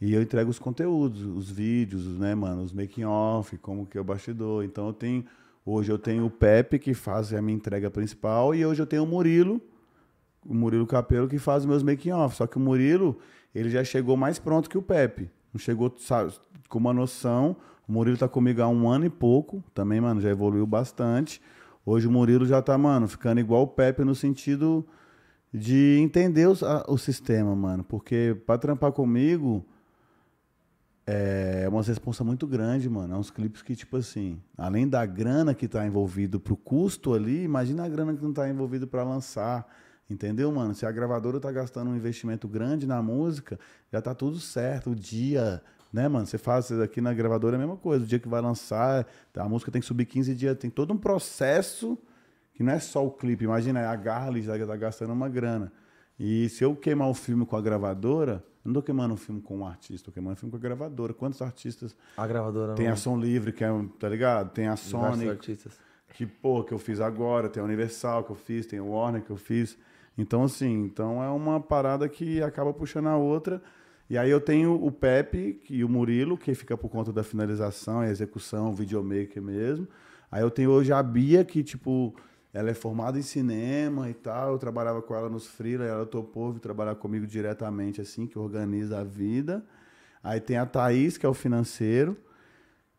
E 0.00 0.14
eu 0.14 0.22
entrego 0.22 0.48
os 0.48 0.60
conteúdos, 0.60 1.22
os 1.22 1.50
vídeos, 1.50 2.06
né, 2.18 2.34
mano? 2.34 2.62
Os 2.62 2.72
making 2.72 3.04
off, 3.04 3.56
como 3.58 3.84
que 3.84 3.98
é 3.98 4.00
o 4.00 4.04
bastidor. 4.04 4.64
Então 4.64 4.86
eu 4.86 4.92
tenho. 4.92 5.24
Hoje 5.66 5.90
eu 5.90 5.98
tenho 5.98 6.24
o 6.24 6.30
Pepe, 6.30 6.78
que 6.78 6.94
faz 6.94 7.34
a 7.34 7.42
minha 7.42 7.56
entrega 7.56 7.90
principal, 7.90 8.54
e 8.54 8.64
hoje 8.64 8.80
eu 8.80 8.86
tenho 8.86 9.02
o 9.02 9.06
Murilo, 9.06 9.60
o 10.46 10.54
Murilo 10.54 10.86
Capelo, 10.86 11.28
que 11.28 11.38
faz 11.38 11.64
os 11.64 11.66
meus 11.66 11.82
making 11.82 12.12
off. 12.12 12.36
Só 12.36 12.46
que 12.46 12.56
o 12.56 12.60
Murilo, 12.60 13.18
ele 13.54 13.68
já 13.68 13.84
chegou 13.84 14.16
mais 14.16 14.38
pronto 14.38 14.70
que 14.70 14.78
o 14.78 14.82
Pepe. 14.82 15.28
Não 15.52 15.58
chegou, 15.58 15.92
sabe, 15.98 16.32
com 16.68 16.78
uma 16.78 16.94
noção. 16.94 17.56
O 17.88 17.92
Murilo 17.92 18.18
tá 18.18 18.28
comigo 18.28 18.60
há 18.60 18.68
um 18.68 18.88
ano 18.88 19.06
e 19.06 19.10
pouco. 19.10 19.64
Também, 19.72 20.00
mano, 20.00 20.20
já 20.20 20.28
evoluiu 20.28 20.66
bastante. 20.66 21.40
Hoje 21.86 22.06
o 22.06 22.10
Murilo 22.10 22.44
já 22.44 22.60
tá, 22.60 22.76
mano, 22.76 23.08
ficando 23.08 23.40
igual 23.40 23.62
o 23.62 23.66
Pepe 23.68 24.04
no 24.04 24.14
sentido 24.14 24.86
de 25.52 25.98
entender 25.98 26.46
a- 26.62 26.84
o 26.86 26.98
sistema, 26.98 27.56
mano. 27.56 27.82
Porque 27.82 28.36
pra 28.46 28.58
trampar 28.58 28.92
comigo 28.92 29.64
é 31.06 31.66
uma 31.70 31.82
responsa 31.82 32.22
muito 32.22 32.46
grande, 32.46 32.90
mano. 32.90 33.14
É 33.14 33.16
uns 33.18 33.30
clipes 33.30 33.62
que, 33.62 33.74
tipo 33.74 33.96
assim, 33.96 34.38
além 34.58 34.86
da 34.86 35.06
grana 35.06 35.54
que 35.54 35.66
tá 35.66 35.86
envolvido 35.86 36.38
pro 36.38 36.54
custo 36.54 37.14
ali, 37.14 37.42
imagina 37.44 37.84
a 37.84 37.88
grana 37.88 38.14
que 38.14 38.22
não 38.22 38.34
tá 38.34 38.46
envolvido 38.50 38.86
pra 38.86 39.02
lançar. 39.02 39.66
Entendeu, 40.10 40.52
mano? 40.52 40.74
Se 40.74 40.84
a 40.84 40.92
gravadora 40.92 41.40
tá 41.40 41.50
gastando 41.50 41.90
um 41.90 41.96
investimento 41.96 42.46
grande 42.46 42.86
na 42.86 43.00
música, 43.02 43.58
já 43.90 44.02
tá 44.02 44.14
tudo 44.14 44.38
certo. 44.38 44.90
O 44.90 44.94
dia, 44.94 45.62
né, 45.92 46.08
mano? 46.08 46.26
Você 46.26 46.38
faz 46.38 46.66
isso 46.70 46.82
aqui 46.82 47.00
na 47.00 47.12
gravadora 47.12 47.56
é 47.56 47.56
a 47.56 47.60
mesma 47.60 47.76
coisa. 47.76 48.04
O 48.04 48.06
dia 48.06 48.18
que 48.18 48.28
vai 48.28 48.40
lançar, 48.40 49.06
a 49.34 49.48
música 49.48 49.70
tem 49.70 49.80
que 49.80 49.86
subir 49.86 50.04
15 50.04 50.34
dias. 50.34 50.56
Tem 50.58 50.70
todo 50.70 50.92
um 50.92 50.98
processo 50.98 51.98
que 52.54 52.62
não 52.62 52.72
é 52.72 52.78
só 52.78 53.04
o 53.04 53.10
clipe. 53.10 53.44
Imagina, 53.44 53.88
a 53.88 53.96
Garli 53.96 54.42
já 54.42 54.66
tá 54.66 54.76
gastando 54.76 55.12
uma 55.12 55.28
grana. 55.28 55.72
E 56.18 56.48
se 56.48 56.64
eu 56.64 56.74
queimar 56.74 57.08
o 57.08 57.14
filme 57.14 57.46
com 57.46 57.56
a 57.56 57.60
gravadora, 57.60 58.44
eu 58.64 58.68
não 58.68 58.74
tô 58.74 58.82
queimando 58.82 59.14
o 59.14 59.16
filme 59.16 59.40
com 59.40 59.58
um 59.58 59.66
artista, 59.66 60.06
tô 60.06 60.12
queimando 60.12 60.34
o 60.34 60.36
filme 60.36 60.50
com 60.50 60.56
a 60.56 60.60
gravadora. 60.60 61.14
Quantos 61.14 61.40
artistas 61.40 61.96
A 62.16 62.26
gravadora 62.26 62.74
tem 62.74 62.88
a 62.88 62.96
Som 62.96 63.16
Livre, 63.16 63.52
que 63.52 63.62
é, 63.62 63.68
tá 63.98 64.08
ligado? 64.08 64.50
Tem 64.50 64.66
a 64.66 64.76
Sony, 64.76 65.28
artistas. 65.28 65.78
que, 66.12 66.26
pô, 66.26 66.64
que 66.64 66.74
eu 66.74 66.78
fiz 66.78 67.00
agora, 67.00 67.48
tem 67.48 67.62
a 67.62 67.64
Universal 67.64 68.24
que 68.24 68.30
eu 68.30 68.36
fiz, 68.36 68.66
tem 68.66 68.80
a 68.80 68.82
Warner 68.82 69.22
que 69.22 69.30
eu 69.30 69.36
fiz. 69.36 69.78
Então, 70.18 70.42
assim, 70.42 70.82
então 70.82 71.22
é 71.22 71.30
uma 71.30 71.60
parada 71.60 72.08
que 72.08 72.42
acaba 72.42 72.74
puxando 72.74 73.06
a 73.06 73.16
outra. 73.16 73.62
E 74.08 74.16
aí 74.16 74.30
eu 74.30 74.40
tenho 74.40 74.74
o 74.74 74.90
Pepe 74.90 75.60
e 75.68 75.84
o 75.84 75.88
Murilo, 75.88 76.38
que 76.38 76.54
fica 76.54 76.76
por 76.76 76.88
conta 76.88 77.12
da 77.12 77.22
finalização 77.22 78.02
execução, 78.02 78.74
videomaker 78.74 79.42
mesmo. 79.42 79.86
Aí 80.30 80.42
eu 80.42 80.50
tenho 80.50 80.70
hoje 80.70 80.92
a 80.92 81.02
Bia, 81.02 81.44
que, 81.44 81.62
tipo, 81.62 82.14
ela 82.52 82.70
é 82.70 82.74
formada 82.74 83.18
em 83.18 83.22
cinema 83.22 84.08
e 84.08 84.14
tal. 84.14 84.52
Eu 84.52 84.58
trabalhava 84.58 85.02
com 85.02 85.14
ela 85.14 85.28
nos 85.28 85.46
freela, 85.46 85.84
ela 85.84 86.06
topou 86.06 86.52
vir 86.52 86.60
trabalhar 86.60 86.94
comigo 86.94 87.26
diretamente, 87.26 88.00
assim, 88.00 88.26
que 88.26 88.38
organiza 88.38 89.00
a 89.00 89.04
vida. 89.04 89.64
Aí 90.22 90.40
tem 90.40 90.56
a 90.56 90.66
Thaís, 90.66 91.18
que 91.18 91.26
é 91.26 91.28
o 91.28 91.34
financeiro 91.34 92.16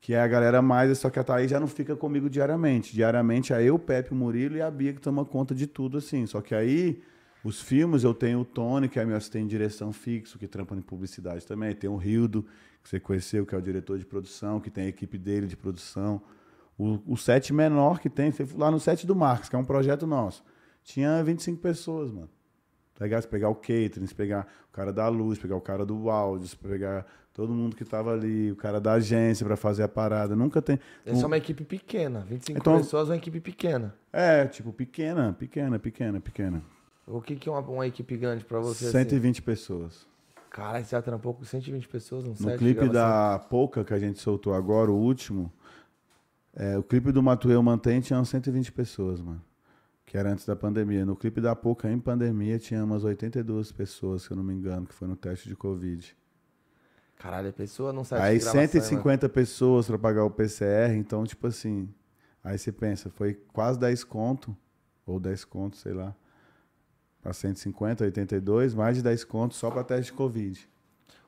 que 0.02 0.14
é 0.14 0.22
a 0.22 0.28
galera 0.28 0.62
mais, 0.62 0.98
só 0.98 1.10
que 1.10 1.20
a 1.20 1.24
Thaís 1.24 1.52
já 1.52 1.60
não 1.60 1.68
fica 1.68 1.96
comigo 1.96 2.30
diariamente. 2.30 2.94
Diariamente 2.94 3.54
é 3.54 3.62
eu, 3.62 3.76
o 3.76 3.80
Pepe, 3.80 4.14
o 4.14 4.16
Murilo 4.16 4.56
e 4.56 4.62
a 4.62 4.72
Bia 4.72 4.94
que 4.94 5.02
toma 5.02 5.26
conta 5.26 5.54
de 5.54 5.68
tudo, 5.68 5.98
assim. 5.98 6.26
Só 6.26 6.42
que 6.42 6.56
aí, 6.56 7.02
os 7.44 7.62
filmes, 7.62 8.04
eu 8.04 8.14
tenho 8.14 8.42
o 8.42 8.46
Tony, 8.46 8.90
que 8.90 9.00
é 9.00 9.06
meu 9.06 9.16
assistente 9.16 9.44
de 9.46 9.50
direção 9.50 9.94
fixo, 9.94 10.38
que 10.38 10.48
trampa 10.48 10.76
em 10.76 10.82
publicidade 10.82 11.46
também. 11.46 11.74
Tem 11.74 11.90
o 11.90 11.96
Rildo, 11.96 12.46
que 12.84 12.90
você 12.90 13.00
conheceu, 13.00 13.46
que 13.46 13.56
é 13.56 13.58
o 13.58 13.62
diretor 13.62 13.98
de 13.98 14.06
produção, 14.06 14.60
que 14.60 14.70
tem 14.70 14.86
a 14.86 14.88
equipe 14.88 15.18
dele 15.18 15.48
de 15.48 15.56
produção. 15.56 16.22
O, 16.78 17.00
o 17.08 17.18
set 17.18 17.54
menor 17.54 18.00
que 18.00 18.10
tem, 18.10 18.34
lá 18.56 18.70
no 18.72 18.80
set 18.80 19.06
do 19.08 19.16
Marcos, 19.16 19.50
que 19.50 19.56
é 19.56 19.60
um 19.60 19.66
projeto 19.66 20.06
nosso. 20.08 20.44
Tinha 20.84 21.24
25 21.24 21.60
pessoas, 21.62 22.12
mano. 22.12 22.30
Tá 22.96 23.06
ligado? 23.06 23.22
Se 23.22 23.28
pegar 23.30 23.50
o 23.50 23.56
catering, 23.56 24.06
pegar 24.16 24.46
o 24.70 24.74
cara 24.74 24.92
da 24.92 25.08
luz, 25.08 25.40
pegar 25.40 25.56
o 25.56 25.62
cara 25.62 25.86
do 25.86 26.10
áudio, 26.10 26.50
pegar 26.58 27.06
todo 27.34 27.54
mundo 27.54 27.74
que 27.76 27.86
tava 27.86 28.12
ali, 28.14 28.52
o 28.52 28.56
cara 28.58 28.82
da 28.82 28.94
agência 28.94 29.46
pra 29.46 29.56
fazer 29.56 29.84
a 29.84 29.88
parada. 29.88 30.36
Nunca 30.36 30.62
tem. 30.62 30.78
Essa 31.06 31.24
é 31.24 31.26
uma 31.26 31.38
equipe 31.38 31.64
pequena. 31.64 32.26
25 32.28 32.60
Então- 32.60 32.78
pessoas 32.78 33.08
é 33.08 33.12
uma 33.12 33.18
equipe 33.18 33.40
pequena. 33.40 33.96
É, 34.12 34.46
tipo, 34.48 34.74
pequena, 34.74 35.32
pequena, 35.32 35.80
pequena, 35.80 36.20
pequena. 36.20 36.62
O 37.10 37.22
que, 37.22 37.36
que 37.36 37.50
é 37.50 37.52
uma, 37.52 37.62
uma 37.62 37.88
equipe 37.88 38.16
grande 38.16 38.46
pra 38.46 38.60
você? 38.60 38.86
assim? 38.86 38.92
120 38.92 39.42
pessoas. 39.42 40.08
Caralho, 40.50 40.86
você 40.86 40.92
já 40.92 41.02
trampou 41.02 41.34
com 41.34 41.44
120 41.44 41.88
pessoas 41.88 42.24
no, 42.24 42.30
No 42.30 42.36
set 42.36 42.52
de 42.52 42.58
clipe 42.58 42.88
da 42.88 43.40
Pouca 43.50 43.84
que 43.84 43.94
a 43.94 44.00
gente 44.00 44.20
soltou 44.20 44.54
agora, 44.54 44.92
o 44.92 44.96
último, 44.96 45.52
é, 46.56 46.78
o 46.78 46.84
clipe 46.84 47.12
do 47.12 47.22
Matueu 47.22 47.62
Mantém 47.64 48.00
tinha 48.00 48.18
umas 48.18 48.30
120 48.30 48.72
pessoas, 48.72 49.22
mano. 49.22 49.42
Que 50.06 50.18
era 50.18 50.32
antes 50.32 50.46
da 50.46 50.56
pandemia. 50.56 51.06
No 51.06 51.16
clipe 51.16 51.40
da 51.40 51.56
Pouca 51.56 51.92
em 51.92 52.00
pandemia 52.00 52.58
tinha 52.60 52.84
umas 52.84 53.04
82 53.04 53.72
pessoas, 53.72 54.24
se 54.24 54.32
eu 54.32 54.38
não 54.38 54.44
me 54.44 54.54
engano, 54.54 54.86
que 54.86 54.94
foi 54.94 55.08
no 55.08 55.16
teste 55.16 55.48
de 55.48 55.56
Covid. 55.56 56.16
Caralho, 57.18 57.50
a 57.50 57.54
pessoa 57.54 57.92
não 57.92 58.04
sabe 58.04 58.22
Aí 58.22 58.40
gravação, 58.40 58.62
né, 58.62 58.68
150 58.68 59.30
pessoas 59.30 59.88
pra 59.88 59.98
pagar 59.98 60.24
o 60.24 60.32
PCR, 60.32 60.96
então, 60.96 61.26
tipo 61.26 61.48
assim. 61.48 61.90
Aí 62.44 62.58
você 62.58 62.72
pensa, 62.72 63.10
foi 63.10 63.34
quase 63.54 63.78
10 63.78 64.04
conto, 64.04 64.56
ou 65.06 65.20
10 65.20 65.44
conto, 65.46 65.76
sei 65.76 65.94
lá. 65.94 66.16
Pra 67.30 67.34
150, 67.36 68.06
82, 68.06 68.74
mais 68.74 68.98
de 68.98 69.04
10 69.04 69.24
conto 69.24 69.54
só 69.54 69.70
pra 69.70 69.84
teste 69.84 70.12
de 70.12 70.18
Covid. 70.18 70.68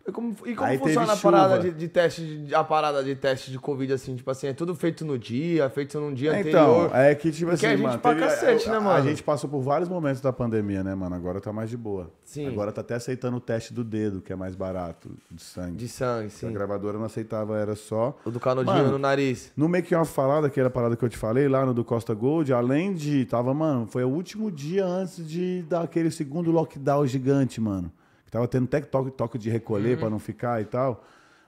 E 0.07 0.11
como, 0.11 0.35
e 0.45 0.55
como 0.55 0.67
teve 0.69 0.79
funciona 0.83 1.13
a 1.13 1.17
parada 1.17 1.59
de, 1.59 1.71
de 1.71 1.87
teste 1.87 2.21
de, 2.45 2.55
a 2.55 2.63
parada 2.63 3.03
de 3.03 3.15
teste 3.15 3.51
de 3.51 3.59
Covid, 3.59 3.93
assim, 3.93 4.15
tipo 4.15 4.29
assim, 4.31 4.47
é 4.47 4.53
tudo 4.53 4.73
feito 4.73 5.05
no 5.05 5.17
dia, 5.17 5.69
feito 5.69 5.99
num 5.99 6.11
dia 6.13 6.39
Então, 6.39 6.81
anterior. 6.85 6.95
é 6.95 7.13
que, 7.13 7.31
tipo 7.31 7.51
Porque 7.51 7.65
assim, 7.65 7.73
a 7.73 7.77
gente 7.77 7.85
mano, 7.87 7.99
pra 7.99 8.15
cacete, 8.15 8.69
né, 8.69 8.77
a, 8.77 8.81
mano? 8.81 8.95
A 8.97 9.01
gente 9.01 9.21
passou 9.21 9.49
por 9.49 9.61
vários 9.61 9.87
momentos 9.87 10.19
da 10.19 10.33
pandemia, 10.33 10.83
né, 10.83 10.95
mano? 10.95 11.15
Agora 11.15 11.39
tá 11.39 11.53
mais 11.53 11.69
de 11.69 11.77
boa. 11.77 12.11
Sim. 12.23 12.47
Agora 12.47 12.71
tá 12.71 12.81
até 12.81 12.95
aceitando 12.95 13.37
o 13.37 13.39
teste 13.39 13.73
do 13.73 13.83
dedo, 13.83 14.21
que 14.21 14.33
é 14.33 14.35
mais 14.35 14.55
barato, 14.55 15.11
de 15.29 15.41
sangue. 15.41 15.75
De 15.77 15.87
sangue, 15.87 16.29
Que 16.29 16.45
A 16.45 16.47
sim. 16.49 16.53
gravadora 16.53 16.97
não 16.97 17.05
aceitava, 17.05 17.57
era 17.59 17.75
só. 17.75 18.17
O 18.25 18.31
do 18.31 18.39
canudinho 18.39 18.75
Mano, 18.77 18.91
no 18.93 18.97
nariz. 18.97 19.51
No 19.55 19.69
Make 19.69 19.93
Off 19.93 20.11
falada, 20.11 20.47
aquela 20.47 20.69
parada 20.69 20.95
que 20.95 21.05
eu 21.05 21.09
te 21.09 21.17
falei, 21.17 21.47
lá 21.47 21.65
no 21.65 21.73
do 21.73 21.83
Costa 21.85 22.13
Gold, 22.13 22.51
além 22.53 22.93
de. 22.93 23.25
Tava, 23.25 23.53
mano, 23.53 23.85
foi 23.87 24.03
o 24.03 24.09
último 24.09 24.49
dia 24.51 24.85
antes 24.85 25.27
de 25.27 25.61
dar 25.69 25.81
aquele 25.83 26.09
segundo 26.09 26.49
lockdown 26.51 27.05
gigante, 27.05 27.61
mano. 27.61 27.91
Que 28.31 28.37
tava 28.37 28.47
tendo 28.47 28.63
até 28.63 28.79
toque, 28.79 29.11
toque 29.11 29.37
de 29.37 29.49
recolher 29.49 29.99
pra 29.99 30.09
não 30.09 30.17
ficar 30.17 30.61
e 30.61 30.65
tal. 30.65 31.03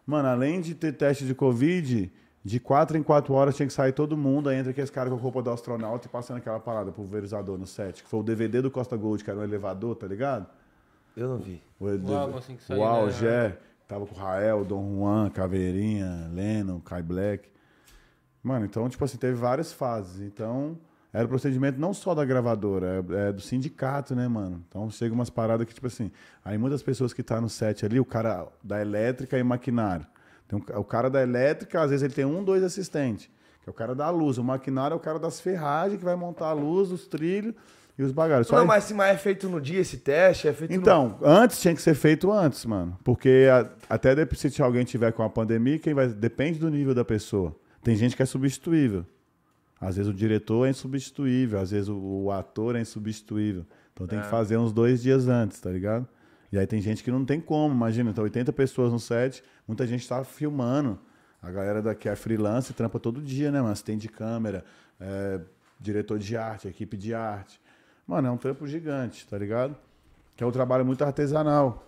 Mano, 0.06 0.28
além 0.28 0.60
de 0.60 0.76
ter 0.76 0.92
teste 0.92 1.26
de 1.26 1.34
Covid, 1.34 2.12
de 2.44 2.60
quatro 2.60 2.98
em 2.98 3.02
quatro 3.02 3.34
horas 3.34 3.56
tinha 3.56 3.66
que 3.66 3.72
sair 3.72 3.94
todo 3.94 4.18
mundo. 4.18 4.50
Aí 4.50 4.58
entra 4.58 4.72
aqueles 4.72 4.90
caras 4.90 5.10
com 5.10 5.18
a 5.18 5.22
roupa 5.22 5.42
do 5.42 5.50
astronauta 5.50 6.08
e 6.08 6.10
passando 6.10 6.38
aquela 6.40 6.60
parada 6.60 6.92
pulverizador 6.92 7.58
no 7.58 7.66
set. 7.66 8.04
Que 8.04 8.10
foi 8.10 8.20
o 8.20 8.24
DVD 8.24 8.62
do 8.62 8.70
Costa 8.70 8.98
Gold, 8.98 9.24
que 9.24 9.30
era 9.30 9.40
um 9.40 9.44
elevador, 9.44 9.96
tá 9.96 10.06
ligado? 10.06 10.46
Eu 11.16 11.30
não 11.30 11.38
vi. 11.38 11.62
O, 11.80 11.86
O 11.86 12.14
álbum, 12.14 12.38
assim, 12.38 12.58
que 12.58 12.64
saiu, 12.64 12.82
o 12.82 12.84
né? 12.84 12.90
Algé, 12.90 13.58
tava 13.88 14.06
com 14.06 14.14
o 14.14 14.18
Rael, 14.18 14.66
Dom 14.66 14.98
Juan, 14.98 15.30
Caveirinha, 15.30 16.30
Lennon, 16.34 16.82
Kai 16.82 17.02
Black. 17.02 17.48
Mano, 18.44 18.66
então, 18.66 18.90
tipo 18.90 19.06
assim, 19.06 19.18
teve 19.18 19.36
várias 19.36 19.72
fases. 19.72 20.20
Então, 20.20 20.78
era 21.14 21.26
o 21.26 21.30
procedimento 21.30 21.80
não 21.80 21.94
só 21.94 22.16
da 22.16 22.26
gravadora, 22.26 23.06
é, 23.10 23.30
é 23.30 23.32
do 23.32 23.40
sindicato, 23.42 24.16
né, 24.16 24.28
mano? 24.28 24.64
Então, 24.68 24.90
chega 24.90 25.14
umas 25.14 25.30
paradas 25.30 25.68
que, 25.68 25.74
tipo 25.74 25.86
assim, 25.88 26.12
aí 26.44 26.58
muitas 26.58 26.82
pessoas 26.82 27.14
que 27.14 27.22
tá 27.22 27.40
no 27.40 27.48
set 27.50 27.86
ali, 27.86 28.00
o 28.00 28.06
cara 28.06 28.48
da 28.64 28.82
elétrica 28.82 29.38
e 29.38 29.44
maquinário. 29.44 30.06
Tem 30.48 30.58
um- 30.60 30.80
o 30.80 30.84
cara 30.84 31.10
da 31.10 31.22
elétrica, 31.22 31.82
às 31.82 31.92
vezes 31.92 32.04
ele 32.04 32.14
tem 32.14 32.26
um, 32.26 32.44
dois 32.44 32.64
assistentes, 32.64 33.30
que 33.62 33.70
é 33.70 33.72
o 33.72 33.74
cara 33.74 33.94
da 33.94 34.10
luz. 34.10 34.38
O 34.40 34.44
maquinário 34.44 34.94
é 34.96 34.98
o 34.98 35.00
cara 35.00 35.20
das 35.20 35.40
ferragens, 35.40 36.00
que 36.00 36.04
vai 36.06 36.16
montar 36.16 36.48
a 36.48 36.54
luz, 36.54 36.92
os 36.92 37.06
trilhos 37.08 37.54
e 37.98 38.02
os 38.04 38.12
bagagens. 38.12 38.48
Só 38.48 38.56
Não, 38.56 38.64
aí- 38.64 38.68
mas 38.68 38.84
se 38.86 38.94
mas 38.96 39.14
é 39.14 39.18
feito 39.18 39.48
no 39.48 39.62
dia 39.62 39.80
esse 39.80 39.98
teste, 39.98 40.48
é 40.48 40.54
feito 40.54 40.72
no... 40.72 40.78
então, 40.78 41.18
antes 41.22 41.62
tinha 41.62 41.76
que 41.76 41.82
ser 41.82 41.94
feito 41.94 42.32
antes, 42.32 42.66
mano. 42.66 42.98
Porque 43.04 43.48
a- 43.52 43.70
até 43.88 44.16
se 44.36 44.62
alguém 44.64 44.84
tiver 44.84 45.12
com 45.14 45.22
a 45.22 45.30
pandemia, 45.30 45.78
quem 45.78 45.94
vai. 45.94 46.08
Depende 46.08 46.58
do 46.60 46.70
nível 46.72 46.94
da 46.96 47.06
pessoa. 47.06 47.56
Tem 47.84 47.96
gente 47.96 48.16
que 48.16 48.24
é 48.24 48.26
substituível. 48.26 49.06
Às 49.84 49.98
vezes 49.98 50.10
o 50.10 50.14
diretor 50.14 50.66
é 50.66 50.70
insubstituível, 50.70 51.60
às 51.60 51.72
vezes 51.72 51.90
o, 51.90 51.98
o 51.98 52.32
ator 52.32 52.76
é 52.76 52.82
insubstituível. 52.82 53.66
Então 53.94 54.08
tem 54.08 54.22
que 54.22 54.28
fazer 54.28 54.58
uns 54.58 54.72
dois 54.72 55.02
dias 55.02 55.28
antes, 55.28 55.60
tá 55.60 55.70
ligado? 55.70 56.08
E 56.52 56.58
aí 56.58 56.66
tem 56.66 56.82
gente 56.82 57.04
que 57.04 57.12
não 57.12 57.26
tem 57.26 57.42
como, 57.42 57.74
imagina, 57.74 58.12
então 58.12 58.24
80 58.24 58.54
pessoas 58.54 58.94
no 58.94 59.00
set, 59.00 59.44
muita 59.68 59.86
gente 59.86 60.08
tá 60.08 60.24
filmando. 60.24 60.98
A 61.42 61.52
galera 61.52 61.82
daqui 61.82 62.08
é 62.08 62.16
freelance, 62.16 62.74
trampa 62.74 63.00
todo 63.00 63.22
dia, 63.22 63.52
né, 63.52 63.60
mano? 63.60 63.74
Assistente 63.74 64.04
de 64.04 64.08
câmera, 64.08 64.64
é, 65.00 65.42
diretor 65.80 66.18
de 66.18 66.38
arte, 66.38 66.68
equipe 66.68 66.96
de 66.96 67.14
arte. 67.14 67.60
Mano, 68.08 68.30
é 68.30 68.32
um 68.32 68.38
trampo 68.38 68.66
gigante, 68.66 69.28
tá 69.28 69.38
ligado? 69.38 69.76
Que 70.38 70.44
é 70.44 70.48
um 70.48 70.52
trabalho 70.52 70.86
muito 70.86 71.04
artesanal. 71.04 71.86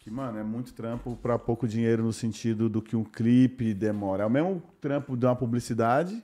Que, 0.00 0.10
mano, 0.10 0.38
é 0.38 0.42
muito 0.42 0.74
trampo 0.74 1.16
pra 1.16 1.38
pouco 1.38 1.66
dinheiro 1.66 2.02
no 2.02 2.12
sentido 2.12 2.68
do 2.68 2.82
que 2.82 2.94
um 2.94 3.04
clipe 3.04 3.72
demora. 3.72 4.24
É 4.24 4.26
o 4.26 4.30
mesmo 4.30 4.62
trampo 4.80 5.16
de 5.16 5.24
uma 5.24 5.36
publicidade 5.36 6.22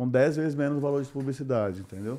com 0.00 0.08
10 0.08 0.36
vezes 0.36 0.54
menos 0.54 0.78
o 0.78 0.80
valor 0.80 1.02
de 1.02 1.10
publicidade, 1.10 1.80
entendeu? 1.82 2.18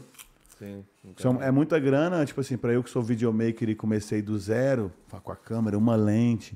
Sim. 0.60 0.86
São- 1.18 1.42
é 1.42 1.50
muita 1.50 1.80
grana, 1.80 2.24
tipo 2.24 2.40
assim, 2.40 2.56
pra 2.56 2.72
eu 2.72 2.84
que 2.84 2.92
sou 2.92 3.02
videomaker 3.02 3.68
e 3.68 3.74
comecei 3.74 4.22
do 4.22 4.38
zero, 4.38 4.92
com 5.24 5.32
a 5.32 5.36
câmera, 5.36 5.76
uma 5.76 5.96
lente, 5.96 6.56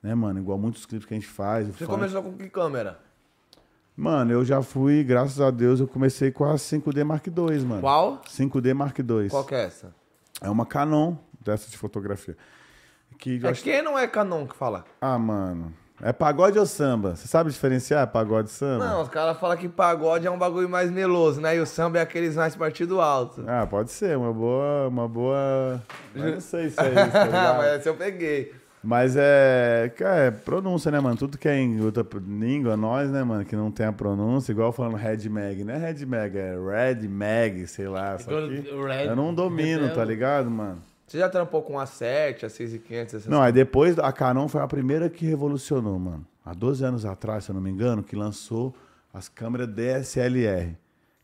né, 0.00 0.14
mano? 0.14 0.38
Igual 0.38 0.56
muitos 0.56 0.86
clipes 0.86 1.04
que 1.04 1.14
a 1.14 1.16
gente 1.16 1.26
faz. 1.26 1.66
Você 1.66 1.84
começou 1.84 2.22
com 2.22 2.34
que 2.36 2.48
câmera? 2.48 3.00
Mano, 3.96 4.30
eu 4.30 4.44
já 4.44 4.62
fui, 4.62 5.02
graças 5.02 5.40
a 5.40 5.50
Deus, 5.50 5.80
eu 5.80 5.88
comecei 5.88 6.30
com 6.30 6.44
a 6.44 6.54
5D 6.56 7.02
Mark 7.02 7.26
II, 7.26 7.58
mano. 7.66 7.80
Qual? 7.80 8.22
5D 8.28 8.72
Mark 8.72 8.96
II. 9.00 9.30
Qual 9.30 9.44
que 9.44 9.56
é 9.56 9.64
essa? 9.64 9.92
É 10.40 10.48
uma 10.48 10.64
Canon 10.64 11.16
dessa 11.44 11.68
de 11.68 11.76
fotografia. 11.76 12.36
Que 13.18 13.40
É 13.44 13.48
acho- 13.50 13.64
quem 13.64 13.82
não 13.82 13.98
é 13.98 14.06
Canon 14.06 14.46
que 14.46 14.54
fala? 14.54 14.84
Ah, 15.00 15.18
mano. 15.18 15.72
É 16.04 16.12
pagode 16.12 16.58
ou 16.58 16.66
samba? 16.66 17.14
Você 17.14 17.28
sabe 17.28 17.48
diferenciar 17.50 18.04
pagode 18.08 18.48
e 18.48 18.52
samba? 18.52 18.84
Não, 18.86 19.02
os 19.02 19.08
caras 19.08 19.38
falam 19.38 19.56
que 19.56 19.68
pagode 19.68 20.26
é 20.26 20.30
um 20.30 20.36
bagulho 20.36 20.68
mais 20.68 20.90
meloso, 20.90 21.40
né? 21.40 21.56
E 21.56 21.60
o 21.60 21.66
samba 21.66 21.98
é 21.98 22.02
aqueles 22.02 22.34
mais 22.34 22.56
partido 22.56 23.00
alto. 23.00 23.44
Ah, 23.46 23.64
pode 23.64 23.92
ser, 23.92 24.16
uma 24.18 24.32
boa. 24.32 24.88
Uma 24.88 25.06
boa. 25.06 25.80
Mas 26.12 26.34
não 26.34 26.40
sei 26.40 26.70
se 26.70 26.80
é 26.80 26.88
isso, 26.88 27.30
tá? 27.30 27.54
Mas 27.56 27.66
essa 27.74 27.88
eu 27.88 27.94
peguei. 27.94 28.52
Mas 28.82 29.14
é. 29.16 29.92
Cara, 29.96 30.16
é 30.24 30.30
pronúncia, 30.32 30.90
né, 30.90 30.98
mano? 30.98 31.16
Tudo 31.16 31.38
que 31.38 31.48
é 31.48 31.56
em 31.56 31.80
outra 31.80 32.04
língua, 32.26 32.76
nós, 32.76 33.08
né, 33.08 33.22
mano, 33.22 33.44
que 33.44 33.54
não 33.54 33.70
tem 33.70 33.86
a 33.86 33.92
pronúncia, 33.92 34.50
igual 34.50 34.72
falando 34.72 34.96
Red 34.96 35.28
Mag. 35.28 35.62
Não 35.62 35.72
é 35.72 35.78
Red 35.78 36.04
Mag, 36.04 36.36
é 36.36 36.56
Red 36.56 37.06
Mag, 37.06 37.64
sei 37.68 37.86
lá. 37.86 38.18
Só 38.18 38.28
que 38.28 38.68
eu 39.06 39.14
não 39.14 39.32
domino, 39.32 39.88
tá 39.94 40.04
ligado, 40.04 40.50
mano? 40.50 40.82
Você 41.12 41.18
já 41.18 41.28
trampou 41.28 41.60
com 41.60 41.78
a 41.78 41.84
7, 41.84 42.46
a 42.46 42.48
6500, 42.48 43.14
essas 43.16 43.26
Não, 43.26 43.42
aí 43.42 43.52
depois 43.52 43.98
a 43.98 44.10
Canon 44.10 44.48
foi 44.48 44.62
a 44.62 44.66
primeira 44.66 45.10
que 45.10 45.26
revolucionou, 45.26 45.98
mano. 45.98 46.26
Há 46.42 46.54
12 46.54 46.82
anos 46.86 47.04
atrás, 47.04 47.44
se 47.44 47.50
eu 47.50 47.54
não 47.54 47.60
me 47.60 47.68
engano, 47.68 48.02
que 48.02 48.16
lançou 48.16 48.74
as 49.12 49.28
câmeras 49.28 49.68
DSLR, 49.68 50.74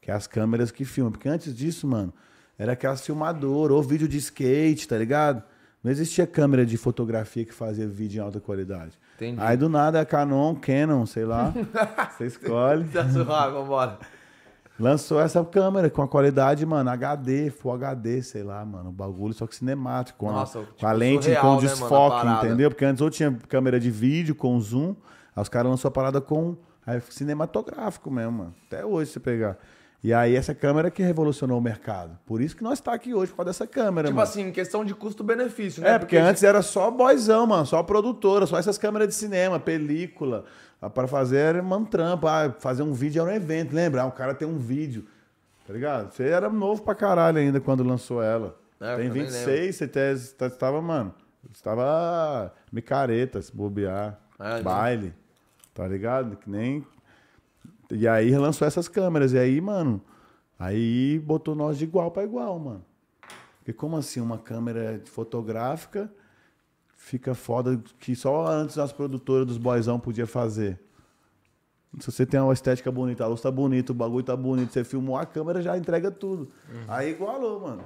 que 0.03 0.11
é 0.11 0.14
as 0.14 0.26
câmeras 0.26 0.70
que 0.70 0.84
filmam. 0.84 1.11
Porque 1.11 1.26
antes 1.26 1.57
disso, 1.57 1.86
mano, 1.86 2.12
era 2.59 2.72
aquelas 2.72 3.01
filmadoras, 3.01 3.74
ou 3.74 3.82
vídeo 3.82 4.07
de 4.07 4.18
skate, 4.18 4.86
tá 4.86 4.99
ligado? 4.99 5.43
Não 5.82 5.91
existia 5.91 6.26
câmera 6.26 6.66
de 6.66 6.76
fotografia 6.76 7.47
que 7.47 7.55
fazia 7.55 7.89
vídeo 7.89 8.18
em 8.18 8.22
alta 8.22 8.41
qualidade. 8.41 8.93
Entendi. 9.16 9.41
Aí 9.41 9.57
do 9.57 9.70
nada 9.70 10.03
a 10.03 10.05
Canon, 10.05 10.55
Canon, 10.57 11.07
sei 11.07 11.24
lá, 11.24 11.55
você 12.14 12.26
escolhe. 12.26 12.84
Tá 12.89 13.09
suave, 13.09 13.55
vambora. 13.55 13.99
Lançou 14.79 15.20
essa 15.20 15.45
câmera 15.45 15.91
com 15.91 16.03
a 16.03 16.09
qualidade, 16.09 16.64
mano, 16.64 16.89
HD, 16.91 17.51
Full 17.51 17.72
HD, 17.72 18.22
sei 18.22 18.43
lá, 18.45 18.64
mano, 18.64 18.91
o 18.91 18.93
bagulho, 18.93 19.35
só 19.35 19.47
que 19.47 19.57
cinemático, 19.57 20.18
com, 20.18 20.31
Nossa, 20.31 20.61
a, 20.61 20.62
tipo, 20.62 20.81
com 20.81 20.87
a 20.87 20.93
lente 20.93 21.24
surreal, 21.24 21.43
com 21.43 21.49
né, 21.49 21.55
mano, 21.55 21.66
a 21.66 21.70
desfoque, 21.70 22.16
parada. 22.26 22.47
entendeu? 22.47 22.70
Porque 22.70 22.85
antes 22.85 23.01
ou 23.03 23.11
tinha 23.11 23.37
câmera 23.49 23.81
de 23.81 23.91
vídeo 23.91 24.35
com 24.35 24.59
zoom, 24.61 24.95
aí 25.35 25.43
os 25.43 25.49
caras 25.49 25.70
lançou 25.70 25.89
a 25.89 25.93
parada 25.93 26.20
com 26.20 26.57
aí, 26.87 27.01
cinematográfico 27.11 28.11
mesmo, 28.11 28.33
mano. 28.33 28.55
Até 28.66 28.85
hoje 28.85 29.11
você 29.11 29.20
pegar. 29.20 29.59
E 30.03 30.14
aí 30.14 30.36
essa 30.36 30.55
câmera 30.55 30.90
que 30.92 31.03
revolucionou 31.03 31.59
o 31.59 31.61
mercado. 31.61 32.16
Por 32.24 32.40
isso 32.40 32.57
que 32.57 32.62
nós 32.62 32.80
tá 32.80 32.92
aqui 32.92 33.12
hoje, 33.12 33.32
por 33.32 33.38
causa 33.38 33.49
dessa 33.51 33.66
câmera, 33.66 34.09
Tipo 34.09 34.16
mano. 34.16 34.28
assim, 34.28 34.42
em 34.42 34.53
questão 34.53 34.84
de 34.84 34.94
custo-benefício, 34.94 35.82
né? 35.82 35.94
É, 35.94 35.99
porque 35.99 36.16
antes 36.16 36.42
era 36.44 36.62
só 36.62 36.88
boyzão, 36.90 37.46
mano, 37.49 37.66
só 37.66 37.82
produtora, 37.82 38.46
só 38.46 38.59
essas 38.59 38.78
câmeras 38.78 39.09
de 39.09 39.14
cinema, 39.14 39.59
película. 39.59 40.44
Ah, 40.80 40.88
Para 40.88 41.09
fazer 41.09 41.38
era 41.38 41.62
um 41.62 41.84
trampo, 41.84 42.28
ah, 42.28 42.55
fazer 42.61 42.84
um 42.84 42.92
vídeo 42.92 43.20
era 43.22 43.30
um 43.32 43.34
evento, 43.34 43.74
lembra? 43.74 44.03
Ah, 44.03 44.07
o 44.07 44.12
cara 44.12 44.32
tem 44.34 44.46
um 44.46 44.57
vídeo, 44.59 45.05
tá 45.66 45.72
ligado? 45.72 46.12
Você 46.12 46.28
era 46.28 46.49
novo 46.49 46.80
pra 46.82 46.94
caralho 46.94 47.38
ainda 47.38 47.61
quando 47.61 47.82
lançou 47.82 48.22
ela. 48.22 48.57
É, 48.80 48.94
tem 48.94 49.07
eu 49.07 49.12
nem 49.14 49.22
26, 49.24 49.74
você 49.74 49.84
estava, 50.46 50.80
mano, 50.80 51.12
você 51.42 51.55
estava 51.55 52.55
micareta, 52.70 53.42
se 53.42 53.53
bobear, 53.55 54.16
É, 54.38 54.62
baile, 54.62 55.12
tá 55.74 55.84
ligado? 55.88 56.36
Que 56.36 56.49
nem... 56.49 56.86
E 57.91 58.07
aí 58.07 58.36
lançou 58.36 58.66
essas 58.68 58.86
câmeras, 58.89 59.32
e 59.32 59.39
aí, 59.39 59.61
mano, 59.61 60.01
aí 60.59 61.18
botou 61.24 61.55
nós 61.55 61.78
de 61.78 61.84
igual 61.84 62.11
pra 62.11 62.24
igual, 62.24 62.59
mano. 62.59 62.84
Porque 63.59 63.72
como 63.72 63.97
assim 63.97 64.20
uma 64.20 64.39
câmera 64.39 65.01
fotográfica 65.07 66.11
fica 66.97 67.34
foda 67.34 67.80
que 67.99 68.14
só 68.14 68.47
antes 68.47 68.76
as 68.78 68.93
produtoras 68.93 69.47
dos 69.47 69.59
boyzão 69.59 69.99
podia 69.99 70.26
fazer? 70.26 70.78
Se 71.99 72.11
você 72.12 72.26
tem 72.26 72.39
uma 72.39 72.53
estética 72.53 72.93
bonita, 72.93 73.24
a 73.24 73.26
luz 73.26 73.41
tá 73.41 73.51
bonita, 73.51 73.93
o 73.93 73.95
bagulho 73.95 74.22
tá 74.22 74.36
bonito, 74.36 74.72
você 74.72 74.84
filmou 74.84 75.16
a 75.16 75.24
câmera 75.24 75.62
já 75.62 75.76
entrega 75.76 76.11
tudo. 76.11 76.51
Aí 76.86 77.11
igualou, 77.12 77.61
mano. 77.61 77.82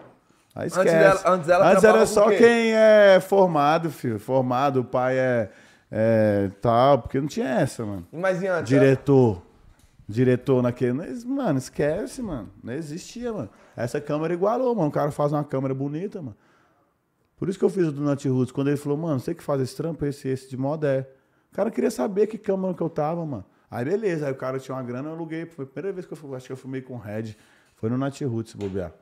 Aí 0.54 0.66
Antes 0.66 0.76
esquece. 0.76 0.98
dela- 0.98 1.34
antes 1.34 1.48
ela 1.48 1.70
era 1.70 1.80
trampava 1.80 1.98
com 2.00 2.06
só 2.12 2.28
quem 2.28 2.72
é 2.74 3.20
formado, 3.20 3.90
filho. 3.90 4.18
Formado, 4.18 4.80
o 4.80 4.84
pai 4.84 5.16
é, 5.18 5.50
é 5.90 6.50
tal, 6.60 6.98
porque 6.98 7.20
não 7.20 7.28
tinha 7.28 7.46
essa, 7.48 7.86
mano. 7.86 8.06
Mas 8.12 8.42
e 8.42 8.46
antes? 8.48 8.68
Diretor. 8.68 9.40
Diretor 10.08 10.62
naquele. 10.62 10.92
Mano, 11.24 11.58
esquece, 11.58 12.22
mano. 12.22 12.50
Não 12.62 12.72
existia, 12.72 13.32
mano. 13.32 13.50
Essa 13.76 14.00
câmera 14.00 14.34
igualou, 14.34 14.74
mano. 14.74 14.88
O 14.88 14.92
cara 14.92 15.10
faz 15.10 15.32
uma 15.32 15.44
câmera 15.44 15.74
bonita, 15.74 16.20
mano. 16.20 16.36
Por 17.36 17.48
isso 17.48 17.58
que 17.58 17.64
eu 17.64 17.70
fiz 17.70 17.88
o 17.88 17.92
do 17.92 18.02
Nat 18.02 18.24
Roots. 18.24 18.52
Quando 18.52 18.68
ele 18.68 18.76
falou, 18.76 18.98
mano, 18.98 19.18
você 19.18 19.34
que 19.34 19.42
faz 19.42 19.60
esse 19.60 19.74
trampo, 19.76 20.04
esse, 20.04 20.28
esse 20.28 20.48
de 20.48 20.56
moda 20.56 20.88
é. 20.88 21.00
O 21.50 21.54
cara 21.54 21.70
queria 21.70 21.90
saber 21.90 22.26
que 22.26 22.38
câmera 22.38 22.72
que 22.72 22.82
eu 22.82 22.88
tava, 22.88 23.24
mano. 23.26 23.44
Aí 23.70 23.84
beleza, 23.84 24.26
aí 24.26 24.32
o 24.32 24.36
cara 24.36 24.58
tinha 24.58 24.74
uma 24.74 24.82
grana, 24.82 25.08
eu 25.08 25.14
aluguei. 25.14 25.46
Foi 25.46 25.64
a 25.64 25.68
primeira 25.68 25.94
vez 25.94 26.06
que 26.06 26.12
eu 26.12 26.16
fui, 26.16 26.36
acho 26.36 26.46
que 26.46 26.52
eu 26.52 26.56
fumei 26.56 26.82
com 26.82 26.96
Red. 26.96 27.34
Foi 27.74 27.90
no 27.90 27.98
Nat 27.98 28.20
Roots, 28.20 28.54
bobear. 28.54 28.92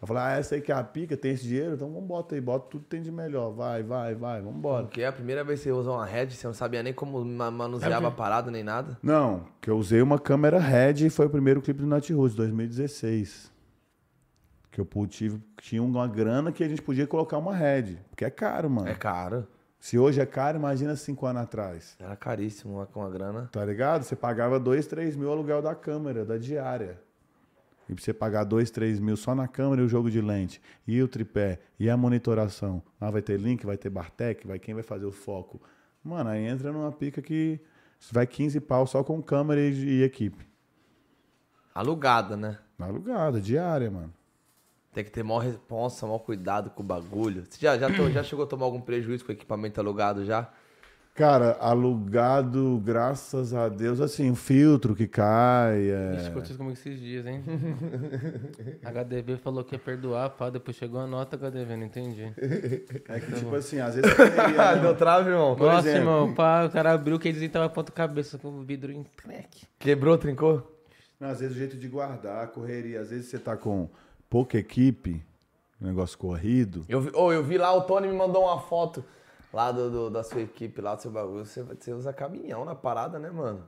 Eu 0.00 0.06
falei, 0.06 0.22
ah, 0.24 0.32
essa 0.38 0.54
aí 0.54 0.60
que 0.60 0.70
é 0.70 0.74
a 0.74 0.84
pica, 0.84 1.16
tem 1.16 1.32
esse 1.32 1.44
dinheiro, 1.44 1.74
então 1.74 1.90
vamos 1.90 2.06
bota 2.06 2.34
aí, 2.34 2.40
bota 2.40 2.68
tudo 2.68 2.82
que 2.82 2.88
tem 2.90 3.00
de 3.00 3.10
melhor. 3.10 3.50
Vai, 3.52 3.82
vai, 3.82 4.14
vai, 4.14 4.42
vambora. 4.42 4.84
Porque 4.84 5.00
é 5.00 5.06
a 5.06 5.12
primeira 5.12 5.42
vez 5.42 5.60
que 5.60 5.64
você 5.64 5.72
usou 5.72 5.94
uma 5.94 6.04
Red, 6.04 6.30
você 6.30 6.46
não 6.46 6.52
sabia 6.52 6.82
nem 6.82 6.92
como 6.92 7.24
ma- 7.24 7.50
manuseava 7.50 8.08
a 8.08 8.10
parada, 8.10 8.50
nem 8.50 8.62
nada. 8.62 8.98
Não, 9.02 9.46
que 9.60 9.70
eu 9.70 9.78
usei 9.78 10.02
uma 10.02 10.18
câmera 10.18 10.58
Red 10.58 11.06
e 11.06 11.08
foi 11.10 11.24
o 11.26 11.30
primeiro 11.30 11.62
clipe 11.62 11.80
do 11.80 11.86
Nat 11.86 12.10
Roots, 12.10 12.36
2016. 12.36 13.50
Que 14.70 14.80
eu 14.80 14.84
pu- 14.84 15.06
tive, 15.06 15.40
tinha 15.62 15.82
uma 15.82 16.06
grana 16.06 16.52
que 16.52 16.62
a 16.62 16.68
gente 16.68 16.82
podia 16.82 17.06
colocar 17.06 17.38
uma 17.38 17.54
Red. 17.54 17.96
Porque 18.10 18.24
é 18.24 18.30
caro, 18.30 18.68
mano. 18.68 18.88
É 18.88 18.94
caro. 18.94 19.46
Se 19.78 19.98
hoje 19.98 20.20
é 20.20 20.26
caro, 20.26 20.58
imagina 20.58 20.94
cinco 20.96 21.24
anos 21.26 21.42
atrás. 21.42 21.96
Era 21.98 22.14
caríssimo 22.16 22.86
com 22.92 23.02
a 23.02 23.08
grana. 23.08 23.48
Tá 23.52 23.64
ligado? 23.64 24.02
Você 24.02 24.14
pagava 24.16 24.60
2, 24.60 24.86
3 24.86 25.16
mil 25.16 25.30
aluguel 25.30 25.62
da 25.62 25.74
câmera, 25.74 26.24
da 26.24 26.36
diária. 26.36 26.98
E 27.88 27.94
pra 27.94 28.02
você 28.02 28.12
pagar 28.12 28.44
2, 28.44 28.70
3 28.70 28.98
mil 28.98 29.16
só 29.16 29.34
na 29.34 29.46
câmera 29.46 29.82
e 29.82 29.84
o 29.84 29.88
jogo 29.88 30.10
de 30.10 30.20
lente, 30.20 30.60
e 30.86 31.00
o 31.02 31.08
tripé, 31.08 31.60
e 31.78 31.88
a 31.88 31.96
monitoração. 31.96 32.82
Ah, 33.00 33.10
vai 33.10 33.22
ter 33.22 33.38
link, 33.38 33.64
vai 33.64 33.76
ter 33.76 33.90
Bartec, 33.90 34.46
vai 34.46 34.58
quem 34.58 34.74
vai 34.74 34.82
fazer 34.82 35.06
o 35.06 35.12
foco. 35.12 35.60
Mano, 36.02 36.30
aí 36.30 36.44
entra 36.46 36.72
numa 36.72 36.90
pica 36.92 37.22
que 37.22 37.60
vai 38.10 38.26
15 38.26 38.60
pau 38.60 38.86
só 38.86 39.02
com 39.02 39.22
câmera 39.22 39.60
e, 39.60 39.72
e 39.72 40.02
equipe. 40.02 40.46
Alugada, 41.74 42.36
né? 42.36 42.58
Alugada, 42.78 43.40
diária, 43.40 43.90
mano. 43.90 44.12
Tem 44.92 45.04
que 45.04 45.10
ter 45.10 45.22
maior 45.22 45.40
responsa, 45.40 46.06
maior 46.06 46.20
cuidado 46.20 46.70
com 46.70 46.82
o 46.82 46.86
bagulho. 46.86 47.44
Você 47.48 47.58
já, 47.60 47.76
já, 47.76 47.90
já 47.90 48.22
chegou 48.22 48.44
a 48.44 48.48
tomar 48.48 48.64
algum 48.64 48.80
prejuízo 48.80 49.24
com 49.24 49.30
o 49.30 49.34
equipamento 49.34 49.78
alugado 49.78 50.24
já? 50.24 50.50
Cara, 51.16 51.56
alugado, 51.60 52.78
graças 52.84 53.54
a 53.54 53.70
Deus, 53.70 54.02
assim, 54.02 54.30
o 54.30 54.34
filtro 54.34 54.94
que 54.94 55.08
cai. 55.08 55.88
É... 55.88 56.16
Ixi, 56.18 56.26
aconteceu 56.26 56.56
comigo 56.58 56.74
esses 56.74 57.00
dias, 57.00 57.24
hein? 57.24 57.42
HDB 58.84 59.38
falou 59.38 59.64
que 59.64 59.74
ia 59.74 59.78
perdoar, 59.78 60.28
pá, 60.28 60.50
depois 60.50 60.76
chegou 60.76 61.00
a 61.00 61.06
nota 61.06 61.38
HDB, 61.38 61.74
não 61.74 61.86
entendi. 61.86 62.30
É 63.08 63.20
que, 63.20 63.32
tipo 63.32 63.54
assim, 63.54 63.78
às 63.78 63.94
vezes. 63.94 64.10
a 64.20 64.74
né, 64.74 64.80
Deu 64.82 64.94
trave, 64.94 65.30
irmão? 65.30 65.56
Por 65.56 65.72
Nossa, 65.72 65.88
exemplo. 65.88 66.00
irmão, 66.00 66.34
pá, 66.34 66.66
o 66.66 66.70
cara 66.70 66.92
abriu 66.92 67.18
que 67.18 67.28
eles 67.28 67.50
tava 67.50 67.70
ponta 67.70 67.92
cabeça 67.92 68.36
com 68.36 68.48
o 68.48 68.62
vidro 68.62 68.92
em 68.92 69.02
crack. 69.02 69.66
Quebrou, 69.78 70.18
trincou? 70.18 70.70
Não, 71.18 71.28
às 71.28 71.40
vezes 71.40 71.56
o 71.56 71.58
jeito 71.58 71.78
de 71.78 71.88
guardar, 71.88 72.48
correria. 72.48 73.00
Às 73.00 73.08
vezes 73.08 73.26
você 73.26 73.38
tá 73.38 73.56
com 73.56 73.88
pouca 74.28 74.58
equipe, 74.58 75.24
negócio 75.80 76.18
corrido. 76.18 76.84
Eu 76.88 77.00
vi, 77.00 77.10
oh, 77.14 77.32
eu 77.32 77.42
vi 77.42 77.56
lá, 77.56 77.72
o 77.72 77.82
Tony 77.82 78.06
me 78.06 78.14
mandou 78.14 78.42
uma 78.42 78.60
foto 78.60 79.02
lá 79.52 79.72
do, 79.72 79.90
do- 79.90 80.10
da 80.10 80.22
sua 80.22 80.40
equipe, 80.42 80.80
lá 80.80 80.94
do 80.94 81.02
seu 81.02 81.10
bagulho. 81.10 81.44
Você, 81.44 81.62
você 81.62 81.92
usa 81.92 82.12
caminhão 82.12 82.64
na 82.64 82.74
parada, 82.74 83.18
né, 83.18 83.30
mano? 83.30 83.62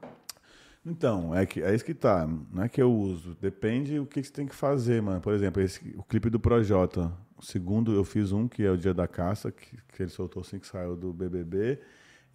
Então, 0.86 1.34
é, 1.34 1.44
que, 1.44 1.62
é 1.62 1.74
isso 1.74 1.84
que 1.84 1.94
tá. 1.94 2.26
Não 2.52 2.62
é 2.62 2.68
que 2.68 2.80
eu 2.80 2.90
uso. 2.92 3.36
Depende 3.40 3.98
o 3.98 4.06
que, 4.06 4.20
que 4.22 4.26
você 4.28 4.32
tem 4.32 4.46
que 4.46 4.54
fazer, 4.54 5.02
mano. 5.02 5.20
Por 5.20 5.32
exemplo, 5.34 5.60
esse, 5.62 5.94
o 5.98 6.02
clipe 6.02 6.30
do 6.30 6.40
Projota. 6.40 7.12
O 7.36 7.44
segundo, 7.44 7.94
eu 7.94 8.04
fiz 8.04 8.32
um, 8.32 8.48
que 8.48 8.64
é 8.64 8.70
o 8.70 8.76
Dia 8.76 8.92
da 8.94 9.06
Caça, 9.06 9.52
que, 9.52 9.76
que 9.88 10.02
ele 10.02 10.10
soltou 10.10 10.40
assim 10.40 10.58
que 10.58 10.66
saiu 10.66 10.96
do 10.96 11.12
BBB. 11.12 11.78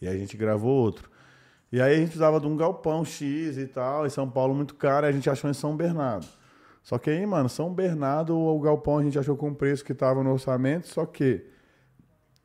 E 0.01 0.07
aí 0.07 0.15
a 0.15 0.19
gente 0.19 0.37
gravou 0.37 0.71
outro. 0.71 1.09
E 1.71 1.81
aí 1.81 1.93
a 1.93 1.95
gente 1.97 2.05
precisava 2.07 2.39
de 2.39 2.45
um 2.47 2.55
galpão 2.55 3.03
X 3.03 3.57
e 3.57 3.65
tal. 3.65 4.05
Em 4.05 4.09
São 4.09 4.29
Paulo, 4.29 4.53
muito 4.53 4.75
caro. 4.75 5.05
Aí 5.05 5.11
a 5.11 5.15
gente 5.15 5.29
achou 5.29 5.49
em 5.49 5.53
São 5.53 5.75
Bernardo. 5.75 6.27
Só 6.83 6.97
que 6.97 7.09
aí, 7.09 7.25
mano, 7.25 7.49
São 7.49 7.73
Bernardo, 7.73 8.37
o 8.37 8.59
galpão 8.59 8.97
a 8.99 9.03
gente 9.03 9.17
achou 9.17 9.35
com 9.35 9.49
o 9.49 9.55
preço 9.55 9.83
que 9.83 9.93
tava 9.93 10.23
no 10.23 10.31
orçamento. 10.31 10.87
Só 10.87 11.05
que 11.05 11.43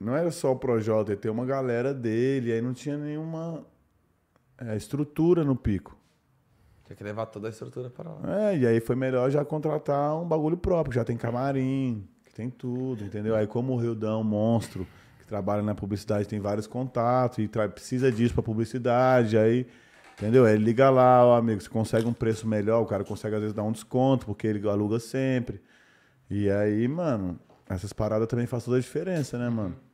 não 0.01 0.17
era 0.17 0.31
só 0.31 0.53
o 0.53 0.57
Projota, 0.57 1.13
ia 1.13 1.17
ter 1.17 1.29
uma 1.29 1.45
galera 1.45 1.93
dele. 1.93 2.53
Aí 2.53 2.61
não 2.61 2.73
tinha 2.73 2.97
nenhuma 2.97 3.65
é, 4.59 4.77
estrutura 4.77 5.45
no 5.45 5.57
pico. 5.57 5.97
Tinha 6.85 6.97
que 6.97 7.05
levar 7.05 7.27
toda 7.27 7.49
a 7.49 7.51
estrutura 7.51 7.91
para 7.91 8.11
lá. 8.11 8.51
É, 8.51 8.59
e 8.59 8.67
aí 8.67 8.81
foi 8.81 8.97
melhor 8.97 9.31
já 9.31 9.45
contratar 9.45 10.17
um 10.17 10.27
bagulho 10.27 10.57
próprio, 10.57 10.91
que 10.91 10.97
já 10.97 11.05
tem 11.05 11.17
camarim, 11.17 12.09
que 12.25 12.33
tem 12.33 12.49
tudo, 12.49 13.05
entendeu? 13.05 13.35
Aí 13.35 13.47
como 13.47 13.75
o 13.75 13.77
Rildão, 13.77 14.25
monstro, 14.25 14.87
que 15.19 15.27
trabalha 15.27 15.63
na 15.63 15.75
publicidade, 15.75 16.27
tem 16.27 16.41
vários 16.41 16.67
contatos 16.67 17.41
e 17.41 17.49
precisa 17.49 18.11
disso 18.11 18.33
pra 18.33 18.43
publicidade, 18.43 19.37
aí, 19.37 19.67
entendeu? 20.17 20.47
Aí 20.47 20.55
ele 20.55 20.65
liga 20.65 20.89
lá, 20.89 21.27
ó, 21.27 21.37
amigo, 21.37 21.61
você 21.61 21.69
consegue 21.69 22.07
um 22.07 22.13
preço 22.15 22.49
melhor, 22.49 22.81
o 22.81 22.87
cara 22.87 23.05
consegue 23.05 23.35
às 23.35 23.41
vezes 23.41 23.55
dar 23.55 23.65
um 23.65 23.73
desconto, 23.73 24.25
porque 24.25 24.47
ele 24.47 24.67
aluga 24.67 24.99
sempre. 24.99 25.61
E 26.31 26.49
aí, 26.49 26.89
mano, 26.89 27.39
essas 27.69 27.93
paradas 27.93 28.29
também 28.29 28.47
fazem 28.47 28.67
toda 28.67 28.79
a 28.79 28.81
diferença, 28.81 29.39
né, 29.39 29.51
mano? 29.51 29.88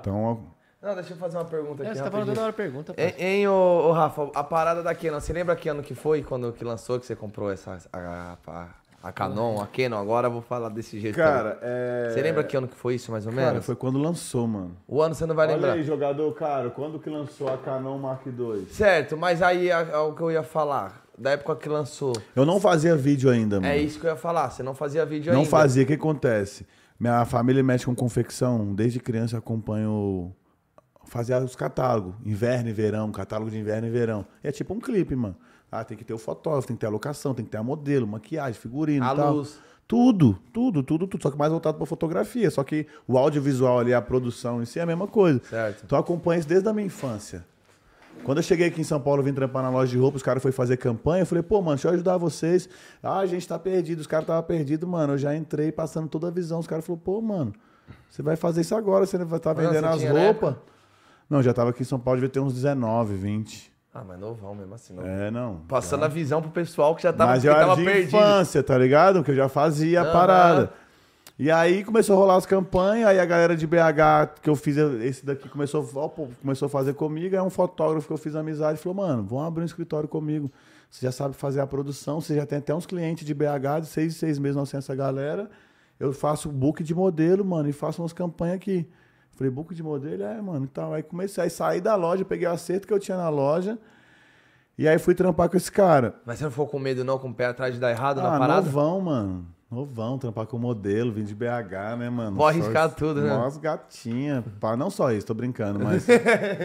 Então, 0.00 0.40
Não, 0.82 0.94
deixa 0.94 1.12
eu 1.12 1.16
fazer 1.16 1.36
uma 1.38 1.44
pergunta 1.44 1.82
É, 1.82 1.86
aqui 1.88 1.96
você 1.98 2.04
tá 2.04 2.10
falando 2.10 2.28
toda 2.28 2.42
hora 2.42 2.52
pergunta, 2.52 2.94
pô. 2.94 3.00
Hein, 3.00 3.14
hein, 3.18 3.48
ô, 3.48 3.88
ô, 3.88 3.92
Rafa, 3.92 4.30
a 4.34 4.44
parada 4.44 4.82
da 4.82 4.94
Canon, 4.94 5.20
você 5.20 5.32
lembra 5.32 5.56
que 5.56 5.68
ano 5.68 5.82
que 5.82 5.94
foi, 5.94 6.22
quando 6.22 6.52
que 6.52 6.64
lançou, 6.64 6.98
que 7.00 7.06
você 7.06 7.16
comprou 7.16 7.50
essa, 7.50 7.78
a, 7.92 8.36
a, 8.46 8.66
a 9.02 9.12
Canon, 9.12 9.60
a 9.60 9.66
Canon? 9.66 9.98
Agora 9.98 10.28
eu 10.28 10.30
vou 10.32 10.40
falar 10.42 10.68
desse 10.68 10.98
jeito. 11.00 11.16
cara, 11.16 11.52
também. 11.56 11.68
é... 11.70 12.10
Você 12.12 12.22
lembra 12.22 12.44
que 12.44 12.56
ano 12.56 12.68
que 12.68 12.76
foi 12.76 12.94
isso, 12.94 13.10
mais 13.10 13.26
ou 13.26 13.32
Cara, 13.32 13.50
menos? 13.50 13.66
foi 13.66 13.74
quando 13.74 13.98
lançou, 13.98 14.46
mano. 14.46 14.76
O 14.86 15.02
ano 15.02 15.14
você 15.14 15.26
não 15.26 15.34
vai 15.34 15.46
Olha 15.48 15.56
lembrar. 15.56 15.72
aí, 15.72 15.82
jogador, 15.82 16.32
cara, 16.34 16.70
quando 16.70 16.98
que 17.00 17.10
lançou 17.10 17.48
a 17.52 17.56
Canon 17.58 17.98
Mark 17.98 18.24
II? 18.26 18.66
Certo, 18.70 19.16
mas 19.16 19.42
aí 19.42 19.70
é, 19.70 19.72
é 19.92 19.98
o 19.98 20.12
que 20.12 20.22
eu 20.22 20.30
ia 20.30 20.42
falar, 20.44 21.04
da 21.18 21.30
época 21.30 21.56
que 21.56 21.68
lançou. 21.68 22.12
Eu 22.36 22.46
não 22.46 22.60
fazia 22.60 22.94
vídeo 22.94 23.28
ainda, 23.30 23.56
mano. 23.60 23.66
É 23.72 23.76
isso 23.76 23.98
que 23.98 24.06
eu 24.06 24.10
ia 24.10 24.16
falar, 24.16 24.50
você 24.50 24.62
não 24.62 24.74
fazia 24.74 25.04
vídeo 25.04 25.32
Não 25.32 25.40
ainda. 25.40 25.50
fazia. 25.50 25.82
O 25.82 25.86
que 25.86 25.94
acontece? 25.94 26.64
Minha 26.98 27.24
família 27.24 27.62
mexe 27.62 27.84
com 27.86 27.94
confecção. 27.94 28.74
Desde 28.74 28.98
criança 28.98 29.36
eu 29.36 29.38
acompanho. 29.38 30.34
Fazia 31.04 31.38
os 31.38 31.54
catálogos. 31.56 32.14
Inverno 32.24 32.68
e 32.68 32.72
verão, 32.72 33.10
catálogo 33.12 33.50
de 33.50 33.58
inverno 33.58 33.86
e 33.86 33.90
verão. 33.90 34.26
É 34.42 34.50
tipo 34.52 34.74
um 34.74 34.80
clipe, 34.80 35.14
mano. 35.16 35.36
Ah, 35.70 35.84
tem 35.84 35.96
que 35.96 36.04
ter 36.04 36.14
o 36.14 36.18
fotógrafo, 36.18 36.66
tem 36.66 36.76
que 36.76 36.80
ter 36.80 36.86
a 36.86 36.90
locação, 36.90 37.34
tem 37.34 37.44
que 37.44 37.50
ter 37.50 37.58
a 37.58 37.62
modelo, 37.62 38.06
maquiagem, 38.06 38.58
figurino 38.60 39.04
A 39.04 39.12
e 39.12 39.16
tal. 39.16 39.34
luz. 39.34 39.58
Tudo, 39.86 40.38
tudo, 40.52 40.82
tudo, 40.82 41.06
tudo. 41.06 41.22
Só 41.22 41.30
que 41.30 41.38
mais 41.38 41.50
voltado 41.50 41.78
pra 41.78 41.86
fotografia. 41.86 42.50
Só 42.50 42.62
que 42.62 42.86
o 43.06 43.16
audiovisual 43.16 43.78
ali, 43.78 43.94
a 43.94 44.02
produção 44.02 44.60
em 44.62 44.66
si 44.66 44.78
é 44.78 44.82
a 44.82 44.86
mesma 44.86 45.06
coisa. 45.06 45.40
Certo. 45.48 45.84
Então 45.84 45.96
eu 45.96 46.00
acompanho 46.00 46.40
isso 46.40 46.48
desde 46.48 46.68
a 46.68 46.72
minha 46.74 46.86
infância. 46.86 47.46
Quando 48.24 48.38
eu 48.38 48.42
cheguei 48.42 48.66
aqui 48.68 48.80
em 48.80 48.84
São 48.84 49.00
Paulo, 49.00 49.22
vim 49.22 49.32
trampar 49.32 49.62
na 49.62 49.70
loja 49.70 49.90
de 49.90 49.98
roupa, 49.98 50.16
os 50.16 50.22
caras 50.22 50.42
foram 50.42 50.52
fazer 50.52 50.76
campanha, 50.76 51.22
eu 51.22 51.26
falei, 51.26 51.42
pô, 51.42 51.62
mano, 51.62 51.76
deixa 51.76 51.88
eu 51.88 51.92
ajudar 51.94 52.18
vocês. 52.18 52.68
Ah, 53.02 53.18
a 53.18 53.26
gente 53.26 53.46
tá 53.48 53.58
perdido, 53.58 54.00
os 54.00 54.06
caras 54.06 54.24
estavam 54.24 54.42
perdidos, 54.42 54.88
mano. 54.88 55.14
Eu 55.14 55.18
já 55.18 55.34
entrei 55.34 55.72
passando 55.72 56.08
toda 56.08 56.28
a 56.28 56.30
visão. 56.30 56.58
Os 56.58 56.66
caras 56.66 56.84
falaram, 56.84 57.02
pô, 57.02 57.20
mano, 57.22 57.54
você 58.10 58.22
vai 58.22 58.36
fazer 58.36 58.60
isso 58.60 58.74
agora, 58.74 59.06
você 59.06 59.16
vai 59.18 59.38
estar 59.38 59.54
Mas 59.54 59.66
vendendo 59.66 59.86
as 59.86 60.02
roupas. 60.04 60.56
Não, 61.28 61.42
já 61.42 61.52
tava 61.52 61.70
aqui 61.70 61.82
em 61.82 61.86
São 61.86 61.98
Paulo, 61.98 62.20
devia 62.20 62.30
ter 62.32 62.40
uns 62.40 62.54
19, 62.54 63.14
20. 63.14 63.72
Ah, 63.94 64.04
mas 64.06 64.18
novão 64.20 64.54
mesmo 64.54 64.74
assim. 64.74 64.94
Não. 64.94 65.06
É, 65.06 65.30
não. 65.30 65.56
Passando 65.68 66.04
a 66.04 66.08
visão 66.08 66.40
pro 66.40 66.50
pessoal 66.50 66.94
que 66.94 67.02
já 67.02 67.12
tava, 67.12 67.32
Mas 67.32 67.42
que 67.42 67.48
eu 67.48 67.52
era 67.52 67.60
tava 67.60 67.76
de 67.76 67.84
perdido. 67.84 68.16
infância, 68.16 68.62
tá 68.62 68.76
ligado? 68.78 69.24
Que 69.24 69.30
eu 69.30 69.34
já 69.34 69.48
fazia 69.48 70.02
a 70.02 70.12
parada. 70.12 70.72
E 71.38 71.50
aí 71.52 71.84
começou 71.84 72.16
a 72.16 72.18
rolar 72.18 72.34
as 72.36 72.46
campanhas, 72.46 73.06
aí 73.08 73.20
a 73.20 73.24
galera 73.24 73.56
de 73.56 73.64
BH 73.64 74.40
que 74.42 74.50
eu 74.50 74.56
fiz, 74.56 74.76
esse 74.76 75.24
daqui 75.24 75.48
começou, 75.48 75.88
ó, 75.94 76.08
pô, 76.08 76.26
começou 76.40 76.66
a 76.66 76.68
fazer 76.68 76.94
comigo, 76.94 77.36
aí 77.36 77.40
um 77.40 77.48
fotógrafo 77.50 78.08
que 78.08 78.12
eu 78.12 78.18
fiz 78.18 78.34
amizade 78.34 78.78
falou, 78.80 78.96
mano, 78.96 79.22
vamos 79.22 79.46
abrir 79.46 79.62
um 79.62 79.66
escritório 79.66 80.08
comigo. 80.08 80.50
Você 80.90 81.06
já 81.06 81.12
sabe 81.12 81.34
fazer 81.34 81.60
a 81.60 81.66
produção, 81.66 82.20
você 82.20 82.34
já 82.34 82.44
tem 82.44 82.58
até 82.58 82.74
uns 82.74 82.86
clientes 82.86 83.24
de 83.24 83.32
BH 83.34 83.82
de 83.82 83.86
seis 83.86 84.14
em 84.14 84.18
seis 84.18 84.38
meses 84.38 84.56
nós 84.56 84.68
temos 84.70 84.84
essa 84.84 84.96
galera. 84.96 85.48
Eu 86.00 86.12
faço 86.12 86.48
book 86.48 86.82
de 86.82 86.94
modelo, 86.94 87.44
mano, 87.44 87.68
e 87.68 87.72
faço 87.72 88.02
umas 88.02 88.12
campanhas 88.12 88.56
aqui. 88.56 88.88
Falei, 89.36 89.50
book 89.52 89.72
de 89.74 89.82
modelo? 89.82 90.22
É, 90.24 90.40
mano, 90.42 90.64
então. 90.64 90.92
Aí 90.92 91.02
comecei, 91.04 91.44
aí 91.44 91.50
saí 91.50 91.80
da 91.80 91.94
loja, 91.94 92.24
peguei 92.24 92.48
o 92.48 92.50
acerto 92.50 92.86
que 92.86 92.92
eu 92.92 92.98
tinha 92.98 93.16
na 93.16 93.28
loja. 93.28 93.78
E 94.76 94.88
aí 94.88 94.98
fui 94.98 95.14
trampar 95.14 95.48
com 95.48 95.56
esse 95.56 95.70
cara. 95.70 96.14
Mas 96.24 96.38
você 96.38 96.44
não 96.44 96.50
ficou 96.50 96.66
com 96.66 96.78
medo 96.78 97.04
não, 97.04 97.18
com 97.18 97.28
o 97.28 97.34
pé 97.34 97.46
atrás 97.46 97.74
de 97.74 97.78
dar 97.80 97.90
errado 97.90 98.20
na 98.20 98.34
Ah, 98.34 98.38
parada? 98.38 98.62
novão, 98.62 99.00
mano. 99.00 99.46
Novão, 99.70 100.16
trampar 100.16 100.46
com 100.46 100.58
modelo, 100.58 101.12
vim 101.12 101.24
de 101.24 101.34
BH, 101.34 101.98
né, 101.98 102.08
mano? 102.08 102.36
Vou 102.36 102.46
arriscar 102.46 102.90
tudo, 102.94 103.20
né? 103.20 103.28
Nós 103.28 103.58
gatinha. 103.58 104.42
Pá, 104.58 104.74
não 104.76 104.88
só 104.88 105.12
isso, 105.12 105.26
tô 105.26 105.34
brincando, 105.34 105.78
mas. 105.78 106.06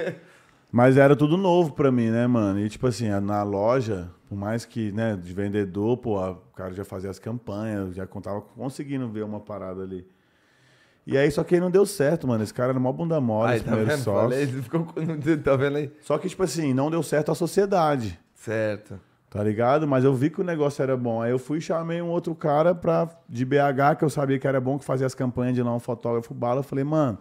mas 0.71 0.95
era 0.95 1.13
tudo 1.13 1.35
novo 1.35 1.73
pra 1.73 1.91
mim, 1.91 2.09
né, 2.09 2.25
mano? 2.27 2.61
E 2.61 2.69
tipo 2.69 2.87
assim, 2.87 3.09
na 3.09 3.43
loja, 3.43 4.09
por 4.29 4.37
mais 4.37 4.63
que, 4.63 4.93
né, 4.93 5.17
de 5.21 5.33
vendedor, 5.33 5.97
pô, 5.97 6.17
o 6.17 6.35
cara 6.55 6.73
já 6.73 6.85
fazia 6.85 7.09
as 7.09 7.19
campanhas, 7.19 7.93
já 7.93 8.07
contava 8.07 8.39
conseguindo 8.39 9.09
ver 9.09 9.23
uma 9.23 9.41
parada 9.41 9.83
ali. 9.83 10.07
E 11.05 11.17
aí, 11.17 11.29
só 11.29 11.43
que 11.43 11.55
aí 11.55 11.59
não 11.59 11.69
deu 11.69 11.85
certo, 11.85 12.25
mano. 12.25 12.41
Esse 12.41 12.53
cara 12.53 12.71
era 12.71 12.79
mó 12.79 12.89
bunda 12.93 13.19
mole, 13.19 13.51
Aí, 13.51 13.55
esse 13.57 13.65
tá 13.65 13.71
primeiro 13.71 13.91
vendo? 13.91 14.03
sócio. 14.05 14.21
Falei, 14.21 14.41
ele 14.43 14.61
ficou 14.61 14.85
tá 15.43 15.55
vendo 15.57 15.75
aí? 15.75 15.91
Só 15.99 16.17
que, 16.17 16.29
tipo 16.29 16.43
assim, 16.43 16.73
não 16.73 16.89
deu 16.89 17.03
certo 17.03 17.31
a 17.31 17.35
sociedade. 17.35 18.17
Certo. 18.33 18.97
Tá 19.33 19.43
ligado? 19.43 19.87
Mas 19.87 20.03
eu 20.03 20.13
vi 20.13 20.29
que 20.29 20.39
o 20.41 20.43
negócio 20.43 20.83
era 20.83 20.95
bom. 20.95 21.19
Aí 21.19 21.31
eu 21.31 21.39
fui 21.39 21.57
e 21.57 21.61
chamei 21.61 21.99
um 22.03 22.09
outro 22.09 22.35
cara 22.35 22.75
pra, 22.75 23.09
de 23.27 23.43
BH, 23.43 23.97
que 23.97 24.05
eu 24.05 24.09
sabia 24.09 24.37
que 24.37 24.47
era 24.47 24.61
bom, 24.61 24.77
que 24.77 24.85
fazia 24.85 25.07
as 25.07 25.15
campanhas 25.15 25.55
de 25.55 25.63
lá, 25.63 25.73
um 25.73 25.79
fotógrafo 25.79 26.35
bala. 26.35 26.59
Eu 26.59 26.63
falei, 26.63 26.83
mano, 26.83 27.17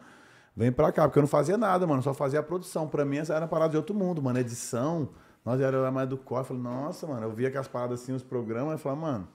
vem 0.55 0.71
pra 0.71 0.93
cá, 0.93 1.09
porque 1.09 1.19
eu 1.19 1.23
não 1.23 1.29
fazia 1.29 1.57
nada, 1.57 1.87
mano, 1.87 2.03
só 2.03 2.13
fazia 2.13 2.41
a 2.41 2.43
produção. 2.43 2.87
Pra 2.87 3.03
mim, 3.03 3.17
essa 3.17 3.33
era 3.33 3.49
parada 3.49 3.71
de 3.71 3.79
outro 3.79 3.95
mundo, 3.95 4.21
mano. 4.21 4.39
Edição, 4.39 5.09
nós 5.43 5.59
era 5.59 5.79
lá 5.79 5.91
mais 5.91 6.07
do 6.07 6.19
core. 6.19 6.43
Eu 6.43 6.45
falei, 6.45 6.63
nossa, 6.63 7.07
mano, 7.07 7.23
eu 7.23 7.33
via 7.33 7.49
aquelas 7.49 7.67
paradas 7.67 8.03
assim, 8.03 8.13
os 8.13 8.23
programas, 8.23 8.73
eu 8.73 8.79
falei, 8.79 8.99
mano, 8.99 9.29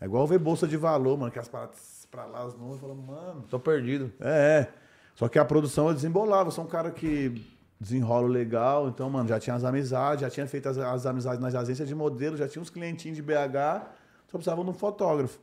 é 0.00 0.06
igual 0.06 0.26
ver 0.26 0.38
bolsa 0.38 0.66
de 0.66 0.78
valor, 0.78 1.18
mano, 1.18 1.30
que 1.30 1.38
as 1.38 1.48
paradas 1.48 2.08
pra 2.10 2.24
lá, 2.24 2.46
os 2.46 2.54
números. 2.54 2.80
Eu 2.80 2.88
falei, 2.88 3.04
mano. 3.04 3.44
Tô 3.50 3.60
perdido. 3.60 4.10
É, 4.18 4.60
é. 4.62 4.72
Só 5.14 5.28
que 5.28 5.38
a 5.38 5.44
produção 5.44 5.88
eu 5.88 5.92
desembolava. 5.92 6.48
Eu 6.48 6.50
sou 6.50 6.64
um 6.64 6.68
cara 6.68 6.90
que 6.90 7.44
desenrolo 7.82 8.28
legal. 8.28 8.88
Então, 8.88 9.10
mano, 9.10 9.28
já 9.28 9.38
tinha 9.40 9.56
as 9.56 9.64
amizades, 9.64 10.22
já 10.22 10.30
tinha 10.30 10.46
feito 10.46 10.68
as, 10.68 10.78
as 10.78 11.04
amizades 11.04 11.40
nas 11.40 11.54
agências 11.54 11.88
de 11.88 11.94
modelo, 11.94 12.36
já 12.36 12.48
tinha 12.48 12.62
uns 12.62 12.70
clientinhos 12.70 13.16
de 13.16 13.22
BH, 13.22 13.82
só 14.28 14.38
precisava 14.38 14.62
de 14.62 14.70
um 14.70 14.72
fotógrafo. 14.72 15.38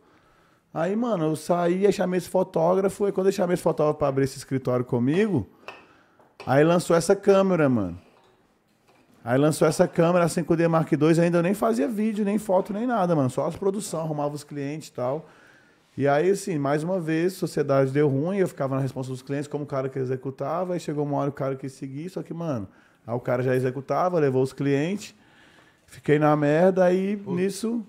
Aí, 0.73 0.95
mano, 0.95 1.25
eu 1.25 1.35
saí 1.35 1.85
e 1.85 1.91
chamei 1.91 2.17
esse 2.17 2.29
fotógrafo. 2.29 3.07
E 3.07 3.11
quando 3.11 3.27
eu 3.27 3.33
chamei 3.33 3.55
esse 3.55 3.63
fotógrafo 3.63 3.99
pra 3.99 4.07
abrir 4.07 4.23
esse 4.23 4.37
escritório 4.37 4.85
comigo, 4.85 5.47
aí 6.45 6.63
lançou 6.63 6.95
essa 6.95 7.15
câmera, 7.15 7.67
mano. 7.67 7.99
Aí 9.23 9.37
lançou 9.37 9.67
essa 9.67 9.87
câmera, 9.87 10.25
a 10.25 10.27
5D 10.27 10.67
Mark 10.69 10.89
II, 10.91 11.21
ainda 11.21 11.39
eu 11.39 11.43
nem 11.43 11.53
fazia 11.53 11.87
vídeo, 11.87 12.23
nem 12.23 12.37
foto, 12.37 12.71
nem 12.71 12.87
nada, 12.87 13.15
mano. 13.15 13.29
Só 13.29 13.45
as 13.45 13.55
produções, 13.55 14.03
arrumava 14.03 14.33
os 14.33 14.43
clientes 14.43 14.87
e 14.87 14.93
tal. 14.93 15.27
E 15.97 16.07
aí, 16.07 16.29
assim, 16.29 16.57
mais 16.57 16.83
uma 16.83 16.99
vez, 16.99 17.33
sociedade 17.33 17.91
deu 17.91 18.07
ruim, 18.07 18.37
eu 18.37 18.47
ficava 18.47 18.75
na 18.75 18.81
resposta 18.81 19.11
dos 19.11 19.21
clientes 19.21 19.47
como 19.47 19.63
o 19.65 19.67
cara 19.67 19.89
que 19.89 19.99
executava, 19.99 20.73
aí 20.73 20.79
chegou 20.79 21.03
uma 21.05 21.17
hora 21.17 21.29
o 21.29 21.33
cara 21.33 21.55
que 21.55 21.67
seguir, 21.67 22.09
só 22.09 22.23
que, 22.23 22.33
mano, 22.33 22.67
aí 23.05 23.13
o 23.13 23.19
cara 23.19 23.43
já 23.43 23.53
executava, 23.55 24.17
levou 24.19 24.41
os 24.41 24.53
clientes, 24.53 25.13
fiquei 25.87 26.17
na 26.17 26.33
merda, 26.35 26.85
aí 26.85 27.15
nisso. 27.35 27.85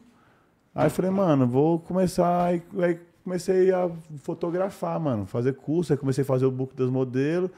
Aí 0.74 0.88
falei, 0.90 1.10
mano, 1.10 1.46
vou 1.46 1.78
começar. 1.78 2.44
Aí, 2.46 2.62
aí 2.80 2.98
comecei 3.22 3.72
a 3.72 3.90
fotografar, 4.22 4.98
mano, 4.98 5.26
fazer 5.26 5.54
curso, 5.54 5.92
aí 5.92 5.96
comecei 5.98 6.22
a 6.22 6.24
fazer 6.24 6.46
o 6.46 6.50
book 6.50 6.74
dos 6.74 6.90
modelos. 6.90 7.50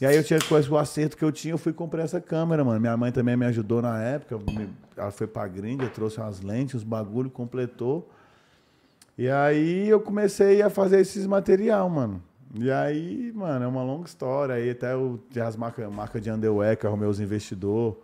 E 0.00 0.06
aí 0.06 0.16
eu 0.16 0.24
tinha 0.24 0.38
com 0.40 0.54
o 0.54 0.78
acerto 0.78 1.16
que 1.16 1.24
eu 1.24 1.32
tinha, 1.32 1.52
eu 1.52 1.58
fui 1.58 1.72
comprar 1.74 2.02
essa 2.04 2.20
câmera, 2.20 2.64
mano. 2.64 2.80
Minha 2.80 2.96
mãe 2.96 3.12
também 3.12 3.36
me 3.36 3.44
ajudou 3.46 3.82
na 3.82 4.00
época. 4.02 4.38
me- 4.38 4.68
ela 4.96 5.10
foi 5.10 5.26
pra 5.26 5.46
gringa, 5.46 5.86
trouxe 5.88 6.18
umas 6.18 6.40
lentes, 6.40 6.76
uns 6.76 6.84
bagulho, 6.84 7.28
completou. 7.28 8.08
E 9.20 9.28
aí 9.28 9.86
eu 9.86 10.00
comecei 10.00 10.62
a 10.62 10.70
fazer 10.70 10.98
esses 10.98 11.26
material, 11.26 11.90
mano. 11.90 12.22
E 12.54 12.70
aí, 12.70 13.30
mano, 13.34 13.66
é 13.66 13.68
uma 13.68 13.82
longa 13.82 14.06
história. 14.06 14.54
Aí 14.54 14.70
até 14.70 14.94
eu 14.94 15.20
tinha 15.28 15.44
as 15.44 15.56
marcas 15.56 15.92
marca 15.92 16.18
de 16.18 16.30
underwear, 16.30 16.74
que 16.74 16.86
arrumei 16.86 17.06
os 17.06 17.20
investidores. 17.20 17.98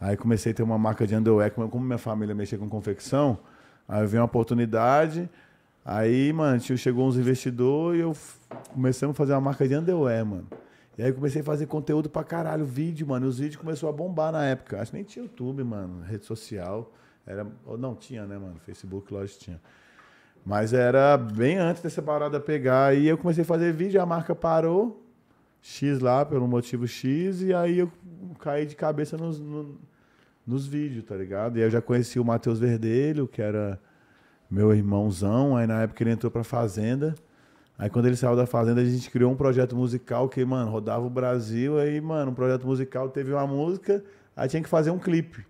Aí 0.00 0.16
comecei 0.16 0.52
a 0.52 0.54
ter 0.54 0.62
uma 0.62 0.78
marca 0.78 1.06
de 1.06 1.14
underwear, 1.14 1.50
como 1.50 1.84
minha 1.84 1.98
família 1.98 2.34
mexia 2.34 2.56
com 2.56 2.70
confecção, 2.70 3.38
aí 3.86 4.06
vi 4.06 4.16
uma 4.16 4.24
oportunidade. 4.24 5.28
Aí, 5.84 6.32
mano, 6.32 6.58
tio, 6.58 6.78
chegou 6.78 7.06
uns 7.06 7.18
investidores 7.18 8.00
e 8.00 8.02
eu 8.02 8.16
começamos 8.72 9.14
a 9.14 9.16
fazer 9.18 9.34
uma 9.34 9.42
marca 9.42 9.68
de 9.68 9.76
underwear, 9.76 10.24
mano. 10.24 10.46
E 10.96 11.02
aí 11.02 11.12
comecei 11.12 11.42
a 11.42 11.44
fazer 11.44 11.66
conteúdo 11.66 12.08
pra 12.08 12.24
caralho, 12.24 12.64
vídeo, 12.64 13.06
mano. 13.06 13.26
E 13.26 13.28
os 13.28 13.38
vídeos 13.38 13.60
começaram 13.60 13.92
a 13.92 13.92
bombar 13.94 14.32
na 14.32 14.46
época. 14.46 14.80
Acho 14.80 14.90
que 14.90 14.96
nem 14.96 15.04
tinha 15.04 15.22
YouTube, 15.22 15.62
mano, 15.64 16.02
rede 16.02 16.24
social. 16.24 16.94
Era, 17.26 17.46
ou 17.66 17.76
não 17.76 17.94
tinha, 17.94 18.24
né, 18.24 18.38
mano? 18.38 18.56
Facebook, 18.64 19.12
lógico, 19.12 19.40
tinha. 19.40 19.60
Mas 20.46 20.72
era 20.72 21.18
bem 21.18 21.58
antes 21.58 21.82
dessa 21.82 22.00
parada 22.00 22.38
pegar. 22.38 22.86
Aí 22.86 23.08
eu 23.08 23.18
comecei 23.18 23.42
a 23.42 23.44
fazer 23.44 23.72
vídeo, 23.72 24.00
a 24.00 24.06
marca 24.06 24.32
parou. 24.32 25.02
X 25.60 25.98
lá, 25.98 26.24
pelo 26.24 26.46
motivo 26.46 26.86
X. 26.86 27.42
E 27.42 27.52
aí 27.52 27.80
eu 27.80 27.90
caí 28.38 28.64
de 28.64 28.76
cabeça 28.76 29.16
nos, 29.16 29.40
no- 29.40 29.76
nos 30.46 30.64
vídeos, 30.64 31.04
tá 31.04 31.16
ligado? 31.16 31.58
E 31.58 31.62
eu 31.62 31.68
já 31.68 31.82
conheci 31.82 32.20
o 32.20 32.24
Matheus 32.24 32.60
Verdelho, 32.60 33.26
que 33.26 33.42
era 33.42 33.80
meu 34.48 34.72
irmãozão. 34.72 35.56
Aí 35.56 35.66
na 35.66 35.82
época 35.82 36.00
ele 36.04 36.12
entrou 36.12 36.30
pra 36.30 36.44
Fazenda. 36.44 37.16
Aí 37.76 37.90
quando 37.90 38.06
ele 38.06 38.14
saiu 38.16 38.36
da 38.36 38.46
Fazenda, 38.46 38.80
a 38.80 38.84
gente 38.84 39.10
criou 39.10 39.32
um 39.32 39.36
projeto 39.36 39.74
musical 39.74 40.28
que, 40.28 40.44
mano, 40.44 40.70
rodava 40.70 41.04
o 41.04 41.10
Brasil. 41.10 41.76
Aí, 41.76 42.00
mano, 42.00 42.30
um 42.30 42.34
projeto 42.34 42.64
musical 42.64 43.08
teve 43.08 43.32
uma 43.32 43.46
música, 43.48 44.02
aí 44.36 44.48
tinha 44.48 44.62
que 44.62 44.68
fazer 44.68 44.92
um 44.92 44.98
clipe. 44.98 45.44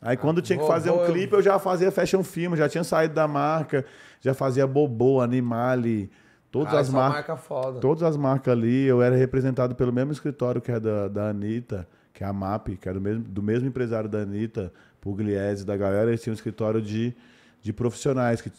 Aí 0.00 0.16
quando 0.16 0.40
tinha 0.40 0.58
que 0.58 0.66
fazer 0.66 0.90
um 0.90 1.04
clipe, 1.06 1.32
eu 1.34 1.42
já 1.42 1.58
fazia 1.58 1.90
fashion 1.90 2.22
film, 2.22 2.54
já 2.54 2.68
tinha 2.68 2.84
saído 2.84 3.14
da 3.14 3.26
marca, 3.26 3.84
já 4.20 4.32
fazia 4.32 4.66
Bobô, 4.66 5.20
Animale, 5.20 6.10
todas 6.52 6.72
Ah, 6.74 6.78
as 6.80 6.88
marcas. 6.88 7.14
marca 7.14 7.36
foda. 7.36 7.80
Todas 7.80 8.02
as 8.04 8.16
marcas 8.16 8.52
ali, 8.52 8.84
eu 8.84 9.02
era 9.02 9.16
representado 9.16 9.74
pelo 9.74 9.92
mesmo 9.92 10.12
escritório 10.12 10.60
que 10.60 10.70
é 10.70 10.78
da, 10.78 11.08
da 11.08 11.28
Anitta, 11.30 11.88
que 12.14 12.22
é 12.22 12.26
a 12.26 12.32
MAP, 12.32 12.76
que 12.80 12.88
era 12.88 12.98
do 12.98 13.00
mesmo, 13.02 13.24
do 13.24 13.42
mesmo 13.42 13.66
empresário 13.68 14.08
da 14.08 14.18
Anitta, 14.18 14.72
Pugliese, 15.00 15.64
da 15.64 15.76
galera, 15.76 16.10
eles 16.10 16.22
tinham 16.22 16.32
um 16.32 16.34
escritório 16.34 16.80
de, 16.82 17.14
de 17.62 17.72
profissionais, 17.72 18.40
que, 18.40 18.50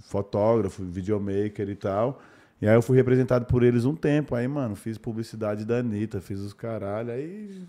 fotógrafo, 0.00 0.82
videomaker 0.84 1.68
e 1.68 1.76
tal. 1.76 2.20
E 2.60 2.68
aí 2.68 2.74
eu 2.74 2.82
fui 2.82 2.96
representado 2.96 3.44
por 3.46 3.62
eles 3.62 3.84
um 3.84 3.94
tempo. 3.94 4.34
Aí, 4.34 4.46
mano, 4.48 4.74
fiz 4.76 4.96
publicidade 4.96 5.64
da 5.64 5.78
Anitta, 5.78 6.20
fiz 6.20 6.40
os 6.40 6.52
caralho, 6.52 7.10
aí. 7.10 7.62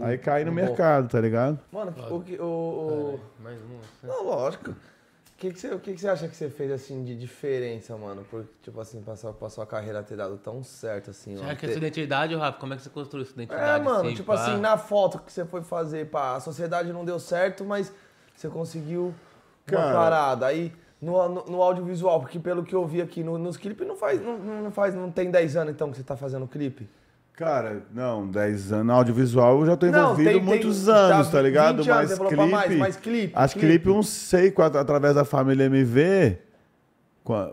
Aí 0.00 0.16
caí 0.18 0.44
no 0.44 0.52
mercado, 0.52 1.08
tá 1.08 1.20
ligado? 1.20 1.58
Mano, 1.70 1.94
o 2.10 2.20
que. 2.22 2.36
O, 2.40 2.44
o- 2.44 3.20
Mais 3.42 3.58
um. 3.58 3.78
assim. 3.80 4.06
Não, 4.06 4.24
lógico. 4.24 4.70
O 4.70 4.74
que, 5.42 5.52
que, 5.52 5.58
você, 5.58 5.74
o 5.74 5.80
que, 5.80 5.92
que 5.92 6.00
você 6.00 6.08
acha 6.08 6.28
que 6.28 6.36
você 6.36 6.48
fez 6.48 6.70
assim 6.70 7.02
de 7.02 7.16
diferença, 7.16 7.96
mano? 7.96 8.24
Por, 8.30 8.46
tipo 8.62 8.80
assim, 8.80 9.02
pra 9.02 9.16
sua, 9.16 9.32
pra 9.32 9.50
sua 9.50 9.66
carreira 9.66 10.00
ter 10.02 10.16
dado 10.16 10.36
tão 10.38 10.62
certo 10.62 11.10
assim, 11.10 11.36
Você 11.36 11.42
ó. 11.42 11.46
acha 11.46 11.54
que 11.56 11.60
Ter- 11.66 11.70
essa 11.70 11.78
identidade, 11.78 12.34
Rafa, 12.36 12.58
como 12.60 12.72
é 12.72 12.76
que 12.76 12.82
você 12.82 12.90
construiu 12.90 13.24
essa 13.24 13.32
identidade? 13.32 13.80
É, 13.80 13.82
mano, 13.82 14.06
assim, 14.06 14.14
tipo 14.14 14.32
pá? 14.32 14.34
assim, 14.40 14.60
na 14.60 14.78
foto 14.78 15.18
que 15.18 15.32
você 15.32 15.44
foi 15.44 15.62
fazer, 15.62 16.06
pá, 16.10 16.36
a 16.36 16.40
sociedade 16.40 16.92
não 16.92 17.04
deu 17.04 17.18
certo, 17.18 17.64
mas 17.64 17.92
você 18.36 18.48
conseguiu 18.48 19.12
uma 19.68 19.80
Cara. 19.80 19.92
parada. 19.92 20.46
Aí, 20.46 20.72
no, 21.00 21.28
no, 21.28 21.44
no 21.46 21.60
audiovisual, 21.62 22.20
porque 22.20 22.38
pelo 22.38 22.62
que 22.62 22.74
eu 22.74 22.86
vi 22.86 23.02
aqui 23.02 23.24
no- 23.24 23.36
nos 23.36 23.56
clipes, 23.56 23.84
não 23.86 23.96
faz, 23.96 24.22
não, 24.22 24.38
não 24.38 24.70
faz, 24.70 24.94
não 24.94 25.10
tem 25.10 25.28
10 25.28 25.56
anos 25.56 25.74
então 25.74 25.90
que 25.90 25.96
você 25.96 26.04
tá 26.04 26.16
fazendo 26.16 26.46
clipe? 26.46 26.88
Cara, 27.34 27.82
não, 27.94 28.28
10 28.28 28.72
anos. 28.72 28.94
Audiovisual 28.94 29.60
eu 29.60 29.66
já 29.66 29.76
tô 29.76 29.86
Não, 29.86 30.02
envolvido 30.12 30.30
tem- 30.30 30.40
muitos 30.42 30.84
tem- 30.84 30.94
anos, 30.94 31.26
tá 31.26 31.32
tá 31.32 31.42
ligado? 31.42 31.76
20 31.78 31.90
anos, 31.90 32.10
mas 32.10 32.18
clipe. 32.28 32.46
mais, 32.50 32.76
mas 32.78 32.96
clipe, 32.96 33.32
As 33.34 33.52
clipe. 33.54 33.66
clipe, 33.68 33.88
não 33.88 34.02
sei, 34.02 34.54
através 34.78 35.14
da 35.14 35.24
família 35.24 35.64
MV. 35.66 36.38
qua- 37.24 37.52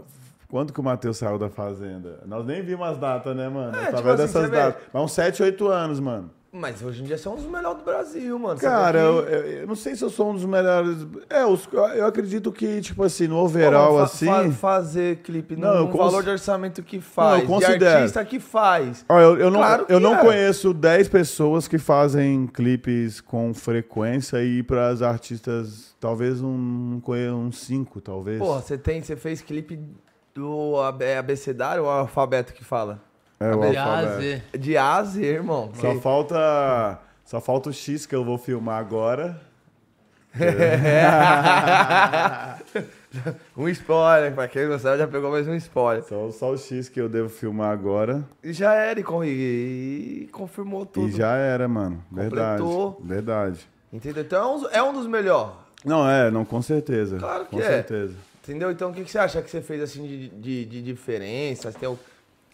Quando 0.49 0.73
que 0.73 0.79
o 0.79 0.83
Matheus 0.83 1.17
saiu 1.17 1.37
da 1.37 1.47
Fazenda? 1.47 2.21
Nós 2.25 2.43
nem 2.43 2.63
vimos 2.63 2.87
as 2.87 2.97
datas, 2.97 3.35
né, 3.35 3.47
mano? 3.47 3.75
É, 3.77 3.83
através 3.89 3.97
tipo 3.97 4.09
assim, 4.09 4.21
dessas 4.23 4.49
datas. 4.49 4.81
Mas 4.91 5.03
uns 5.03 5.11
7, 5.11 5.43
8 5.43 5.67
anos, 5.67 5.99
mano. 5.99 6.31
Mas 6.51 6.81
hoje 6.81 7.03
em 7.03 7.05
dia 7.05 7.15
você 7.15 7.27
é 7.27 7.31
um 7.31 7.35
dos 7.35 7.45
melhores 7.45 7.77
do 7.77 7.83
Brasil, 7.83 8.39
mano. 8.39 8.59
Cara, 8.59 8.97
eu, 8.97 9.19
eu- 9.23 9.67
não 9.67 9.75
sei 9.75 9.95
se 9.95 10.03
eu 10.03 10.09
sou 10.09 10.31
um 10.31 10.33
dos 10.33 10.45
melhores. 10.45 11.05
É, 11.29 11.45
os- 11.45 11.69
eu 11.95 12.07
acredito 12.07 12.51
que, 12.51 12.81
tipo 12.81 13.03
assim, 13.03 13.27
no 13.27 13.37
overall, 13.37 13.91
Pô, 13.97 13.99
assim. 13.99 14.25
fa- 14.25 14.49
fazer 14.51 15.17
clipe 15.17 15.55
Não, 15.55 15.85
no 15.85 15.89
cons- 15.89 15.99
valor 16.11 16.23
de 16.23 16.31
orçamento 16.31 16.81
que 16.81 16.99
faz, 16.99 17.41
eu 17.43 17.47
considero. 17.47 17.77
de 17.79 17.85
artista 17.85 18.25
que 18.25 18.39
faz. 18.39 19.05
Ó, 19.07 19.19
eu, 19.19 19.37
eu 19.37 19.51
não, 19.51 19.59
Claro 19.59 19.85
eu 19.89 19.99
não 19.99 20.15
é. 20.15 20.21
conheço 20.21 20.73
10 20.73 21.07
pessoas 21.07 21.67
que 21.67 21.77
fazem 21.77 22.47
clipes 22.47 23.21
com 23.21 23.53
frequência 23.53 24.43
e 24.43 24.63
para 24.63 24.87
as 24.87 25.03
artistas, 25.03 25.95
talvez 25.99 26.41
um, 26.41 26.99
uns 27.35 27.59
5, 27.59 28.01
talvez. 28.01 28.39
Porra, 28.39 28.61
você 28.61 28.75
tem, 28.75 29.03
você 29.03 29.15
fez 29.15 29.39
clipe 29.41 29.79
do 30.33 30.77
ab- 30.81 31.03
abecedário 31.15 31.83
ou 31.83 31.89
alfabeto 31.91 32.53
que 32.53 32.63
fala? 32.63 33.07
É 33.39 33.55
o 33.55 33.69
De 33.71 33.77
A 33.77 33.83
a 33.83 33.99
alfabeto. 33.99 34.21
Z. 34.21 34.41
De 34.57 34.77
A 34.77 34.95
a 34.95 35.03
Z, 35.03 35.21
irmão. 35.25 35.71
Só 35.75 35.93
Que- 35.93 36.01
falta, 36.01 36.99
só 37.25 37.39
falta 37.41 37.69
o 37.69 37.73
X 37.73 38.05
que 38.05 38.15
eu 38.15 38.23
vou 38.25 38.37
filmar 38.37 38.79
agora. 38.79 39.39
um 43.57 43.67
spoiler, 43.69 44.33
pra 44.33 44.47
quem 44.47 44.67
não 44.67 44.77
sabe, 44.77 44.99
já 44.99 45.07
pegou 45.07 45.31
mais 45.31 45.47
um 45.47 45.55
spoiler. 45.55 46.03
Só, 46.03 46.29
só 46.31 46.51
o 46.51 46.57
X 46.57 46.87
que 46.89 46.99
eu 47.01 47.09
devo 47.09 47.29
filmar 47.29 47.71
agora. 47.71 48.23
E 48.43 48.53
já 48.53 48.73
era, 48.73 48.99
e, 48.99 49.03
e- 49.03 50.23
e 50.23 50.29
confirmou 50.31 50.85
tudo. 50.85 51.09
E 51.09 51.11
já 51.11 51.35
era, 51.35 51.67
mano. 51.67 52.03
Verdade. 52.11 52.61
Completou. 52.61 53.01
Verdade. 53.03 53.67
Entendeu? 53.91 54.23
Então 54.23 54.39
é 54.39 54.45
um, 54.55 54.67
é 54.69 54.83
um 54.83 54.93
dos 54.93 55.07
melhores. 55.07 55.53
Não, 55.83 56.07
é, 56.07 56.29
não, 56.29 56.45
com 56.45 56.61
certeza. 56.61 57.17
Claro 57.17 57.45
que 57.45 57.51
com 57.51 57.59
é. 57.61 57.65
certeza. 57.65 58.13
Entendeu? 58.43 58.69
Então 58.71 58.91
o 58.91 58.93
que, 58.93 59.03
que 59.03 59.11
você 59.11 59.17
acha 59.19 59.41
que 59.41 59.49
você 59.49 59.61
fez 59.61 59.81
assim 59.81 60.05
de, 60.05 60.27
de, 60.29 60.65
de 60.65 60.81
diferença? 60.81 61.71
Você 61.71 61.77
tem 61.79 61.89
o- 61.89 61.97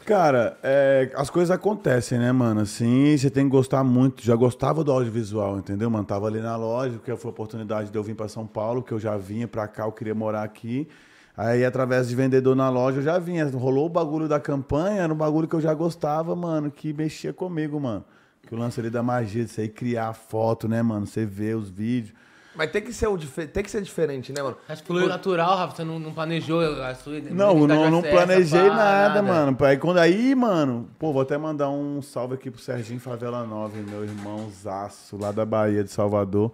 Cara, 0.04 0.58
é, 0.62 1.12
as 1.16 1.32
coisas 1.32 1.50
acontecem, 1.50 2.20
né, 2.20 2.32
mano? 2.32 2.62
Assim, 2.62 3.18
você 3.18 3.30
tem 3.30 3.46
que 3.46 3.50
gostar 3.50 3.84
muito. 3.84 4.24
Já 4.24 4.36
gostava 4.36 4.84
do 4.84 4.92
audiovisual, 4.92 5.58
entendeu, 5.58 5.90
mano? 5.90 6.06
Tava 6.06 6.28
ali 6.28 6.40
na 6.40 6.56
loja, 6.56 6.94
porque 6.94 7.16
foi 7.16 7.30
a 7.30 7.32
oportunidade 7.32 7.90
de 7.90 7.98
eu 7.98 8.04
vir 8.04 8.16
pra 8.16 8.28
São 8.28 8.46
Paulo, 8.46 8.84
que 8.84 8.92
eu 8.92 9.00
já 9.00 9.18
vinha 9.18 9.48
pra 9.48 9.68
cá, 9.68 9.86
eu 9.86 9.92
queria 9.92 10.14
morar 10.14 10.44
aqui. 10.44 10.88
Aí, 11.36 11.66
através 11.66 12.08
de 12.08 12.16
vendedor 12.16 12.56
na 12.56 12.70
loja, 12.70 13.00
eu 13.00 13.04
já 13.04 13.18
vinha. 13.18 13.46
Rolou 13.50 13.88
o 13.88 13.90
bagulho 13.90 14.28
da 14.28 14.40
campanha, 14.40 15.02
era 15.02 15.14
um 15.14 15.18
bagulho 15.18 15.48
que 15.48 15.56
eu 15.56 15.62
já 15.62 15.74
gostava, 15.74 16.36
mano, 16.36 16.70
que 16.70 16.94
mexia 16.94 17.34
comigo, 17.34 17.80
mano. 17.80 18.06
Que 18.48 18.54
o 18.54 18.58
lance 18.58 18.80
ali 18.80 18.92
da 18.92 19.02
magia, 19.02 19.44
de 19.44 19.50
você 19.50 19.62
aí 19.62 19.70
criar 19.70 20.14
foto, 20.14 20.68
né, 20.68 20.84
mano? 20.84 21.08
Você 21.08 21.26
vê 21.26 21.56
os 21.56 21.70
vídeos. 21.70 22.14
Mas 22.56 22.72
tem 22.72 22.82
que 22.82 22.94
ser, 22.94 23.08
o 23.08 23.18
tem 23.18 23.64
que 23.64 23.70
ser 23.70 23.82
diferente, 23.82 24.32
né, 24.32 24.42
mano? 24.42 24.58
Acho 24.68 24.82
que 24.82 24.88
fluiu 24.88 25.08
natural, 25.08 25.58
Rafa. 25.58 25.76
Você 25.76 25.84
não, 25.84 26.00
não 26.00 26.14
planejou 26.14 26.62
a 26.62 26.96
sua 26.96 27.20
Não, 27.20 27.68
não, 27.68 27.92
não 27.92 28.00
essa, 28.00 28.10
planejei 28.10 28.70
pá, 28.70 28.76
nada, 28.76 29.22
mano. 29.22 29.58
Aí 29.62 29.78
quando 29.78 29.98
aí, 29.98 30.34
mano, 30.34 30.90
pô, 30.98 31.12
vou 31.12 31.22
até 31.22 31.38
mandar 31.38 31.70
um 31.70 32.02
salve 32.02 32.36
aqui 32.36 32.50
pro 32.50 32.62
Serginho 32.62 33.00
Favela 33.00 33.46
9, 33.46 33.82
meu 33.82 34.04
irmão 34.04 34.50
Zaço, 34.52 35.18
lá 35.18 35.32
da 35.32 35.46
Bahia 35.46 35.84
de 35.84 35.92
Salvador. 35.92 36.52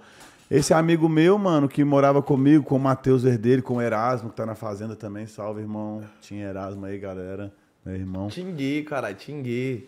Esse 0.50 0.74
amigo 0.74 1.08
meu, 1.08 1.38
mano, 1.38 1.70
que 1.70 1.82
morava 1.84 2.22
comigo, 2.22 2.66
com 2.66 2.76
o 2.76 2.80
Matheus 2.80 3.24
Herdeiro, 3.24 3.64
com 3.64 3.76
o 3.76 3.82
Erasmo, 3.82 4.30
que 4.30 4.36
tá 4.36 4.46
na 4.46 4.56
fazenda 4.56 4.98
também. 4.98 5.26
Salve, 5.26 5.62
irmão. 5.62 6.04
Tinha 6.20 6.46
Erasmo 6.46 6.86
aí, 6.86 6.98
galera. 6.98 7.54
Meu 7.86 7.96
irmão. 7.96 8.28
Tingui, 8.28 8.84
caralho, 8.84 9.16
tingui. 9.16 9.88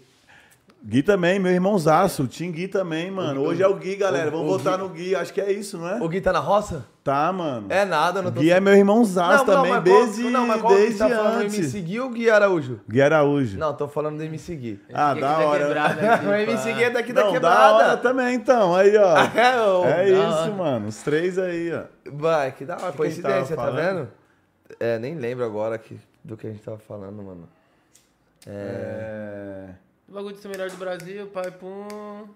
Gui 0.86 1.02
também, 1.02 1.40
meu 1.40 1.52
irmãozaço. 1.52 2.24
O 2.24 2.28
Tim 2.28 2.52
Gui 2.52 2.68
também, 2.68 3.10
mano. 3.10 3.42
Hoje 3.42 3.64
é 3.64 3.68
o 3.68 3.74
Gui, 3.76 3.96
galera. 3.96 4.30
Vamos 4.30 4.48
votar 4.48 4.78
no 4.78 4.90
Gui. 4.90 5.16
Acho 5.16 5.34
que 5.34 5.40
é 5.40 5.50
isso, 5.50 5.78
não 5.78 5.88
é? 5.88 6.02
O 6.02 6.10
Gui 6.10 6.20
tá 6.20 6.34
na 6.34 6.40
roça? 6.40 6.86
Tá, 7.02 7.32
mano. 7.32 7.68
É 7.70 7.86
nada, 7.86 8.22
não 8.22 8.30
tô... 8.32 8.42
Gui 8.42 8.52
é 8.52 8.60
meu 8.60 8.76
irmãozaço 8.76 9.46
também, 9.46 9.72
mas 9.72 9.84
qual- 9.84 10.06
desde, 10.06 10.24
não, 10.30 10.46
mas 10.46 10.62
qual 10.62 10.74
desde 10.76 10.98
tá 11.00 11.08
falando? 11.10 11.42
Antes. 11.44 11.58
MC 11.58 11.80
Gui 11.82 12.00
ou 12.02 12.08
o 12.08 12.10
Gui 12.12 12.30
Araújo? 12.30 12.82
Gui 12.90 13.02
Araújo. 13.02 13.58
Não, 13.58 13.74
tô 13.74 13.88
falando 13.88 14.18
do 14.18 14.24
MC 14.24 14.56
Gui. 14.58 14.82
Ah, 14.94 15.12
Esse 15.14 15.22
da 15.22 15.38
hora. 15.40 15.66
quebrado 15.68 16.00
aqui, 16.06 16.26
o 16.28 16.34
MC. 16.34 16.74
Gui 16.74 16.84
é 16.84 16.90
daqui 16.90 17.14
da 17.14 17.24
Não, 17.24 17.40
da 17.40 17.50
hora 17.74 17.78
quebrada. 17.84 17.98
também, 18.02 18.36
então. 18.36 18.76
Aí, 18.76 18.98
ó. 18.98 19.16
É, 19.88 20.04
É 20.04 20.10
isso, 20.10 20.52
mano. 20.54 20.88
Os 20.90 20.98
três 21.02 21.40
aí, 21.40 21.72
ó. 21.74 21.84
Vai, 22.12 22.52
que 22.52 22.66
da 22.66 22.76
hora. 22.76 22.92
Que 22.92 22.98
Coincidência, 22.98 23.56
tá 23.56 23.70
vendo? 23.70 24.10
É, 24.80 25.00
nem 25.00 25.16
lembro 25.16 25.46
agora 25.46 25.78
que, 25.78 25.98
do 26.24 26.36
que 26.36 26.46
a 26.48 26.50
gente 26.50 26.62
tava 26.62 26.78
falando, 26.78 27.24
mano. 27.24 27.48
É... 28.46 29.70
O 30.14 30.16
bagulho 30.16 30.36
de 30.36 30.42
ser 30.44 30.48
melhor 30.50 30.70
do 30.70 30.78
Brasil, 30.78 31.26
pai, 31.26 31.50
pum. 31.50 32.28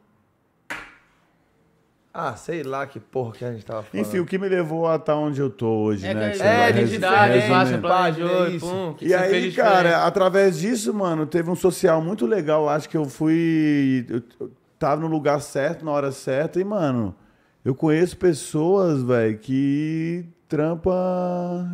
Ah, 2.11 2.36
sei 2.36 2.63
lá 2.63 2.88
que 2.88 2.99
porra 2.99 3.34
que 3.34 3.45
a 3.45 3.51
gente 3.51 3.63
tava 3.63 3.84
falando. 3.84 4.03
Enfim, 4.03 4.17
o 4.17 4.25
que 4.25 4.39
me 4.39 4.49
levou 4.49 4.88
a 4.88 4.95
estar 4.95 5.15
onde 5.15 5.39
eu 5.39 5.51
tô 5.51 5.67
hoje, 5.84 6.03
É, 6.07 6.11
né? 6.11 6.32
que 6.32 6.41
é, 6.41 6.69
identidade, 6.71 7.38
resumindo. 7.38 7.82
planejou, 7.82 8.47
e 8.47 8.55
isso. 8.55 8.65
pum. 8.65 8.93
que 8.95 9.05
E 9.05 9.13
aí, 9.13 9.51
cara, 9.51 9.84
diferente? 9.89 9.93
através 10.07 10.57
disso, 10.57 10.91
mano, 10.91 11.28
teve 11.28 11.51
um 11.51 11.55
social 11.55 12.01
muito 12.01 12.25
legal. 12.25 12.67
Acho 12.67 12.89
que 12.89 12.97
eu 12.97 13.05
fui. 13.05 14.07
Eu 14.09 14.49
tava 14.80 14.99
no 14.99 15.05
lugar 15.07 15.39
certo, 15.39 15.86
na 15.86 15.91
hora 15.91 16.11
certa. 16.11 16.59
E, 16.59 16.63
mano, 16.63 17.13
eu 17.63 17.75
conheço 17.75 18.17
pessoas, 18.17 19.03
velho, 19.03 19.38
que 19.38 20.25
trampa 20.49 20.91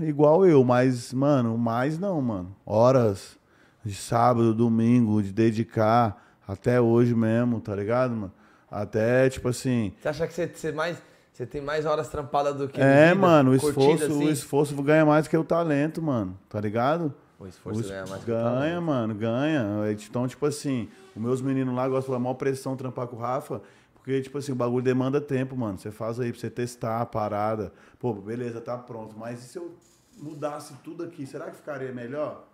igual 0.01 0.45
eu. 0.45 0.66
Mas, 0.66 1.14
mano, 1.14 1.58
mais 1.58 1.97
não, 1.97 2.22
mano. 2.22 2.54
Horas 2.66 3.41
de 3.84 3.94
sábado, 3.96 4.54
domingo, 4.54 5.22
de 5.22 5.32
dedicar 5.32 6.22
até 6.48 6.80
hoje 6.80 7.14
mesmo, 7.14 7.60
tá 7.60 7.76
ligado, 7.76 8.12
mano? 8.16 8.32
Até, 8.70 9.30
tipo 9.30 9.48
assim. 9.50 9.94
Você 10.02 10.08
acha 10.10 10.28
que 10.28 10.34
você, 10.34 10.48
você 10.48 10.72
mais, 10.72 11.02
você 11.32 11.46
tem 11.46 11.62
mais 11.62 11.86
horas 11.86 12.10
trampadas 12.10 12.56
do 12.56 12.68
que 12.68 12.82
É, 12.82 13.10
vida? 13.10 13.16
mano, 13.22 13.52
o 13.52 13.56
esforço, 13.56 14.06
assim? 14.06 14.26
o 14.26 14.30
esforço 14.32 14.82
ganha 14.82 15.06
mais 15.06 15.28
que 15.28 15.38
o 15.38 15.44
talento, 15.44 16.02
mano. 16.02 16.38
Tá 16.50 16.60
ligado? 16.60 17.14
O 17.40 17.46
esforço 17.46 17.82
Os- 17.82 17.88
ganha 17.90 18.06
mais 18.08 18.24
que 18.24 18.32
o 18.32 18.34
Ganha, 18.34 18.44
talento. 18.44 18.82
mano, 18.82 19.14
ganha. 19.16 19.66
Então, 19.92 20.28
tipo 20.28 20.46
assim, 20.46 20.90
os 21.16 21.22
meus 21.22 21.42
meninos 21.42 21.76
lá 21.76 21.84
gostam 21.88 22.02
de 22.02 22.08
falar 22.08 22.20
maior 22.20 22.34
pressão 22.36 22.76
trampar 22.76 23.06
com 23.08 23.16
o 23.18 23.20
Rafa, 23.20 23.62
porque, 23.94 24.22
tipo 24.22 24.38
assim, 24.38 24.52
o 24.54 24.56
bagulho 24.56 24.84
demanda 24.84 25.22
tempo, 25.22 25.56
mano. 25.56 25.78
Você 25.78 25.92
faz 25.92 26.20
aí 26.20 26.32
pra 26.32 26.40
você 26.42 26.50
testar 26.50 27.00
a 27.02 27.06
parada. 27.06 27.72
Pô, 28.00 28.14
beleza, 28.14 28.60
tá 28.60 28.78
pronto. 28.78 29.16
Mas 29.18 29.44
e 29.44 29.48
se 29.50 29.58
eu 29.58 29.76
mudasse 30.18 30.74
tudo 30.84 31.04
aqui, 31.04 31.26
será 31.28 31.50
que 31.52 31.58
ficaria 31.58 31.92
melhor? 31.92 32.48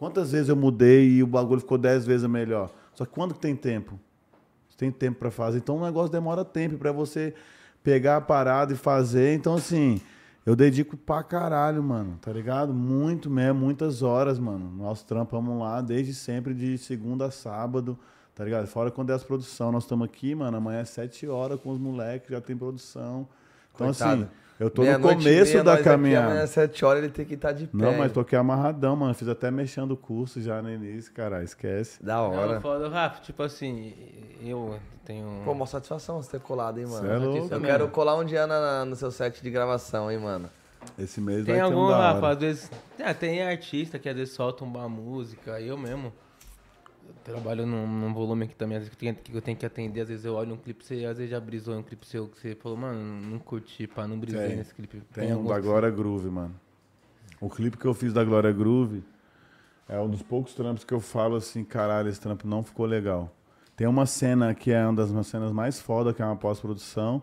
Quantas 0.00 0.32
vezes 0.32 0.48
eu 0.48 0.56
mudei 0.56 1.10
e 1.10 1.22
o 1.22 1.26
bagulho 1.26 1.60
ficou 1.60 1.76
dez 1.76 2.06
vezes 2.06 2.26
melhor? 2.26 2.70
Só 2.94 3.04
que 3.04 3.12
quando 3.12 3.34
que 3.34 3.40
tem 3.40 3.54
tempo? 3.54 4.00
Você 4.66 4.78
tem 4.78 4.90
tempo 4.90 5.18
pra 5.18 5.30
fazer. 5.30 5.58
Então 5.58 5.76
o 5.76 5.84
negócio 5.84 6.10
demora 6.10 6.42
tempo 6.42 6.78
pra 6.78 6.90
você 6.90 7.34
pegar 7.84 8.16
a 8.16 8.20
parada 8.22 8.72
e 8.72 8.76
fazer. 8.76 9.34
Então, 9.34 9.56
assim, 9.56 10.00
eu 10.46 10.56
dedico 10.56 10.96
pra 10.96 11.22
caralho, 11.22 11.82
mano. 11.82 12.16
Tá 12.18 12.32
ligado? 12.32 12.72
Muito 12.72 13.28
mesmo, 13.28 13.60
muitas 13.60 14.00
horas, 14.00 14.38
mano. 14.38 14.72
Nós 14.74 15.02
trampamos 15.02 15.58
lá 15.60 15.82
desde 15.82 16.14
sempre, 16.14 16.54
de 16.54 16.78
segunda 16.78 17.26
a 17.26 17.30
sábado. 17.30 17.98
Tá 18.34 18.42
ligado? 18.42 18.66
Fora 18.68 18.90
quando 18.90 19.10
é 19.10 19.14
as 19.14 19.22
produção. 19.22 19.70
Nós 19.70 19.82
estamos 19.82 20.06
aqui, 20.06 20.34
mano, 20.34 20.56
amanhã 20.56 20.78
é 20.80 20.84
sete 20.86 21.26
horas 21.26 21.60
com 21.60 21.68
os 21.72 21.78
moleques, 21.78 22.30
já 22.30 22.40
tem 22.40 22.56
produção. 22.56 23.28
Então, 23.74 23.88
Coitado. 23.88 24.22
assim, 24.22 24.30
eu 24.60 24.70
tô 24.70 24.84
no 24.84 25.00
começo 25.00 25.24
meia, 25.52 25.64
da 25.64 25.70
nós 25.72 25.74
aqui, 25.80 25.84
caminhada. 25.84 26.26
Amanhã 26.28 26.46
7 26.46 26.84
horas 26.84 27.02
ele 27.02 27.12
tem 27.12 27.24
que 27.24 27.34
estar 27.34 27.50
de 27.52 27.66
pé. 27.66 27.70
Não, 27.76 27.96
mas 27.98 28.12
tô 28.12 28.20
aqui 28.20 28.36
amarradão, 28.36 28.94
mano. 28.94 29.12
Fiz 29.14 29.26
até 29.26 29.50
mexendo 29.50 29.92
o 29.92 29.96
curso 29.96 30.40
já 30.40 30.60
no 30.62 30.70
início, 30.70 31.12
cara. 31.12 31.42
Esquece. 31.42 32.00
Da 32.04 32.14
Não, 32.16 32.30
hora. 32.32 32.60
foda, 32.60 32.88
Rafa, 32.88 33.20
tipo 33.22 33.42
assim, 33.42 33.92
eu 34.44 34.78
tenho. 35.04 35.42
Pô, 35.44 35.52
uma 35.52 35.66
satisfação 35.66 36.22
você 36.22 36.30
ter 36.32 36.40
colado, 36.40 36.78
hein, 36.78 36.86
mano. 36.86 37.10
É 37.10 37.16
louco. 37.18 37.52
Eu 37.54 37.60
quero 37.60 37.88
colar 37.88 38.16
um 38.16 38.24
dia 38.24 38.46
na- 38.46 38.60
na- 38.60 38.84
no 38.84 38.94
seu 38.94 39.10
set 39.10 39.42
de 39.42 39.50
gravação, 39.50 40.10
hein, 40.10 40.18
mano. 40.18 40.48
Esse 40.98 41.20
mês 41.20 41.44
Tem 41.44 41.56
vai 41.56 41.56
ter 41.56 41.60
algum, 41.74 41.86
um 41.86 41.88
da 41.90 41.96
Rafa, 41.96 42.18
hora. 42.26 42.34
às 42.34 42.38
vezes. 42.40 42.70
É, 42.98 43.12
tem 43.12 43.42
artista 43.42 43.98
que 43.98 44.08
às 44.08 44.14
vezes 44.16 44.34
solta 44.34 44.64
uma 44.64 44.88
música, 44.88 45.60
eu 45.60 45.76
mesmo. 45.76 46.12
Trabalho 47.24 47.66
num, 47.66 47.86
num 47.86 48.12
volume 48.14 48.44
aqui 48.44 48.54
também, 48.54 48.76
às 48.78 48.84
vezes 48.84 48.96
que 48.96 49.06
eu 49.06 49.12
tenho 49.12 49.24
que, 49.24 49.36
eu 49.36 49.42
tenho 49.42 49.56
que 49.56 49.66
atender, 49.66 50.00
às 50.02 50.08
vezes 50.08 50.24
eu 50.24 50.34
olho 50.34 50.54
um 50.54 50.56
clipe, 50.56 50.84
você 50.84 51.04
às 51.04 51.16
vezes 51.18 51.30
já 51.30 51.40
brisou 51.40 51.76
um 51.76 51.82
clipe 51.82 52.06
seu 52.06 52.28
que 52.28 52.38
você 52.40 52.54
falou, 52.54 52.78
mano, 52.78 53.00
não 53.30 53.38
curti, 53.38 53.86
pá, 53.86 54.06
não 54.06 54.18
brisei 54.18 54.48
Tem. 54.48 54.56
nesse 54.56 54.74
clipe. 54.74 55.02
Tem 55.12 55.28
um 55.32 55.36
alguns 55.36 55.48
da 55.50 55.56
que- 55.56 55.66
Glória 55.66 55.90
Groove, 55.90 56.30
mano. 56.30 56.54
O 57.40 57.48
clipe 57.48 57.76
que 57.76 57.86
eu 57.86 57.94
fiz 57.94 58.12
da 58.12 58.22
Glória 58.24 58.52
Groove 58.52 59.02
é 59.88 59.98
um 59.98 60.08
dos 60.08 60.22
poucos 60.22 60.54
trampos 60.54 60.84
que 60.84 60.92
eu 60.94 61.00
falo 61.00 61.36
assim, 61.36 61.64
caralho, 61.64 62.08
esse 62.08 62.20
trampo 62.20 62.46
não 62.46 62.62
ficou 62.62 62.86
legal. 62.86 63.34
Tem 63.76 63.86
uma 63.86 64.04
cena 64.06 64.54
que 64.54 64.70
é 64.70 64.84
uma 64.84 64.92
das 64.94 65.10
minhas 65.10 65.26
cenas 65.26 65.50
mais 65.52 65.80
foda, 65.80 66.12
que 66.12 66.20
é 66.20 66.24
uma 66.24 66.36
pós-produção. 66.36 67.22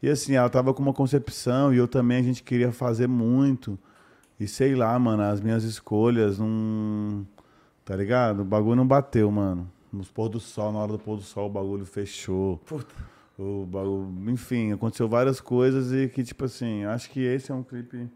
E 0.00 0.08
assim, 0.08 0.34
ela 0.36 0.48
tava 0.48 0.72
com 0.72 0.80
uma 0.80 0.94
concepção 0.94 1.74
e 1.74 1.76
eu 1.76 1.88
também, 1.88 2.18
a 2.18 2.22
gente 2.22 2.42
queria 2.42 2.70
fazer 2.70 3.08
muito. 3.08 3.76
E 4.38 4.46
sei 4.46 4.76
lá, 4.76 4.96
mano, 4.96 5.24
as 5.24 5.40
minhas 5.40 5.64
escolhas 5.64 6.38
não. 6.38 7.26
Tá 7.88 7.96
ligado? 7.96 8.40
O 8.40 8.44
bagulho 8.44 8.76
não 8.76 8.86
bateu, 8.86 9.30
mano. 9.30 9.66
Nos 9.90 10.10
pôr 10.10 10.28
do 10.28 10.38
sol, 10.38 10.70
na 10.70 10.78
hora 10.78 10.92
do 10.92 10.98
pôr 10.98 11.16
do 11.16 11.22
sol, 11.22 11.46
o 11.46 11.50
bagulho 11.50 11.86
fechou. 11.86 12.58
Puta. 12.66 12.94
O 13.38 13.64
bagulho, 13.64 14.12
enfim, 14.30 14.72
aconteceu 14.74 15.08
várias 15.08 15.40
coisas 15.40 15.90
e 15.90 16.06
que, 16.06 16.22
tipo 16.22 16.44
assim, 16.44 16.84
acho 16.84 17.08
que 17.08 17.20
esse 17.20 17.50
é 17.50 17.54
um 17.54 17.62
clipe. 17.62 18.06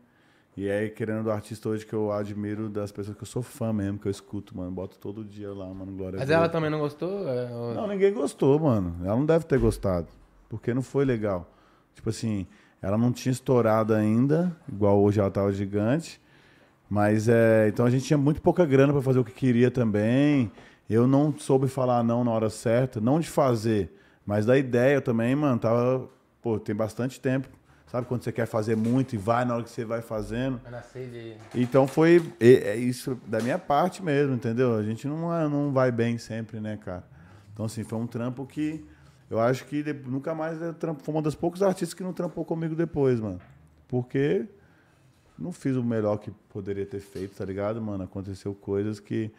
E 0.55 0.69
é 0.69 0.91
querendo 0.91 1.23
do 1.25 1.31
artista 1.31 1.71
hoje 1.71 1.87
que 1.87 1.95
eu 1.95 2.13
admiro, 2.13 2.69
das 2.69 2.93
pessoas 2.93 3.17
que 3.17 3.23
eu 3.23 3.27
sou 3.27 3.41
fã 3.41 3.73
mesmo, 3.73 3.99
que 3.99 4.07
eu 4.07 4.11
escuto, 4.11 4.55
mano. 4.55 4.71
Boto 4.71 4.99
todo 4.99 5.25
dia 5.25 5.51
lá, 5.55 5.65
mano. 5.73 5.91
Glória 5.93 6.19
a 6.19 6.21
Mas 6.21 6.29
ela 6.29 6.51
também 6.51 6.69
não 6.69 6.79
gostou? 6.79 7.27
É, 7.27 7.51
ou- 7.51 7.73
Não, 7.75 7.87
ninguém 7.89 8.13
gostou, 8.13 8.59
mano. 8.61 8.95
Ela 9.03 9.17
não 9.17 9.25
deve 9.25 9.47
ter 9.47 9.59
gostado. 9.59 10.09
Porque 10.51 10.75
não 10.75 10.83
foi 10.83 11.07
legal. 11.07 11.51
Tipo 11.95 12.11
assim, 12.11 12.47
ela 12.83 12.99
não 12.99 13.11
tinha 13.11 13.33
estourado 13.33 13.95
ainda, 13.95 14.55
igual 14.71 15.01
hoje 15.03 15.19
ela 15.19 15.31
tava 15.31 15.51
gigante. 15.51 16.21
Mas 16.93 17.27
é. 17.27 17.69
Então 17.69 17.87
a 17.87 17.91
gente 17.91 18.05
tinha 18.05 18.19
muito 18.19 18.43
pouca 18.43 18.67
grana 18.67 18.93
pra 18.93 19.01
fazer 19.01 19.19
o 19.19 19.25
que 19.25 19.33
queria 19.33 19.71
também. 19.71 20.53
Eu 20.91 21.07
não 21.07 21.35
soube 21.39 21.67
falar 21.67 22.03
não 22.03 22.23
na 22.23 22.31
hora 22.31 22.51
certa. 22.51 23.01
Não 23.01 23.19
de 23.19 23.31
fazer, 23.31 23.91
mas 24.27 24.45
da 24.45 24.59
ideia 24.59 25.01
também, 25.01 25.35
mano. 25.35 25.59
Tava. 25.59 26.07
Pô, 26.43 26.61
tem 26.61 26.75
bastante 26.75 27.19
tempo. 27.19 27.49
Sabe 27.87 28.07
quando 28.07 28.23
você 28.23 28.31
quer 28.31 28.45
fazer 28.45 28.77
muito 28.77 29.15
e 29.15 29.19
vai 29.19 29.43
na 29.47 29.55
hora 29.55 29.63
que 29.65 29.71
você 29.71 29.87
vai 29.87 30.03
fazendo? 30.03 30.61
De. 31.07 31.35
Então 31.55 31.87
foi 31.87 32.23
é, 32.39 32.77
isso 32.77 33.19
da 33.27 33.41
minha 33.41 33.59
parte 33.59 34.03
mesmo, 34.03 34.35
entendeu? 34.35 34.75
A 34.77 34.83
gente 34.83 35.09
não, 35.09 35.35
é- 35.35 35.49
não 35.49 35.73
vai 35.73 35.91
bem 35.91 36.19
sempre, 36.19 36.61
né, 36.61 36.77
cara? 36.77 37.05
Então, 37.55 37.65
assim, 37.65 37.85
foi 37.85 37.99
um 37.99 38.07
trampo 38.07 38.45
que 38.45 38.85
eu 39.31 39.41
acho 39.41 39.65
que 39.65 39.83
nunca 40.07 40.35
mais 40.35 40.61
eu 40.61 40.75
trampo, 40.75 41.03
foi 41.03 41.15
uma 41.15 41.23
das 41.23 41.35
poucos 41.35 41.63
artistas 41.63 41.95
que 41.95 42.03
não 42.03 42.13
trampou 42.13 42.45
comigo 42.45 42.75
depois, 42.75 43.19
mano. 43.19 43.41
Porque 43.89 44.47
não 45.43 45.53
fiz 45.53 45.77
o 45.77 45.83
melhor 45.83 46.17
que 46.19 46.31
poderia 46.53 46.87
ter 46.87 47.01
feito, 47.01 47.37
tá 47.37 47.45
ligado, 47.45 47.81
mano? 47.83 48.05
Aconteceu 48.05 48.55
coisas 48.55 49.01
que 49.01 49.31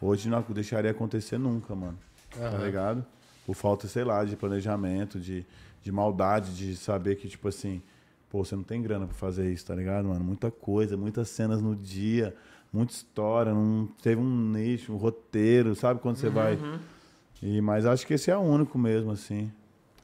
hoje 0.00 0.28
não 0.28 0.42
deixaria 0.50 0.90
acontecer 0.90 1.38
nunca, 1.38 1.74
mano. 1.74 1.98
Tá 2.30 2.46
Aham. 2.48 2.64
ligado? 2.64 3.06
Por 3.44 3.54
falta, 3.54 3.88
sei 3.88 4.04
lá, 4.04 4.24
de 4.24 4.36
planejamento, 4.36 5.18
de, 5.18 5.44
de 5.82 5.90
maldade, 5.92 6.54
de 6.56 6.76
saber 6.76 7.16
que, 7.16 7.28
tipo 7.28 7.48
assim, 7.48 7.82
pô, 8.30 8.44
você 8.44 8.54
não 8.54 8.62
tem 8.62 8.80
grana 8.80 9.06
pra 9.06 9.14
fazer 9.16 9.52
isso, 9.52 9.66
tá 9.66 9.74
ligado, 9.74 10.06
mano? 10.08 10.24
Muita 10.24 10.50
coisa, 10.50 10.96
muitas 10.96 11.28
cenas 11.30 11.60
no 11.60 11.74
dia, 11.74 12.34
muita 12.72 12.92
história, 12.92 13.52
não 13.52 13.88
teve 14.02 14.20
um 14.20 14.50
nicho, 14.52 14.92
um 14.92 14.96
roteiro, 14.96 15.74
sabe 15.74 16.00
quando 16.00 16.16
você 16.16 16.28
vai. 16.30 16.58
E, 17.42 17.60
mas 17.60 17.86
acho 17.86 18.06
que 18.06 18.14
esse 18.14 18.30
é 18.30 18.36
o 18.36 18.40
único 18.40 18.78
mesmo, 18.78 19.10
assim. 19.10 19.50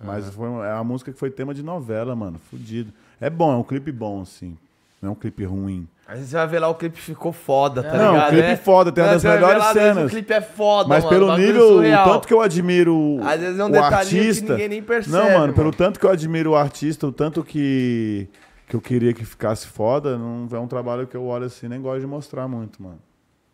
Mas 0.03 0.29
foi, 0.31 0.49
uma- 0.49 0.67
é 0.67 0.75
uma 0.75 0.85
música 0.85 1.13
que 1.13 1.19
foi 1.19 1.31
tema 1.31 1.55
de 1.55 1.63
novela, 1.63 2.15
mano. 2.17 2.39
Fudido. 2.39 2.93
É 3.21 3.31
bom, 3.31 3.53
é 3.53 3.57
um 3.57 3.63
clipe 3.63 3.91
bom, 3.93 4.21
assim. 4.23 4.59
Não 5.01 5.11
é 5.11 5.13
um 5.13 5.15
clipe 5.15 5.45
ruim. 5.45 5.87
Aí 6.09 6.25
você 6.25 6.37
vai 6.37 6.47
ver 6.47 6.59
lá, 6.61 6.69
o 6.69 6.75
clipe 6.75 6.99
ficou 7.01 7.33
foda, 7.33 7.83
tá 7.83 7.97
Não, 7.97 8.13
ligado? 8.13 8.27
o 8.29 8.31
clipe 8.31 8.47
né? 8.49 8.57
foda, 8.57 8.93
tem 8.93 9.03
uma 9.03 9.13
das 9.15 9.23
vai 9.25 9.33
ver 9.33 9.39
melhores 9.41 9.59
lá, 9.63 9.69
às 9.71 9.75
vezes 9.75 9.89
cenas. 9.95 10.07
O 10.07 10.15
clipe 10.15 10.33
é 10.33 10.41
foda, 10.41 10.89
Mas 10.89 11.05
mano, 11.05 11.17
pelo 11.17 11.37
nível, 11.37 11.65
o 11.65 11.69
surreal. 11.75 12.13
tanto 12.13 12.29
que 12.29 12.35
eu 12.35 12.41
admiro 12.41 12.95
o, 12.97 13.21
Às 13.27 13.41
vezes 13.41 13.59
é 13.59 13.65
um 13.65 13.67
o 13.67 13.71
detalhinho 13.73 14.09
que 14.09 14.19
artista. 14.29 14.53
ninguém 14.53 14.69
nem 14.69 14.83
percebe, 14.83 15.17
Não, 15.17 15.25
mano, 15.25 15.39
mano. 15.41 15.53
pelo 15.55 15.73
tanto 15.73 15.99
que 15.99 16.07
eu 16.07 16.11
admiro 16.11 16.51
o 16.53 16.57
artista, 16.57 17.07
o 17.09 17.13
tanto 17.13 17.43
que, 17.43 18.29
que 18.69 18.77
eu 18.77 18.81
queria 18.81 19.13
que 19.13 19.25
ficasse 19.25 19.67
foda, 19.67 20.17
não 20.17 20.47
é 20.51 20.59
um 20.61 20.69
trabalho 20.69 21.09
que 21.09 21.17
eu 21.17 21.25
olho 21.27 21.47
assim, 21.47 21.67
nem 21.69 21.81
gosto 21.81 22.01
de 22.01 22.07
mostrar 22.07 22.47
muito, 22.47 22.81
mano. 22.81 23.01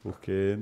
Porque 0.02 0.58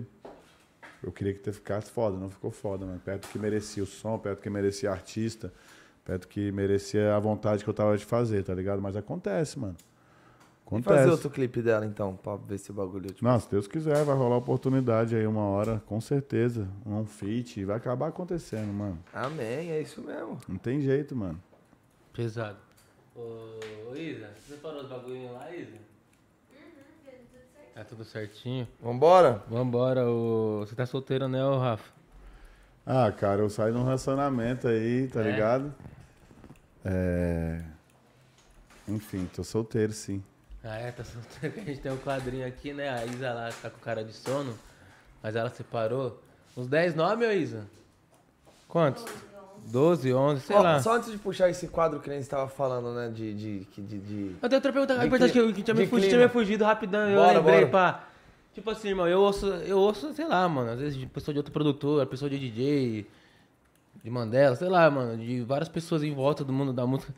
eu 1.03 1.11
queria 1.11 1.35
que 1.35 1.51
ficasse 1.51 1.91
foda, 1.91 2.17
não 2.17 2.31
ficou 2.31 2.53
foda, 2.53 2.87
mano. 2.87 3.01
Perto 3.05 3.27
que 3.29 3.39
merecia 3.39 3.83
o 3.83 3.87
som, 3.87 4.17
perto 4.17 4.41
que 4.41 4.49
merecia 4.49 4.93
artista, 4.93 5.53
perto 6.05 6.29
que 6.29 6.53
merecia 6.53 7.17
a 7.17 7.19
vontade 7.19 7.65
que 7.65 7.69
eu 7.71 7.75
tava 7.75 7.97
de 7.99 8.05
fazer, 8.05 8.45
tá 8.45 8.55
ligado? 8.55 8.81
Mas 8.81 8.95
acontece, 8.97 9.59
mano. 9.59 9.75
E 10.71 10.75
Acontece. 10.77 10.97
fazer 10.99 11.11
outro 11.11 11.31
clipe 11.31 11.61
dela, 11.63 11.85
então, 11.85 12.15
pra 12.17 12.37
ver 12.37 12.57
se 12.59 12.71
o 12.71 12.75
bagulho... 12.75 13.09
Tipo... 13.09 13.25
Não, 13.25 13.41
se 13.41 13.51
Deus 13.51 13.67
quiser, 13.67 14.05
vai 14.05 14.15
rolar 14.15 14.37
oportunidade 14.37 15.17
aí 15.17 15.27
uma 15.27 15.43
hora, 15.43 15.83
com 15.87 16.01
certeza. 16.01 16.69
Um 16.87 17.05
feat, 17.05 17.65
vai 17.65 17.77
acabar 17.77 18.07
acontecendo, 18.09 18.73
mano. 18.73 18.99
Amém, 19.13 19.71
é 19.73 19.81
isso 19.81 20.01
mesmo. 20.01 20.39
Não 20.49 20.57
tem 20.59 20.81
jeito, 20.81 21.17
mano. 21.17 21.43
Pesado. 22.13 22.57
Ô, 23.17 23.97
Isa, 23.97 24.31
você 24.39 24.55
parou 24.59 24.83
os 24.83 24.89
bagulhinhos 24.89 25.33
lá, 25.33 25.53
Isa? 25.55 25.77
Tá 27.75 27.85
tudo 27.85 28.05
certinho. 28.05 28.69
Vambora? 28.81 29.43
Vambora, 29.49 30.07
ô... 30.09 30.61
você 30.61 30.75
tá 30.77 30.87
solteiro, 30.87 31.27
né, 31.29 31.45
ô 31.45 31.59
Rafa? 31.59 31.91
Ah, 32.87 33.11
cara, 33.11 33.43
eu 33.43 33.51
saí 33.51 33.73
de 33.73 33.79
um 33.79 33.85
relacionamento 33.85 34.69
aí, 34.69 35.09
tá 35.09 35.21
É? 35.21 35.31
ligado? 35.31 35.75
É. 36.85 37.63
Enfim, 38.89 39.29
tô 39.35 39.43
solteiro, 39.45 39.93
sim. 39.93 40.23
Ah, 40.63 40.77
é, 40.77 40.93
tá 40.93 41.03
a 41.03 41.47
gente 41.49 41.81
tem 41.81 41.91
um 41.91 41.97
quadrinho 41.97 42.47
aqui, 42.47 42.73
né? 42.73 42.89
A 42.91 43.05
Isa 43.07 43.33
lá 43.33 43.51
tá 43.63 43.71
com 43.71 43.79
cara 43.81 44.05
de 44.05 44.13
sono, 44.13 44.57
mas 45.23 45.35
ela 45.35 45.49
separou. 45.51 46.21
Uns 46.57 46.67
10 46.67 46.95
nomes, 46.95 47.29
ô 47.29 47.33
Isa? 47.33 47.67
Quantos? 48.69 49.05
12, 49.67 50.13
11, 50.13 50.41
sei 50.41 50.57
Ó, 50.57 50.63
lá. 50.63 50.81
Só 50.81 50.97
antes 50.97 51.11
de 51.11 51.19
puxar 51.19 51.49
esse 51.49 51.69
quadro 51.69 52.01
que 52.01 52.11
a 52.11 52.15
gente 52.15 52.29
tava 52.29 52.49
falando, 52.49 52.95
né? 52.95 53.09
De. 53.09 53.35
de, 53.35 53.61
de, 53.65 53.99
de, 53.99 54.37
Eu 54.43 54.49
tenho 54.49 54.59
outra 54.59 54.73
pergunta 54.73 54.99
De 54.99 55.07
importante 55.07 55.33
que, 55.33 55.39
eu, 55.39 55.53
que 55.53 55.63
tinha, 55.63 55.75
me 55.75 55.87
fugido, 55.87 56.09
tinha 56.09 56.21
me 56.21 56.29
fugido 56.29 56.65
rapidão. 56.65 57.09
Eu 57.09 57.17
Bora, 57.21 57.39
lembrei, 57.39 57.67
bora. 57.67 57.69
pá. 57.69 58.05
Tipo 58.55 58.71
assim, 58.71 58.89
irmão, 58.89 59.07
eu 59.07 59.21
ouço, 59.21 59.47
eu 59.47 59.79
ouço, 59.79 60.13
sei 60.13 60.27
lá, 60.27 60.49
mano, 60.49 60.73
às 60.73 60.81
vezes 60.81 60.99
de 60.99 61.07
pessoa 61.07 61.33
de 61.33 61.39
outro 61.39 61.53
produtor, 61.53 62.05
pessoa 62.07 62.29
de 62.29 62.39
DJ, 62.39 63.07
de 64.03 64.11
Mandela, 64.11 64.57
sei 64.57 64.69
lá, 64.69 64.91
mano, 64.91 65.17
de 65.17 65.41
várias 65.43 65.69
pessoas 65.69 66.03
em 66.03 66.13
volta 66.13 66.43
do 66.43 66.53
mundo 66.53 66.73
da 66.73 66.85
música. 66.85 67.15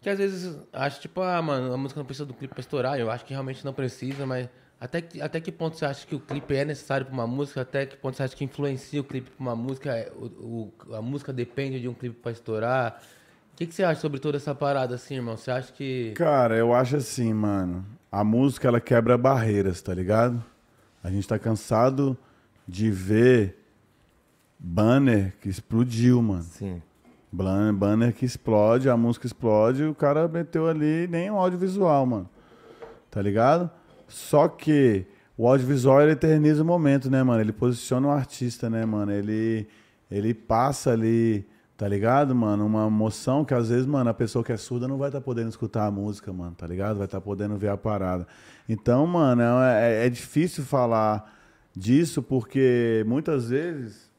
Que 0.00 0.08
às 0.08 0.18
vezes 0.18 0.58
acho, 0.72 1.00
tipo, 1.00 1.20
ah, 1.20 1.40
mano, 1.42 1.72
a 1.74 1.76
música 1.76 2.00
não 2.00 2.06
precisa 2.06 2.24
do 2.24 2.32
clipe 2.34 2.54
pra 2.54 2.60
estourar. 2.60 2.98
Eu 2.98 3.10
acho 3.10 3.24
que 3.24 3.32
realmente 3.32 3.64
não 3.64 3.72
precisa, 3.74 4.24
mas 4.26 4.48
até 4.80 5.02
que, 5.02 5.20
até 5.20 5.40
que 5.40 5.52
ponto 5.52 5.76
você 5.76 5.84
acha 5.84 6.06
que 6.06 6.14
o 6.14 6.20
clipe 6.20 6.54
é 6.56 6.64
necessário 6.64 7.04
pra 7.04 7.12
uma 7.14 7.26
música? 7.26 7.60
Até 7.60 7.84
que 7.84 7.96
ponto 7.98 8.16
você 8.16 8.22
acha 8.22 8.34
que 8.34 8.44
influencia 8.44 9.00
o 9.00 9.04
clipe 9.04 9.30
pra 9.30 9.40
uma 9.42 9.54
música? 9.54 9.90
É, 9.94 10.10
O, 10.16 10.72
o- 10.88 10.94
a 10.94 11.02
música 11.02 11.32
depende 11.34 11.78
de 11.80 11.86
um 11.88 11.92
clipe 11.92 12.16
pra 12.16 12.32
estourar? 12.32 13.02
O 13.52 13.56
que, 13.56 13.66
que 13.66 13.74
você 13.74 13.82
acha 13.84 14.00
sobre 14.00 14.18
toda 14.18 14.38
essa 14.38 14.54
parada, 14.54 14.94
assim, 14.94 15.16
irmão? 15.16 15.36
Você 15.36 15.50
acha 15.50 15.70
que. 15.70 16.12
Cara, 16.16 16.56
eu 16.56 16.72
acho 16.72 16.96
assim, 16.96 17.34
mano. 17.34 17.84
A 18.10 18.24
música, 18.24 18.68
ela 18.68 18.80
quebra 18.80 19.18
barreiras, 19.18 19.82
tá 19.82 19.92
ligado? 19.92 20.42
A 21.04 21.10
gente 21.10 21.28
tá 21.28 21.38
cansado 21.38 22.16
de 22.66 22.90
ver 22.90 23.58
banner 24.58 25.34
que 25.40 25.48
explodiu, 25.50 26.22
mano. 26.22 26.42
Sim. 26.42 26.82
Banner 27.32 28.12
que 28.12 28.24
explode, 28.24 28.88
a 28.88 28.96
música 28.96 29.26
explode, 29.26 29.84
o 29.84 29.94
cara 29.94 30.26
meteu 30.26 30.66
ali 30.66 31.06
nem 31.08 31.30
um 31.30 31.36
audiovisual, 31.36 32.04
mano. 32.04 32.28
Tá 33.10 33.22
ligado? 33.22 33.70
Só 34.08 34.48
que 34.48 35.06
o 35.36 35.46
audiovisual 35.48 36.02
ele 36.02 36.12
eterniza 36.12 36.62
o 36.62 36.66
momento, 36.66 37.10
né, 37.10 37.22
mano? 37.22 37.40
Ele 37.40 37.52
posiciona 37.52 38.08
o 38.08 38.10
artista, 38.10 38.68
né, 38.68 38.84
mano? 38.84 39.12
Ele, 39.12 39.68
ele 40.10 40.34
passa 40.34 40.90
ali, 40.90 41.46
tá 41.76 41.86
ligado, 41.86 42.34
mano? 42.34 42.66
Uma 42.66 42.88
emoção 42.88 43.44
que 43.44 43.54
às 43.54 43.68
vezes, 43.68 43.86
mano, 43.86 44.10
a 44.10 44.14
pessoa 44.14 44.44
que 44.44 44.52
é 44.52 44.56
surda 44.56 44.88
não 44.88 44.98
vai 44.98 45.08
estar 45.08 45.20
podendo 45.20 45.48
escutar 45.48 45.86
a 45.86 45.90
música, 45.90 46.32
mano, 46.32 46.54
tá 46.56 46.66
ligado? 46.66 46.96
Vai 46.96 47.06
estar 47.06 47.20
podendo 47.20 47.56
ver 47.56 47.68
a 47.68 47.76
parada. 47.76 48.26
Então, 48.68 49.06
mano, 49.06 49.42
é, 49.62 50.06
é 50.06 50.10
difícil 50.10 50.64
falar 50.64 51.32
disso 51.74 52.22
porque 52.22 53.04
muitas 53.06 53.48
vezes 53.48 54.09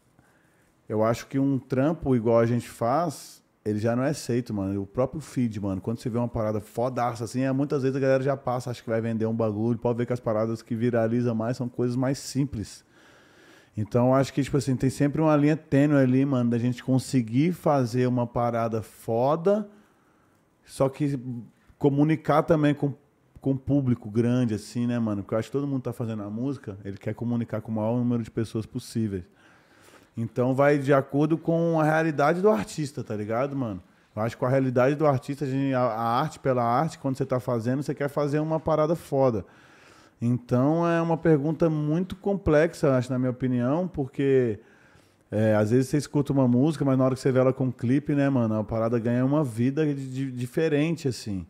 eu 0.91 1.05
acho 1.05 1.27
que 1.27 1.39
um 1.39 1.57
trampo 1.57 2.13
igual 2.17 2.39
a 2.39 2.45
gente 2.45 2.67
faz, 2.67 3.41
ele 3.63 3.79
já 3.79 3.95
não 3.95 4.03
é 4.03 4.09
aceito, 4.09 4.53
mano. 4.53 4.81
O 4.81 4.85
próprio 4.85 5.21
feed, 5.21 5.57
mano, 5.57 5.79
quando 5.79 5.99
você 5.99 6.09
vê 6.09 6.17
uma 6.17 6.27
parada 6.27 6.59
fodaça 6.59 7.23
assim, 7.23 7.43
é, 7.43 7.51
muitas 7.53 7.83
vezes 7.83 7.95
a 7.95 7.99
galera 8.01 8.21
já 8.21 8.35
passa, 8.35 8.69
acha 8.69 8.83
que 8.83 8.89
vai 8.89 8.99
vender 8.99 9.25
um 9.25 9.33
bagulho. 9.33 9.79
Pode 9.79 9.97
ver 9.97 10.05
que 10.05 10.11
as 10.11 10.19
paradas 10.19 10.61
que 10.61 10.75
viralizam 10.75 11.33
mais 11.33 11.55
são 11.55 11.69
coisas 11.69 11.95
mais 11.95 12.17
simples. 12.19 12.83
Então, 13.77 14.13
acho 14.13 14.33
que, 14.33 14.43
tipo 14.43 14.57
assim, 14.57 14.75
tem 14.75 14.89
sempre 14.89 15.21
uma 15.21 15.33
linha 15.37 15.55
tênue 15.55 15.95
ali, 15.95 16.25
mano, 16.25 16.49
da 16.49 16.57
gente 16.57 16.83
conseguir 16.83 17.53
fazer 17.53 18.05
uma 18.05 18.27
parada 18.27 18.81
foda, 18.81 19.69
só 20.65 20.89
que 20.89 21.17
comunicar 21.79 22.43
também 22.43 22.73
com, 22.73 22.93
com 23.39 23.51
o 23.51 23.57
público 23.57 24.11
grande, 24.11 24.55
assim, 24.55 24.85
né, 24.87 24.99
mano? 24.99 25.23
Porque 25.23 25.35
eu 25.35 25.39
acho 25.39 25.47
que 25.47 25.53
todo 25.53 25.65
mundo 25.65 25.83
tá 25.83 25.93
fazendo 25.93 26.21
a 26.23 26.29
música, 26.29 26.77
ele 26.83 26.97
quer 26.97 27.13
comunicar 27.13 27.61
com 27.61 27.71
o 27.71 27.75
maior 27.75 27.97
número 27.97 28.21
de 28.21 28.29
pessoas 28.29 28.65
possíveis. 28.65 29.23
Então 30.15 30.53
vai 30.53 30.77
de 30.77 30.93
acordo 30.93 31.37
com 31.37 31.79
a 31.79 31.83
realidade 31.83 32.41
do 32.41 32.49
artista, 32.49 33.03
tá 33.03 33.15
ligado, 33.15 33.55
mano? 33.55 33.81
Eu 34.15 34.21
acho 34.21 34.35
que 34.35 34.39
com 34.41 34.45
a 34.45 34.49
realidade 34.49 34.95
do 34.95 35.07
artista, 35.07 35.45
a, 35.77 36.19
arte 36.19 36.37
pela 36.39 36.63
arte, 36.63 36.99
quando 36.99 37.15
você 37.17 37.25
tá 37.25 37.39
fazendo, 37.39 37.81
você 37.81 37.95
quer 37.95 38.09
fazer 38.09 38.39
uma 38.39 38.59
parada 38.59 38.95
foda. 38.95 39.45
Então 40.21 40.87
é 40.87 41.01
uma 41.01 41.17
pergunta 41.17 41.69
muito 41.69 42.15
complexa, 42.15 42.95
acho, 42.97 43.11
na 43.11 43.17
minha 43.17 43.31
opinião, 43.31 43.87
porque 43.87 44.59
é, 45.31 45.55
às 45.55 45.71
vezes 45.71 45.87
você 45.89 45.97
escuta 45.97 46.33
uma 46.33 46.47
música, 46.47 46.83
mas 46.83 46.97
na 46.97 47.05
hora 47.05 47.15
que 47.15 47.21
você 47.21 47.31
vê 47.31 47.39
ela 47.39 47.53
com 47.53 47.65
um 47.65 47.71
clipe, 47.71 48.13
né, 48.13 48.29
mano, 48.29 48.59
a 48.59 48.63
parada 48.63 48.99
ganha 48.99 49.25
uma 49.25 49.43
vida 49.45 49.85
de- 49.85 50.09
de- 50.09 50.31
diferente, 50.31 51.07
assim. 51.07 51.47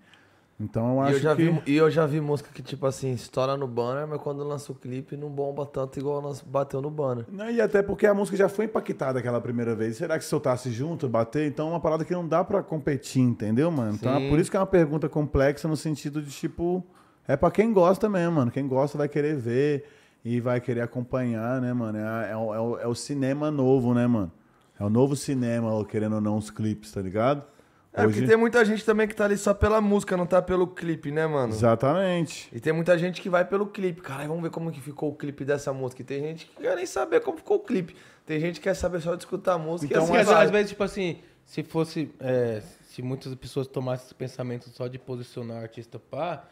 Então 0.62 0.98
eu 0.98 1.04
E 1.04 1.08
acho 1.08 1.16
eu, 1.16 1.20
já 1.20 1.36
que. 1.36 1.50
vi, 1.50 1.62
e 1.66 1.76
eu 1.76 1.90
já 1.90 2.06
vi 2.06 2.22
música 2.22 2.50
que, 2.54 2.62
tipo 2.62 2.86
assim, 2.86 3.12
estoura 3.14 3.58
no 3.58 3.68
banner, 3.68 4.08
mas 4.08 4.22
quando 4.22 4.44
lança 4.44 4.72
o 4.72 4.76
clipe 4.76 5.18
não 5.18 5.30
bomba 5.30 5.66
tanto 5.66 5.98
igual 6.00 6.22
bateu 6.46 6.82
no 6.82 6.92
banner. 6.92 7.26
Não, 7.32 7.50
e 7.50 7.60
até 7.60 7.82
porque 7.82 8.06
a 8.06 8.14
música 8.14 8.38
já 8.38 8.48
foi 8.48 8.66
impactada 8.66 9.20
aquela 9.20 9.42
primeira 9.42 9.76
vez. 9.76 9.98
Será 9.98 10.18
que 10.18 10.24
se 10.24 10.30
soltasse 10.30 10.72
junto, 10.72 11.10
bater? 11.10 11.48
Então 11.48 11.68
é 11.68 11.72
uma 11.72 11.80
parada 11.80 12.06
que 12.06 12.14
não 12.14 12.28
dá 12.28 12.44
pra 12.44 12.62
competir, 12.62 13.22
entendeu, 13.22 13.72
mano? 13.72 13.94
Então 13.96 14.16
Sim. 14.18 14.26
é 14.26 14.30
por 14.30 14.40
isso 14.40 14.52
que 14.52 14.58
é 14.58 14.60
uma 14.60 14.68
pergunta 14.68 15.10
complexa 15.10 15.68
no 15.68 15.76
sentido 15.76 16.22
de, 16.22 16.30
tipo, 16.32 16.86
é 17.28 17.36
pra 17.36 17.50
quem 17.50 17.74
gosta 17.74 18.08
mesmo, 18.08 18.36
mano. 18.36 18.52
Quem 18.52 18.68
gosta 18.68 18.98
vai 18.98 19.10
querer 19.10 19.36
ver 19.36 19.86
e 20.24 20.40
vai 20.40 20.62
querer 20.62 20.82
acompanhar, 20.82 21.60
né, 21.60 21.74
mano? 21.74 21.98
É, 21.98 22.32
é 22.32 22.38
o, 22.38 22.78
é 22.80 22.84
é 22.84 22.88
o 22.88 22.94
cinema 22.96 23.50
novo, 23.50 23.94
né, 23.94 24.06
mano? 24.06 24.32
É 24.80 24.84
o 24.84 24.90
novo 24.90 25.16
cinema, 25.16 25.84
querendo 25.86 26.16
ou 26.16 26.22
não, 26.22 26.38
os 26.38 26.50
clipes, 26.50 26.92
tá 26.92 27.02
ligado? 27.02 27.44
É, 27.94 28.04
porque 28.04 28.22
tem 28.22 28.38
muita 28.38 28.64
gente 28.64 28.86
também 28.86 29.06
que 29.06 29.14
tá 29.14 29.26
ali 29.26 29.38
só 29.38 29.54
pela 29.54 29.82
música, 29.82 30.16
não 30.16 30.26
tá 30.26 30.42
pelo 30.42 30.66
clipe, 30.66 31.12
né, 31.12 31.28
mano? 31.28 31.52
Exatamente. 31.54 32.50
E 32.54 32.60
tem 32.60 32.72
muita 32.72 32.98
gente 32.98 33.22
que 33.22 33.30
vai 33.30 33.44
pelo 33.44 33.68
clipe. 33.68 34.02
Caralho, 34.02 34.30
vamos 34.30 34.44
ver 34.44 34.50
como 34.50 34.72
que 34.72 34.80
ficou 34.80 35.10
o 35.10 35.16
clipe 35.16 35.44
dessa 35.44 35.74
música. 35.74 36.02
E 36.02 36.06
tem 36.06 36.22
gente 36.22 36.46
que 36.46 36.62
quer 36.62 36.76
nem 36.76 36.86
saber 36.86 37.20
como 37.20 37.38
ficou 37.38 37.58
o 37.58 37.60
clipe. 37.60 37.96
Tem 38.26 38.40
gente 38.40 38.62
que 38.62 38.64
quer 38.64 38.76
saber 38.76 39.02
só 39.02 39.14
de 39.14 39.24
escutar 39.24 39.54
a 39.54 39.58
música. 39.58 39.94
Então, 39.94 40.04
e 40.04 40.06
assim 40.06 40.14
Mas 40.14 40.30
às 40.30 40.50
vezes, 40.50 40.70
tipo 40.70 40.84
assim, 40.84 41.20
se 41.46 41.64
fosse. 41.64 42.10
é, 42.22 42.62
se 42.92 43.02
muitas 43.02 43.34
pessoas 43.36 43.68
tomassem 43.68 44.06
esse 44.06 44.16
pensamento 44.16 44.70
só 44.70 44.88
de 44.88 44.98
posicionar 44.98 45.58
o 45.58 45.62
artista 45.62 45.98
pá, 46.00 46.38
que 46.38 46.44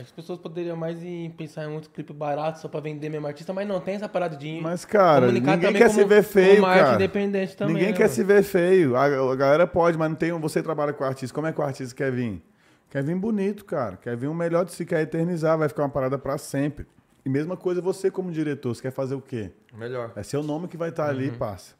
as 0.00 0.10
pessoas 0.12 0.38
poderiam 0.38 0.76
mais 0.76 1.02
em 1.02 1.30
pensar 1.30 1.64
em 1.64 1.70
muito 1.72 1.90
clipe 1.90 2.12
barato 2.12 2.60
só 2.60 2.68
pra 2.68 2.80
vender 2.80 3.08
mesmo 3.08 3.26
artista, 3.26 3.52
mas 3.52 3.66
não 3.66 3.80
tem 3.80 3.96
essa 3.96 4.08
parada 4.08 4.36
de. 4.36 4.60
Mas, 4.62 4.84
cara, 4.84 5.30
ninguém 5.32 5.72
quer 5.72 5.90
se 5.90 5.96
como- 5.96 6.08
ver 6.08 6.22
feio, 6.22 6.62
cara. 6.62 6.94
independente 6.94 7.56
também. 7.56 7.74
Ninguém 7.74 7.90
né, 7.90 7.96
quer 7.96 8.04
mano? 8.04 8.14
se 8.14 8.24
ver 8.24 8.42
feio. 8.42 8.96
A, 8.96 9.04
a 9.04 9.36
galera 9.36 9.66
pode, 9.66 9.98
mas 9.98 10.08
não 10.08 10.16
tem. 10.16 10.30
Você 10.32 10.62
trabalha 10.62 10.92
com 10.92 11.04
artista. 11.04 11.34
Como 11.34 11.46
é 11.46 11.52
que 11.52 11.60
o 11.60 11.64
artista 11.64 11.94
quer 11.94 12.12
vir? 12.12 12.42
Quer 12.90 13.02
vir 13.02 13.16
bonito, 13.16 13.64
cara. 13.64 13.96
Quer 13.96 14.16
vir 14.16 14.28
o 14.28 14.34
melhor 14.34 14.64
de 14.64 14.72
si, 14.72 14.86
quer 14.86 15.02
eternizar, 15.02 15.58
vai 15.58 15.68
ficar 15.68 15.82
uma 15.82 15.88
parada 15.90 16.16
pra 16.18 16.38
sempre. 16.38 16.86
E 17.24 17.28
mesma 17.28 17.56
coisa 17.56 17.80
você 17.82 18.10
como 18.10 18.30
diretor, 18.30 18.74
você 18.74 18.80
quer 18.82 18.92
fazer 18.92 19.14
o 19.14 19.20
quê? 19.20 19.50
Melhor. 19.76 20.12
É 20.16 20.22
seu 20.22 20.42
nome 20.42 20.68
que 20.68 20.76
vai 20.76 20.88
estar 20.88 21.04
Uhum. 21.04 21.10
ali, 21.10 21.30
parça. 21.32 21.74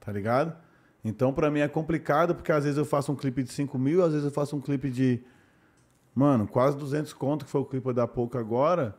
Tá 0.00 0.12
ligado? 0.12 0.54
Então, 1.02 1.32
pra 1.32 1.50
mim 1.50 1.60
é 1.60 1.68
complicado, 1.68 2.34
porque 2.34 2.52
às 2.52 2.64
vezes 2.64 2.76
eu 2.76 2.84
faço 2.84 3.10
um 3.10 3.16
clipe 3.16 3.42
de 3.42 3.50
5 3.52 3.78
mil, 3.78 4.02
às 4.04 4.10
vezes 4.12 4.26
eu 4.26 4.30
faço 4.32 4.54
um 4.56 4.60
clipe 4.60 4.90
de. 4.90 5.20
Mano, 6.14 6.46
quase 6.46 6.76
200 6.76 7.12
conto, 7.12 7.44
que 7.44 7.50
foi 7.50 7.60
o 7.60 7.64
clipe 7.64 7.92
da 7.92 8.06
pouco 8.06 8.36
agora. 8.36 8.96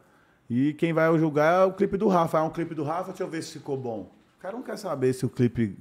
E 0.49 0.73
quem 0.73 0.93
vai 0.93 1.17
julgar 1.17 1.61
é 1.61 1.65
o 1.65 1.73
clipe 1.73 1.97
do 1.97 2.07
Rafa. 2.07 2.39
Ah, 2.39 2.43
um 2.43 2.49
clipe 2.49 2.75
do 2.75 2.83
Rafa, 2.83 3.09
deixa 3.09 3.23
eu 3.23 3.29
ver 3.29 3.41
se 3.41 3.53
ficou 3.53 3.77
bom. 3.77 4.11
O 4.38 4.41
cara 4.41 4.55
não 4.55 4.63
quer 4.63 4.77
saber 4.77 5.13
se 5.13 5.25
o 5.25 5.29
clipe 5.29 5.77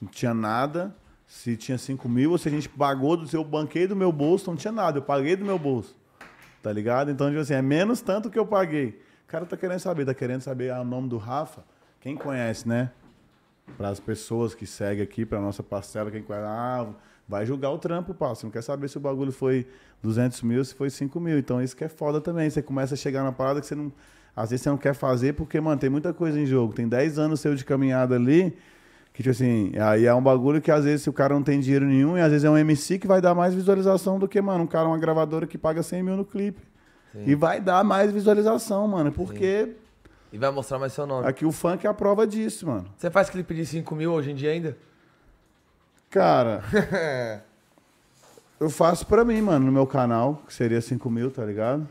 não 0.00 0.08
tinha 0.08 0.34
nada, 0.34 0.94
se 1.26 1.56
tinha 1.56 1.78
5 1.78 2.08
mil, 2.08 2.32
ou 2.32 2.38
se 2.38 2.48
a 2.48 2.50
gente 2.50 2.68
pagou 2.68 3.16
do 3.16 3.26
seu. 3.26 3.40
Eu 3.40 3.44
banquei 3.44 3.86
do 3.86 3.94
meu 3.94 4.10
bolso, 4.10 4.50
não 4.50 4.56
tinha 4.56 4.72
nada, 4.72 4.98
eu 4.98 5.02
paguei 5.02 5.36
do 5.36 5.44
meu 5.44 5.58
bolso. 5.58 5.96
Tá 6.62 6.72
ligado? 6.72 7.10
Então, 7.10 7.28
tipo 7.28 7.40
assim, 7.40 7.54
é 7.54 7.62
menos 7.62 8.00
tanto 8.00 8.30
que 8.30 8.38
eu 8.38 8.46
paguei. 8.46 9.00
O 9.24 9.28
cara 9.28 9.46
tá 9.46 9.56
querendo 9.56 9.80
saber, 9.80 10.04
tá 10.04 10.14
querendo 10.14 10.40
saber 10.40 10.70
ah, 10.70 10.80
o 10.80 10.84
nome 10.84 11.08
do 11.08 11.16
Rafa. 11.16 11.64
Quem 12.00 12.16
conhece, 12.16 12.68
né? 12.68 12.90
Para 13.76 13.88
as 13.88 14.00
pessoas 14.00 14.54
que 14.54 14.66
seguem 14.66 15.02
aqui, 15.02 15.24
para 15.24 15.40
nossa 15.40 15.62
parcela, 15.62 16.10
quem 16.10 16.22
conhece, 16.22 16.46
ah, 16.46 16.88
vai 17.28 17.46
julgar 17.46 17.70
o 17.70 17.78
trampo, 17.78 18.12
pá. 18.14 18.28
Você 18.30 18.46
não 18.46 18.50
quer 18.50 18.62
saber 18.62 18.88
se 18.88 18.96
o 18.96 19.00
bagulho 19.00 19.32
foi 19.32 19.66
200 20.02 20.42
mil, 20.42 20.64
se 20.64 20.74
foi 20.74 20.90
5 20.90 21.18
mil. 21.20 21.38
Então, 21.38 21.62
isso 21.62 21.76
que 21.76 21.84
é 21.84 21.88
foda 21.88 22.20
também. 22.20 22.48
Você 22.48 22.62
começa 22.62 22.94
a 22.94 22.96
chegar 22.96 23.22
na 23.22 23.32
parada 23.32 23.60
que 23.60 23.66
você 23.66 23.74
não. 23.74 23.92
Às 24.34 24.50
vezes 24.50 24.62
você 24.62 24.70
não 24.70 24.78
quer 24.78 24.94
fazer 24.94 25.34
porque, 25.34 25.60
mano, 25.60 25.78
tem 25.78 25.90
muita 25.90 26.12
coisa 26.12 26.40
em 26.40 26.46
jogo. 26.46 26.72
Tem 26.72 26.88
10 26.88 27.18
anos 27.18 27.40
seu 27.40 27.54
de 27.54 27.64
caminhada 27.64 28.14
ali. 28.14 28.56
Que, 29.12 29.22
tipo 29.22 29.30
assim, 29.30 29.72
aí 29.78 30.06
é 30.06 30.14
um 30.14 30.22
bagulho 30.22 30.58
que 30.62 30.70
às 30.70 30.84
vezes 30.84 31.06
o 31.06 31.12
cara 31.12 31.34
não 31.34 31.42
tem 31.42 31.60
dinheiro 31.60 31.84
nenhum, 31.84 32.16
e 32.16 32.22
às 32.22 32.30
vezes 32.30 32.44
é 32.44 32.50
um 32.50 32.56
MC 32.56 32.98
que 32.98 33.06
vai 33.06 33.20
dar 33.20 33.34
mais 33.34 33.52
visualização 33.52 34.18
do 34.18 34.26
que, 34.26 34.40
mano, 34.40 34.64
um 34.64 34.66
cara, 34.66 34.88
uma 34.88 34.96
gravadora 34.96 35.46
que 35.46 35.58
paga 35.58 35.82
100 35.82 36.02
mil 36.02 36.16
no 36.16 36.24
clipe. 36.24 36.62
E 37.26 37.34
vai 37.34 37.60
dar 37.60 37.84
mais 37.84 38.10
visualização, 38.10 38.88
mano, 38.88 39.12
porque 39.12 39.76
E 40.32 40.38
vai 40.38 40.50
mostrar 40.50 40.78
mais 40.78 40.94
seu 40.94 41.06
nome. 41.06 41.26
aqui 41.28 41.44
o 41.44 41.52
funk 41.52 41.86
é 41.86 41.90
a 41.90 41.92
prova 41.92 42.26
disso, 42.26 42.66
mano. 42.66 42.86
Você 42.96 43.10
faz 43.10 43.28
clipe 43.28 43.54
de 43.54 43.66
5 43.66 43.94
mil 43.94 44.12
hoje 44.12 44.30
em 44.30 44.34
dia 44.34 44.50
ainda? 44.50 44.78
Cara, 46.12 46.62
eu 48.60 48.68
faço 48.68 49.06
pra 49.06 49.24
mim, 49.24 49.40
mano, 49.40 49.64
no 49.66 49.72
meu 49.72 49.86
canal, 49.86 50.42
que 50.46 50.52
seria 50.52 50.80
5 50.80 51.08
mil, 51.10 51.30
tá 51.30 51.42
ligado? 51.44 51.88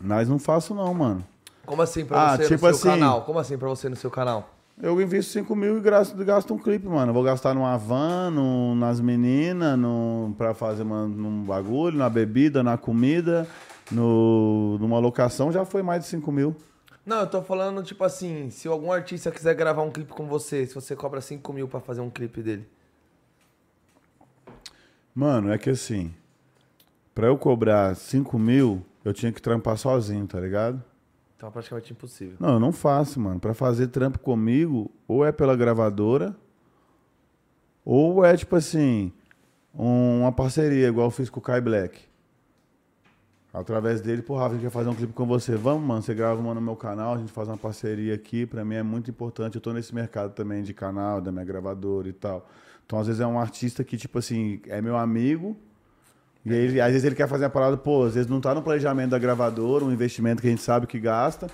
Mas 0.00 0.28
não 0.28 0.38
faço 0.38 0.72
não, 0.74 0.94
mano. 0.94 1.24
Como 1.66 1.82
assim 1.82 2.04
pra 2.04 2.32
Ah, 2.32 2.36
você 2.36 2.44
tipo 2.46 2.54
no 2.68 2.74
seu 2.74 2.90
assim- 2.90 3.00
canal? 3.00 3.22
Como 3.22 3.38
assim 3.40 3.58
pra 3.58 3.68
você 3.68 3.88
no 3.88 3.96
seu 3.96 4.10
canal? 4.10 4.48
Eu 4.80 5.00
invisto 5.00 5.32
5 5.32 5.56
mil 5.56 5.78
e 5.78 5.80
gasto, 5.80 6.16
gasto 6.24 6.54
um 6.54 6.58
clipe, 6.58 6.86
mano. 6.86 7.10
Eu 7.10 7.14
vou 7.14 7.22
gastar 7.24 7.52
numa 7.54 7.76
van, 7.76 8.30
no, 8.30 8.76
nas 8.76 9.00
meninas, 9.00 9.76
no, 9.78 10.32
pra 10.38 10.54
fazer 10.54 10.82
uma, 10.84 11.06
num 11.06 11.42
bagulho, 11.44 11.98
na 11.98 12.08
bebida, 12.08 12.62
na 12.62 12.76
comida, 12.78 13.46
no, 13.90 14.78
numa 14.80 15.00
locação, 15.00 15.50
já 15.50 15.64
foi 15.64 15.82
mais 15.82 16.02
de 16.02 16.08
5 16.10 16.30
mil. 16.30 16.54
Não, 17.04 17.20
eu 17.20 17.26
tô 17.26 17.42
falando, 17.42 17.82
tipo 17.82 18.02
assim, 18.04 18.50
se 18.50 18.66
algum 18.68 18.90
artista 18.92 19.30
quiser 19.32 19.54
gravar 19.54 19.82
um 19.82 19.90
clipe 19.90 20.12
com 20.12 20.26
você, 20.26 20.64
se 20.66 20.74
você 20.74 20.94
cobra 20.94 21.20
5 21.20 21.52
mil 21.52 21.66
pra 21.66 21.80
fazer 21.80 22.00
um 22.00 22.08
clipe 22.10 22.40
dele. 22.40 22.66
Mano, 25.14 25.52
é 25.52 25.58
que 25.58 25.70
assim, 25.70 26.12
pra 27.14 27.26
eu 27.28 27.38
cobrar 27.38 27.94
5 27.94 28.38
mil, 28.38 28.84
eu 29.04 29.12
tinha 29.12 29.30
que 29.32 29.40
trampar 29.40 29.76
sozinho, 29.76 30.26
tá 30.26 30.40
ligado? 30.40 30.82
Então 31.36 31.48
é 31.48 31.52
praticamente 31.52 31.92
impossível. 31.92 32.36
Não, 32.40 32.54
eu 32.54 32.60
não 32.60 32.72
faço, 32.72 33.20
mano. 33.20 33.38
Pra 33.38 33.54
fazer 33.54 33.88
trampo 33.88 34.18
comigo, 34.18 34.90
ou 35.06 35.24
é 35.24 35.30
pela 35.30 35.54
gravadora, 35.56 36.34
ou 37.84 38.24
é 38.24 38.36
tipo 38.36 38.56
assim, 38.56 39.12
um- 39.74 40.20
uma 40.22 40.32
parceria, 40.32 40.88
igual 40.88 41.06
eu 41.06 41.10
fiz 41.10 41.28
com 41.30 41.38
o 41.38 41.42
Kai 41.42 41.60
Black. 41.60 42.00
Através 43.52 44.00
dele, 44.00 44.20
pô, 44.20 44.34
Rafa, 44.36 44.48
a 44.50 44.52
gente 44.54 44.62
quer 44.62 44.70
fazer 44.70 44.88
um 44.88 44.94
clipe 44.96 45.12
com 45.12 45.26
você. 45.26 45.54
Vamos, 45.54 45.86
mano, 45.86 46.02
você 46.02 46.12
grava 46.12 46.40
uma 46.40 46.54
no 46.54 46.60
meu 46.60 46.74
canal, 46.74 47.14
a 47.14 47.18
gente 47.18 47.30
faz 47.30 47.46
uma 47.46 47.56
parceria 47.56 48.12
aqui. 48.14 48.46
Pra 48.46 48.64
mim 48.64 48.74
é 48.74 48.82
muito 48.82 49.08
importante. 49.12 49.54
Eu 49.54 49.60
tô 49.60 49.72
nesse 49.72 49.94
mercado 49.94 50.32
também 50.32 50.60
de 50.64 50.74
canal, 50.74 51.20
da 51.20 51.30
minha 51.30 51.44
gravadora 51.44 52.08
e 52.08 52.12
tal. 52.12 52.48
Então, 52.86 52.98
às 52.98 53.06
vezes 53.06 53.20
é 53.20 53.26
um 53.26 53.38
artista 53.40 53.82
que, 53.82 53.96
tipo 53.96 54.18
assim, 54.18 54.60
é 54.68 54.80
meu 54.80 54.96
amigo. 54.96 55.56
E 56.44 56.52
aí, 56.52 56.58
ele- 56.58 56.80
às 56.80 56.88
vezes 56.88 57.04
ele 57.04 57.14
quer 57.14 57.26
fazer 57.26 57.46
a 57.46 57.50
parada, 57.50 57.76
pô, 57.76 58.04
às 58.04 58.14
vezes 58.14 58.28
não 58.30 58.38
tá 58.40 58.54
no 58.54 58.60
planejamento 58.62 59.10
da 59.10 59.18
gravadora, 59.18 59.84
um 59.84 59.90
investimento 59.92 60.42
que 60.42 60.48
a 60.48 60.50
gente 60.50 60.62
sabe 60.62 60.86
que 60.86 60.98
gasta. 61.00 61.46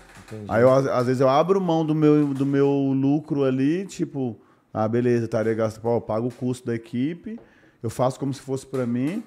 Aí 0.49 0.63
eu, 0.63 0.73
às, 0.73 1.07
vezes 1.07 1.21
eu 1.21 1.29
abro 1.29 1.61
mão 1.61 1.87
do 1.87 1.95
meu, 1.95 2.35
do 2.35 2.45
meu 2.45 2.69
lucro 2.69 3.45
ali, 3.45 3.87
tipo, 3.87 4.37
ah, 4.75 4.89
beleza, 4.89 5.27
estaria 5.27 5.55
gastando, 5.55 5.83
pô, 5.83 5.97
eu 5.97 6.01
pago 6.01 6.27
o 6.27 6.33
custo 6.35 6.67
da 6.67 6.75
equipe, 6.75 7.39
eu 7.81 7.89
faço 7.89 8.19
como 8.19 8.35
se 8.35 8.41
fosse 8.41 8.67
pra 8.67 8.85
mim, 8.85 9.23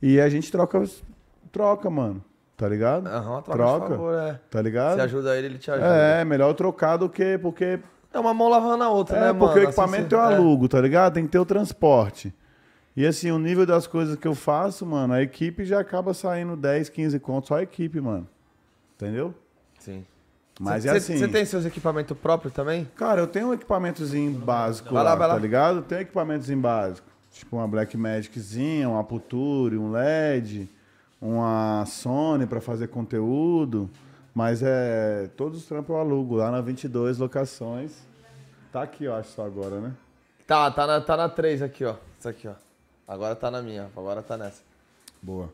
e 0.00 0.20
a 0.20 0.28
gente 0.28 0.52
troca, 0.52 0.84
troca, 1.50 1.90
mano, 1.90 2.22
tá 2.56 2.68
ligado? 2.68 3.08
Aham, 3.08 3.42
troca, 3.42 3.58
troca, 3.58 3.84
de 3.86 3.90
favor, 3.90 4.14
é. 4.14 4.40
tá 4.48 4.62
ligado? 4.62 4.94
Você 4.94 5.00
ajuda 5.02 5.36
ele, 5.36 5.46
ele 5.48 5.58
te 5.58 5.68
ajuda. 5.68 5.88
É, 5.88 6.24
melhor 6.24 6.52
trocar 6.54 6.96
do 6.96 7.08
que, 7.08 7.36
porque, 7.38 7.80
É 8.12 8.18
uma 8.18 8.32
mão 8.32 8.48
lavando 8.48 8.82
a 8.84 8.88
outra, 8.90 9.16
é, 9.16 9.20
né, 9.20 9.26
porque 9.32 9.54
mano? 9.54 9.60
o 9.60 9.70
equipamento 9.70 10.16
Assim, 10.16 10.24
eu 10.24 10.28
você- 10.30 10.34
alugo, 10.36 10.68
tá 10.68 10.80
ligado? 10.80 11.14
Tem 11.14 11.24
que 11.24 11.30
ter 11.30 11.38
o 11.38 11.44
transporte. 11.44 12.32
E 12.96 13.06
assim, 13.06 13.30
o 13.30 13.38
nível 13.38 13.64
das 13.64 13.86
coisas 13.86 14.16
que 14.16 14.26
eu 14.26 14.34
faço, 14.34 14.84
mano, 14.84 15.14
a 15.14 15.22
equipe 15.22 15.64
já 15.64 15.78
acaba 15.78 16.12
saindo 16.14 16.56
10, 16.56 16.88
15 16.88 17.18
contos, 17.20 17.48
só 17.48 17.56
a 17.56 17.62
equipe, 17.62 18.00
mano. 18.00 18.26
Entendeu? 18.96 19.32
Sim. 19.78 20.04
Mas 20.58 20.82
Cê- 20.82 20.88
é 20.88 20.92
assim. 20.96 21.16
Você 21.18 21.28
tem 21.28 21.44
seus 21.44 21.64
equipamentos 21.64 22.16
próprios 22.18 22.52
também? 22.52 22.88
Cara, 22.96 23.20
eu 23.20 23.28
tenho 23.28 23.48
um 23.48 23.54
equipamentozinho 23.54 24.32
básico 24.40 24.92
Vai 24.92 25.04
lá, 25.04 25.10
lá, 25.10 25.16
vai 25.16 25.28
lá. 25.28 25.34
tá 25.34 25.40
ligado? 25.40 25.82
Tenho 25.82 26.00
equipamentozinho 26.00 26.58
básico. 26.58 27.06
Tipo 27.30 27.56
uma 27.56 27.68
Black 27.68 27.96
Magiczinha, 27.96 28.88
uma 28.88 29.00
Aputure, 29.00 29.78
um 29.78 29.92
LED, 29.92 30.68
uma 31.22 31.84
Sony 31.86 32.46
pra 32.46 32.60
fazer 32.60 32.88
conteúdo. 32.88 33.88
Mas 34.34 34.62
é. 34.62 35.28
Todos 35.36 35.58
os 35.58 35.66
trampos 35.66 35.90
eu 35.90 35.96
alugo 35.96 36.36
lá 36.36 36.50
na 36.50 36.60
22 36.60 37.18
locações. 37.18 38.06
Tá 38.72 38.82
aqui, 38.82 39.04
eu 39.04 39.14
acho, 39.14 39.30
só 39.30 39.44
agora, 39.44 39.80
né? 39.80 39.94
Tá, 40.46 40.70
tá 40.70 40.86
na, 40.86 41.00
tá 41.00 41.16
na 41.16 41.28
3 41.28 41.62
aqui, 41.62 41.84
ó. 41.84 41.96
Isso 42.18 42.28
aqui, 42.28 42.48
ó. 42.48 42.54
Agora 43.06 43.34
tá 43.34 43.50
na 43.50 43.62
minha, 43.62 43.90
agora 43.96 44.22
tá 44.22 44.36
nessa. 44.36 44.62
Boa. 45.22 45.52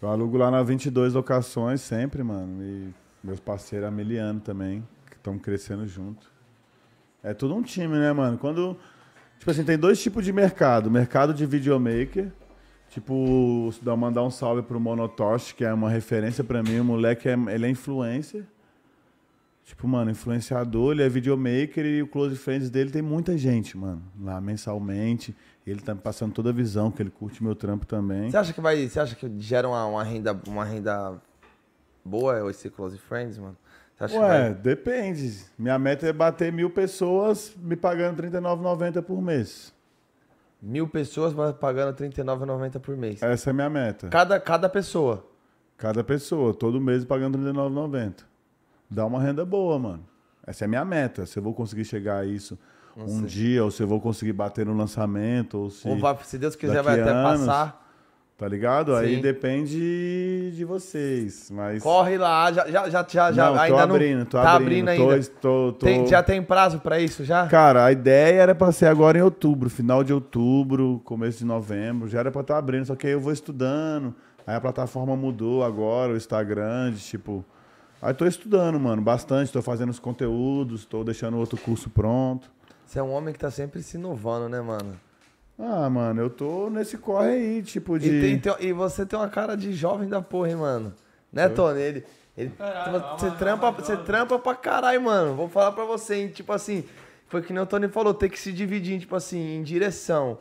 Eu 0.00 0.08
alugo 0.08 0.36
lá 0.36 0.50
na 0.50 0.62
22 0.62 1.14
locações 1.14 1.80
sempre, 1.80 2.22
mano. 2.22 2.62
E 2.62 2.94
meus 3.22 3.40
parceiros 3.40 3.88
Ameliano 3.88 4.40
também, 4.40 4.86
que 5.08 5.16
estão 5.16 5.38
crescendo 5.38 5.86
junto. 5.86 6.30
É 7.22 7.34
tudo 7.34 7.54
um 7.54 7.62
time, 7.62 7.98
né, 7.98 8.12
mano? 8.12 8.38
Quando. 8.38 8.78
Tipo 9.38 9.50
assim, 9.50 9.64
tem 9.64 9.78
dois 9.78 10.02
tipos 10.02 10.24
de 10.24 10.32
mercado. 10.32 10.90
Mercado 10.90 11.34
de 11.34 11.44
videomaker. 11.44 12.32
Tipo, 12.90 13.72
dá 13.82 13.96
mandar 13.96 14.24
um 14.24 14.30
salve 14.30 14.62
pro 14.62 14.80
Monotosh, 14.80 15.52
que 15.52 15.64
é 15.64 15.72
uma 15.72 15.88
referência 15.88 16.42
pra 16.42 16.60
mim. 16.60 16.80
O 16.80 16.84
moleque 16.84 17.28
é, 17.28 17.34
ele 17.54 17.66
é 17.66 17.70
influencer. 17.70 18.44
Tipo, 19.64 19.86
mano, 19.86 20.10
influenciador, 20.10 20.90
ele 20.92 21.04
é 21.04 21.08
videomaker 21.08 21.86
e 21.86 22.02
o 22.02 22.08
Close 22.08 22.34
Friends 22.34 22.68
dele 22.68 22.90
tem 22.90 23.00
muita 23.00 23.38
gente, 23.38 23.78
mano. 23.78 24.02
Lá 24.20 24.40
mensalmente. 24.40 25.34
Ele 25.64 25.80
tá 25.80 25.94
passando 25.94 26.32
toda 26.32 26.50
a 26.50 26.52
visão, 26.52 26.90
que 26.90 27.00
ele 27.00 27.10
curte 27.10 27.44
meu 27.44 27.54
trampo 27.54 27.86
também. 27.86 28.28
Você 28.28 28.36
acha 28.36 28.52
que 28.52 28.60
vai. 28.60 28.88
Você 28.88 28.98
acha 28.98 29.14
que 29.14 29.30
gera 29.38 29.68
uma, 29.68 29.86
uma 29.86 30.02
renda, 30.02 30.36
uma 30.48 30.64
renda 30.64 31.22
boa 32.04 32.50
esse 32.50 32.68
Close 32.68 32.98
Friends, 32.98 33.38
mano? 33.38 33.56
Você 33.94 34.04
acha 34.04 34.14
que 34.14 34.20
Ué, 34.20 34.28
vai- 34.28 34.54
depende. 34.54 35.44
Minha 35.56 35.78
meta 35.78 36.08
é 36.08 36.12
bater 36.12 36.52
mil 36.52 36.70
pessoas 36.70 37.54
me 37.56 37.76
pagando 37.76 38.20
R$39,90 38.20 39.00
por 39.02 39.22
mês. 39.22 39.72
Mil 40.62 40.86
pessoas 40.86 41.32
pagando 41.54 41.98
R$39,90 41.98 42.78
por 42.80 42.96
mês. 42.96 43.22
Essa 43.22 43.50
é 43.50 43.52
a 43.52 43.54
minha 43.54 43.70
meta. 43.70 44.08
Cada, 44.08 44.38
cada 44.38 44.68
pessoa. 44.68 45.26
Cada 45.76 46.04
pessoa, 46.04 46.52
todo 46.52 46.80
mês 46.80 47.04
pagando 47.04 47.38
R$39,90. 47.38 48.24
Dá 48.90 49.06
uma 49.06 49.20
renda 49.20 49.44
boa, 49.44 49.78
mano. 49.78 50.04
Essa 50.46 50.64
é 50.64 50.66
a 50.66 50.68
minha 50.68 50.84
meta. 50.84 51.24
Se 51.24 51.38
eu 51.38 51.42
vou 51.42 51.54
conseguir 51.54 51.84
chegar 51.84 52.18
a 52.18 52.24
isso 52.26 52.58
um 52.96 53.22
dia, 53.24 53.64
ou 53.64 53.70
se 53.70 53.82
eu 53.82 53.86
vou 53.86 54.00
conseguir 54.00 54.32
bater 54.32 54.66
no 54.66 54.76
lançamento, 54.76 55.58
ou 55.58 55.70
se. 55.70 55.88
Ou 55.88 55.98
vai, 55.98 56.16
se 56.24 56.36
Deus 56.36 56.56
quiser, 56.56 56.82
vai 56.82 57.00
até 57.00 57.10
anos. 57.10 57.46
passar. 57.46 57.79
Tá 58.40 58.48
ligado? 58.48 58.96
Aí 58.96 59.16
Sim. 59.16 59.20
depende 59.20 60.50
de 60.56 60.64
vocês. 60.64 61.50
Mas. 61.50 61.82
Corre 61.82 62.16
lá, 62.16 62.50
já, 62.50 62.66
já, 62.68 62.88
já, 62.88 63.06
já, 63.06 63.30
não, 63.32 63.54
tô 63.54 63.60
ainda 63.60 63.82
abrindo, 63.82 64.18
não. 64.20 64.24
tô 64.24 64.38
tá 64.40 64.52
abrindo. 64.54 64.88
abrindo 64.88 65.04
tô- 65.04 65.10
ainda. 65.10 65.26
tô- 65.42 65.72
tô- 65.72 65.84
Tem- 65.86 66.06
já 66.06 66.22
tem 66.22 66.42
prazo 66.42 66.78
pra 66.80 66.98
isso 66.98 67.22
já? 67.22 67.46
Cara, 67.48 67.84
a 67.84 67.92
ideia 67.92 68.40
era 68.40 68.54
pra 68.54 68.72
ser 68.72 68.86
agora 68.86 69.18
em 69.18 69.20
outubro, 69.20 69.68
final 69.68 70.02
de 70.02 70.14
outubro, 70.14 71.02
começo 71.04 71.36
de 71.40 71.44
novembro. 71.44 72.08
Já 72.08 72.20
era 72.20 72.30
pra 72.30 72.40
estar 72.40 72.56
abrindo, 72.56 72.86
só 72.86 72.96
que 72.96 73.06
aí 73.06 73.12
eu 73.12 73.20
vou 73.20 73.30
estudando. 73.30 74.14
Aí 74.46 74.56
a 74.56 74.60
plataforma 74.60 75.14
mudou 75.14 75.62
agora, 75.62 76.14
o 76.14 76.16
Instagram, 76.16 76.92
de, 76.92 77.00
tipo. 77.00 77.44
Aí 78.00 78.14
tô 78.14 78.24
estudando, 78.24 78.80
mano, 78.80 79.02
bastante. 79.02 79.52
Tô 79.52 79.60
fazendo 79.60 79.90
os 79.90 79.98
conteúdos, 79.98 80.86
tô 80.86 81.04
deixando 81.04 81.36
outro 81.36 81.58
curso 81.58 81.90
pronto. 81.90 82.50
Você 82.86 82.98
é 82.98 83.02
um 83.02 83.12
homem 83.12 83.34
que 83.34 83.38
tá 83.38 83.50
sempre 83.50 83.82
se 83.82 83.98
inovando, 83.98 84.48
né, 84.48 84.62
mano? 84.62 84.98
Ah, 85.62 85.90
mano, 85.90 86.22
eu 86.22 86.30
tô 86.30 86.70
nesse 86.70 86.96
corre 86.96 87.28
aí, 87.28 87.62
tipo, 87.62 87.96
E, 87.96 88.00
de. 88.00 88.20
tem- 88.20 88.38
tem- 88.38 88.54
e 88.68 88.72
você 88.72 89.04
tem 89.04 89.18
uma 89.18 89.28
cara 89.28 89.56
de 89.56 89.72
jovem 89.72 90.08
da 90.08 90.22
porra, 90.22 90.48
hein, 90.48 90.56
mano? 90.56 90.94
Né, 91.32 91.48
Tony? 91.48 91.80
Ele. 91.80 92.04
ele 92.36 92.52
você, 93.18 93.30
trampa, 93.32 93.70
você 93.70 93.96
trampa 93.98 94.38
pra 94.38 94.54
caralho, 94.54 95.02
mano. 95.02 95.34
Vou 95.34 95.48
falar 95.48 95.72
pra 95.72 95.84
você, 95.84 96.14
hein? 96.16 96.28
Tipo 96.28 96.52
assim, 96.52 96.84
foi 97.28 97.42
que 97.42 97.52
nem 97.52 97.62
o 97.62 97.66
Tony 97.66 97.88
falou, 97.88 98.14
tem 98.14 98.30
que 98.30 98.38
se 98.40 98.52
dividir, 98.52 98.98
tipo 99.00 99.14
assim, 99.14 99.56
em 99.56 99.62
direção. 99.62 100.38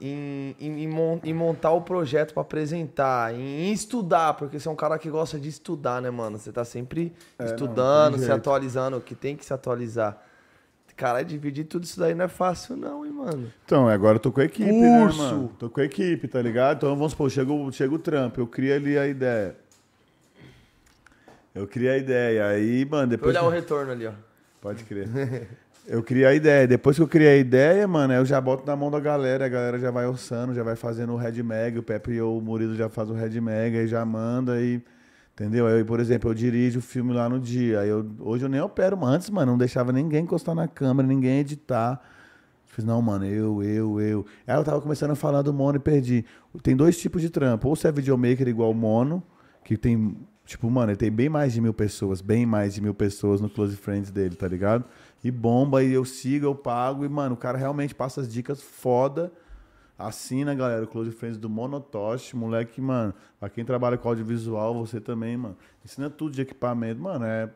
Em, 0.00 0.56
em, 0.58 0.82
em 0.82 0.88
mon- 0.88 1.20
em 1.22 1.32
montar 1.32 1.70
o 1.70 1.80
projeto 1.80 2.32
pra 2.34 2.42
apresentar, 2.42 3.32
em, 3.34 3.70
estudar, 3.72 4.34
porque 4.34 4.58
você 4.58 4.66
é 4.66 4.70
um 4.70 4.74
cara 4.76 4.98
que 4.98 5.08
gosta 5.08 5.38
de 5.38 5.48
estudar, 5.48 6.02
né, 6.02 6.10
mano? 6.10 6.38
Você 6.38 6.50
tá 6.50 6.64
sempre 6.64 7.12
É, 7.38 7.44
não, 7.44 7.50
estudando, 7.52 8.12
tem 8.14 8.20
se 8.22 8.26
jeito. 8.26 8.38
atualizando, 8.38 8.96
o 8.96 9.00
que 9.00 9.14
tem 9.14 9.36
que 9.36 9.44
se 9.44 9.52
atualizar. 9.54 10.20
Cara, 11.02 11.24
dividir 11.24 11.64
tudo 11.64 11.82
isso 11.82 11.98
daí 11.98 12.14
não 12.14 12.26
é 12.26 12.28
fácil, 12.28 12.76
não, 12.76 13.04
hein, 13.04 13.10
mano? 13.10 13.52
Então, 13.64 13.88
agora 13.88 14.14
eu 14.14 14.20
tô 14.20 14.30
com 14.30 14.40
a 14.40 14.44
equipe, 14.44 14.70
Curso. 14.70 15.20
né, 15.20 15.30
mano? 15.30 15.52
Tô 15.58 15.68
com 15.68 15.80
a 15.80 15.84
equipe, 15.84 16.28
tá 16.28 16.40
ligado? 16.40 16.76
Então, 16.76 16.94
vamos 16.94 17.10
supor, 17.10 17.28
chega 17.28 17.52
o, 17.52 17.72
chega 17.72 17.92
o 17.92 17.98
trampo, 17.98 18.40
eu 18.40 18.46
crio 18.46 18.72
ali 18.72 18.96
a 18.96 19.08
ideia. 19.08 19.56
Eu 21.52 21.66
criei 21.66 21.90
a 21.90 21.98
ideia, 21.98 22.46
aí, 22.46 22.84
mano, 22.84 23.00
Vou 23.00 23.06
depois... 23.08 23.34
olhar 23.34 23.44
o 23.44 23.48
retorno 23.48 23.90
ali, 23.90 24.06
ó. 24.06 24.12
Pode 24.60 24.84
crer. 24.84 25.08
Eu 25.84 26.00
criei 26.00 26.24
a 26.24 26.32
ideia. 26.32 26.64
Depois 26.64 26.94
que 26.94 27.02
eu 27.02 27.08
criei 27.08 27.30
a 27.30 27.36
ideia, 27.36 27.88
mano, 27.88 28.14
eu 28.14 28.24
já 28.24 28.40
boto 28.40 28.64
na 28.64 28.76
mão 28.76 28.88
da 28.88 29.00
galera. 29.00 29.46
A 29.46 29.48
galera 29.48 29.80
já 29.80 29.90
vai 29.90 30.06
orçando, 30.06 30.54
já 30.54 30.62
vai 30.62 30.76
fazendo 30.76 31.12
o 31.12 31.16
Red 31.16 31.42
Mag. 31.42 31.76
O 31.76 31.82
Pepe 31.82 32.12
e 32.12 32.22
o 32.22 32.40
Murilo 32.40 32.76
já 32.76 32.88
faz 32.88 33.10
o 33.10 33.12
Red 33.12 33.40
Mag, 33.40 33.76
aí 33.76 33.88
já 33.88 34.04
manda 34.04 34.60
e. 34.60 34.80
Entendeu? 35.34 35.66
Aí, 35.66 35.82
por 35.82 35.98
exemplo, 35.98 36.30
eu 36.30 36.34
dirijo 36.34 36.78
o 36.78 36.82
filme 36.82 37.12
lá 37.12 37.28
no 37.28 37.40
dia. 37.40 37.84
Eu, 37.86 38.06
hoje 38.20 38.44
eu 38.44 38.48
nem 38.48 38.60
opero. 38.60 39.02
Antes, 39.04 39.30
mano, 39.30 39.52
não 39.52 39.58
deixava 39.58 39.90
ninguém 39.90 40.24
encostar 40.24 40.54
na 40.54 40.68
câmera, 40.68 41.08
ninguém 41.08 41.38
editar. 41.38 42.00
Fiz, 42.66 42.84
não, 42.84 43.00
mano, 43.00 43.24
eu, 43.24 43.62
eu, 43.62 44.00
eu. 44.00 44.26
Aí 44.46 44.56
eu 44.56 44.64
tava 44.64 44.80
começando 44.80 45.10
a 45.10 45.14
falar 45.14 45.42
do 45.42 45.52
mono 45.52 45.76
e 45.76 45.80
perdi. 45.80 46.24
Tem 46.62 46.76
dois 46.76 46.98
tipos 46.98 47.22
de 47.22 47.30
trampo. 47.30 47.68
Ou 47.68 47.76
você 47.76 47.88
é 47.88 47.92
videomaker 47.92 48.46
igual 48.46 48.70
o 48.70 48.74
mono, 48.74 49.22
que 49.64 49.76
tem. 49.76 50.16
Tipo, 50.44 50.70
mano, 50.70 50.90
ele 50.90 50.96
tem 50.96 51.10
bem 51.10 51.28
mais 51.28 51.52
de 51.52 51.60
mil 51.60 51.72
pessoas, 51.72 52.20
bem 52.20 52.44
mais 52.44 52.74
de 52.74 52.80
mil 52.80 52.92
pessoas 52.92 53.40
no 53.40 53.48
Close 53.48 53.76
Friends 53.76 54.10
dele, 54.10 54.34
tá 54.34 54.48
ligado? 54.48 54.84
E 55.22 55.30
bomba, 55.30 55.82
e 55.82 55.92
eu 55.92 56.04
sigo, 56.04 56.46
eu 56.46 56.54
pago, 56.54 57.04
e, 57.04 57.08
mano, 57.08 57.34
o 57.34 57.38
cara 57.38 57.56
realmente 57.56 57.94
passa 57.94 58.20
as 58.20 58.28
dicas 58.30 58.60
foda. 58.60 59.32
Assina, 59.98 60.54
galera, 60.54 60.84
o 60.84 60.86
Close 60.86 61.10
Friends 61.12 61.38
do 61.38 61.48
Monotosh, 61.48 62.32
moleque, 62.34 62.80
mano. 62.80 63.14
Pra 63.38 63.48
quem 63.48 63.64
trabalha 63.64 63.96
com 63.96 64.08
audiovisual, 64.08 64.74
você 64.74 65.00
também, 65.00 65.36
mano. 65.36 65.56
Ensina 65.84 66.10
tudo 66.10 66.32
de 66.34 66.42
equipamento, 66.42 67.00
mano. 67.00 67.24
É 67.24 67.48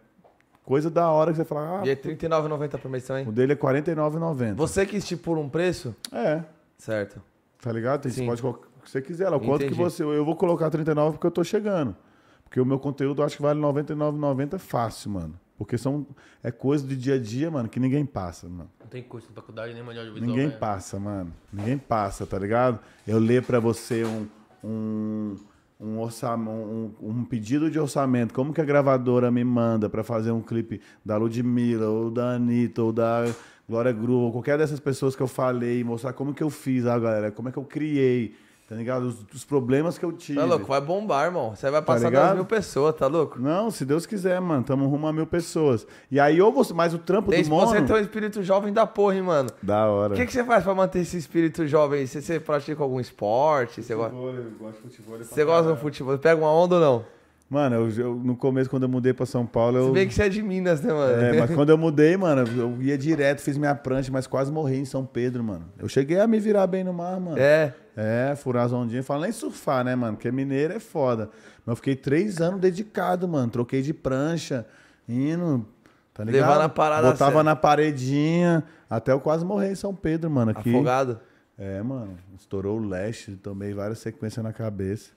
coisa 0.65 0.91
da 0.91 1.11
hora 1.11 1.31
que 1.31 1.37
você 1.39 1.45
fala, 1.45 1.81
ah, 1.81 1.87
E 1.87 1.91
é 1.91 1.95
R$39,90 1.95 2.79
por 2.79 2.91
mês 2.91 3.05
também? 3.07 3.27
o 3.27 3.33
dele 3.33 3.53
é 3.53 3.55
R$ 3.55 3.61
49,90. 3.61 4.55
Você 4.57 4.85
que 4.85 4.97
estipula 4.97 5.41
um 5.41 5.49
preço? 5.49 5.95
É, 6.13 6.43
Certo. 6.79 7.23
tá 7.61 7.73
ligado? 7.73 8.03
Tem, 8.03 8.13
você 8.13 8.25
pode 8.25 8.45
o 8.47 8.55
que 8.83 8.91
você 8.91 9.01
quiser 9.03 9.29
lá. 9.29 9.37
O 9.37 9.41
quanto 9.41 9.67
que 9.67 9.75
você. 9.75 10.03
Eu 10.05 10.25
vou 10.25 10.37
colocar 10.37 10.71
39 10.71 11.13
porque 11.13 11.27
eu 11.27 11.31
tô 11.31 11.43
chegando. 11.43 11.97
Porque 12.45 12.61
o 12.61 12.65
meu 12.67 12.79
conteúdo 12.79 13.23
eu 13.23 13.27
acho 13.27 13.37
que 13.37 13.43
vale 13.43 13.61
R$ 13.61 13.67
99,90 13.67 14.59
fácil, 14.59 15.11
mano. 15.11 15.35
Porque 15.59 15.79
são, 15.79 16.07
é 16.43 16.51
coisa 16.51 16.87
do 16.87 16.95
dia 16.95 17.15
a 17.15 17.19
dia, 17.19 17.51
mano, 17.51 17.69
que 17.69 17.81
ninguém 17.81 18.05
passa, 18.05 18.49
mano. 18.49 18.71
Não 18.79 18.87
tem 18.87 19.03
curso 19.03 19.29
na 19.29 19.35
faculdade 19.35 19.73
nenhuma 19.73 19.93
de 19.93 19.99
audiovisual. 19.99 20.31
Ninguém 20.31 20.49
né? 20.49 20.57
passa, 20.57 20.99
mano. 20.99 21.33
Ninguém 21.53 21.79
passa, 21.79 22.27
tá 22.27 22.39
ligado? 22.39 22.79
Eu 23.07 23.19
ler 23.19 23.43
pra 23.43 23.59
você 23.59 24.05
um, 24.05 24.27
um, 24.63 25.37
um, 25.81 25.99
orçamento, 25.99 26.51
um, 26.51 26.95
um 27.01 27.25
pedido 27.25 27.71
de 27.71 27.79
orçamento, 27.79 28.35
como 28.35 28.53
que 28.53 28.61
a 28.61 28.65
gravadora 28.65 29.31
me 29.31 29.43
manda 29.45 29.89
pra 29.89 30.05
fazer 30.05 30.31
um 30.31 30.43
clipe 30.43 30.81
da 31.05 31.17
Ludmilla, 31.17 31.89
ou 31.89 32.11
da 32.11 32.33
Anitta, 32.33 32.83
ou 32.83 32.93
da 32.93 33.25
Glória 33.67 33.93
Groove, 33.93 34.27
ou 34.27 34.33
qualquer 34.33 34.59
dessas 34.59 34.79
pessoas 34.79 35.17
que 35.17 35.23
eu 35.23 35.27
falei, 35.27 35.83
mostrar 35.83 36.13
como 36.13 36.35
que 36.35 36.43
eu 36.43 36.51
fiz, 36.51 36.87
ah, 36.87 36.99
galera, 36.99 37.33
como 37.33 37.49
é 37.49 37.53
que 37.53 37.59
eu 37.59 37.65
criei, 37.65 38.35
tá 38.69 38.75
ligado? 38.75 39.05
Os, 39.05 39.25
os 39.35 39.45
problemas 39.45 39.97
que 39.97 40.05
eu 40.05 40.13
tive. 40.13 40.39
Tá 40.39 40.45
louco? 40.45 40.67
Vai 40.67 40.81
bombar, 40.81 41.27
irmão. 41.27 41.55
Você 41.55 41.71
vai 41.71 41.81
passar 41.83 42.09
ligado? 42.09 42.27
das 42.27 42.35
mil 42.35 42.45
pessoas, 42.45 42.95
tá 42.95 43.07
louco? 43.07 43.39
Não, 43.41 43.71
se 43.71 43.85
Deus 43.85 44.05
quiser, 44.07 44.41
mano, 44.41 44.65
tamo 44.65 44.87
rumo 44.89 45.07
a 45.07 45.13
mil 45.13 45.27
pessoas. 45.27 45.87
E 46.11 46.19
aí, 46.19 46.41
ou 46.41 46.53
você, 46.53 46.75
mas 46.75 46.93
o 46.93 46.99
trampo 46.99 47.31
Desde 47.31 47.49
do 47.49 47.55
que 47.55 47.61
você 47.61 47.75
mono... 47.77 47.87
tem 47.87 47.97
um 47.97 48.01
espírito 48.01 48.43
jovem 48.43 48.73
da 48.73 48.87
porra, 48.87 49.15
hein, 49.15 49.23
mano. 49.23 49.51
Da 49.63 49.87
hora. 49.87 50.15
O 50.15 50.17
que, 50.17 50.27
que 50.27 50.33
você 50.33 50.45
faz 50.45 50.65
pra 50.65 50.75
manter 50.75 51.01
esse 51.01 51.17
espírito 51.17 51.67
jovem? 51.67 52.07
Você, 52.07 52.21
você 52.21 52.41
pratica 52.41 52.83
algum 52.83 52.99
esporte? 52.99 53.83
Você, 53.83 53.95
gosta, 53.95 54.11
Futebol, 54.11 54.35
eu 54.35 54.51
gosto 54.59 54.77
de 54.77 54.97
futebol. 54.97 55.19
você 55.19 55.45
gosta 55.45 55.73
do 55.73 55.77
futebol? 55.77 56.19
Pega 56.19 56.41
uma 56.41 56.51
onda 56.53 56.75
ou 56.75 56.81
não? 56.81 57.16
Mano, 57.49 57.77
eu, 57.77 57.91
eu- 57.91 58.15
no 58.17 58.37
começo, 58.37 58.69
quando 58.69 58.83
eu 58.83 58.89
mudei 58.89 59.13
pra 59.13 59.25
São 59.25 59.47
Paulo, 59.47 59.79
eu... 59.79 59.87
Se 59.87 59.93
bem 59.93 60.09
que 60.09 60.15
você 60.15 60.25
é 60.25 60.29
de 60.29 60.43
Minas, 60.43 60.81
né, 60.81 60.93
mano? 60.93 61.23
É, 61.23 61.33
mas 61.39 61.55
quando 61.55 61.71
eu 61.71 61.79
mudei, 61.79 62.17
mano, 62.19 62.45
eu 62.59 62.83
ia 62.83 62.99
direto, 62.99 63.41
fiz 63.41 63.57
minha 63.57 63.75
prancha, 63.75 64.11
mas 64.11 64.27
quase 64.27 64.51
morri 64.51 64.79
em 64.79 64.85
São 64.85 65.07
Pedro, 65.07 65.45
mano. 65.45 65.65
Eu 65.79 65.89
cheguei 65.89 66.19
a 66.19 66.27
me 66.27 66.41
virar 66.41 66.67
bem 66.67 66.83
no 66.83 66.93
mar, 66.93 67.21
mano. 67.21 67.39
É. 67.39 67.73
É, 67.97 68.35
furar 68.37 68.67
as 68.67 68.73
ondinhas. 68.73 69.07
Fala 69.07 69.23
nem 69.23 69.33
surfar, 69.33 69.85
né, 69.85 69.95
mano? 69.95 70.17
Porque 70.17 70.31
mineiro 70.33 70.75
é 70.75 70.81
foda. 70.81 71.31
Mas 71.65 71.73
eu 71.73 71.77
fiquei 71.77 71.95
três 71.95 72.41
anos 72.41 72.61
dedicado, 72.61 73.29
mano. 73.29 73.49
Troquei 73.51 73.81
de 73.81 73.95
prancha, 73.95 74.67
indo, 75.09 75.65
tá 76.13 76.25
ligado? 76.25 76.49
Levando 76.49 76.63
a 76.63 76.69
parada 76.69 77.11
Botava 77.13 77.45
na 77.45 77.55
paredinha, 77.57 78.65
até 78.91 79.13
eu 79.13 79.21
quase 79.21 79.45
morrer 79.45 79.71
em 79.71 79.77
São 79.77 79.95
Pedro, 79.95 80.29
mano. 80.29 80.51
Aqui. 80.51 80.69
Afogado. 80.75 81.21
É, 81.57 81.81
mano. 81.81 82.17
Estourou 82.39 82.79
o 82.79 82.85
leste, 82.87 83.33
tomei 83.37 83.73
várias 83.73 84.01
sequências 84.01 84.45
na 84.45 84.53
cabeça. 84.53 85.11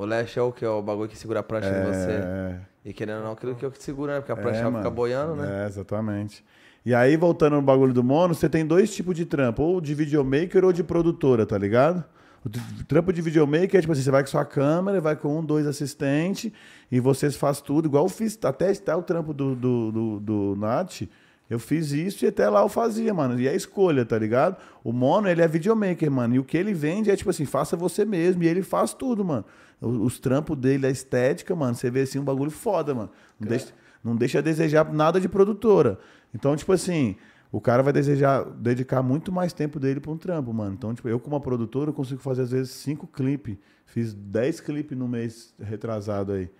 O 0.00 0.04
leste 0.04 0.38
é 0.38 0.42
o 0.42 0.52
que? 0.52 0.64
É 0.64 0.68
o 0.68 0.80
bagulho 0.80 1.08
que 1.08 1.18
segura 1.18 1.40
a 1.40 1.42
prancha 1.42 1.68
em 1.68 1.84
você. 1.92 2.10
É, 2.22 2.56
E 2.84 2.92
querendo 2.92 3.18
ou 3.18 3.24
não, 3.24 3.32
aquilo 3.32 3.56
que 3.56 3.64
é 3.64 3.68
o 3.68 3.70
que 3.72 3.82
segura, 3.82 4.14
né? 4.14 4.20
Porque 4.20 4.30
a 4.30 4.36
É, 4.36 4.40
prancha 4.40 4.58
fica 4.58 4.70
mano. 4.70 4.90
boiando, 4.92 5.34
né? 5.34 5.64
É, 5.64 5.66
exatamente. 5.66 6.44
E 6.86 6.94
aí, 6.94 7.16
voltando 7.16 7.56
no 7.56 7.62
bagulho 7.62 7.92
do 7.92 8.04
mono, 8.04 8.32
você 8.32 8.48
tem 8.48 8.64
dois 8.64 8.94
tipos 8.94 9.16
de 9.16 9.26
trampo, 9.26 9.60
ou 9.60 9.80
de 9.80 9.94
videomaker 9.94 10.64
ou 10.64 10.72
de 10.72 10.84
produtora, 10.84 11.44
tá 11.44 11.58
ligado? 11.58 12.04
O 12.44 12.84
trampo 12.84 13.12
de 13.12 13.20
videomaker 13.20 13.76
é 13.76 13.80
tipo 13.80 13.92
assim, 13.92 14.02
você 14.02 14.10
vai 14.12 14.22
com 14.22 14.28
sua 14.30 14.44
câmera, 14.44 15.00
vai 15.00 15.16
com 15.16 15.40
um, 15.40 15.44
dois 15.44 15.66
assistentes, 15.66 16.52
e 16.90 17.00
vocês 17.00 17.34
fazem 17.34 17.64
tudo, 17.64 17.88
igual 17.88 18.04
eu 18.04 18.08
fiz, 18.08 18.38
até, 18.44 18.70
até 18.70 18.94
o 18.94 19.02
trampo 19.02 19.34
do, 19.34 19.56
do, 19.56 19.90
do, 19.92 20.20
do 20.20 20.56
Nath, 20.56 21.02
eu 21.50 21.58
fiz 21.58 21.90
isso 21.92 22.24
e 22.24 22.28
até 22.28 22.48
lá 22.48 22.60
eu 22.60 22.68
fazia, 22.68 23.12
mano. 23.12 23.38
E 23.40 23.48
é 23.48 23.56
escolha, 23.56 24.04
tá 24.04 24.16
ligado? 24.18 24.56
O 24.84 24.92
Mono, 24.92 25.28
ele 25.28 25.40
é 25.42 25.48
videomaker, 25.48 26.10
mano. 26.10 26.34
E 26.36 26.38
o 26.38 26.44
que 26.44 26.56
ele 26.56 26.72
vende 26.74 27.10
é 27.10 27.16
tipo 27.16 27.30
assim, 27.30 27.46
faça 27.46 27.74
você 27.74 28.04
mesmo. 28.04 28.42
E 28.42 28.46
ele 28.46 28.62
faz 28.62 28.92
tudo, 28.92 29.24
mano. 29.24 29.46
Os 29.80 30.18
trampos 30.18 30.56
dele, 30.56 30.86
a 30.86 30.90
estética, 30.90 31.54
mano, 31.54 31.74
você 31.74 31.90
vê 31.90 32.00
assim 32.00 32.18
um 32.18 32.24
bagulho 32.24 32.50
foda, 32.50 32.94
mano. 32.94 33.10
Não 33.38 33.48
deixa, 33.48 33.74
não 34.02 34.16
deixa 34.16 34.38
a 34.38 34.42
desejar 34.42 34.92
nada 34.92 35.20
de 35.20 35.28
produtora. 35.28 35.98
Então, 36.34 36.56
tipo 36.56 36.72
assim, 36.72 37.16
o 37.50 37.60
cara 37.60 37.82
vai 37.82 37.92
desejar 37.92 38.44
dedicar 38.44 39.02
muito 39.02 39.30
mais 39.30 39.52
tempo 39.52 39.78
dele 39.78 40.00
pra 40.00 40.10
um 40.10 40.16
trampo, 40.16 40.52
mano. 40.52 40.74
Então, 40.74 40.92
tipo, 40.94 41.08
eu 41.08 41.20
como 41.20 41.36
uma 41.36 41.40
produtora, 41.40 41.90
eu 41.90 41.94
consigo 41.94 42.20
fazer 42.20 42.42
às 42.42 42.50
vezes 42.50 42.72
cinco 42.72 43.06
clipes. 43.06 43.56
Fiz 43.86 44.12
dez 44.12 44.60
clipes 44.60 44.98
no 44.98 45.08
mês 45.08 45.54
retrasado 45.58 46.32
aí. 46.32 46.50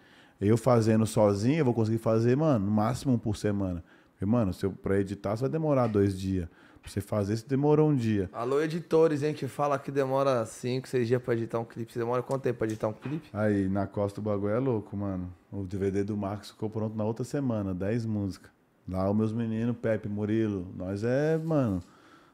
Eu 0.41 0.57
fazendo 0.57 1.05
sozinho, 1.05 1.59
eu 1.59 1.65
vou 1.65 1.75
conseguir 1.75 1.99
fazer, 1.99 2.37
mano, 2.37 2.65
no 2.67 2.71
máximo 2.71 3.15
um 3.15 3.19
por 3.19 3.37
semana. 3.37 3.85
Porque, 4.13 4.25
mano, 4.25 4.53
se 4.53 4.65
eu, 4.65 4.71
pra 4.71 4.99
editar, 4.99 5.37
você 5.37 5.43
vai 5.43 5.51
demorar 5.51 5.89
dois 5.89 6.19
dias. 6.19 6.49
Pra 6.89 6.95
você 6.95 7.01
fazer, 7.03 7.37
você 7.37 7.47
demorou 7.47 7.91
um 7.91 7.95
dia. 7.95 8.31
Alô, 8.33 8.63
editores, 8.63 9.23
hein, 9.23 9.35
que 9.35 9.47
fala 9.47 9.79
que 9.79 9.91
demora 9.91 10.47
5, 10.47 10.89
6 10.89 11.07
dias 11.07 11.23
pra 11.23 11.35
editar 11.35 11.59
um 11.59 11.65
clipe. 11.65 11.93
Você 11.93 11.99
demora 11.99 12.23
quanto 12.23 12.41
tempo 12.43 12.57
pra 12.61 12.67
editar 12.67 12.89
um 12.89 12.95
clipe? 12.95 13.29
Aí, 13.31 13.69
na 13.69 13.87
costa 13.87 14.21
o 14.21 14.23
bagulho 14.25 14.55
é 14.55 14.59
louco, 14.59 14.97
mano. 14.97 15.31
O 15.53 15.65
DVD 15.65 16.03
do 16.03 16.17
Marcos 16.17 16.49
ficou 16.51 16.71
pronto 16.71 16.97
na 16.97 17.05
outra 17.05 17.27
semana, 17.27 17.75
10 17.75 18.07
músicas. 18.07 18.51
Lá 18.89 19.11
os 19.11 19.15
meus 19.15 19.33
meninos, 19.35 19.77
Pepe, 19.77 20.09
Murilo, 20.09 20.67
nós 20.75 21.05
é, 21.05 21.37
mano, 21.37 21.83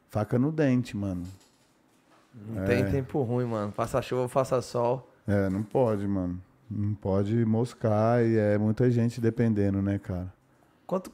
faca 0.08 0.38
no 0.38 0.52
dente, 0.52 0.96
mano. 0.96 1.24
Não 2.48 2.62
É. 2.62 2.66
tem 2.66 2.84
tempo 2.88 3.20
ruim, 3.22 3.46
mano. 3.46 3.72
Faça 3.72 4.00
chuva, 4.00 4.28
faça 4.28 4.62
sol. 4.62 5.10
É, 5.26 5.48
não 5.50 5.64
pode, 5.64 6.06
mano. 6.06 6.40
Não 6.70 6.94
pode 6.94 7.44
moscar 7.44 8.24
e 8.24 8.36
é 8.36 8.56
muita 8.56 8.88
gente 8.88 9.20
dependendo, 9.20 9.82
né, 9.82 9.98
cara? 9.98 10.32
Quanto. 10.86 11.10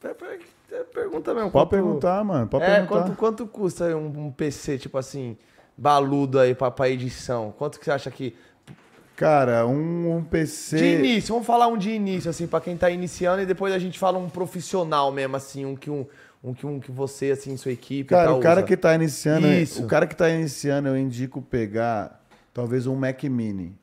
per- 0.00 0.16
per- 0.16 0.28
é, 0.32 0.38
Pergunta 0.92 1.34
mesmo. 1.34 1.50
Pode 1.50 1.64
quanto- 1.64 1.70
perguntar, 1.70 2.24
mano, 2.24 2.46
pode 2.46 2.64
é, 2.64 2.74
perguntar. 2.74 3.02
quanto, 3.02 3.16
quanto 3.16 3.46
custa 3.46 3.96
um, 3.96 4.26
um 4.26 4.30
PC, 4.30 4.78
tipo 4.78 4.98
assim, 4.98 5.36
baludo 5.76 6.38
aí 6.38 6.54
pra, 6.54 6.70
pra 6.70 6.88
edição? 6.88 7.54
Quanto 7.56 7.78
que 7.78 7.84
você 7.84 7.90
acha 7.90 8.10
que. 8.10 8.34
Cara, 9.14 9.66
um, 9.66 10.16
um 10.16 10.24
PC... 10.24 10.78
De 10.78 10.84
início, 10.84 11.34
vamos 11.34 11.46
falar 11.46 11.68
um 11.68 11.76
de 11.76 11.90
início, 11.90 12.30
assim, 12.30 12.46
pra 12.46 12.60
quem 12.60 12.76
tá 12.76 12.90
iniciando, 12.90 13.42
e 13.42 13.46
depois 13.46 13.72
a 13.72 13.78
gente 13.78 13.98
fala 13.98 14.18
um 14.18 14.28
profissional 14.28 15.12
mesmo, 15.12 15.36
assim, 15.36 15.64
um 15.64 15.76
que 15.76 15.90
um, 15.90 16.06
um, 16.42 16.52
que, 16.52 16.66
um 16.66 16.80
que 16.80 16.90
você, 16.90 17.30
assim, 17.30 17.56
sua 17.56 17.70
equipe. 17.72 18.08
Cara, 18.08 18.28
tal 18.30 18.38
o 18.38 18.40
cara 18.40 18.60
usa. 18.60 18.66
que 18.66 18.76
tá 18.76 18.94
iniciando, 18.94 19.46
Isso. 19.46 19.84
o 19.84 19.86
cara 19.86 20.06
que 20.06 20.16
tá 20.16 20.28
iniciando, 20.28 20.88
eu 20.88 20.96
indico 20.96 21.40
pegar 21.40 22.20
talvez 22.52 22.86
um 22.86 22.96
Mac 22.96 23.22
Mini. 23.24 23.76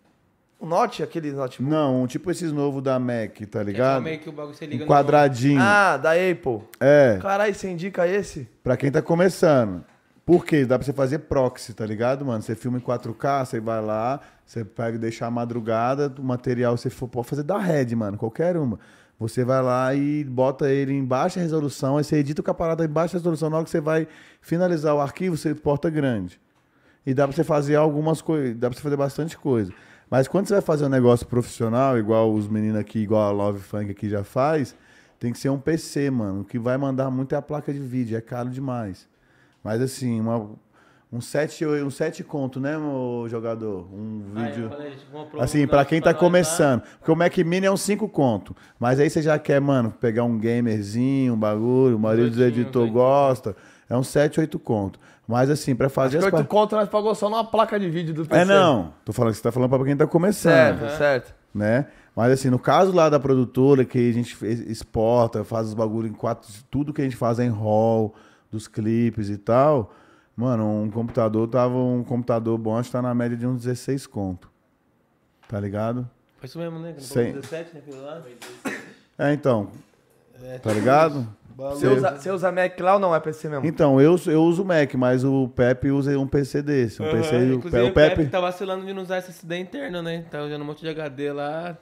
O 0.59 0.65
Note, 0.65 1.01
aquele 1.01 1.31
Note. 1.31 1.63
Não, 1.63 2.03
um 2.03 2.07
tipo 2.07 2.29
esses 2.29 2.51
novos 2.51 2.83
da 2.83 2.99
Mac, 2.99 3.31
tá 3.39 3.45
Que 3.45 3.57
é 3.59 3.63
ligado? 3.63 4.01
meio 4.01 4.19
que 4.19 4.27
o 4.27 4.31
bagulho 4.31 4.53
você 4.55 4.65
liga 4.65 4.83
Um 4.83 4.87
no- 4.87 4.91
quadradinho. 4.93 5.61
Ah, 5.61 5.95
da 5.95 6.11
Apple. 6.11 6.61
É, 6.79 7.17
Caralho, 7.21 7.55
você 7.55 7.69
indica 7.69 8.05
esse? 8.07 8.47
pra 8.61 8.75
quem 8.75 8.91
tá 8.91 9.01
começando. 9.01 9.83
Por 10.25 10.45
quê? 10.45 10.65
Dá 10.65 10.77
pra 10.77 10.85
você 10.85 10.93
fazer 10.93 11.19
proxy, 11.19 11.73
tá 11.73 11.85
ligado, 11.85 12.25
mano? 12.25 12.41
Você 12.41 12.55
filma 12.55 12.77
em 12.77 12.81
4K, 12.81 13.45
você 13.45 13.59
vai 13.59 13.81
lá, 13.81 14.19
você 14.45 14.63
pega 14.65 14.95
e 14.95 14.99
deixa 14.99 15.25
a 15.25 15.31
madrugada, 15.31 16.13
o 16.19 16.23
material 16.23 16.75
você 16.77 16.89
for, 16.89 17.07
pode 17.07 17.27
fazer 17.27 17.43
da 17.43 17.57
Red, 17.57 17.95
mano, 17.95 18.17
qualquer 18.17 18.55
uma. 18.57 18.77
Você 19.17 19.43
vai 19.43 19.61
lá 19.61 19.93
e 19.95 20.23
bota 20.23 20.69
ele 20.69 20.93
em 20.93 21.03
baixa 21.03 21.39
resolução, 21.39 21.97
aí 21.97 22.03
você 22.03 22.17
edita 22.17 22.43
com 22.43 22.51
a 22.51 22.53
parada 22.53 22.85
em 22.85 22.87
baixa 22.87 23.17
resolução, 23.17 23.49
na 23.49 23.55
hora 23.57 23.65
que 23.65 23.71
você 23.71 23.81
vai 23.81 24.07
finalizar 24.41 24.93
o 24.93 24.99
arquivo, 24.99 25.35
você 25.35 25.55
porta 25.55 25.89
grande. 25.89 26.39
E 27.05 27.13
dá 27.13 27.25
pra 27.27 27.35
você 27.35 27.43
fazer 27.43 27.75
algumas 27.75 28.21
coisas, 28.21 28.55
dá 28.55 28.69
pra 28.69 28.77
você 28.77 28.83
fazer 28.83 28.97
bastante 28.97 29.37
coisa. 29.37 29.73
Mas 30.09 30.27
quando 30.27 30.47
você 30.47 30.53
vai 30.53 30.61
fazer 30.61 30.85
um 30.85 30.89
negócio 30.89 31.27
profissional, 31.27 31.97
igual 31.97 32.33
os 32.33 32.47
meninos 32.47 32.79
aqui, 32.79 32.99
igual 32.99 33.27
a 33.29 33.31
Love 33.31 33.59
Funk 33.59 33.91
aqui 33.91 34.09
já 34.09 34.23
faz, 34.23 34.75
tem 35.19 35.31
que 35.31 35.37
ser 35.39 35.49
um 35.49 35.59
PC, 35.59 36.09
mano. 36.09 36.41
O 36.41 36.45
que 36.45 36.57
vai 36.57 36.77
mandar 36.77 37.11
muito 37.11 37.35
é 37.35 37.37
a 37.37 37.41
placa 37.41 37.71
de 37.71 37.79
vídeo, 37.79 38.17
é 38.17 38.21
caro 38.21 38.49
demais. 38.49 39.07
Mas 39.63 39.81
assim, 39.81 40.19
uma, 40.19 40.49
um 41.11 41.19
7 41.21 41.65
um 41.65 41.89
sete 41.89 42.23
conto, 42.23 42.59
né, 42.59 42.77
meu 42.77 43.25
jogador? 43.29 43.87
Um 43.93 44.23
Ah, 44.35 44.43
vídeo. 44.45 44.69
comprou 45.11 45.43
Assim, 45.43 45.59
pra 45.67 45.77
negócio 45.79 45.89
quem 45.89 46.01
tá 46.01 46.11
lá. 46.11 46.15
começando. 46.15 46.81
Porque 46.97 47.11
o 47.11 47.15
Mac 47.15 47.37
Mini 47.37 47.65
é 47.67 47.71
um 47.71 47.77
5 47.77 48.07
conto. 48.09 48.55
Mas 48.79 48.99
aí 48.99 49.09
você 49.09 49.21
já 49.21 49.37
quer, 49.37 49.59
mano, 49.59 49.91
pegar 49.91 50.23
um 50.23 50.39
gamerzinho, 50.39 51.33
um 51.33 51.37
bagulho, 51.37 51.97
o 51.97 51.99
marido 51.99 52.31
do 52.35 52.43
editor 52.43 52.89
gosta. 52.89 53.55
É 53.89 53.97
um 53.97 54.03
7, 54.03 54.39
8 54.39 54.59
conto. 54.59 54.99
Mas 55.27 55.49
assim, 55.49 55.75
pra 55.75 55.89
fazer 55.89 56.17
Acho 56.17 56.27
as 56.27 56.33
oito 56.33 56.43
par- 56.43 56.47
conto 56.47 56.75
nós 56.75 56.87
pagou 56.89 57.13
só 57.15 57.29
numa 57.29 57.43
placa 57.43 57.79
de 57.79 57.89
vídeo 57.89 58.13
do 58.13 58.25
PC. 58.25 58.41
É 58.41 58.45
não. 58.45 58.93
Tô 59.03 59.11
falando 59.11 59.31
que 59.31 59.37
você 59.37 59.43
tá 59.43 59.51
falando 59.51 59.69
pra 59.69 59.83
quem 59.85 59.95
tá 59.97 60.05
começando 60.07 60.79
Certo, 60.79 60.97
certo. 60.97 61.33
né? 61.53 61.87
Mas 62.15 62.31
assim, 62.33 62.49
no 62.49 62.59
caso 62.59 62.91
lá 62.91 63.09
da 63.09 63.19
produtora, 63.19 63.85
que 63.85 63.97
a 64.09 64.11
gente 64.11 64.37
exporta, 64.69 65.43
faz 65.43 65.67
os 65.67 65.73
bagulho 65.73 66.07
em 66.07 66.13
quatro, 66.13 66.47
tudo 66.69 66.93
que 66.93 67.01
a 67.01 67.03
gente 67.03 67.15
faz 67.15 67.39
é 67.39 67.45
em 67.45 67.49
hall, 67.49 68.13
dos 68.51 68.67
clipes 68.67 69.29
e 69.29 69.37
tal, 69.37 69.93
mano, 70.35 70.65
um 70.83 70.89
computador 70.91 71.47
tava, 71.47 71.75
um 71.77 72.03
computador 72.03 72.57
bom, 72.57 72.75
acho 72.77 72.89
que 72.89 72.93
tá 72.93 73.01
na 73.01 73.13
média 73.13 73.37
de 73.37 73.45
uns 73.47 73.61
16 73.63 74.05
conto. 74.07 74.49
Tá 75.47 75.59
ligado? 75.59 76.09
Foi 76.37 76.47
isso 76.47 76.57
mesmo, 76.59 76.79
né? 76.79 76.93
Pagou 76.93 77.23
17, 77.33 77.73
né? 77.75 77.81
aquilo 77.85 78.03
lá? 78.03 78.21
É, 79.17 79.33
então, 79.33 79.69
tá 80.63 80.73
ligado? 80.73 81.27
Você 81.59 81.87
usa, 81.87 82.11
você 82.11 82.31
usa 82.31 82.51
Mac 82.51 82.79
lá 82.79 82.93
ou 82.93 82.99
não? 82.99 83.13
É 83.13 83.19
PC 83.19 83.49
mesmo? 83.49 83.65
Então, 83.65 83.99
eu, 83.99 84.15
eu 84.27 84.43
uso 84.43 84.63
o 84.63 84.65
Mac, 84.65 84.93
mas 84.95 85.23
o 85.23 85.49
Pepe 85.49 85.91
usa 85.91 86.17
um 86.17 86.27
PC 86.27 86.61
desse. 86.61 87.01
Um 87.01 87.11
PC, 87.11 87.35
Aham, 87.35 87.45
o, 87.45 87.53
Inclusive, 87.55 87.83
o 87.83 87.93
Pepe... 87.93 88.25
tá 88.27 88.39
vacilando 88.39 88.85
de 88.85 88.93
não 88.93 89.03
usar 89.03 89.17
SSD 89.17 89.57
interno, 89.57 90.01
né? 90.01 90.25
Tá 90.31 90.41
usando 90.41 90.61
um 90.61 90.65
monte 90.65 90.81
de 90.81 90.89
HD 90.89 91.33
lá. 91.33 91.77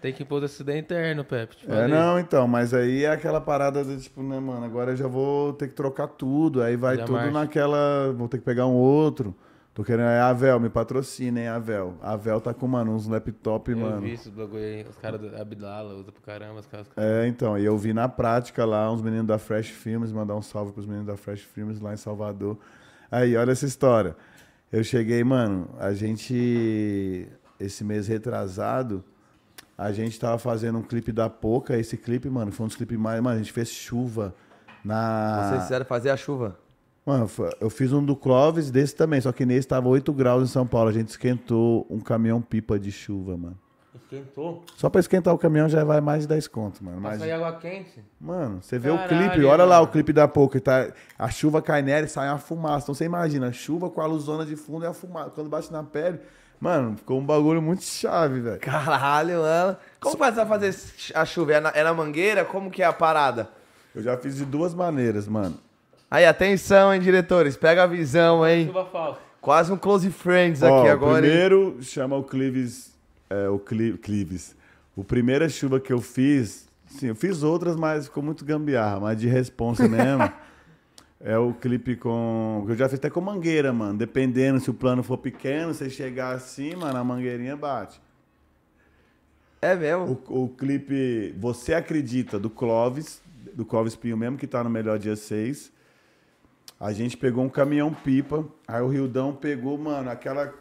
Tem 0.00 0.12
que 0.12 0.24
pôr 0.24 0.42
SSD 0.42 0.78
interno, 0.78 1.24
Pepe. 1.24 1.56
É, 1.68 1.86
não, 1.86 2.18
então, 2.18 2.48
mas 2.48 2.72
aí 2.72 3.04
é 3.04 3.10
aquela 3.10 3.40
parada 3.40 3.84
do 3.84 3.98
tipo, 3.98 4.22
né, 4.22 4.38
mano, 4.40 4.64
agora 4.64 4.92
eu 4.92 4.96
já 4.96 5.06
vou 5.06 5.52
ter 5.52 5.68
que 5.68 5.74
trocar 5.74 6.08
tudo, 6.08 6.62
aí 6.62 6.74
vai 6.74 6.96
Já 6.96 7.04
tudo 7.04 7.16
marcha. 7.16 7.30
naquela, 7.32 8.12
vou 8.16 8.26
ter 8.28 8.38
que 8.38 8.44
pegar 8.44 8.66
um 8.66 8.74
outro. 8.74 9.34
Tô 9.80 9.84
querendo, 9.84 10.08
é 10.08 10.20
a 10.20 10.28
Avel, 10.28 10.60
me 10.60 10.68
patrocina, 10.68 11.40
hein, 11.40 11.48
Avel. 11.48 11.94
A 12.02 12.12
Avel 12.12 12.38
tá 12.38 12.52
com, 12.52 12.68
mano, 12.68 12.94
uns 12.94 13.06
laptop, 13.06 13.70
Eu 13.70 13.78
mano. 13.78 14.02
vi 14.02 14.12
esses 14.12 14.28
bagulho 14.28 14.62
aí. 14.62 14.84
Os 14.86 14.98
caras 14.98 15.18
do 15.18 15.34
Abdala 15.34 15.94
usam 15.94 16.12
pro 16.12 16.20
caramba. 16.20 16.60
Os 16.60 16.66
caras... 16.66 16.86
É, 16.98 17.26
então, 17.26 17.58
e 17.58 17.64
eu 17.64 17.78
vi 17.78 17.94
na 17.94 18.06
prática 18.06 18.62
lá 18.66 18.92
uns 18.92 19.00
meninos 19.00 19.26
da 19.26 19.38
Fresh 19.38 19.70
Filmes, 19.70 20.12
mandar 20.12 20.36
um 20.36 20.42
salve 20.42 20.70
pros 20.72 20.84
meninos 20.84 21.06
da 21.06 21.16
Fresh 21.16 21.40
Filmes 21.40 21.80
lá 21.80 21.94
em 21.94 21.96
Salvador. 21.96 22.58
Aí, 23.10 23.34
olha 23.34 23.52
essa 23.52 23.64
história. 23.64 24.14
Eu 24.70 24.84
cheguei, 24.84 25.24
mano, 25.24 25.70
a 25.78 25.94
gente, 25.94 27.26
esse 27.58 27.82
mês 27.82 28.06
retrasado, 28.06 29.02
a 29.78 29.90
gente 29.92 30.20
tava 30.20 30.36
fazendo 30.36 30.76
um 30.76 30.82
clipe 30.82 31.10
da 31.10 31.30
Poca, 31.30 31.74
esse 31.78 31.96
clipe, 31.96 32.28
mano, 32.28 32.52
foi 32.52 32.64
um 32.64 32.66
dos 32.66 32.76
clipes 32.76 32.98
mais, 32.98 33.18
mano, 33.22 33.36
a 33.36 33.38
gente 33.38 33.50
fez 33.50 33.70
chuva 33.70 34.34
na... 34.84 35.48
Vocês 35.48 35.62
fizeram 35.62 35.86
fazer 35.86 36.10
a 36.10 36.18
chuva. 36.18 36.58
Mano, 37.10 37.28
eu 37.60 37.68
fiz 37.68 37.92
um 37.92 38.04
do 38.04 38.14
Clóvis 38.14 38.70
desse 38.70 38.94
também, 38.94 39.20
só 39.20 39.32
que 39.32 39.44
nesse 39.44 39.66
tava 39.66 39.88
8 39.88 40.12
graus 40.12 40.48
em 40.48 40.52
São 40.52 40.64
Paulo. 40.64 40.90
A 40.90 40.92
gente 40.92 41.08
esquentou 41.08 41.84
um 41.90 41.98
caminhão 41.98 42.40
pipa 42.40 42.78
de 42.78 42.92
chuva, 42.92 43.36
mano. 43.36 43.58
Esquentou. 43.92 44.62
Só 44.76 44.88
pra 44.88 45.00
esquentar 45.00 45.34
o 45.34 45.38
caminhão 45.38 45.68
já 45.68 45.82
vai 45.82 46.00
mais 46.00 46.22
de 46.22 46.28
10 46.28 46.46
conto, 46.46 46.84
mano. 46.84 47.00
Mas, 47.00 47.18
sair 47.18 47.32
água 47.32 47.54
quente. 47.54 48.00
mano, 48.20 48.62
você 48.62 48.78
vê 48.78 48.90
o 48.90 48.96
Caralho, 48.96 49.30
clipe, 49.30 49.44
olha 49.44 49.64
lá 49.64 49.78
mano. 49.78 49.88
o 49.88 49.92
clipe 49.92 50.12
da 50.12 50.28
Poker, 50.28 50.60
tá? 50.60 50.92
A 51.18 51.28
chuva 51.30 51.60
cai 51.60 51.82
nela 51.82 52.06
e 52.06 52.08
sai 52.08 52.28
uma 52.28 52.38
fumaça. 52.38 52.84
Então 52.84 52.94
você 52.94 53.06
imagina, 53.06 53.48
a 53.48 53.52
chuva 53.52 53.90
com 53.90 54.00
a 54.00 54.06
luzona 54.06 54.46
de 54.46 54.54
fundo 54.54 54.84
e 54.84 54.86
a 54.86 54.92
fumaça. 54.92 55.30
Quando 55.30 55.50
bate 55.50 55.72
na 55.72 55.82
pele, 55.82 56.20
mano, 56.60 56.96
ficou 56.96 57.18
um 57.18 57.26
bagulho 57.26 57.60
muito 57.60 57.82
chave, 57.82 58.38
velho. 58.38 58.60
Caralho, 58.60 59.40
mano. 59.40 59.76
Como 59.98 60.16
faz 60.16 60.36
pra 60.36 60.46
fazer 60.46 60.76
a 61.12 61.24
chuva? 61.24 61.54
É 61.54 61.60
na, 61.60 61.70
é 61.70 61.82
na 61.82 61.92
mangueira? 61.92 62.44
Como 62.44 62.70
que 62.70 62.84
é 62.84 62.86
a 62.86 62.92
parada? 62.92 63.48
Eu 63.92 64.00
já 64.00 64.16
fiz 64.16 64.36
de 64.36 64.44
duas 64.44 64.72
maneiras, 64.72 65.26
mano. 65.26 65.58
Aí, 66.10 66.24
atenção, 66.26 66.92
hein, 66.92 67.00
diretores. 67.00 67.56
Pega 67.56 67.84
a 67.84 67.86
visão, 67.86 68.46
hein. 68.46 68.66
Chuva 68.66 68.86
falsa. 68.86 69.20
Quase 69.40 69.72
um 69.72 69.76
close 69.76 70.10
friends 70.10 70.62
Ó, 70.62 70.80
aqui 70.80 70.88
agora, 70.88 71.24
hein. 71.24 71.30
primeiro 71.30 71.78
chama 71.80 72.16
o 72.16 72.22
Clives, 72.24 72.94
é, 73.30 73.48
o 73.48 73.58
Cli- 73.58 73.96
Clives. 73.96 74.54
O 74.94 75.02
primeira 75.04 75.48
chuva 75.48 75.80
que 75.80 75.92
eu 75.92 76.00
fiz, 76.00 76.68
sim, 76.86 77.06
eu 77.06 77.14
fiz 77.14 77.42
outras, 77.42 77.74
mas 77.76 78.04
ficou 78.06 78.22
muito 78.22 78.44
gambiarra, 78.44 79.00
mas 79.00 79.18
de 79.18 79.28
responsa 79.28 79.86
mesmo. 79.88 80.30
é 81.20 81.38
o 81.38 81.54
clipe 81.54 81.96
com. 81.96 82.64
que 82.66 82.72
Eu 82.72 82.76
já 82.76 82.88
fiz 82.88 82.98
até 82.98 83.08
com 83.08 83.20
mangueira, 83.20 83.72
mano. 83.72 83.96
Dependendo 83.96 84.60
se 84.60 84.68
o 84.68 84.74
plano 84.74 85.02
for 85.02 85.16
pequeno, 85.16 85.72
você 85.72 85.88
chegar 85.88 86.34
assim, 86.34 86.74
mano, 86.74 86.98
a 86.98 87.04
mangueirinha 87.04 87.56
bate. 87.56 87.98
É 89.62 89.74
mesmo? 89.76 90.20
O, 90.28 90.44
o 90.44 90.48
clipe 90.48 91.34
Você 91.38 91.72
Acredita, 91.72 92.38
do 92.38 92.50
Clóvis, 92.50 93.22
do 93.54 93.64
Clóvis 93.64 93.94
Pinho 93.94 94.16
mesmo, 94.16 94.36
que 94.36 94.46
tá 94.46 94.62
no 94.64 94.68
Melhor 94.70 94.98
Dia 94.98 95.16
6. 95.16 95.70
A 96.80 96.94
gente 96.94 97.14
pegou 97.14 97.44
um 97.44 97.48
caminhão 97.50 97.92
pipa, 97.92 98.42
aí 98.66 98.80
o 98.80 98.88
Rildão 98.88 99.34
pegou, 99.34 99.76
mano, 99.76 100.08
aquela. 100.08 100.54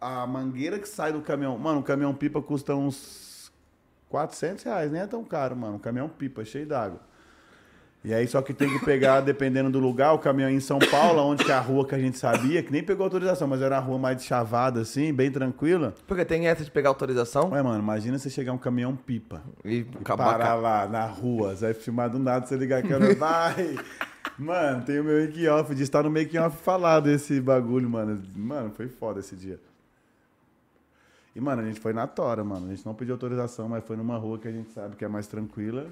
A 0.00 0.24
mangueira 0.28 0.78
que 0.78 0.88
sai 0.88 1.12
do 1.12 1.20
caminhão. 1.22 1.58
Mano, 1.58 1.80
o 1.80 1.82
caminhão 1.82 2.14
pipa 2.14 2.40
custa 2.40 2.74
uns 2.76 3.50
400 4.08 4.62
reais, 4.62 4.92
nem 4.92 5.00
é 5.02 5.06
tão 5.08 5.24
caro, 5.24 5.56
mano. 5.56 5.74
Um 5.74 5.78
caminhão 5.80 6.08
pipa, 6.08 6.44
cheio 6.44 6.66
d'água. 6.66 7.00
E 8.04 8.12
aí 8.12 8.28
só 8.28 8.42
que 8.42 8.52
tem 8.52 8.68
que 8.68 8.84
pegar, 8.84 9.22
dependendo 9.22 9.70
do 9.70 9.80
lugar, 9.80 10.12
o 10.12 10.18
caminhão 10.18 10.50
em 10.50 10.60
São 10.60 10.78
Paulo, 10.78 11.20
onde 11.22 11.42
que 11.42 11.50
é 11.50 11.54
a 11.54 11.60
rua 11.60 11.84
que 11.84 11.94
a 11.94 11.98
gente 11.98 12.18
sabia, 12.18 12.62
que 12.62 12.70
nem 12.70 12.84
pegou 12.84 13.02
autorização, 13.02 13.48
mas 13.48 13.60
era 13.60 13.76
uma 13.76 13.80
rua 13.80 13.98
mais 13.98 14.18
de 14.18 14.24
chavada, 14.24 14.82
assim, 14.82 15.12
bem 15.12 15.32
tranquila. 15.32 15.94
Porque 16.06 16.24
tem 16.24 16.46
essa 16.46 16.62
de 16.62 16.70
pegar 16.70 16.90
autorização 16.90 17.50
Ué, 17.50 17.62
mano, 17.62 17.82
imagina 17.82 18.18
você 18.18 18.30
chegar 18.30 18.52
um 18.52 18.58
caminhão 18.58 18.94
pipa. 18.94 19.42
e 19.64 19.78
E 19.78 20.04
parar 20.04 20.54
lá 20.54 20.86
na 20.86 21.06
rua, 21.06 21.56
você 21.56 21.64
vai 21.64 21.74
filmar 21.74 22.10
do 22.10 22.18
nada, 22.18 22.46
você 22.46 22.56
ligar 22.56 22.84
a 22.84 22.86
câmera, 22.86 23.14
vai! 23.16 23.78
Mano, 24.38 24.84
tem 24.84 24.98
o 24.98 25.04
meu 25.04 25.24
making 25.24 25.46
off, 25.46 25.74
de 25.74 25.82
estar 25.82 26.02
no 26.02 26.10
making 26.10 26.38
off 26.38 26.56
falado 26.56 27.08
esse 27.08 27.40
bagulho, 27.40 27.88
mano. 27.88 28.20
Mano, 28.34 28.70
foi 28.70 28.88
foda 28.88 29.20
esse 29.20 29.36
dia. 29.36 29.60
E, 31.34 31.40
mano, 31.40 31.62
a 31.62 31.64
gente 31.64 31.80
foi 31.80 31.92
na 31.92 32.06
tora, 32.06 32.42
mano. 32.42 32.66
A 32.66 32.74
gente 32.74 32.84
não 32.84 32.94
pediu 32.94 33.14
autorização, 33.14 33.68
mas 33.68 33.84
foi 33.84 33.96
numa 33.96 34.16
rua 34.16 34.38
que 34.38 34.48
a 34.48 34.52
gente 34.52 34.72
sabe 34.72 34.96
que 34.96 35.04
é 35.04 35.08
mais 35.08 35.26
tranquila. 35.26 35.86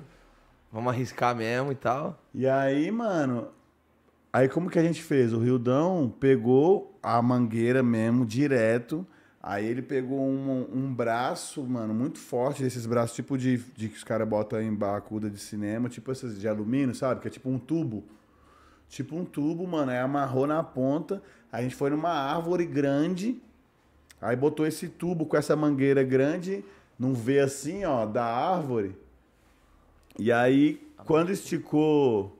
Vamos 0.72 0.92
arriscar 0.92 1.36
mesmo 1.36 1.70
e 1.70 1.74
tal. 1.74 2.18
E 2.34 2.48
aí, 2.48 2.90
mano, 2.90 3.48
aí 4.32 4.48
como 4.48 4.70
que 4.70 4.78
a 4.78 4.82
gente 4.82 5.02
fez? 5.02 5.32
O 5.32 5.38
Rildão 5.38 6.12
pegou 6.18 6.98
a 7.02 7.20
mangueira 7.22 7.82
mesmo, 7.82 8.26
direto. 8.26 9.06
Aí 9.42 9.66
ele 9.66 9.82
pegou 9.82 10.20
um, 10.20 10.68
um 10.72 10.94
braço, 10.94 11.62
mano, 11.64 11.92
muito 11.92 12.18
forte, 12.18 12.62
esses 12.62 12.86
braços 12.86 13.14
tipo 13.14 13.36
de, 13.36 13.58
de 13.76 13.88
que 13.88 13.96
os 13.96 14.04
caras 14.04 14.28
botam 14.28 14.62
em 14.62 14.72
barracuda 14.72 15.28
de 15.28 15.38
cinema, 15.38 15.88
tipo 15.88 16.12
esses 16.12 16.38
de 16.38 16.46
alumínio, 16.46 16.94
sabe? 16.94 17.20
Que 17.20 17.26
é 17.26 17.30
tipo 17.30 17.50
um 17.50 17.58
tubo. 17.58 18.04
Tipo 18.92 19.16
um 19.16 19.24
tubo, 19.24 19.66
mano. 19.66 19.90
Aí 19.90 19.96
amarrou 19.96 20.46
na 20.46 20.62
ponta. 20.62 21.22
A 21.50 21.62
gente 21.62 21.74
foi 21.74 21.88
numa 21.88 22.10
árvore 22.10 22.66
grande. 22.66 23.40
Aí 24.20 24.36
botou 24.36 24.66
esse 24.66 24.86
tubo 24.86 25.24
com 25.24 25.34
essa 25.34 25.56
mangueira 25.56 26.04
grande 26.04 26.62
num 26.98 27.14
V 27.14 27.40
assim, 27.40 27.86
ó, 27.86 28.04
da 28.04 28.22
árvore. 28.22 28.94
E 30.18 30.30
aí, 30.30 30.78
quando 31.06 31.32
esticou. 31.32 32.38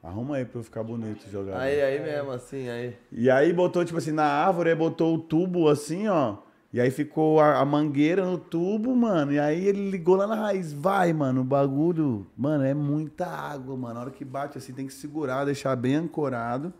Arruma 0.00 0.36
aí 0.36 0.44
pra 0.44 0.60
eu 0.60 0.62
ficar 0.62 0.84
bonito 0.84 1.28
jogar. 1.28 1.58
Aí, 1.58 1.82
aí 1.82 2.00
mesmo, 2.00 2.30
assim, 2.30 2.68
aí. 2.68 2.96
E 3.10 3.28
aí 3.28 3.52
botou, 3.52 3.84
tipo 3.84 3.98
assim, 3.98 4.12
na 4.12 4.26
árvore, 4.26 4.70
aí 4.70 4.76
botou 4.76 5.16
o 5.16 5.18
tubo 5.18 5.68
assim, 5.68 6.06
ó. 6.06 6.36
E 6.74 6.80
aí 6.80 6.90
ficou 6.90 7.38
a, 7.38 7.60
a 7.60 7.64
mangueira 7.64 8.26
no 8.26 8.36
tubo, 8.36 8.96
mano. 8.96 9.32
E 9.32 9.38
aí 9.38 9.64
ele 9.64 9.90
ligou 9.90 10.16
lá 10.16 10.26
na 10.26 10.34
raiz. 10.34 10.72
Vai, 10.72 11.12
mano, 11.12 11.42
o 11.42 11.44
bagulho. 11.44 12.26
Mano, 12.36 12.64
é 12.64 12.74
muita 12.74 13.26
água, 13.26 13.76
mano. 13.76 13.94
Na 13.94 14.00
hora 14.00 14.10
que 14.10 14.24
bate 14.24 14.58
assim, 14.58 14.72
tem 14.72 14.84
que 14.84 14.92
segurar, 14.92 15.44
deixar 15.44 15.76
bem 15.76 15.94
ancorado. 15.94 16.74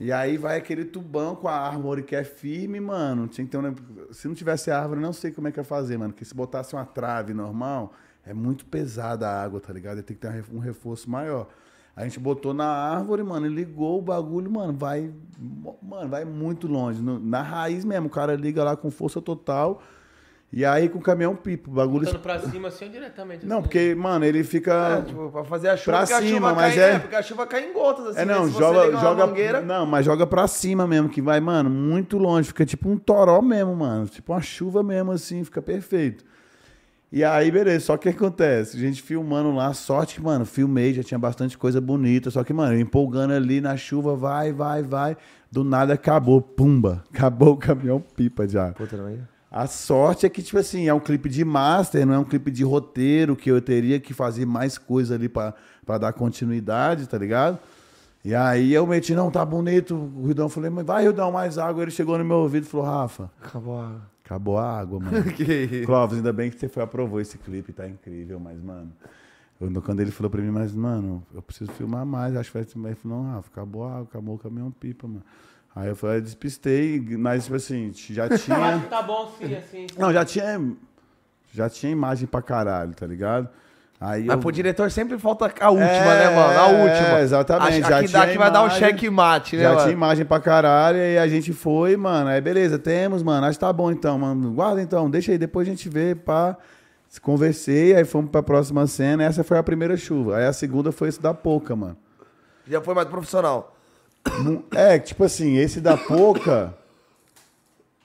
E 0.00 0.10
aí 0.10 0.36
vai 0.36 0.58
aquele 0.58 0.84
tubão 0.84 1.36
com 1.36 1.46
a 1.46 1.54
árvore 1.54 2.02
que 2.02 2.16
é 2.16 2.24
firme, 2.24 2.80
mano. 2.80 3.28
Tinha 3.28 3.44
que 3.44 3.52
ter 3.52 3.58
um... 3.58 3.72
Se 4.10 4.26
não 4.26 4.34
tivesse 4.34 4.68
árvore, 4.68 5.00
não 5.00 5.12
sei 5.12 5.30
como 5.30 5.46
é 5.46 5.52
que 5.52 5.60
ia 5.60 5.64
fazer, 5.64 5.96
mano. 5.96 6.12
Porque 6.12 6.24
se 6.24 6.34
botasse 6.34 6.74
uma 6.74 6.84
trave 6.84 7.32
normal, 7.32 7.94
é 8.26 8.34
muito 8.34 8.66
pesada 8.66 9.28
a 9.28 9.44
água, 9.44 9.60
tá 9.60 9.72
ligado? 9.72 10.02
Tem 10.02 10.16
que 10.16 10.26
ter 10.26 10.44
um 10.52 10.58
reforço 10.58 11.08
maior. 11.08 11.48
A 11.96 12.04
gente 12.04 12.18
botou 12.20 12.54
na 12.54 12.66
árvore, 12.66 13.22
mano, 13.22 13.46
e 13.46 13.48
ligou 13.50 13.98
o 13.98 14.02
bagulho, 14.02 14.50
mano, 14.50 14.72
vai. 14.72 15.10
Mano, 15.82 16.08
vai 16.08 16.24
muito 16.24 16.66
longe. 16.66 17.02
no- 17.02 17.18
na 17.18 17.42
raiz 17.42 17.84
mesmo, 17.84 18.06
o 18.06 18.10
cara 18.10 18.34
liga 18.34 18.62
lá 18.64 18.76
com 18.76 18.90
força 18.90 19.20
total. 19.20 19.82
E 20.52 20.64
aí 20.64 20.88
com 20.88 20.98
o 20.98 21.02
caminhão 21.02 21.36
pipa. 21.36 21.70
O 21.70 21.74
bagulho. 21.74 22.06
Botando 22.06 22.22
pra 22.22 22.38
cima 22.40 22.68
assim 22.68 22.86
ou 22.86 22.90
diretamente? 22.90 23.46
Não, 23.46 23.58
assim? 23.58 23.62
porque, 23.62 23.94
mano, 23.94 24.24
ele 24.24 24.42
fica. 24.42 24.98
É, 24.98 25.02
tipo, 25.02 25.30
pra 25.30 25.44
fazer 25.44 25.68
a 25.68 25.76
chuva, 25.76 25.96
Pra 25.98 26.06
cima, 26.06 26.20
chuva 26.28 26.54
mas 26.54 26.74
cai, 26.74 26.90
é- 26.94 26.98
Porque 26.98 27.14
a 27.14 27.22
chuva 27.22 27.46
cai 27.46 27.68
em 27.68 27.72
gotas, 27.72 28.06
assim. 28.06 28.20
É, 28.20 28.24
né? 28.24 28.34
não, 28.34 28.48
joga, 28.50 28.90
joga, 28.98 29.26
mangueira, 29.28 29.60
não, 29.60 29.86
mas 29.86 30.04
joga 30.04 30.26
pra 30.26 30.48
cima 30.48 30.88
mesmo, 30.88 31.08
que 31.08 31.22
vai, 31.22 31.38
mano, 31.38 31.70
muito 31.70 32.18
longe, 32.18 32.48
fica 32.48 32.66
tipo 32.66 32.88
um 32.88 32.96
toró 32.98 33.40
mesmo, 33.40 33.76
mano, 33.76 34.06
tipo 34.06 34.32
uma 34.32 34.40
chuva 34.40 34.82
mesmo, 34.82 35.12
assim, 35.12 35.44
fica 35.44 35.62
perfeito. 35.62 36.24
E 37.12 37.24
aí, 37.24 37.50
beleza, 37.50 37.86
só 37.86 37.96
que 37.96 38.08
o 38.08 38.12
que 38.12 38.16
acontece? 38.16 38.76
A 38.76 38.80
gente 38.80 39.02
filmando 39.02 39.52
lá, 39.52 39.74
sorte 39.74 40.14
que, 40.14 40.22
mano, 40.22 40.44
filmei, 40.46 40.94
já 40.94 41.02
tinha 41.02 41.18
bastante 41.18 41.58
coisa 41.58 41.80
bonita, 41.80 42.30
só 42.30 42.44
que, 42.44 42.52
mano, 42.52 42.74
eu 42.74 42.80
empolgando 42.80 43.32
ali 43.32 43.60
na 43.60 43.76
chuva, 43.76 44.14
vai, 44.14 44.52
vai, 44.52 44.84
vai, 44.84 45.16
do 45.50 45.64
nada 45.64 45.94
acabou, 45.94 46.40
pumba, 46.40 47.02
acabou 47.12 47.54
o 47.54 47.56
caminhão 47.56 48.00
pipa 48.00 48.46
já. 48.46 48.72
Puta, 48.72 48.96
não 48.96 49.08
é? 49.08 49.18
A 49.50 49.66
sorte 49.66 50.24
é 50.24 50.28
que, 50.28 50.40
tipo 50.40 50.58
assim, 50.58 50.86
é 50.86 50.94
um 50.94 51.00
clipe 51.00 51.28
de 51.28 51.44
master, 51.44 52.06
não 52.06 52.14
é 52.14 52.18
um 52.20 52.24
clipe 52.24 52.52
de 52.52 52.62
roteiro, 52.62 53.34
que 53.34 53.50
eu 53.50 53.60
teria 53.60 53.98
que 53.98 54.14
fazer 54.14 54.46
mais 54.46 54.78
coisa 54.78 55.16
ali 55.16 55.28
pra, 55.28 55.52
pra 55.84 55.98
dar 55.98 56.12
continuidade, 56.12 57.08
tá 57.08 57.18
ligado? 57.18 57.58
E 58.24 58.32
aí 58.32 58.72
eu 58.72 58.86
meti, 58.86 59.12
não, 59.12 59.28
tá 59.28 59.44
bonito. 59.44 59.96
O 59.96 60.26
Rildão 60.26 60.48
falei, 60.48 60.70
mas 60.70 60.86
vai, 60.86 61.02
Rildão, 61.02 61.32
mais 61.32 61.58
água. 61.58 61.82
Ele 61.82 61.90
chegou 61.90 62.16
no 62.16 62.24
meu 62.24 62.36
ouvido 62.36 62.64
e 62.64 62.68
falou, 62.68 62.86
Rafa, 62.86 63.28
Acabou 63.42 63.80
a 63.80 63.86
água. 63.86 64.02
Acabou 64.30 64.58
a 64.58 64.78
água, 64.78 65.00
mano. 65.00 65.24
Que- 65.34 65.84
Clóvis, 65.84 66.18
ainda 66.18 66.32
bem 66.32 66.50
que 66.50 66.58
você 66.58 66.68
foi 66.68 66.82
aprovou 66.82 67.20
esse 67.20 67.36
clipe, 67.36 67.72
tá 67.72 67.88
incrível, 67.88 68.38
mas, 68.38 68.60
mano. 68.62 68.92
eu- 69.60 69.82
quando 69.82 70.00
ele 70.00 70.12
falou 70.12 70.30
pra 70.30 70.40
mim, 70.40 70.50
mas, 70.50 70.72
mano, 70.74 71.26
eu 71.34 71.42
preciso 71.42 71.70
filmar 71.72 72.06
mais, 72.06 72.36
acho 72.36 72.50
que 72.52 72.58
vai 72.58 72.64
ser. 72.66 72.78
Ele 72.78 72.94
falou, 72.94 73.22
não, 73.24 73.32
Rafa, 73.32 73.48
acabou 73.50 73.84
a 73.84 73.90
água, 73.90 74.02
acabou 74.04 74.34
o 74.36 74.38
caminhão 74.38 74.70
pipa, 74.70 75.08
mano. 75.08 75.22
Aí 75.74 75.88
eu 75.88 75.96
falei, 75.96 76.20
despistei, 76.20 77.00
mas, 77.18 77.44
tipo 77.44 77.56
assim, 77.56 77.92
já 77.92 78.28
tinha. 78.38 78.78
tá 78.88 79.02
bom 79.02 79.32
sim, 79.38 79.54
assim. 79.54 79.86
Não, 79.98 80.12
já 80.12 80.24
tinha. 80.24 80.74
Já 81.52 81.68
tinha 81.68 81.90
imagem 81.90 82.28
pra 82.28 82.40
caralho, 82.40 82.94
tá 82.94 83.04
ligado? 83.04 83.48
Aí 84.02 84.24
Mas 84.24 84.36
eu- 84.36 84.40
pro 84.40 84.50
diretor 84.50 84.90
sempre 84.90 85.18
falta 85.18 85.52
a 85.60 85.68
última, 85.70 85.86
É, 85.90 86.30
né, 86.30 86.34
mano? 86.34 86.58
A 86.58 86.66
última. 86.68 87.20
exatamente, 87.20 87.84
A, 87.84 87.88
já 87.90 87.98
a 87.98 88.02
que 88.02 88.08
tinha 88.08 88.20
dá 88.24 88.32
que 88.32 88.38
vai 88.38 88.50
dar 88.50 88.62
um 88.62 88.70
checkmate, 88.70 89.56
né, 89.56 89.62
Já 89.62 89.68
mano? 89.70 89.80
tinha 89.82 89.92
imagem 89.92 90.24
pra 90.24 90.40
caralho, 90.40 90.96
e 90.96 91.18
a 91.18 91.28
gente 91.28 91.52
foi, 91.52 91.96
mano. 91.98 92.30
Aí 92.30 92.40
beleza, 92.40 92.78
temos, 92.78 93.22
mano. 93.22 93.46
Acho 93.46 93.58
que 93.58 93.64
tá 93.64 93.70
bom 93.72 93.90
então, 93.90 94.18
mano. 94.18 94.52
Guarda 94.52 94.80
então, 94.80 95.10
deixa 95.10 95.32
aí, 95.32 95.38
depois 95.38 95.68
a 95.68 95.70
gente 95.70 95.86
vê, 95.90 96.14
pá. 96.14 96.56
Conversei, 97.20 97.94
aí 97.94 98.04
fomos 98.06 98.30
pra 98.30 98.42
próxima 98.42 98.86
cena. 98.86 99.22
Essa 99.24 99.44
foi 99.44 99.58
a 99.58 99.62
primeira 99.62 99.96
chuva. 99.98 100.36
Aí 100.38 100.46
a 100.46 100.52
segunda 100.52 100.90
foi 100.92 101.08
esse 101.08 101.20
da 101.20 101.34
Poca, 101.34 101.76
mano. 101.76 101.96
Já 102.66 102.80
foi 102.80 102.94
mais 102.94 103.08
profissional. 103.08 103.76
É, 104.74 104.98
tipo 104.98 105.24
assim, 105.24 105.56
esse 105.58 105.78
da 105.80 105.96
Poca. 105.98 106.72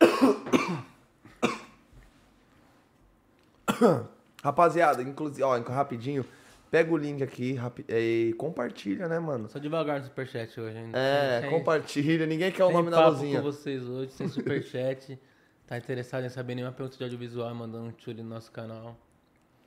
Rapaziada, 4.45 5.01
inclusive, 5.01 5.41
ó, 5.41 5.59
rapidinho, 5.59 6.23
pega 6.69 6.93
o 6.93 6.97
link 6.97 7.23
aqui 7.23 7.53
rapi- 7.55 7.83
e 7.89 8.35
compartilha, 8.37 9.07
né, 9.07 9.17
mano? 9.17 9.49
Só 9.49 9.57
devagar 9.57 9.97
no 9.99 10.05
superchat 10.05 10.59
hoje 10.61 10.77
ainda. 10.77 10.95
É, 10.97 11.41
Sem- 11.41 11.49
compartilha, 11.49 12.27
ninguém 12.27 12.51
quer 12.51 12.63
o 12.63 12.71
nome 12.71 12.91
da 12.91 12.97
papo 12.97 13.09
luzinha. 13.11 13.39
com 13.41 13.45
vocês 13.51 13.83
hoje, 13.83 14.11
sem 14.11 14.27
superchat. 14.27 15.19
tá 15.65 15.75
interessado 15.79 16.25
em 16.25 16.29
saber 16.29 16.53
nenhuma 16.53 16.71
pergunta 16.71 16.95
de 16.95 17.03
audiovisual, 17.03 17.55
mandando 17.55 17.85
um 17.87 17.91
tchuli 17.91 18.21
no 18.21 18.29
nosso 18.29 18.51
canal. 18.51 18.95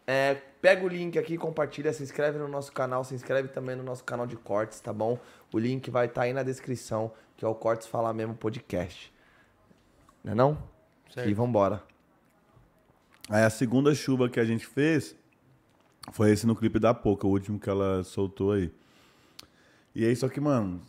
É, 0.06 0.36
pega 0.62 0.84
o 0.84 0.88
link 0.88 1.18
aqui, 1.18 1.36
compartilha, 1.36 1.92
se 1.92 2.04
inscreve 2.04 2.38
no 2.38 2.46
nosso 2.46 2.70
canal, 2.72 3.02
se 3.02 3.16
inscreve 3.16 3.48
também 3.48 3.74
no 3.74 3.82
nosso 3.82 4.04
canal 4.04 4.28
de 4.28 4.36
cortes, 4.36 4.78
tá 4.80 4.92
bom? 4.92 5.18
O 5.52 5.58
link 5.58 5.90
vai 5.90 6.06
estar 6.06 6.22
aí 6.22 6.32
na 6.32 6.44
descrição, 6.44 7.10
que 7.36 7.44
é 7.44 7.48
o 7.48 7.54
Cortes 7.54 7.88
Falar 7.88 8.14
Mesmo 8.14 8.34
Podcast. 8.36 9.12
Não 10.22 10.32
é 10.32 10.34
não? 10.36 10.58
Certo. 11.12 11.28
E 11.28 11.34
vambora. 11.34 11.82
Aí 13.28 13.44
a 13.44 13.50
segunda 13.50 13.94
chuva 13.94 14.28
que 14.28 14.40
a 14.40 14.44
gente 14.44 14.66
fez 14.66 15.14
foi 16.12 16.30
esse 16.30 16.46
no 16.46 16.56
clipe 16.56 16.78
da 16.78 16.94
Poca, 16.94 17.26
o 17.26 17.30
último 17.30 17.58
que 17.58 17.68
ela 17.68 18.02
soltou 18.02 18.52
aí. 18.52 18.72
E 19.94 20.04
aí, 20.04 20.14
só 20.16 20.28
que, 20.28 20.40
mano, 20.40 20.80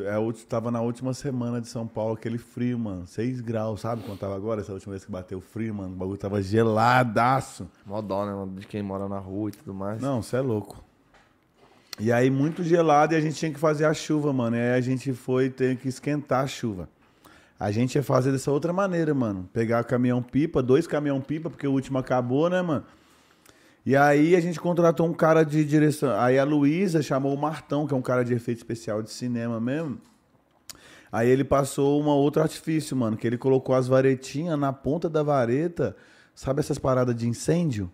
é, 0.00 0.32
tava 0.48 0.70
na 0.70 0.80
última 0.80 1.14
semana 1.14 1.60
de 1.60 1.68
São 1.68 1.86
Paulo, 1.86 2.14
aquele 2.14 2.36
frio, 2.36 2.78
mano. 2.78 3.06
6 3.06 3.40
graus, 3.40 3.80
sabe 3.80 4.02
quanto 4.02 4.18
tava 4.18 4.36
agora? 4.36 4.60
Essa 4.60 4.72
última 4.72 4.92
vez 4.92 5.04
que 5.04 5.10
bateu 5.10 5.40
frio, 5.40 5.74
mano. 5.74 5.94
O 5.94 5.96
bagulho 5.96 6.18
tava 6.18 6.42
geladaço. 6.42 7.68
Mó 7.86 8.00
dó, 8.00 8.26
né, 8.26 8.32
mano? 8.32 8.60
De 8.60 8.66
quem 8.66 8.82
mora 8.82 9.08
na 9.08 9.18
rua 9.18 9.48
e 9.48 9.52
tudo 9.52 9.72
mais. 9.72 10.00
Não, 10.00 10.22
você 10.22 10.36
é 10.36 10.40
louco. 10.40 10.84
E 11.98 12.12
aí, 12.12 12.30
muito 12.30 12.62
gelado, 12.62 13.14
e 13.14 13.16
a 13.16 13.20
gente 13.20 13.36
tinha 13.36 13.52
que 13.52 13.58
fazer 13.58 13.84
a 13.84 13.94
chuva, 13.94 14.32
mano. 14.32 14.56
E 14.56 14.60
aí 14.60 14.72
a 14.72 14.80
gente 14.80 15.12
foi 15.12 15.50
ter 15.50 15.76
que 15.76 15.88
esquentar 15.88 16.44
a 16.44 16.46
chuva. 16.46 16.88
A 17.60 17.70
gente 17.70 17.96
ia 17.96 18.02
fazer 18.02 18.32
dessa 18.32 18.50
outra 18.50 18.72
maneira, 18.72 19.12
mano. 19.12 19.46
Pegar 19.52 19.84
caminhão-pipa, 19.84 20.62
dois 20.62 20.86
caminhão-pipa, 20.86 21.50
porque 21.50 21.66
o 21.66 21.72
último 21.72 21.98
acabou, 21.98 22.48
né, 22.48 22.62
mano? 22.62 22.86
E 23.84 23.94
aí 23.94 24.34
a 24.34 24.40
gente 24.40 24.58
contratou 24.58 25.06
um 25.06 25.12
cara 25.12 25.44
de 25.44 25.62
direção. 25.62 26.18
Aí 26.18 26.38
a 26.38 26.44
Luísa 26.44 27.02
chamou 27.02 27.34
o 27.34 27.38
Martão, 27.38 27.86
que 27.86 27.92
é 27.92 27.96
um 27.96 28.00
cara 28.00 28.24
de 28.24 28.32
efeito 28.32 28.56
especial 28.56 29.02
de 29.02 29.10
cinema 29.10 29.60
mesmo. 29.60 29.98
Aí 31.12 31.28
ele 31.28 31.44
passou 31.44 32.00
uma 32.00 32.14
outro 32.14 32.40
artifício, 32.40 32.96
mano, 32.96 33.14
que 33.14 33.26
ele 33.26 33.36
colocou 33.36 33.74
as 33.74 33.86
varetinhas 33.86 34.58
na 34.58 34.72
ponta 34.72 35.10
da 35.10 35.22
vareta. 35.22 35.94
Sabe 36.34 36.60
essas 36.60 36.78
paradas 36.78 37.14
de 37.14 37.28
incêndio? 37.28 37.92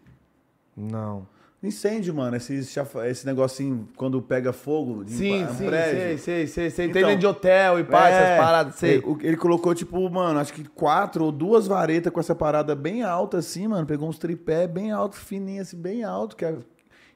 Não. 0.77 1.27
Incêndio, 1.63 2.15
mano, 2.15 2.37
esse, 2.37 2.55
esse 2.55 3.27
negocinho 3.27 3.89
quando 3.97 4.21
pega 4.21 4.53
fogo 4.53 5.03
de 5.05 5.13
Sim, 5.13 5.45
um 5.45 5.55
sim, 5.55 5.67
prédio. 5.67 5.99
sei, 6.01 6.19
sei, 6.19 6.47
sei. 6.47 6.71
Você 6.71 6.85
Então, 6.85 7.01
entende 7.03 7.21
de 7.21 7.27
hotel 7.27 7.81
e 7.81 7.85
pá, 7.85 8.09
É, 8.09 8.13
essas 8.13 8.37
paradas, 8.37 8.75
sei. 8.77 8.97
Ele, 8.97 9.05
ele 9.23 9.37
colocou, 9.37 9.75
tipo, 9.75 10.09
mano, 10.11 10.39
acho 10.39 10.53
que 10.53 10.65
quatro 10.69 11.25
ou 11.25 11.33
duas 11.33 11.67
varetas 11.67 12.13
com 12.13 12.21
essa 12.21 12.35
parada 12.35 12.75
bem 12.75 13.03
alta, 13.03 13.39
assim, 13.39 13.67
mano. 13.67 13.87
Pegou 13.87 14.09
uns 14.09 14.19
tripé 14.19 14.69
bem 14.69 14.93
alto, 14.93 15.17
fininho, 15.17 15.63
assim, 15.63 15.77
bem 15.79 16.05
alto. 16.05 16.37
Que 16.37 16.45
é- 16.45 16.57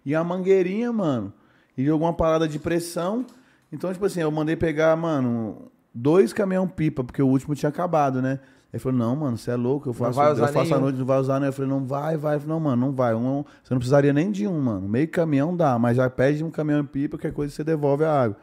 e 0.05 0.15
a 0.15 0.25
mangueirinha, 0.25 0.91
mano. 0.93 1.33
E 1.77 1.85
jogou 1.85 2.07
uma 2.07 2.15
parada 2.15 2.49
de 2.49 2.59
pressão. 2.59 3.25
Então, 3.71 3.93
tipo 3.93 4.05
assim, 4.07 4.21
eu 4.21 4.31
mandei 4.31 4.57
pegar, 4.57 4.97
mano, 4.97 5.71
dois 5.95 6.33
caminhão-pipa, 6.33 7.05
porque 7.05 7.23
o 7.23 7.27
último 7.29 7.55
tinha 7.55 7.69
acabado, 7.69 8.21
né? 8.23 8.41
Ele 8.73 8.79
falou, 8.81 8.97
não, 8.99 9.17
mano, 9.17 9.37
você 9.37 9.51
é 9.51 9.57
louco, 9.57 9.89
eu 9.89 9.93
faço, 9.93 10.13
vai 10.17 10.33
usar 10.33 10.43
eu 10.47 10.53
faço 10.53 10.59
a 10.73 10.77
nenhum." 10.77 10.81
noite, 10.83 10.99
não 10.99 11.05
vai 11.07 11.19
usar, 11.19 11.41
né? 11.41 11.49
Eu 11.49 11.53
falei, 11.53 11.69
não 11.71 11.85
vai, 11.85 12.17
vai. 12.17 12.39
Falou, 12.39 12.55
não, 12.55 12.61
mano, 12.61 12.87
não 12.87 12.93
vai. 12.93 13.15
Um- 13.15 13.45
você 13.65 13.73
não 13.75 13.79
precisaria 13.79 14.13
nem 14.13 14.31
de 14.31 14.47
um, 14.47 14.61
mano. 14.61 14.89
Meio 14.89 15.09
caminhão 15.09 15.57
dá, 15.57 15.79
mas 15.79 15.97
já 15.97 16.09
pede 16.09 16.45
um 16.45 16.51
caminhão-pipa, 16.51 17.17
qualquer 17.17 17.33
coisa 17.33 17.53
você 17.53 17.65
devolve 17.65 18.05
a 18.05 18.13
água. 18.23 18.37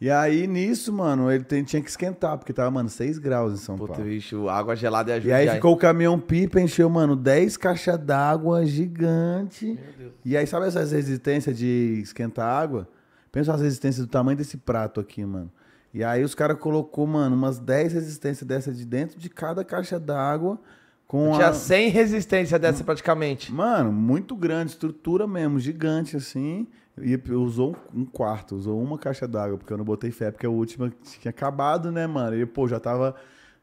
E 0.00 0.10
aí, 0.10 0.46
nisso, 0.48 0.92
mano, 0.92 1.30
ele 1.30 1.44
tem- 1.44 1.62
tinha 1.62 1.80
que 1.80 1.88
esquentar, 1.88 2.36
porque 2.36 2.52
tava, 2.52 2.70
mano, 2.70 2.88
6 2.88 3.16
graus 3.18 3.54
em 3.54 3.56
São 3.56 3.76
Puta, 3.78 3.92
Paulo. 3.94 4.04
bicho, 4.08 4.48
água 4.48 4.74
gelada 4.74 5.12
e 5.12 5.14
E 5.14 5.16
ajuda. 5.18 5.36
aí 5.36 5.48
ficou 5.50 5.72
o 5.72 5.76
caminhão 5.76 6.18
pipa, 6.18 6.60
encheu, 6.60 6.90
mano, 6.90 7.14
10 7.14 7.56
caixas 7.56 7.96
d'água 7.98 8.66
gigante. 8.66 9.66
Meu 9.66 9.76
Deus. 9.96 10.12
E 10.24 10.36
aí, 10.36 10.46
sabe 10.46 10.66
essas 10.66 10.90
resistências 10.90 11.56
de 11.56 12.00
esquentar 12.02 12.46
água? 12.46 12.88
Pensa 13.30 13.52
nas 13.52 13.60
resistências 13.62 14.04
do 14.04 14.10
tamanho 14.10 14.36
desse 14.36 14.56
prato 14.56 15.00
aqui, 15.00 15.24
mano. 15.24 15.50
E 15.94 16.02
aí 16.02 16.24
os 16.24 16.34
caras 16.34 16.58
colocou, 16.58 17.06
mano, 17.06 17.36
umas 17.36 17.60
10 17.60 17.92
resistências 17.92 18.46
dessas 18.46 18.76
de 18.76 18.84
dentro 18.84 19.16
de 19.16 19.30
cada 19.30 19.64
caixa 19.64 19.98
d'água 19.98 20.58
com 21.06 21.32
Tinha 21.34 21.48
a... 21.48 21.54
100 21.54 21.88
resistência 21.90 22.58
dessa 22.58 22.82
praticamente. 22.82 23.52
Mano, 23.52 23.92
muito 23.92 24.34
grande, 24.34 24.72
estrutura 24.72 25.24
mesmo, 25.28 25.60
gigante 25.60 26.16
assim. 26.16 26.66
E 26.98 27.16
usou 27.32 27.76
um 27.94 28.00
um 28.00 28.04
quarto, 28.04 28.56
usou 28.56 28.82
uma 28.82 28.98
caixa 28.98 29.28
d'água, 29.28 29.56
porque 29.56 29.72
eu 29.72 29.76
não 29.78 29.84
botei 29.84 30.10
fé, 30.10 30.32
porque 30.32 30.46
a 30.46 30.50
última 30.50 30.92
tinha 31.02 31.30
acabado, 31.30 31.92
né, 31.92 32.06
mano? 32.08 32.36
E, 32.36 32.44
pô, 32.44 32.66
já 32.66 32.80
tava, 32.80 33.14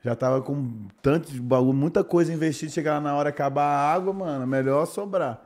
já 0.01 0.15
tava 0.15 0.41
com 0.41 0.71
tanto 1.01 1.31
de 1.31 1.41
bagulho, 1.41 1.73
muita 1.73 2.01
coisa 2.01 2.31
investida, 2.31 2.71
chegar 2.71 3.01
na 3.01 3.13
hora 3.13 3.29
acabar 3.29 3.65
a 3.65 3.93
água, 3.93 4.13
mano, 4.13 4.47
melhor 4.47 4.85
sobrar. 4.85 5.41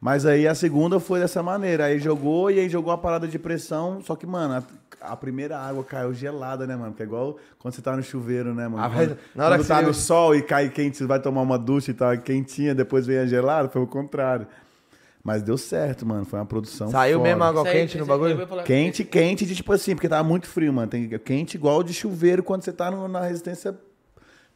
Mas 0.00 0.26
aí 0.26 0.46
a 0.46 0.54
segunda 0.54 1.00
foi 1.00 1.20
dessa 1.20 1.42
maneira. 1.42 1.86
Aí 1.86 1.98
jogou 1.98 2.50
e 2.50 2.60
aí 2.60 2.68
jogou 2.68 2.92
a 2.92 2.98
parada 2.98 3.26
de 3.26 3.38
pressão. 3.38 4.00
Só 4.02 4.14
que, 4.14 4.26
mano, 4.26 4.64
a, 5.12 5.16
primeira 5.16 5.58
água 5.58 5.82
caiu 5.84 6.12
gelada, 6.14 6.66
né, 6.66 6.76
mano? 6.76 6.92
Que 6.94 7.02
é 7.02 7.06
igual 7.06 7.36
quando 7.58 7.74
você 7.74 7.82
tá 7.82 7.96
no 7.96 8.02
chuveiro, 8.02 8.54
né, 8.54 8.68
mano? 8.68 8.82
Ah, 8.84 8.90
Quando, 8.90 9.18
na 9.34 9.44
hora 9.46 9.54
quando 9.56 9.62
que 9.62 9.68
tá 9.68 9.80
você- 9.80 9.86
no 9.86 9.94
sol 9.94 10.34
e 10.34 10.42
cai 10.42 10.68
quente, 10.68 10.96
você 10.96 11.06
vai 11.06 11.20
tomar 11.20 11.42
uma 11.42 11.58
ducha 11.58 11.90
e 11.90 11.94
tá 11.94 12.16
quentinha, 12.16 12.74
depois 12.74 13.06
vem 13.06 13.18
a 13.18 13.26
gelada, 13.26 13.68
foi 13.68 13.82
o 13.82 13.86
contrário. 13.86 14.46
Mas 15.24 15.42
deu 15.42 15.58
certo, 15.58 16.06
mano. 16.06 16.24
Foi 16.24 16.38
uma 16.38 16.46
produção. 16.46 16.88
Saiu 16.88 17.18
foda. 17.18 17.28
mesmo 17.28 17.42
água 17.42 17.66
aí- 17.66 17.72
quente 17.72 17.98
no 17.98 18.06
bagulho? 18.06 18.38
Quente, 18.64 19.02
quente, 19.04 19.44
de 19.44 19.56
tipo 19.56 19.72
assim, 19.72 19.94
porque 19.96 20.08
tava 20.08 20.22
muito 20.22 20.46
frio, 20.46 20.72
mano. 20.72 20.86
Tem 20.88 21.08
quente 21.18 21.56
igual 21.56 21.82
de 21.82 21.92
chuveiro 21.92 22.44
quando 22.44 22.62
você 22.62 22.72
tá 22.72 22.92
no- 22.92 23.08
na 23.08 23.22
resistência. 23.22 23.74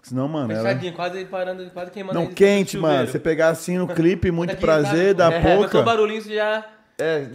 Senão, 0.03 0.29
mano. 0.29 0.53
Ela... 0.53 0.63
Fechadinho, 0.63 0.93
quase 0.95 1.25
parando, 1.27 1.69
quase 1.73 1.91
queimando. 1.91 2.19
Não, 2.19 2.27
quente, 2.29 2.79
mano. 2.79 3.07
Você 3.07 3.19
pegar 3.19 3.49
assim 3.49 3.79
no 3.79 3.89
clipe, 3.89 4.31
muito 4.31 4.57
prazer, 4.59 5.09
sabe? 5.09 5.15
da 5.15 5.33
É, 5.33 5.57
pouca. 5.57 5.83
barulhinho, 5.83 6.23
você 6.23 6.37
já... 6.37 6.65
É. 6.99 7.27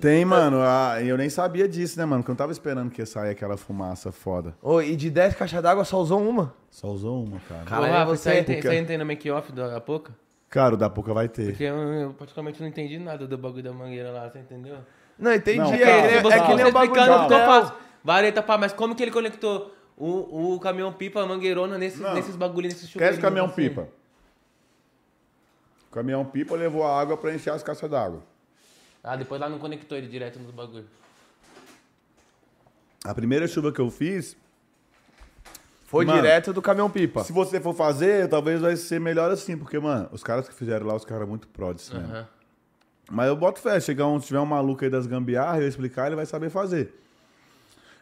Tem, 0.00 0.24
mano. 0.24 0.58
ah, 0.62 1.00
e 1.02 1.08
eu 1.08 1.16
nem 1.18 1.28
sabia 1.28 1.68
disso, 1.68 1.98
né, 1.98 2.04
mano? 2.06 2.22
Porque 2.22 2.30
eu 2.30 2.34
não 2.34 2.38
tava 2.38 2.52
esperando 2.52 2.90
que 2.90 3.02
ia 3.02 3.06
sair 3.06 3.30
aquela 3.30 3.56
fumaça 3.56 4.10
foda. 4.10 4.54
Ô, 4.62 4.80
e 4.80 4.96
de 4.96 5.10
10 5.10 5.34
caixas 5.34 5.62
d'água 5.62 5.84
só 5.84 5.98
usou 6.00 6.26
uma? 6.26 6.54
Só 6.70 6.88
usou 6.88 7.22
uma, 7.24 7.38
cara. 7.48 7.64
Caralho, 7.64 8.06
você- 8.08 8.22
você 8.22 8.28
aí 8.38 8.44
tem, 8.44 8.62
você 8.62 8.82
tem 8.84 8.96
no 8.98 9.04
make-off 9.04 9.52
da 9.52 9.80
pouca? 9.80 10.12
Cara, 10.48 10.74
o 10.74 10.76
da 10.78 10.88
pouca 10.88 11.12
vai 11.14 11.28
ter. 11.28 11.46
Porque 11.48 11.64
eu, 11.64 11.74
eu 11.76 12.14
praticamente 12.14 12.60
não 12.60 12.68
entendi 12.68 12.98
nada 12.98 13.26
do 13.26 13.36
bagulho 13.38 13.62
da 13.62 13.72
mangueira 13.72 14.10
lá, 14.10 14.28
você 14.30 14.38
entendeu? 14.38 14.76
Não, 15.18 15.32
entendi. 15.34 15.58
Não, 15.58 15.72
é, 15.72 15.78
calma, 15.78 16.02
que 16.02 16.12
nem- 16.12 16.22
calma. 16.22 16.34
é 16.34 16.46
que 16.46 16.54
nem 16.54 16.66
o 16.66 16.72
bagulho 16.72 16.92
de 16.92 16.98
explicando, 17.00 17.22
ficou 17.24 17.36
hotel. 17.36 17.46
fácil. 17.46 17.74
Vareta, 18.04 18.42
pá, 18.42 18.58
mas 18.58 18.72
como 18.72 18.94
que 18.94 19.02
ele 19.02 19.10
conectou 19.12 19.74
o, 19.96 20.54
o 20.54 20.60
caminhão-pipa, 20.60 21.20
a 21.22 21.26
mangueirona 21.26 21.76
nesses, 21.78 22.00
Não. 22.00 22.14
nesses 22.14 22.34
bagulhos, 22.34 22.72
nesses 22.72 22.84
Esquece 22.88 22.92
chuveirinhos? 22.92 23.18
o 23.18 23.22
caminhão 23.22 23.46
assim? 23.46 23.54
pipa. 23.54 23.88
O 25.90 25.94
caminhão 25.94 26.24
pipa 26.24 26.54
levou 26.56 26.84
a 26.86 26.98
água 27.00 27.16
pra 27.16 27.34
encher 27.34 27.50
as 27.52 27.62
caixas 27.62 27.88
d'água. 27.90 28.22
Ah, 29.02 29.16
depois 29.16 29.40
lá 29.40 29.48
não 29.48 29.58
conectou 29.58 29.98
ele 29.98 30.06
direto 30.06 30.38
nos 30.38 30.50
bagulhos. 30.52 30.86
A 33.04 33.14
primeira 33.14 33.48
chuva 33.48 33.72
que 33.72 33.80
eu 33.80 33.90
fiz, 33.90 34.36
Foi 35.84 36.04
Mano, 36.06 36.20
direto 36.22 36.52
do 36.52 36.62
caminhão 36.62 36.88
pipa. 36.88 37.22
se 37.24 37.32
você 37.32 37.60
for 37.60 37.74
fazer, 37.74 38.28
talvez 38.28 38.60
vai 38.60 38.76
ser 38.76 38.98
melhor 39.00 39.30
assim, 39.30 39.58
porque, 39.58 39.78
mano, 39.78 40.08
os 40.12 40.22
caras 40.22 40.48
que 40.48 40.54
fizeram 40.54 40.86
lá, 40.86 40.94
os 40.94 41.04
caras 41.04 41.28
muito 41.28 41.46
pró 41.48 41.76
cinema. 41.76 42.06
Aham. 42.08 42.28
Mas 43.10 43.28
eu 43.28 43.36
boto 43.36 43.60
fé, 43.60 43.78
chegar 43.78 44.06
um, 44.06 44.18
se 44.18 44.28
tiver 44.28 44.40
um 44.40 44.46
maluco 44.46 44.82
aí 44.84 44.88
das 44.88 45.06
gambiarras, 45.06 45.60
eu 45.62 45.68
explicar, 45.68 46.06
ele 46.06 46.16
vai 46.16 46.24
saber 46.24 46.48
fazer. 46.48 46.94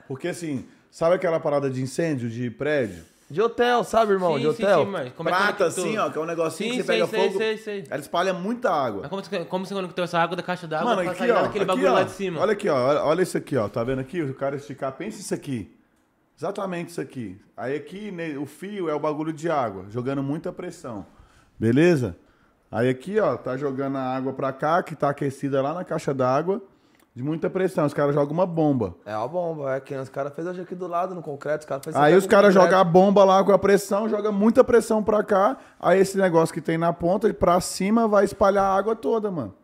Porque 0.07 0.29
assim, 0.29 0.69
sabe 0.91 1.17
aquela 1.17 1.41
parada 1.41 1.69
de 1.69 1.83
incêndio 1.83 2.29
de 2.31 2.49
prédio? 2.51 3.05
De 3.31 3.41
hotel, 3.41 3.85
sabe, 3.85 4.13
irmão? 4.13 4.35
Sim, 4.37 4.49
de 4.49 4.55
sim, 4.57 4.63
hotel. 4.65 4.85
sim, 4.85 4.91
mas 4.91 5.13
como 5.13 5.29
é 5.29 5.33
que 5.33 5.39
Prata 5.39 5.57
conectou? 5.59 5.85
assim, 5.85 5.99
ó, 5.99 6.11
que 6.11 6.19
é 6.19 6.21
um 6.21 6.25
negocinho 6.27 6.71
Sim, 6.73 6.77
que 6.79 6.83
você 6.83 6.87
sei, 6.93 6.97
pega 7.01 7.07
sei, 7.11 7.21
fogo. 7.29 7.39
sei, 7.39 7.57
sei. 7.59 7.85
Ela 7.89 8.01
espalha 8.01 8.35
muita 8.35 8.71
água. 8.73 9.03
Mas 9.03 9.11
como, 9.11 9.23
você- 9.25 9.45
como 9.45 9.65
você 9.67 9.75
conectou 9.75 10.05
essa 10.05 10.19
água 10.19 10.37
da 10.37 10.43
caixa 10.43 10.67
d'água 10.67 10.87
Mano, 10.91 11.03
pra 11.03 11.11
aqui, 11.13 11.19
sair 11.21 11.31
ó. 11.31 11.43
naquele 11.43 11.63
aqui, 11.65 11.73
bagulho 11.73 11.91
ó. 11.91 11.95
lá 11.95 12.03
de 12.03 12.11
cima? 12.11 12.41
Olha 12.41 12.53
aqui, 12.53 12.69
ó. 12.69 12.77
Olha, 12.77 13.05
olha 13.05 13.23
isso 13.23 13.39
aqui, 13.39 13.57
ó. 13.57 13.69
Tá 13.69 13.85
vendo 13.85 14.01
aqui? 14.01 14.21
O 14.21 14.35
cara 14.35 14.57
esticar, 14.57 14.91
pensa 14.93 15.21
isso 15.21 15.33
aqui. 15.33 15.73
Exatamente 16.37 16.89
isso 16.91 17.01
aqui. 17.01 17.41
Aí 17.57 17.77
aqui, 17.77 18.11
né, 18.11 18.37
o 18.37 18.47
fio 18.47 18.89
é 18.89 18.95
o 18.95 18.99
bagulho 18.99 19.33
de 19.33 19.49
água, 19.49 19.85
jogando 19.91 20.23
muita 20.25 20.53
pressão. 20.53 21.07
Beleza? 21.59 22.17
Aí 22.69 22.89
aqui, 22.89 23.21
ó, 23.21 23.37
tá 23.37 23.57
jogando 23.57 23.97
a 23.97 24.03
água 24.17 24.33
pra 24.33 24.53
cá, 24.53 24.83
que 24.83 24.97
tá 24.97 25.11
aquecida 25.11 25.61
lá 25.63 25.73
na 25.75 25.85
caixa 25.85 26.13
d'água, 26.15 26.61
de 27.15 27.23
muita 27.23 27.51
pressão. 27.51 27.87
Os 27.87 27.95
caras 27.95 28.15
jogam 28.15 28.33
uma 28.33 28.47
bomba. 28.47 28.95
É 29.05 29.17
uma 29.17 29.29
bomba, 29.29 29.75
é 29.75 29.81
que 29.81 29.95
os 29.95 30.09
caras 30.09 30.33
fez 30.35 30.47
hoje 30.47 30.61
aqui 30.61 30.75
do 30.75 30.87
lado 30.87 31.15
no 31.15 31.23
concreto, 31.23 31.61
os 31.61 31.67
caras 31.67 31.85
fez 31.85 31.97
Aí 31.97 32.15
os 32.15 32.27
caras 32.27 32.55
jogam 32.55 32.79
a 32.79 32.85
bomba 32.85 33.25
lá 33.25 33.43
com 33.43 33.53
a 33.53 33.59
pressão, 33.59 34.09
joga 34.09 34.31
muita 34.31 34.63
pressão 34.63 35.03
pra 35.03 35.23
cá. 35.23 35.57
Aí 35.79 35.99
esse 36.01 36.17
negócio 36.17 36.55
que 36.55 36.61
tem 36.61 36.79
na 36.79 36.93
ponta, 36.93 37.33
pra 37.35 37.61
cima, 37.61 38.07
vai 38.07 38.25
espalhar 38.25 38.65
a 38.65 38.75
água 38.75 38.95
toda, 38.95 39.31
mano. 39.31 39.55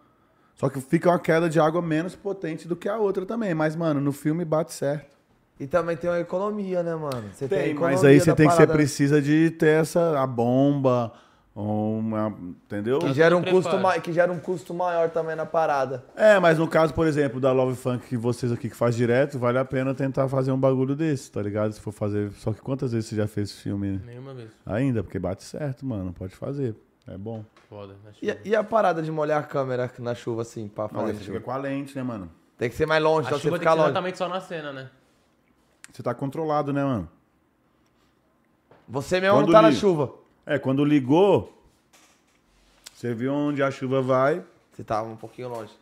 Só 0.55 0.71
que 0.71 0.81
fica 0.81 1.11
uma 1.11 1.19
queda 1.19 1.49
de 1.49 1.61
água 1.61 1.83
menos 1.83 2.17
potente 2.17 2.67
do 2.67 2.75
que 2.75 2.89
a 2.89 2.97
outra 2.97 3.27
também. 3.27 3.55
Mas, 3.55 3.77
mano, 3.77 4.01
no 4.01 4.11
filme 4.11 4.45
bate 4.45 4.73
certo. 4.73 5.17
E 5.61 5.67
também 5.67 5.97
tem 5.97 6.09
uma 6.09 6.21
economia, 6.21 6.83
né, 6.83 6.95
mano? 6.95 7.25
Você 7.33 7.47
a 7.47 7.49
Tem, 7.49 7.75
mas 7.75 8.05
aí 8.05 8.21
você 8.21 8.35
tem 8.35 8.47
que 8.47 8.53
você 8.53 8.59
parada, 8.59 8.73
né? 8.73 8.79
precisa 8.79 9.23
de 9.23 9.51
ter 9.51 9.81
essa 9.81 10.21
a 10.21 10.27
bomba, 10.27 11.13
uma, 11.59 12.29
entendeu? 12.67 12.99
Que 12.99 13.15
gera, 13.15 13.35
um 13.35 13.43
custo 13.43 13.71
que 14.03 14.13
gera 14.13 14.31
um 14.31 14.39
custo 14.39 14.75
maior 14.75 15.09
também 15.09 15.35
na 15.35 15.47
parada. 15.47 16.05
É, 16.15 16.39
mas 16.39 16.59
no 16.59 16.69
caso, 16.69 16.93
por 16.93 17.07
exemplo, 17.07 17.41
da 17.41 17.51
Love 17.51 17.77
Funk 17.77 18.07
que 18.07 18.17
vocês 18.17 18.53
aqui 18.53 18.69
que 18.69 18.77
faz 18.77 18.95
direto, 18.95 19.39
vale 19.39 19.59
a 19.59 19.65
pena 19.65 19.95
tentar 19.95 20.29
fazer 20.29 20.53
um 20.53 20.59
bagulho 20.59 20.95
desse, 20.95 21.33
tá 21.33 21.41
ligado? 21.41 21.73
Se 21.73 21.81
for 21.81 21.93
fazer, 21.93 22.31
só 22.33 22.53
que 22.53 22.61
quantas 22.61 22.93
vezes 22.93 23.09
você 23.09 23.17
já 23.17 23.27
fez 23.27 23.51
esse 23.51 23.63
filme? 23.63 23.93
né? 23.93 24.01
Nenhuma 24.05 24.35
vez. 24.35 24.51
Ainda, 24.67 25.03
porque 25.03 25.19
bate 25.19 25.43
certo, 25.45 25.87
mano, 25.87 26.13
pode 26.13 26.35
fazer. 26.37 26.77
É 27.09 27.17
bom. 27.17 27.43
Foda. 27.71 27.95
E, 28.21 28.31
a- 28.31 28.37
e 28.45 28.55
a 28.55 28.63
parada 28.63 29.01
de 29.01 29.11
molhar 29.11 29.41
a 29.41 29.43
câmera 29.47 29.91
na 29.99 30.15
chuva, 30.15 30.43
assim, 30.43 30.69
pra 30.69 30.85
Não, 30.85 30.91
fazer 30.91 31.11
essa 31.13 31.21
você 31.21 31.25
fica 31.27 31.41
com 31.41 31.51
a 31.53 31.57
lente, 31.57 31.97
né, 31.97 32.03
mano? 32.03 32.31
Tem 32.59 32.69
que 32.69 32.77
ser 32.77 32.85
mais 32.87 33.03
longe, 33.03 33.27
A 33.27 33.31
então 33.31 33.39
você 33.39 33.45
chuva 33.45 33.59
tem 33.59 33.61
ficar 33.61 33.71
que 33.71 33.77
ser 33.77 33.81
longe. 33.81 33.91
exatamente 33.93 34.19
só 34.19 34.29
na 34.29 34.41
cena, 34.41 34.73
né? 34.73 34.91
Você 35.93 36.03
tá 36.03 36.13
controlado, 36.13 36.73
né, 36.73 36.85
mano? 36.85 37.09
Você 38.89 39.21
mesmo 39.21 39.37
Quando 39.39 39.47
não 39.47 39.53
tá 39.53 39.63
na 39.63 39.73
chuva. 39.73 40.13
É, 40.47 40.59
quando 40.59 40.85
ligou, 40.85 41.53
você 42.95 43.13
viu 43.13 43.35
onde 43.35 43.63
a 43.63 43.71
chuva 43.71 44.01
vai. 44.01 44.43
Você 44.73 44.85
tava 44.85 45.09
um 45.09 45.17
pouquinho 45.17 45.49
longe. 45.49 45.73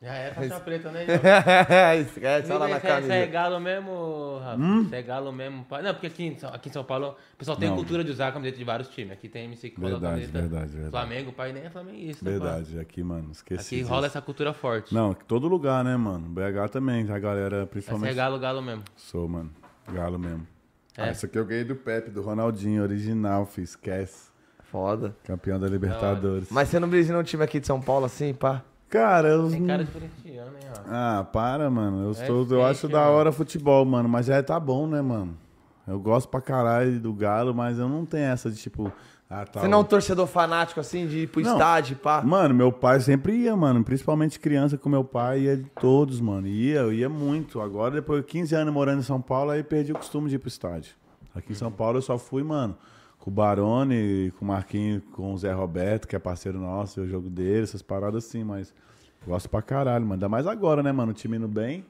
Já 0.00 0.14
é 0.14 0.32
faixa 0.32 0.60
preta, 0.60 0.92
né? 0.92 1.04
Esquece, 1.98 2.52
olha 2.52 2.58
lá 2.60 2.68
na 2.68 2.78
Você 2.78 2.86
é- 2.86 3.00
você 3.00 3.06
é 3.12 3.16
camisa. 3.22 3.26
galo 3.32 3.58
mesmo, 3.58 4.38
Rafa? 4.38 4.56
Você 4.84 4.94
é 4.96 5.02
galo 5.02 5.32
mesmo? 5.32 5.66
Não, 5.68 5.92
porque 5.92 6.06
aqui 6.06 6.24
em 6.24 6.38
São, 6.38 6.54
aqui 6.54 6.68
em 6.68 6.72
São 6.72 6.84
Paulo 6.84 7.16
o 7.34 7.36
pessoal 7.36 7.56
tem 7.56 7.68
Não. 7.68 7.74
cultura 7.74 8.04
de 8.04 8.12
usar 8.12 8.28
a 8.28 8.32
camiseta 8.32 8.56
de 8.58 8.62
vários 8.62 8.88
times. 8.90 9.10
Aqui 9.10 9.28
tem 9.28 9.46
MC 9.46 9.70
que 9.70 9.74
coloca 9.74 9.96
a 9.96 9.98
Verdade, 9.98 10.20
camiseta 10.30 10.40
verdade, 10.40 10.70
verdade. 10.70 10.90
Flamengo, 10.92 11.30
o 11.30 11.32
pai 11.32 11.52
nem 11.52 11.64
é 11.64 11.70
flamenguista. 11.70 12.24
Verdade, 12.24 12.78
aqui, 12.78 13.02
mano, 13.02 13.32
esqueci. 13.32 13.60
Aqui 13.74 13.76
disso. 13.82 13.90
rola 13.90 14.06
essa 14.06 14.22
cultura 14.22 14.52
forte. 14.52 14.94
Não, 14.94 15.12
todo 15.14 15.48
lugar, 15.48 15.82
né, 15.84 15.96
mano? 15.96 16.28
BH 16.28 16.70
também, 16.70 17.10
a 17.10 17.18
galera, 17.18 17.56
Mas 17.56 17.64
você 17.64 17.70
principalmente. 17.72 18.12
é 18.12 18.14
galo, 18.14 18.38
galo 18.38 18.62
mesmo. 18.62 18.84
Sou, 18.94 19.26
mano. 19.28 19.50
Galo 19.92 20.16
mesmo. 20.16 20.46
É. 20.98 21.08
Ah, 21.08 21.10
isso 21.12 21.24
aqui 21.26 21.38
eu 21.38 21.44
ganhei 21.44 21.64
do 21.64 21.76
Pepe, 21.76 22.10
do 22.10 22.20
Ronaldinho, 22.22 22.82
original, 22.82 23.46
fi, 23.46 23.62
esquece. 23.62 24.28
Foda. 24.70 25.14
Campeão 25.24 25.58
da 25.58 25.66
Libertadores. 25.66 26.48
Mas 26.50 26.68
você 26.68 26.78
não 26.78 26.88
brisa 26.88 27.12
num 27.16 27.22
time 27.22 27.42
aqui 27.42 27.58
de 27.60 27.66
São 27.66 27.80
Paulo 27.80 28.04
assim, 28.04 28.34
pá? 28.34 28.62
Cara, 28.90 29.28
eu. 29.28 29.48
Tem 29.50 29.66
cara 29.66 29.84
diferenciando, 29.84 30.50
hein, 30.56 30.68
ó. 30.76 30.80
Ah, 30.88 31.24
para, 31.32 31.70
mano. 31.70 32.04
Eu, 32.04 32.10
É 32.10 32.26
sou, 32.26 32.46
eu 32.50 32.64
acho 32.64 32.88
da 32.88 33.00
mano. 33.00 33.12
hora 33.12 33.32
futebol, 33.32 33.84
mano. 33.84 34.08
Mas 34.08 34.28
é, 34.28 34.42
tá 34.42 34.58
bom, 34.58 34.86
né, 34.86 35.00
mano? 35.00 35.36
Eu 35.86 35.98
gosto 35.98 36.28
pra 36.28 36.40
caralho 36.40 36.98
do 37.00 37.14
Galo, 37.14 37.54
mas 37.54 37.78
eu 37.78 37.88
não 37.88 38.04
tenho 38.04 38.24
essa 38.24 38.50
de 38.50 38.56
tipo. 38.58 38.92
Ah, 39.30 39.44
tá. 39.44 39.60
Você 39.60 39.68
não 39.68 39.78
é 39.78 39.80
um 39.82 39.84
torcedor 39.84 40.26
fanático 40.26 40.80
assim 40.80 41.06
de 41.06 41.18
ir 41.20 41.26
pro 41.28 41.42
Não. 41.42 41.52
estádio, 41.52 41.96
pá? 41.96 42.22
Mano, 42.22 42.54
meu 42.54 42.72
pai 42.72 42.98
sempre 43.00 43.34
ia, 43.34 43.54
mano. 43.54 43.84
Principalmente 43.84 44.40
criança 44.40 44.78
com 44.78 44.88
meu 44.88 45.04
pai, 45.04 45.40
ia 45.40 45.56
de 45.56 45.64
todos, 45.80 46.18
mano. 46.20 46.46
Ia, 46.46 46.80
eu 46.80 46.92
ia 46.92 47.08
muito. 47.10 47.60
Agora, 47.60 47.90
depois 47.94 48.22
de 48.22 48.26
15 48.26 48.54
anos 48.54 48.72
morando 48.72 49.00
em 49.00 49.02
São 49.02 49.20
Paulo, 49.20 49.50
aí 49.50 49.62
perdi 49.62 49.92
o 49.92 49.96
costume 49.96 50.30
de 50.30 50.36
ir 50.36 50.38
pro 50.38 50.48
estádio. 50.48 50.94
Aqui 51.34 51.52
em 51.52 51.54
São 51.54 51.70
Paulo 51.70 51.98
eu 51.98 52.02
só 52.02 52.16
fui, 52.16 52.42
mano, 52.42 52.74
com 53.18 53.30
o 53.30 53.32
Barone, 53.32 54.32
com 54.38 54.44
o 54.46 54.48
Marquinhos, 54.48 55.02
com 55.12 55.34
o 55.34 55.38
Zé 55.38 55.52
Roberto, 55.52 56.08
que 56.08 56.16
é 56.16 56.18
parceiro 56.18 56.58
nosso, 56.58 57.02
o 57.02 57.06
jogo 57.06 57.28
dele, 57.28 57.64
essas 57.64 57.82
paradas 57.82 58.24
assim, 58.24 58.42
mas 58.42 58.72
gosto 59.26 59.48
pra 59.50 59.60
caralho, 59.60 60.04
mano. 60.04 60.14
Ainda 60.14 60.28
mais 60.28 60.46
agora, 60.46 60.82
né, 60.82 60.90
mano? 60.90 61.12
O 61.12 61.14
time 61.14 61.36
indo 61.36 61.46
bem. 61.48 61.84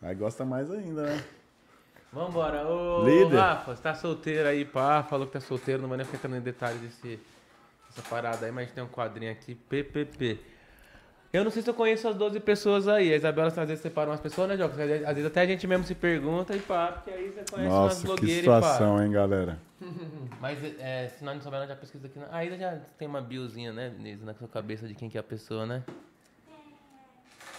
Aí 0.00 0.14
gosta 0.14 0.44
mais 0.44 0.70
ainda, 0.70 1.02
né? 1.02 1.24
Vambora. 2.14 2.66
Ô, 2.66 3.04
Líder. 3.04 3.36
Rafa, 3.36 3.74
você 3.74 3.82
tá 3.82 3.94
solteiro 3.94 4.48
aí, 4.48 4.64
pá. 4.64 5.02
Falou 5.02 5.26
que 5.26 5.32
tá 5.32 5.40
solteiro, 5.40 5.82
não 5.82 5.88
vai 5.88 5.98
nem 5.98 6.06
ficar 6.06 6.18
entrando 6.18 6.36
em 6.36 6.40
detalhes 6.40 6.80
desse, 6.80 7.18
dessa 7.88 8.08
parada 8.08 8.46
aí, 8.46 8.52
mas 8.52 8.70
tem 8.70 8.84
um 8.84 8.88
quadrinho 8.88 9.32
aqui, 9.32 9.54
PPP. 9.54 10.38
Eu 11.32 11.42
não 11.42 11.50
sei 11.50 11.62
se 11.62 11.68
eu 11.68 11.74
conheço 11.74 12.06
as 12.06 12.14
12 12.14 12.38
pessoas 12.38 12.86
aí. 12.86 13.12
A 13.12 13.16
Isabela 13.16 13.48
às 13.48 13.54
vezes 13.56 13.80
separa 13.80 14.08
umas 14.08 14.20
pessoas, 14.20 14.48
né, 14.48 14.56
Jocas? 14.56 14.78
Às 14.78 15.14
vezes 15.16 15.26
até 15.26 15.40
a 15.40 15.46
gente 15.46 15.66
mesmo 15.66 15.84
se 15.84 15.92
pergunta 15.92 16.54
e 16.54 16.60
pá, 16.60 16.92
porque 16.92 17.10
aí 17.10 17.30
você 17.30 17.44
conhece 17.50 17.56
umas 17.56 17.68
Nossa, 17.68 18.00
que 18.00 18.06
blogueiras 18.06 18.44
e 18.44 18.46
pá. 18.46 18.62
situação, 18.62 19.02
hein, 19.02 19.10
galera? 19.10 19.58
Mas 20.40 20.58
é, 20.78 21.08
se 21.08 21.24
nós 21.24 21.34
não 21.34 21.42
soubermos, 21.42 21.68
já 21.68 21.74
pesquisa 21.74 22.06
aqui. 22.06 22.20
A 22.30 22.44
Isa 22.44 22.56
já 22.56 22.78
tem 22.96 23.08
uma 23.08 23.20
biozinha, 23.20 23.72
né, 23.72 23.92
na 24.22 24.32
sua 24.34 24.46
cabeça 24.46 24.86
de 24.86 24.94
quem 24.94 25.10
que 25.10 25.18
é 25.18 25.20
a 25.20 25.24
pessoa, 25.24 25.66
né? 25.66 25.82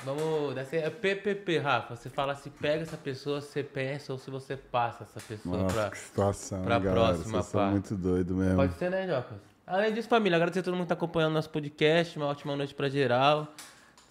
Vamos, 0.06 0.54
dessa 0.54 0.76
é 0.76 0.88
PPP, 0.88 1.58
Rafa. 1.58 1.96
Você 1.96 2.12
fala 2.12 2.36
se 2.36 2.52
pega 2.52 2.84
essa 2.84 2.96
pessoa, 2.96 3.42
se 3.42 3.48
você 3.48 3.64
pensa 3.64 4.14
ou 4.14 4.20
se 4.20 4.30
você 4.30 4.56
passa 4.56 5.04
essa 5.04 5.20
pessoa 5.20 5.58
Nossa, 5.58 5.74
pra... 5.74 5.90
que 5.90 5.98
situação, 5.98 6.62
pra 6.62 6.78
galera? 6.78 7.14
próxima, 7.14 7.42
Vocês 7.42 7.72
muito 7.72 7.96
doido 7.96 8.36
mesmo. 8.36 8.56
Pode 8.56 8.74
ser, 8.74 8.92
né, 8.92 9.08
Jocas? 9.08 9.38
Além 9.66 9.92
disso, 9.92 10.08
família, 10.08 10.36
agradecer 10.36 10.60
a 10.60 10.64
todo 10.64 10.76
mundo 10.76 10.84
que 10.84 10.90
tá 10.90 10.94
acompanhando 10.94 11.34
nosso 11.34 11.50
podcast. 11.50 12.16
Uma 12.18 12.28
ótima 12.28 12.56
noite 12.56 12.76
pra 12.76 12.88
geral. 12.88 13.48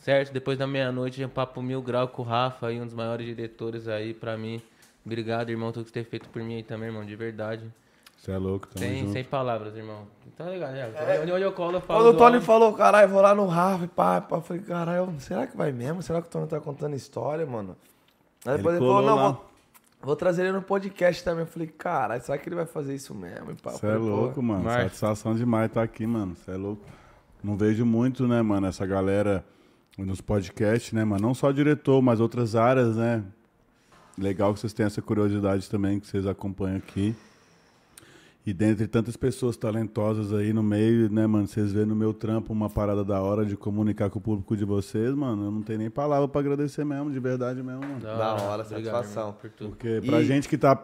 Certo? 0.01 0.33
Depois 0.33 0.59
da 0.59 0.67
meia-noite, 0.67 1.25
um 1.25 1.29
papo 1.29 1.63
mil 1.63 1.81
grau 1.81 2.09
com 2.09 2.23
o 2.23 2.25
Rafa, 2.25 2.67
aí, 2.67 2.81
um 2.81 2.85
dos 2.85 2.93
maiores 2.93 3.25
diretores 3.25 3.87
aí 3.87 4.13
pra 4.13 4.37
mim. 4.37 4.61
Obrigado, 5.07 5.51
irmão, 5.51 5.71
tudo 5.71 5.85
que 5.85 5.91
você 5.91 5.95
tem 5.95 6.05
feito 6.05 6.29
por 6.29 6.43
mim 6.43 6.57
aí 6.57 6.63
também, 6.63 6.89
irmão, 6.89 7.05
de 7.05 7.15
verdade. 7.15 7.65
Você 8.25 8.33
é 8.33 8.39
louco, 8.39 8.67
tamo 8.69 8.83
Sem, 8.83 9.01
junto. 9.01 9.13
sem 9.13 9.23
palavras, 9.23 9.77
irmão. 9.77 10.07
Tá 10.35 10.49
ligado, 10.49 10.73
né? 10.73 11.21
Onde, 11.21 11.33
onde 11.33 11.43
eu 11.43 11.53
colo, 11.53 11.77
eu 11.77 11.81
falo. 11.83 12.01
Quando 12.01 12.15
o 12.15 12.17
Tony 12.17 12.37
homem. 12.37 12.41
falou, 12.41 12.73
caralho, 12.73 13.07
vou 13.07 13.21
lá 13.21 13.35
no 13.35 13.47
Rafa 13.47 13.85
e 13.85 13.89
pá, 13.89 14.19
pá, 14.23 14.37
eu 14.37 14.41
falei, 14.41 14.63
caralho, 14.63 15.15
será 15.19 15.47
que 15.47 15.55
vai 15.55 15.71
mesmo? 15.73 16.03
Será 16.03 16.23
que 16.23 16.29
o 16.29 16.31
Tony 16.31 16.47
tá 16.47 16.59
contando 16.59 16.97
história, 16.97 17.45
mano? 17.45 17.77
Aí 18.47 18.57
depois 18.57 18.77
ele, 18.77 18.87
falou, 18.87 19.03
não, 19.03 19.17
lá. 19.17 19.23
vou, 19.29 19.45
vou 20.03 20.17
trazer 20.17 20.45
ele 20.45 20.53
no 20.53 20.63
podcast 20.63 21.23
também. 21.23 21.41
Eu 21.43 21.47
falei, 21.47 21.69
caralho, 21.69 22.23
será 22.23 22.39
que 22.39 22.49
ele 22.49 22.57
vai 22.57 22.65
fazer 22.65 22.95
isso 22.95 23.15
mesmo? 23.15 23.55
Você 23.63 23.87
é 23.87 23.95
louco, 23.95 24.43
mano. 24.43 24.65
Marcos. 24.65 24.85
Satisfação 24.85 25.35
demais 25.35 25.67
estar 25.67 25.83
aqui, 25.83 26.07
mano. 26.07 26.35
Você 26.35 26.51
é 26.51 26.57
louco. 26.57 26.83
Não 27.43 27.59
vejo 27.59 27.85
muito, 27.85 28.27
né, 28.27 28.41
mano, 28.41 28.67
essa 28.67 28.87
galera 28.87 29.45
nos 29.99 30.23
podcasts, 30.23 30.95
né, 30.95 31.05
mano? 31.05 31.21
Não 31.21 31.35
só 31.35 31.53
diretor, 31.53 32.01
mas 32.01 32.21
outras 32.21 32.57
áreas, 32.57 32.97
né? 32.97 33.23
Legal 34.17 34.55
que 34.55 34.61
vocês 34.61 34.73
tenham 34.73 34.87
essa 34.87 35.03
curiosidade 35.03 35.69
também, 35.69 36.01
que 36.01 36.07
vocês 36.07 36.27
acompanham 36.27 36.79
aqui. 36.79 37.15
E 38.47 38.53
dentre 38.53 38.87
tantas 38.87 39.17
pessoas 39.17 39.57
talentosas 39.57 40.31
aí 40.35 40.53
no 40.53 40.63
meio, 40.63 41.11
né, 41.11 41.27
mano? 41.27 41.47
Vocês 41.47 41.73
vêem 41.73 41.87
no 41.87 41.97
meu 41.97 42.13
trampo 42.13 42.53
uma 42.53 42.69
parada 42.69 43.03
da 43.03 43.23
hora 43.23 43.45
de 43.47 43.57
comunicar 43.57 44.11
com 44.11 44.19
o 44.19 44.23
público 44.23 44.55
de 44.55 44.67
vocês, 44.67 45.15
mano. 45.15 45.47
Eu 45.47 45.51
não 45.51 45.63
tenho 45.63 45.79
nem 45.79 45.89
palavra 45.91 46.29
pra 46.29 46.41
agradecer 46.43 46.85
mesmo, 46.85 47.11
de 47.11 47.19
verdade 47.19 47.63
mesmo, 47.63 47.81
mano. 47.81 48.01
Da 48.01 48.35
hora, 48.35 48.63
satisfação. 48.65 49.23
irmão, 49.29 49.37
por 49.41 49.51
tudo. 49.51 49.71
Porque 49.71 50.03
pra 50.05 50.21
E- 50.21 50.27
gente 50.27 50.47
que 50.47 50.59
tá 50.59 50.77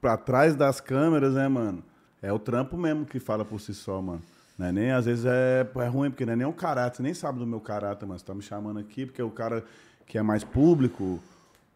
pra 0.00 0.16
trás 0.16 0.56
das 0.56 0.80
câmeras, 0.80 1.34
né, 1.34 1.46
mano? 1.46 1.84
É 2.20 2.32
o 2.32 2.38
trampo 2.38 2.76
mesmo 2.76 3.04
que 3.06 3.20
fala 3.20 3.44
por 3.44 3.60
si 3.60 3.72
só, 3.74 4.02
mano. 4.02 4.22
Né? 4.58 4.72
Nem 4.72 4.90
às 4.90 5.04
vezes 5.04 5.24
é, 5.24 5.64
é 5.76 5.86
ruim, 5.86 6.10
porque 6.10 6.26
não 6.26 6.32
é 6.32 6.36
nem 6.36 6.46
o 6.46 6.52
caráter. 6.52 6.96
Você 6.96 7.02
nem 7.04 7.14
sabe 7.14 7.38
do 7.38 7.46
meu 7.46 7.60
caráter, 7.60 8.06
mano. 8.06 8.18
Você 8.18 8.24
tá 8.24 8.34
me 8.34 8.42
chamando 8.42 8.80
aqui 8.80 9.06
porque 9.06 9.22
o 9.22 9.30
cara 9.30 9.64
que 10.06 10.18
é 10.18 10.22
mais 10.22 10.42
público, 10.42 11.20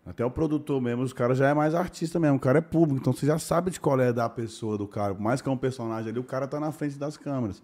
até 0.09 0.25
o 0.25 0.31
produtor 0.31 0.81
mesmo, 0.81 1.03
os 1.03 1.13
caras 1.13 1.37
já 1.37 1.51
é 1.51 1.55
mais 1.55 1.75
artista 1.75 2.19
mesmo. 2.19 2.39
O 2.39 2.41
cara 2.41 2.59
é 2.59 2.63
público, 2.63 2.99
então 2.99 3.13
você 3.13 3.27
já 3.27 3.39
sabe 3.39 3.71
de 3.71 3.79
qual 3.79 4.01
é 4.01 4.11
da 4.11 4.27
pessoa, 4.27 4.79
do 4.79 4.89
cara. 4.89 5.15
Por 5.15 5.21
mais 5.21 5.43
que 5.43 5.49
é 5.51 5.53
um 5.53 5.57
personagem 5.57 6.11
ali, 6.11 6.19
o 6.19 6.25
cara 6.25 6.49
tá 6.49 6.59
na 6.59 6.73
frente 6.73 6.99
das 6.99 7.19
câmeras. 7.19 7.63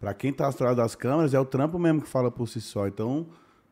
Pra 0.00 0.12
quem 0.12 0.32
tá 0.32 0.48
atrás 0.48 0.76
das 0.76 0.96
câmeras, 0.96 1.32
é 1.34 1.38
o 1.38 1.44
trampo 1.44 1.78
mesmo 1.78 2.02
que 2.02 2.08
fala 2.08 2.32
por 2.32 2.48
si 2.48 2.60
só. 2.60 2.88
Então, 2.88 3.26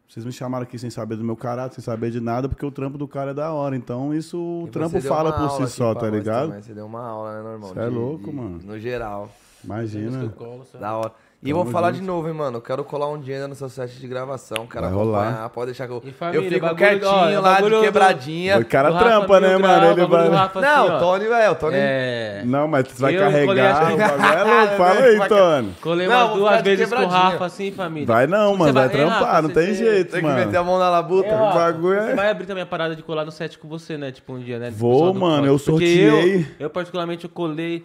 vocês 0.09 0.25
me 0.25 0.31
chamaram 0.31 0.63
aqui 0.63 0.79
sem 0.79 0.89
saber 0.89 1.17
do 1.17 1.25
meu 1.25 1.37
caráter, 1.37 1.75
sem 1.75 1.85
saber 1.85 2.13
de 2.13 2.21
nada, 2.21 2.49
porque 2.49 2.65
o 2.65 2.71
trampo 2.71 2.97
do 2.97 3.09
cara 3.09 3.33
é 3.33 3.35
da 3.35 3.53
hora. 3.53 3.75
Então, 3.75 4.15
isso 4.15 4.39
o 4.39 4.69
trampo 4.69 5.01
você 5.01 5.09
fala 5.09 5.33
por 5.33 5.51
si 5.51 5.75
só, 5.75 5.93
tá 5.93 6.09
ligado? 6.09 6.49
também, 6.49 6.63
Você 6.63 6.75
deu 6.75 6.87
uma 6.87 7.05
aula, 7.05 7.37
né, 7.37 7.43
normal? 7.43 7.75
Cê 7.75 7.81
é 7.81 7.87
louco, 7.87 8.33
mano. 8.33 8.61
No 8.65 8.79
geral. 8.79 9.31
Imagina. 9.65 10.33
Da 10.79 10.97
hora. 10.97 11.13
E 11.45 11.51
eu 11.51 11.57
Tamo 11.57 11.65
vou 11.65 11.73
falar 11.73 11.89
junto. 11.91 12.01
de 12.03 12.07
novo, 12.07 12.29
hein, 12.29 12.35
mano. 12.35 12.59
Eu 12.59 12.63
quero 12.63 12.85
colar 12.85 13.09
um 13.11 13.19
dia 13.19 13.35
ainda 13.35 13.49
no 13.49 13.57
seu 13.57 13.69
set 13.69 13.99
de 13.99 14.07
gravação. 14.07 14.65
Quero 14.65 14.85
Vai 14.87 14.95
rolar. 14.95 15.23
acompanhar. 15.27 15.49
Pode 15.51 15.67
deixar 15.67 15.89
que 15.89 15.93
eu. 15.93 16.01
Família, 16.13 16.39
eu 16.47 16.49
fico 16.49 16.61
bagulho- 16.61 16.77
quietinho 16.79 17.39
ó, 17.39 17.41
lá 17.41 17.61
de 17.61 17.69
do- 17.69 17.81
quebradinha. 17.81 18.59
O 18.61 18.65
cara 18.65 18.91
O 18.91 18.93
Rafa 18.95 19.05
trampa, 19.07 19.41
né, 19.41 19.57
mano? 19.57 19.87
Ele 19.91 20.01
do 20.03 20.09
vai. 20.09 20.29
Rafa, 20.29 20.61
Não, 20.61 20.85
assim, 20.87 20.95
o 20.95 20.99
Tony, 21.01 21.25
velho. 21.27 21.51
O 21.51 21.55
Tony. 21.57 21.75
É. 21.77 22.43
Não, 22.47 22.69
mas 22.69 22.87
você 22.87 23.03
vai 23.03 23.17
Eu 23.17 23.21
carregar. 23.21 23.83
O 23.93 23.99
é 23.99 24.45
louco. 24.45 24.77
Fala 24.77 25.01
aí, 25.01 25.29
Tony. 25.29 25.75
Colei 25.81 26.07
Não, 26.07 26.15
umas 26.17 26.29
vou 26.29 26.39
duas 26.39 26.63
vezes 26.63 26.89
com 26.89 27.03
o. 27.03 27.07
Rafa, 27.09 27.45
assim, 27.47 27.73
família. 27.73 28.07
Vai 28.07 28.27
não, 28.29 28.57
mano. 28.57 28.73
Vai 28.73 28.89
trampar. 28.89 29.43
Não 29.43 29.51
tem 29.51 29.75
jeito, 29.75 30.13
Tem 30.13 30.21
que 30.21 30.27
meter 30.29 30.57
a 30.57 30.61
mano. 30.61 30.65
mão 30.65 30.79
na 30.79 30.91
labuta. 30.91 31.27
É, 31.29 31.35
ó, 31.35 31.53
bagulho 31.55 31.99
é- 31.99 32.07
Você 32.11 32.15
vai 32.15 32.31
abrir 32.31 32.47
também 32.47 32.63
a 32.63 32.67
parada 32.67 32.95
de 32.95 33.03
colar 33.03 33.25
no 33.25 33.33
set 33.33 33.59
com 33.59 33.67
você, 33.67 33.99
né? 33.99 34.13
Tipo, 34.13 34.35
um 34.35 34.39
dia, 34.39 34.61
né? 34.61 34.71
Vou, 34.71 35.13
do 35.13 35.19
mano, 35.19 35.45
eu 35.45 35.59
sorteei. 35.59 36.37
Eu, 36.43 36.67
eu, 36.67 36.71
particularmente, 36.71 37.25
eu 37.25 37.31
colei... 37.31 37.85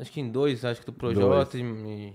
Acho 0.00 0.12
que 0.12 0.20
em 0.20 0.30
dois, 0.30 0.64
acho 0.64 0.78
que 0.78 0.86
do 0.86 0.92
Projota 0.92 1.58
e... 1.58 2.12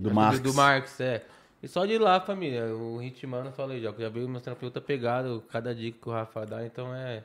Do 0.00 0.14
Marcos. 0.14 0.40
Do 0.40 0.54
Marcos, 0.54 1.00
é. 1.00 1.22
E 1.62 1.68
só 1.68 1.84
de 1.84 1.98
lá, 1.98 2.20
família. 2.20 2.66
O 2.74 2.98
Ritmano, 2.98 3.48
eu 3.48 3.52
falei 3.52 3.80
já, 3.80 3.92
já 3.98 4.08
veio 4.08 4.28
mostrando 4.28 4.56
outra 4.62 4.80
pegada, 4.80 5.28
cada 5.50 5.74
dica 5.74 5.98
que 6.00 6.08
o 6.08 6.12
Rafa 6.12 6.46
dá, 6.46 6.64
então 6.64 6.94
é... 6.94 7.22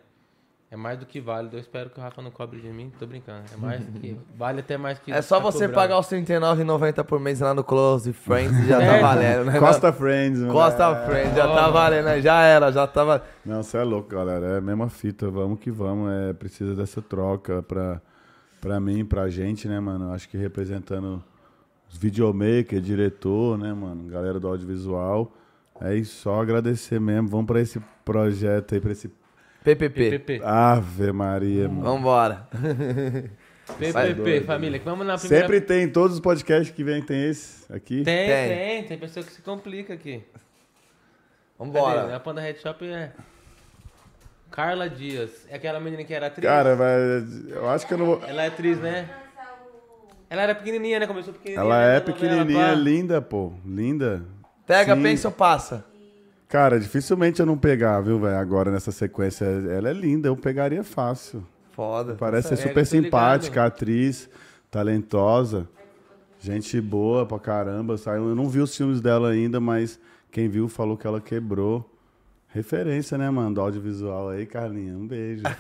É 0.72 0.76
mais 0.76 0.98
do 0.98 1.06
que 1.06 1.22
válido. 1.22 1.56
Eu 1.56 1.60
espero 1.62 1.92
que 1.92 2.00
o 2.00 2.02
Rafa 2.02 2.22
não 2.24 2.32
cobre 2.32 2.60
de 2.60 2.68
mim. 2.68 2.92
Tô 3.00 3.06
brincando. 3.06 3.44
É 3.54 3.56
mais 3.56 3.86
do 3.86 4.00
que... 4.00 4.18
Vale 4.36 4.60
até 4.62 4.76
mais 4.78 4.98
que... 4.98 5.12
É 5.12 5.22
só 5.22 5.38
tá 5.38 5.44
você 5.44 5.68
cobrado. 5.68 5.74
pagar 5.76 6.00
os 6.00 6.10
R$ 6.10 6.20
39,90 6.22 7.04
por 7.06 7.20
mês 7.20 7.40
lá 7.40 7.54
no 7.54 7.64
Close 7.64 8.12
Friends 8.12 8.58
e 8.66 8.68
já 8.68 8.82
É. 8.82 9.00
tá 9.00 9.08
valendo, 9.08 9.46
né? 9.46 9.60
Costa 9.60 9.94
Friends, 9.94 10.40
mano. 10.40 10.52
Costa 10.52 10.84
É. 10.90 11.06
Friends, 11.06 11.36
já 11.36 11.48
tá 11.48 11.70
valendo, 11.70 12.06
né? 12.06 12.20
Já 12.20 12.42
era, 12.42 12.72
já 12.72 12.86
tava. 12.88 13.24
Não, 13.46 13.62
você 13.62 13.78
é 13.78 13.84
louco, 13.84 14.10
galera. 14.10 14.48
É 14.48 14.58
a 14.58 14.62
mesma 14.62 14.90
fita. 14.90 15.30
Vamos 15.30 15.60
que 15.60 15.70
vamos. 15.70 16.12
É, 16.12 16.34
precisa 16.34 16.76
dessa 16.76 17.00
troca 17.02 17.62
pra, 17.62 18.02
pra 18.60 18.80
mim, 18.80 19.06
pra 19.06 19.30
gente, 19.30 19.68
né, 19.70 19.80
mano? 19.80 20.12
Acho 20.12 20.28
que 20.28 20.36
representando 20.36 21.24
videomaker, 21.98 22.80
diretor, 22.80 23.58
né, 23.58 23.74
mano? 23.74 24.10
Galera 24.10 24.40
do 24.40 24.48
audiovisual. 24.48 25.34
É 25.82 25.96
isso, 25.96 26.22
só 26.22 26.42
agradecer 26.42 27.00
mesmo. 27.00 27.28
Vamos 27.28 27.46
pra 27.46 27.60
esse 27.60 27.80
projeto 28.04 28.76
aí, 28.76 28.82
pra 28.82 28.92
esse. 28.92 29.10
PPP. 29.64 30.10
PPP. 30.12 30.42
Ave 30.44 31.12
Maria, 31.12 31.68
mano. 31.68 31.82
Vambora. 31.82 32.48
PPP, 33.80 34.42
família. 34.42 34.80
Vamos 34.86 35.08
na 35.08 35.18
primeira... 35.18 35.46
Sempre 35.46 35.60
tem, 35.60 35.84
em 35.84 35.90
todos 35.90 36.16
os 36.16 36.20
podcasts 36.20 36.74
que 36.74 36.84
vem, 36.84 37.02
tem 37.02 37.30
esse 37.30 37.72
aqui. 37.74 38.04
Tem, 38.04 38.28
Tem. 38.28 38.48
tem, 38.48 38.84
tem. 38.84 38.98
pessoa 38.98 39.26
que 39.26 39.32
se 39.32 39.42
complica 39.42 39.94
aqui. 39.94 40.20
Cadê? 40.20 40.46
Vambora. 41.58 42.16
A 42.16 42.20
Panda 42.20 42.42
Head 42.42 42.60
Shop 42.60 42.86
é. 42.86 43.12
Carla 44.52 44.90
Dias. 44.90 45.48
É 45.50 45.56
aquela 45.56 45.80
menina 45.80 46.04
que 46.04 46.14
era 46.14 46.28
atriz? 46.28 46.46
Cara, 46.46 46.76
vai. 46.76 46.96
Eu 47.50 47.68
acho 47.70 47.88
que 47.88 47.94
eu 47.94 47.98
não 47.98 48.06
vou. 48.06 48.24
Ela 48.26 48.44
é 48.44 48.48
atriz, 48.48 48.80
né? 48.80 49.10
Ela 50.36 50.44
era 50.44 50.56
pequenininha, 50.56 51.00
né? 51.00 51.08
Começou 51.08 51.34
pequenininha. 51.34 51.62
Ela 51.62 51.78
né, 51.78 51.84
é 51.84 52.00
novela, 52.00 52.14
pequenininha, 52.14 52.74
linda, 52.74 53.22
pô. 53.22 53.54
Linda. 53.66 54.22
Pega, 54.68 54.94
Sim. 54.94 55.02
pensa 55.02 55.30
ou 55.30 55.34
passa? 55.34 55.86
Cara, 56.50 56.78
dificilmente 56.78 57.40
eu 57.40 57.46
não 57.46 57.58
pegar, 57.58 58.02
viu, 58.02 58.20
velho? 58.20 58.38
Agora 58.38 58.70
nessa 58.70 58.92
sequência. 58.92 59.46
Ela 59.46 59.92
é 59.92 59.94
linda, 59.94 60.28
eu 60.28 60.36
pegaria 60.36 60.84
fácil. 60.84 61.46
Foda. 61.72 62.16
Parece 62.16 62.50
ser 62.50 62.58
Pega, 62.58 62.68
super 62.68 62.86
tô 62.86 62.96
ligado. 62.96 63.06
simpática, 63.06 63.66
atriz, 63.66 64.30
talentosa, 64.70 65.70
gente 66.38 66.82
boa 66.82 67.26
pra 67.26 67.40
caramba. 67.40 67.98
Saiu, 67.98 68.28
eu 68.28 68.36
não 68.36 68.50
vi 68.50 68.60
os 68.60 68.76
filmes 68.76 69.00
dela 69.00 69.30
ainda, 69.30 69.62
mas 69.62 69.98
quem 70.32 70.50
viu 70.50 70.68
falou 70.68 70.98
que 70.98 71.08
ela 71.08 71.22
quebrou. 71.22 71.90
Referência, 72.50 73.18
né, 73.18 73.30
mano? 73.30 73.56
Do 73.56 73.62
audiovisual 73.62 74.30
aí, 74.30 74.46
Carlinha. 74.46 74.98
Um 74.98 75.08
beijo. 75.08 75.44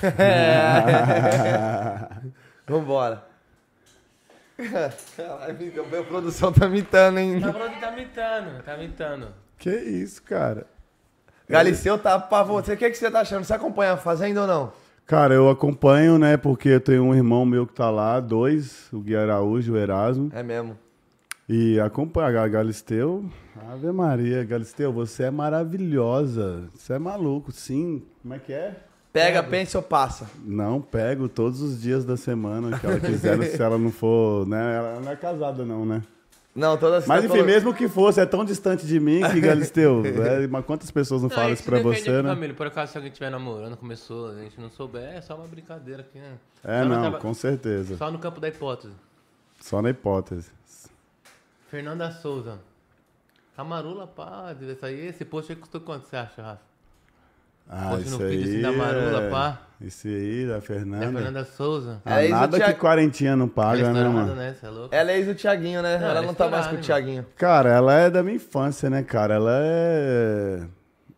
Vambora. 2.68 3.35
Caralho, 5.18 6.00
a 6.00 6.04
produção 6.04 6.52
tá 6.52 6.68
mitando, 6.68 7.20
hein? 7.20 7.42
Tá 7.42 7.52
tá 7.52 7.92
mitando, 7.92 8.64
tá 8.64 8.78
mitando. 8.78 9.28
que 9.58 9.70
isso, 9.70 10.24
cara? 10.24 10.66
Galiceu 11.48 11.98
tá 11.98 12.18
pra 12.18 12.44
você. 12.44 12.74
O 12.74 12.78
que, 12.78 12.90
que 12.90 12.98
você 12.98 13.12
tá 13.12 13.20
achando? 13.22 13.44
Você 13.44 13.54
acompanha 13.54 13.94
a 13.94 13.98
Fazenda 13.98 14.42
ou 14.42 14.48
não? 14.48 14.74
Cara, 15.06 15.36
eu 15.36 15.50
acompanho, 15.50 16.18
né? 16.18 16.36
Porque 16.38 16.70
eu 16.70 16.82
tenho 16.82 17.04
um 17.04 17.14
irmão 17.14 17.46
meu 17.46 17.68
que 17.68 17.74
tá 17.74 17.92
lá, 17.92 18.20
dois, 18.20 18.92
o 18.92 19.00
Gui 19.00 19.16
Araújo, 19.16 19.74
o 19.74 19.78
Erasmo. 19.78 20.32
É 20.34 20.42
mesmo. 20.42 20.78
E 21.48 21.80
acompanha 21.80 22.42
a 22.42 22.48
Galisteu. 22.48 23.24
Ave 23.72 23.92
Maria, 23.92 24.44
Galisteu, 24.44 24.92
você 24.92 25.26
é 25.26 25.32
maravilhosa. 25.32 26.68
Você 26.74 26.94
é 26.94 27.00
maluco, 27.00 27.52
sim. 27.52 28.04
Como 28.24 28.34
é 28.34 28.40
que 28.40 28.52
é? 28.52 28.78
Pega, 29.16 29.42
pensa 29.42 29.78
ou 29.78 29.82
passa? 29.82 30.30
Não, 30.44 30.82
pego 30.82 31.30
todos 31.30 31.62
os 31.62 31.82
dias 31.82 32.04
da 32.04 32.18
semana 32.18 32.78
que 32.78 32.86
ela 32.86 33.00
quiser, 33.00 33.42
se 33.48 33.64
ela 33.64 33.78
não 33.78 33.90
for, 33.90 34.46
né? 34.46 34.76
Ela 34.76 35.00
não 35.00 35.10
é 35.10 35.16
casada, 35.16 35.64
não, 35.64 35.86
né? 35.86 36.02
Não, 36.54 36.76
todas 36.78 37.08
Mas 37.08 37.24
enfim, 37.24 37.42
mesmo 37.44 37.74
que 37.74 37.88
fosse, 37.88 38.20
é 38.20 38.26
tão 38.26 38.44
distante 38.44 38.86
de 38.86 39.00
mim 39.00 39.22
que, 39.32 39.40
Galisteu, 39.40 40.04
é, 40.22 40.46
mas 40.48 40.66
quantas 40.66 40.92
pessoas 40.92 41.22
não, 41.22 41.30
Não, 41.30 41.34
a 41.34 41.40
falam 41.40 41.50
gente 41.52 41.60
isso 41.60 41.70
pra 41.70 41.80
você, 41.82 42.22
né? 42.22 42.30
Família, 42.30 42.56
por 42.56 42.68
acaso, 42.68 42.92
se 42.92 42.98
alguém 42.98 43.10
estiver 43.10 43.30
namorando, 43.30 43.78
começou, 43.78 44.32
a 44.32 44.36
gente 44.36 44.60
não 44.60 44.70
souber, 44.70 45.16
é 45.16 45.22
só 45.22 45.38
uma 45.38 45.48
brincadeira 45.48 46.02
aqui, 46.02 46.20
né? 46.20 46.34
É, 46.62 46.84
Só 46.84 46.90
não, 46.90 47.02
tava- 47.02 47.20
com 47.20 47.34
certeza. 47.34 47.96
Só 47.96 48.12
no 48.12 48.20
campo 48.20 48.42
da 48.42 48.50
hipótese. 48.50 48.94
Só 49.62 49.82
na 49.82 49.92
hipótese. 49.92 50.52
Fernanda 51.70 52.12
Souza. 52.12 52.60
Camarula, 53.56 54.08
pá, 54.08 54.54
esse 54.92 55.24
post 55.24 55.54
aí 55.54 55.58
custou 55.58 55.80
quanto, 55.80 56.06
você 56.06 56.18
acha, 56.18 56.42
Rafa? 56.42 56.75
Ah, 57.70 57.88
Poxa, 57.92 58.02
isso 58.02 58.20
no 58.20 58.26
assim, 58.26 58.36
aí 58.56 58.62
da 58.62 58.72
Marula, 58.72 59.22
é- 59.24 59.30
pá. 59.30 59.62
Esse 59.86 60.08
aí, 60.08 60.46
da 60.48 60.54
É 60.54 60.58
a 60.58 60.62
Fernanda. 60.62 61.06
Fernanda 61.20 61.44
Souza. 61.46 62.02
Ah, 62.06 62.22
É 62.22 62.26
isso, 62.26 62.34
nada 62.34 62.58
Thiago. 62.58 62.74
que 62.74 62.80
quarentinha 62.80 63.36
não 63.36 63.48
paga, 63.50 63.80
Ela 63.82 63.90
é 63.90 63.94
né, 64.04 64.10
mano? 64.10 64.36
né? 64.36 64.56
É 64.64 64.68
louco? 64.70 64.96
Ela 64.96 65.12
é 65.12 65.18
ex 65.18 65.28
do 65.28 65.36
Thiaguinho, 65.36 65.82
né? 65.82 65.98
Não, 65.98 66.04
ela 66.06 66.12
ela 66.12 66.24
é 66.24 66.28
não 66.28 66.34
tá 66.34 66.48
mais 66.48 66.68
com 66.68 66.76
o 66.76 66.80
Thiaguinho. 66.80 67.26
Cara, 67.36 67.70
ela 67.72 67.94
é 67.94 68.10
da 68.10 68.24
minha 68.24 68.36
infância, 68.38 68.90
né, 68.90 69.04
cara? 69.04 69.34
Ela 69.36 69.52
é. 69.54 70.62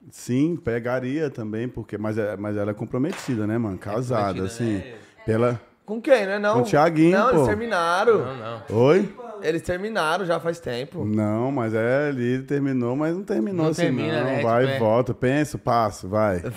Sim, 0.10 0.56
pegaria 0.56 1.30
também, 1.30 1.68
porque. 1.68 1.98
Mas, 1.98 2.18
é, 2.18 2.36
mas 2.36 2.58
ela 2.58 2.72
é 2.72 2.74
comprometida, 2.74 3.46
né, 3.46 3.58
mano? 3.58 3.78
Casada, 3.78 4.30
comprometida, 4.40 4.46
assim. 4.48 4.78
né? 4.78 4.96
Pela. 5.26 5.62
Com 5.86 6.02
quem, 6.02 6.26
né? 6.26 6.40
Não. 6.40 6.56
Com 6.56 6.60
o 6.62 6.64
Thiaguinho, 6.64 7.18
Não, 7.18 7.30
eles 7.30 7.42
pô. 7.42 7.48
terminaram. 7.48 8.18
Não, 8.26 8.36
não. 8.38 8.62
Oi? 8.78 9.14
Eles 9.42 9.62
terminaram 9.62 10.26
já 10.26 10.40
faz 10.40 10.60
tempo. 10.60 11.04
Não, 11.06 11.52
mas 11.52 11.74
é 11.74 12.08
ali, 12.10 12.42
terminou, 12.44 12.96
mas 12.96 13.16
não 13.16 13.24
terminou 13.24 13.66
Não 13.66 13.72
assim, 13.72 13.84
termina, 13.84 14.20
não. 14.24 14.26
né? 14.26 14.42
Vai 14.44 14.62
Tipo, 14.62 14.74
e 14.74 14.76
é- 14.76 14.80
volta. 14.80 15.14
Penso, 15.14 15.58
passo, 15.60 16.08
vai. 16.08 16.38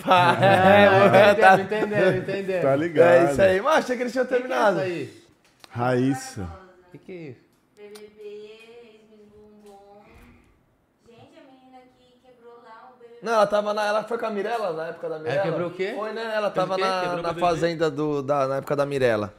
É, 0.40 1.34
tá, 1.34 1.54
Entendeu, 1.60 1.88
entendeu, 1.98 2.16
entendeu. 2.16 2.62
Tá 2.62 2.76
ligado? 2.76 3.08
é 3.28 3.32
isso 3.32 3.42
aí. 3.42 3.60
Mas 3.60 3.76
achei 3.84 3.96
que 3.96 4.02
eles 4.02 4.12
tinham 4.12 4.24
Que 4.26 4.30
que 4.30 4.34
é 4.36 4.38
terminado. 4.40 4.76
isso 4.78 4.84
aí? 4.86 5.20
Raíssa. 5.70 6.42
O 6.88 6.90
que, 6.92 6.98
que 6.98 7.12
é 7.12 7.14
isso? 7.30 7.40
BBB, 7.76 8.22
ex-Miss 8.22 9.28
Bumbum. 9.30 10.02
Gente, 11.08 11.38
a 11.38 11.42
menina 11.50 11.78
que 11.98 12.20
quebrou 12.26 12.54
lá 12.64 12.90
o 12.94 12.98
BBB. 12.98 13.18
Não, 13.22 13.32
ela 13.34 13.46
tava 13.46 13.72
na. 13.74 13.86
Ela 13.86 14.02
foi 14.04 14.18
com 14.18 14.26
a 14.26 14.30
Mirella 14.30 14.72
na 14.72 14.86
época 14.86 15.08
da 15.08 15.18
Mirella? 15.18 15.42
quebrou 15.42 15.68
o 15.68 15.70
quê? 15.72 15.92
Foi, 15.96 16.12
né? 16.12 16.32
Ela 16.34 16.50
tava 16.50 16.76
na, 16.76 17.16
na 17.22 17.34
fazenda 17.34 17.90
do, 17.90 18.22
da, 18.22 18.46
na 18.48 18.56
época 18.56 18.74
da 18.76 18.84
Mirella. 18.86 19.32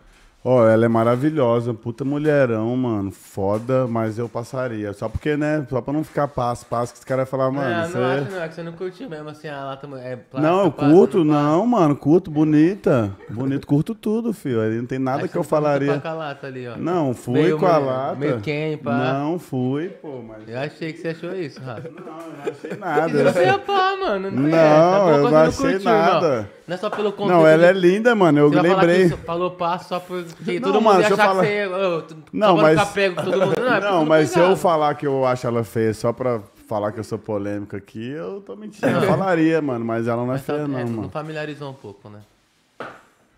Ó, 0.43 0.67
ela 0.67 0.85
é 0.85 0.87
maravilhosa, 0.87 1.71
puta 1.71 2.03
mulherão, 2.03 2.75
mano. 2.75 3.11
Foda, 3.11 3.85
mas 3.87 4.17
eu 4.17 4.27
passaria. 4.27 4.91
Só 4.91 5.07
porque, 5.07 5.37
né? 5.37 5.63
Só 5.69 5.81
pra 5.81 5.93
não 5.93 6.03
ficar 6.03 6.27
passo, 6.27 6.65
passo, 6.65 6.93
que 6.93 6.99
os 6.99 7.05
caras 7.05 7.29
falam, 7.29 7.51
mano, 7.51 7.69
não, 7.69 7.87
você. 7.87 7.97
não 7.99 8.05
acho 8.07 8.31
não, 8.31 8.41
é 8.41 8.47
que 8.47 8.55
você 8.55 8.63
não 8.63 8.71
curtiu 8.71 9.07
mesmo, 9.07 9.29
assim, 9.29 9.47
a 9.47 9.63
lata 9.65 9.85
é 9.99 10.15
plástica, 10.15 10.41
Não, 10.41 10.63
eu 10.65 10.71
curto, 10.71 11.17
passa. 11.19 11.23
não, 11.29 11.67
mano, 11.67 11.95
curto, 11.95 12.31
bonita. 12.31 13.11
Bonito, 13.29 13.67
curto 13.67 13.93
tudo, 13.93 14.33
filho. 14.33 14.61
Aí 14.61 14.75
não 14.77 14.85
tem 14.87 14.97
nada 14.97 15.27
que 15.27 15.35
eu 15.37 15.39
não 15.41 15.43
falaria. 15.43 15.99
com 15.99 16.07
a 16.07 16.13
lata 16.13 16.47
ali, 16.47 16.67
ó. 16.67 16.75
Não, 16.75 17.13
fui 17.13 17.33
Meio- 17.33 17.59
com 17.59 17.67
a 17.67 17.73
meio- 17.73 17.85
lata. 17.85 18.15
meio 18.15 18.39
quem, 18.41 18.77
pá. 18.79 18.95
Não, 18.97 19.37
fui, 19.37 19.89
pô, 19.89 20.23
mas. 20.27 20.47
Eu 20.49 20.57
achei 20.59 20.91
que 20.91 21.01
você 21.01 21.09
achou 21.09 21.35
isso, 21.35 21.61
Rafa. 21.61 21.87
Não, 21.87 21.97
eu 21.99 22.33
não 22.33 22.51
achei 22.51 22.77
nada. 22.79 23.23
não 23.25 23.31
foi 23.33 23.57
pá, 23.59 23.95
mano. 23.95 24.31
Não, 24.31 24.41
Não, 24.41 24.57
é. 24.57 24.67
Alguma 24.71 25.11
eu 25.17 25.21
coisa 25.21 25.29
não 25.29 25.37
achei 25.49 25.71
curtiu, 25.73 25.83
nada. 25.91 26.29
Não. 26.37 26.45
não 26.67 26.75
é 26.75 26.77
só 26.77 26.89
pelo 26.89 27.11
conteúdo. 27.11 27.31
Não, 27.41 27.47
ela 27.47 27.67
é 27.67 27.71
linda, 27.73 28.15
mano. 28.15 28.39
Eu 28.39 28.51
falar 28.51 28.63
lembrei. 28.63 29.09
falou 29.09 29.51
passo 29.51 29.89
só 29.89 29.99
Não, 30.39 30.61
todo 30.61 30.81
mano, 30.81 30.95
mundo 30.95 31.01
ia 31.01 31.07
achar 31.13 31.17
falar- 31.17 31.43
que 31.43 31.49
você... 31.49 31.67
ô, 31.67 32.01
tu- 32.03 32.17
Não, 32.33 32.57
mas- 32.57 32.79
ficar 32.79 32.93
pego 32.93 33.15
todo 33.23 33.37
mundo. 33.39 33.55
Não, 33.59 33.73
é 33.73 33.79
Não, 33.81 34.05
mas 34.05 34.29
se 34.29 34.39
eu 34.39 34.55
falar 34.55 34.95
que 34.95 35.05
eu 35.07 35.25
acho 35.25 35.45
ela 35.47 35.63
feia 35.63 35.93
só 35.93 36.11
pra 36.13 36.41
falar 36.67 36.91
que 36.91 36.99
eu 36.99 37.03
sou 37.03 37.17
polêmico 37.19 37.75
aqui, 37.75 38.11
eu 38.11 38.41
tô 38.41 38.55
mentindo. 38.55 38.87
Eu 38.87 39.01
falaria, 39.01 39.61
mano, 39.61 39.83
mas 39.83 40.07
ela 40.07 40.17
não 40.23 40.29
é 40.31 40.33
Mas 40.33 40.41
só- 40.41 40.53
feia, 40.53 40.63
é, 40.63 40.67
não, 40.67 40.79
não 40.79 40.87
mano. 40.87 41.09
familiarizou 41.09 41.69
um 41.71 41.73
pouco, 41.73 42.09
né? 42.09 42.19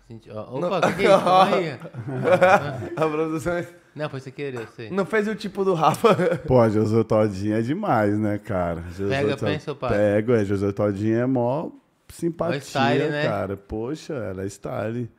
Senti- 0.06 0.30
ó, 0.30 0.42
Opa, 0.42 0.78
o 0.78 0.80
que, 0.82 0.92
que 0.98 1.06
é 1.06 1.14
isso? 1.14 1.24
Calma 1.24 1.56
aí. 1.56 1.78
A 2.96 3.08
produção 3.08 3.64
Não, 3.96 4.10
foi 4.10 4.20
sem 4.20 4.32
querer, 4.32 4.60
eu 4.60 4.66
sei. 4.76 4.90
não 4.90 5.06
fez 5.06 5.26
o 5.26 5.34
tipo 5.34 5.64
do 5.64 5.72
Rafa. 5.72 6.14
Pô, 6.46 6.68
José 6.68 7.02
Todinho 7.04 7.56
é 7.56 7.62
demais, 7.62 8.18
né, 8.18 8.38
cara? 8.38 8.82
José 8.96 9.22
Pega, 9.22 9.36
To- 9.36 9.44
pensa, 9.46 9.74
pai. 9.74 9.90
Pego, 9.96 10.32
é. 10.34 10.44
José 10.44 10.72
Todinho 10.72 11.18
é 11.20 11.26
mó 11.26 11.70
simpatia, 12.08 12.58
Ó, 12.58 12.60
style, 12.60 13.08
né? 13.08 13.22
cara. 13.24 13.56
Poxa, 13.56 14.12
ela 14.12 14.42
é 14.42 14.46
style. 14.46 15.10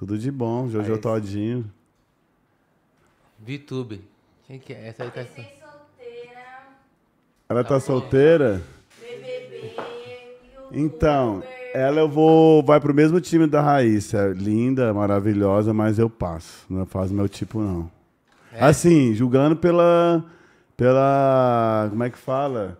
Tudo 0.00 0.16
de 0.16 0.30
bom, 0.30 0.66
Jojo 0.66 0.94
Aí- 0.94 0.98
Todinho. 0.98 1.70
VTube. 3.38 4.00
Quem 4.46 4.58
que 4.58 4.72
é? 4.72 4.88
Essa 4.88 5.02
aí 5.02 5.10
tá... 5.10 5.26
Ela 7.46 7.62
tá 7.62 7.78
solteira? 7.78 8.62
BBB. 8.98 9.74
Então, 10.72 11.42
ela 11.74 12.00
eu 12.00 12.08
vou. 12.08 12.62
Vai 12.62 12.80
pro 12.80 12.94
mesmo 12.94 13.20
time 13.20 13.46
da 13.46 13.60
Raíssa. 13.60 14.28
Linda, 14.34 14.94
maravilhosa, 14.94 15.74
mas 15.74 15.98
eu 15.98 16.08
passo. 16.08 16.64
Não 16.70 16.86
faz 16.86 17.12
meu 17.12 17.28
tipo, 17.28 17.60
não. 17.60 17.90
É? 18.54 18.64
Assim, 18.64 19.12
julgando 19.12 19.54
pela. 19.54 20.24
Pela. 20.78 21.88
Como 21.90 22.04
é 22.04 22.08
que 22.08 22.16
fala? 22.18 22.78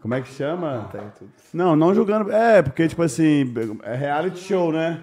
Como 0.00 0.14
é 0.14 0.20
que 0.20 0.28
chama? 0.28 0.88
Não, 1.52 1.74
não 1.74 1.92
julgando. 1.92 2.30
É, 2.30 2.62
porque, 2.62 2.86
tipo 2.86 3.02
assim, 3.02 3.52
é 3.82 3.96
reality 3.96 4.38
show, 4.38 4.70
né? 4.70 5.02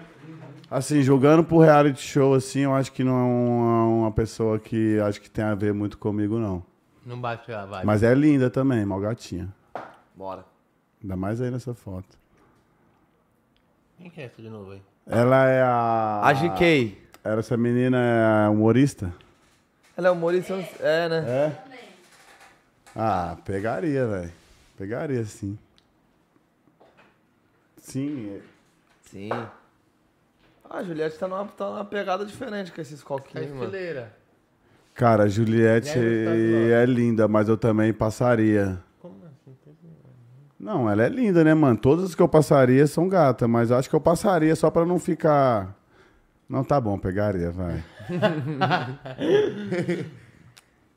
Assim, 0.70 1.00
julgando 1.02 1.42
por 1.42 1.60
reality 1.60 2.00
show, 2.02 2.34
assim, 2.34 2.60
eu 2.60 2.74
acho 2.74 2.92
que 2.92 3.02
não 3.02 3.14
é 3.14 3.22
uma, 3.24 3.84
uma 4.02 4.12
pessoa 4.12 4.58
que 4.58 5.00
acho 5.00 5.20
que 5.20 5.30
tem 5.30 5.44
a 5.44 5.54
ver 5.54 5.72
muito 5.72 5.96
comigo, 5.96 6.38
não. 6.38 6.62
Não 7.06 7.18
bate 7.18 7.50
a 7.50 7.64
vibe. 7.64 7.86
Mas 7.86 8.02
é 8.02 8.14
linda 8.14 8.50
também, 8.50 8.84
mal 8.84 9.00
gatinha. 9.00 9.48
Bora. 10.14 10.44
Ainda 11.02 11.16
mais 11.16 11.40
aí 11.40 11.50
nessa 11.50 11.72
foto. 11.74 12.18
Quem 13.96 14.10
que 14.10 14.20
é 14.20 14.24
essa 14.24 14.42
de 14.42 14.50
novo 14.50 14.72
aí? 14.72 14.82
Ela 15.06 15.48
é 15.48 15.62
a. 15.62 16.20
A 16.22 16.32
GK. 16.34 16.98
Era 17.24 17.40
essa 17.40 17.56
menina 17.56 17.96
é 18.46 18.48
humorista? 18.48 19.12
Ela 19.96 20.08
é 20.08 20.10
humorista, 20.10 20.54
é, 20.80 21.08
né? 21.08 21.24
É? 21.28 21.62
Ah, 22.94 23.36
pegaria, 23.44 24.06
velho. 24.06 24.32
Pegaria, 24.76 25.24
sim. 25.24 25.58
Sim. 27.78 28.36
é- 28.36 28.40
Sim. 29.08 29.30
Ah, 30.70 30.78
a 30.78 30.82
Juliette 30.82 31.18
tá 31.18 31.26
numa, 31.28 31.44
tá 31.46 31.66
numa 31.70 31.84
pegada 31.84 32.24
diferente 32.26 32.72
com 32.72 32.80
esses 32.80 33.00
Tá 33.00 33.06
coquinhos, 33.06 33.50
mano. 33.50 33.64
estileira. 33.64 34.12
Cara, 34.94 35.24
a 35.24 35.28
Juliette 35.28 35.92
tá 35.94 36.00
é 36.00 36.84
linda, 36.84 37.28
mas 37.28 37.48
eu 37.48 37.56
também 37.56 37.92
passaria. 37.92 38.78
Como 39.00 39.14
assim? 39.24 39.56
Não, 40.58 40.90
ela 40.90 41.04
é 41.04 41.08
linda, 41.08 41.44
né, 41.44 41.54
mano? 41.54 41.78
Todas 41.78 42.04
as 42.06 42.14
que 42.14 42.20
eu 42.22 42.28
passaria 42.28 42.86
são 42.86 43.08
gata, 43.08 43.46
mas 43.46 43.70
eu 43.70 43.76
acho 43.76 43.88
que 43.88 43.94
eu 43.96 44.00
passaria 44.00 44.54
só 44.56 44.70
pra 44.70 44.84
não 44.84 44.98
ficar. 44.98 45.76
Não, 46.48 46.64
tá 46.64 46.80
bom, 46.80 46.98
pegaria, 46.98 47.50
vai. 47.52 47.82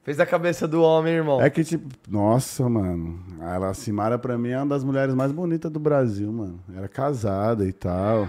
Fez 0.03 0.19
a 0.19 0.25
cabeça 0.25 0.67
do 0.67 0.81
homem, 0.81 1.13
irmão. 1.13 1.39
É 1.39 1.47
que, 1.49 1.63
tipo, 1.63 1.87
nossa, 2.09 2.67
mano. 2.67 3.23
Ela, 3.39 3.69
a 3.69 3.73
Simara, 3.75 4.17
pra 4.17 4.35
mim, 4.37 4.49
é 4.49 4.57
uma 4.57 4.65
das 4.65 4.83
mulheres 4.83 5.13
mais 5.13 5.31
bonitas 5.31 5.69
do 5.71 5.79
Brasil, 5.79 6.31
mano. 6.31 6.59
Era 6.75 6.87
casada 6.87 7.67
e 7.67 7.71
tal. 7.71 8.27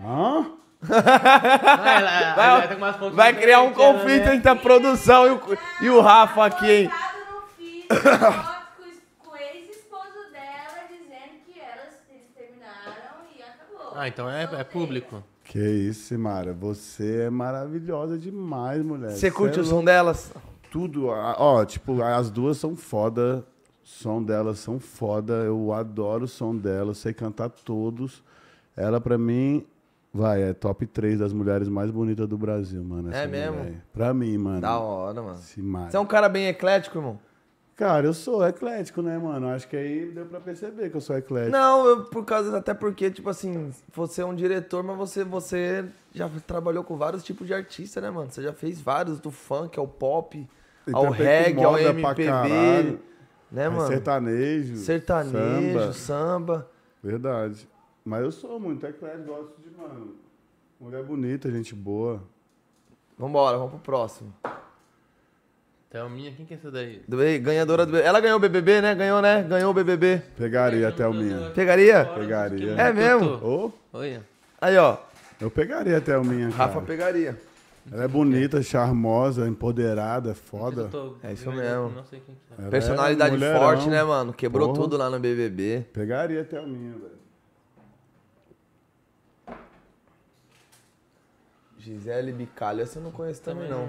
Hã? 0.00 0.52
Ela, 0.88 2.36
ela 2.44 2.68
tá 2.68 3.08
Vai 3.10 3.34
criar 3.34 3.62
um 3.62 3.72
conflito 3.72 4.26
né? 4.26 4.36
entre 4.36 4.48
a 4.50 4.56
produção 4.56 5.26
e 5.26 5.30
o, 5.30 5.40
e 5.82 5.90
o 5.90 6.00
Rafa 6.00 6.44
aqui, 6.46 6.70
hein? 6.70 6.88
Postado 6.88 7.16
no 7.32 7.46
feed, 7.56 7.86
foto 7.88 8.66
com 8.76 8.82
o- 8.82 9.26
com 9.30 9.30
o 9.32 9.36
ex-esposo 9.36 10.32
dela 10.32 10.86
dizendo 10.88 11.40
que 11.46 11.58
elas 11.58 11.94
eles 12.10 12.28
terminaram 12.36 12.92
e 13.36 13.42
acabou. 13.42 13.92
Ah, 13.98 14.08
então 14.08 14.28
é, 14.30 14.44
é 14.44 14.64
público. 14.64 15.22
Que 15.44 15.58
isso, 15.60 16.08
Simara. 16.08 16.52
Você 16.52 17.22
é 17.22 17.30
maravilhosa 17.30 18.18
demais, 18.18 18.82
mulher. 18.82 19.12
Você 19.12 19.30
curte 19.30 19.58
é 19.58 19.62
o 19.62 19.64
som 19.64 19.82
delas? 19.84 20.32
Tudo. 20.70 21.06
Ó, 21.06 21.64
tipo, 21.64 22.02
as 22.02 22.30
duas 22.30 22.58
são 22.58 22.74
foda. 22.76 23.46
O 23.82 23.86
som 23.88 24.20
delas 24.22 24.58
são 24.58 24.78
foda. 24.80 25.34
Eu 25.34 25.72
adoro 25.72 26.24
o 26.24 26.28
som 26.28 26.54
delas. 26.54 26.98
Sei 26.98 27.14
cantar 27.14 27.48
todos. 27.48 28.22
Ela, 28.76 29.00
pra 29.00 29.16
mim, 29.16 29.64
vai, 30.16 30.42
é 30.42 30.52
top 30.52 30.86
3 30.86 31.18
das 31.18 31.32
mulheres 31.32 31.68
mais 31.68 31.90
bonitas 31.90 32.26
do 32.26 32.36
Brasil, 32.38 32.82
mano. 32.82 33.12
É 33.14 33.26
mesmo? 33.26 33.58
mulher. 33.58 33.74
Pra 33.92 34.14
mim, 34.14 34.36
mano. 34.38 34.60
Da 34.60 34.78
hora, 34.78 35.22
mano. 35.22 35.36
Simara. 35.36 35.90
Você 35.90 35.96
é 35.96 36.00
um 36.00 36.06
cara 36.06 36.28
bem 36.28 36.48
eclético, 36.48 36.98
irmão? 36.98 37.18
Cara, 37.76 38.06
eu 38.06 38.14
sou 38.14 38.42
eclético, 38.46 39.02
né, 39.02 39.18
mano? 39.18 39.48
Acho 39.48 39.68
que 39.68 39.76
aí 39.76 40.10
deu 40.10 40.24
pra 40.24 40.40
perceber 40.40 40.88
que 40.88 40.96
eu 40.96 41.00
sou 41.00 41.14
eclético. 41.14 41.52
Não, 41.52 41.86
eu, 41.86 42.04
por 42.04 42.24
causa, 42.24 42.56
até 42.56 42.72
porque, 42.72 43.10
tipo 43.10 43.28
assim, 43.28 43.70
você 43.94 44.22
é 44.22 44.24
um 44.24 44.34
diretor, 44.34 44.82
mas 44.82 44.96
você, 44.96 45.22
você 45.22 45.84
já 46.14 46.26
trabalhou 46.46 46.82
com 46.82 46.96
vários 46.96 47.22
tipos 47.22 47.46
de 47.46 47.52
artista, 47.52 48.00
né, 48.00 48.08
mano? 48.10 48.30
Você 48.30 48.42
já 48.42 48.54
fez 48.54 48.80
vários, 48.80 49.20
do 49.20 49.30
funk 49.30 49.78
ao 49.78 49.86
pop, 49.86 50.48
ao 50.90 51.10
reggae, 51.10 51.62
ao 51.62 51.78
MPB, 51.78 52.98
né, 53.52 53.64
É 53.64 53.68
mano? 53.68 53.88
Sertanejo. 53.88 54.76
Sertanejo, 54.76 55.78
samba. 55.78 55.92
samba. 55.92 56.70
Verdade. 57.04 57.68
Mas 58.06 58.22
eu 58.22 58.30
sou 58.30 58.60
muito 58.60 58.86
eclético, 58.86 59.24
gosto 59.24 59.54
de, 59.60 59.76
mano. 59.76 60.14
Mulher 60.80 61.02
bonita, 61.02 61.50
gente 61.50 61.74
boa. 61.74 62.22
Vambora, 63.18 63.56
vamos 63.56 63.72
pro 63.72 63.80
próximo. 63.80 64.32
Thelminha, 65.90 66.32
quem 66.36 66.46
que 66.46 66.54
é 66.54 66.56
essa 66.56 66.70
daí? 66.70 67.02
Do- 67.08 67.16
Ganhadora 67.42 67.84
do 67.84 67.90
BBB. 67.92 68.08
Ela 68.08 68.20
ganhou 68.20 68.36
o 68.36 68.40
BBB, 68.40 68.80
né? 68.80 68.94
Ganhou, 68.94 69.20
né? 69.20 69.42
Ganhou 69.42 69.70
o 69.70 69.74
BBB. 69.74 70.22
Pegaria 70.36 70.88
até 70.88 71.06
o 71.08 71.12
minha. 71.12 71.50
Pegaria? 71.50 72.04
Pegaria. 72.04 72.72
É 72.72 72.92
mesmo? 72.92 73.26
Ô, 73.44 73.72
Olha. 73.92 74.22
Aí, 74.60 74.76
ó. 74.76 74.98
eu 75.40 75.50
pegaria 75.50 75.96
até 75.98 76.16
o 76.16 76.24
minha, 76.24 76.50
cara. 76.50 76.64
Rafa 76.66 76.80
pegaria. 76.82 77.40
Ela 77.90 78.04
é 78.04 78.08
bonita, 78.08 78.60
charmosa, 78.62 79.48
empoderada, 79.48 80.30
é 80.30 80.34
foda. 80.34 80.90
É 81.22 81.32
isso 81.32 81.50
mesmo. 81.52 81.90
Não 81.90 82.04
sei 82.04 82.20
quem 82.20 82.34
que 82.34 82.40
é. 82.52 82.58
Ela 82.58 82.66
é 82.66 82.70
Personalidade 82.70 83.32
mulherão. 83.36 83.60
forte, 83.60 83.88
né, 83.88 84.02
mano? 84.02 84.32
Quebrou 84.32 84.68
Porra. 84.68 84.80
tudo 84.80 84.96
lá 84.96 85.08
no 85.08 85.18
BBB. 85.20 85.86
Pegaria 85.92 86.42
até 86.42 86.60
o 86.60 86.66
minha, 86.66 86.92
velho. 86.92 87.25
Gisele 91.90 92.32
Bicalho, 92.32 92.80
essa 92.82 92.98
eu 92.98 93.02
não 93.04 93.12
conheço 93.12 93.40
também, 93.42 93.68
não. 93.68 93.88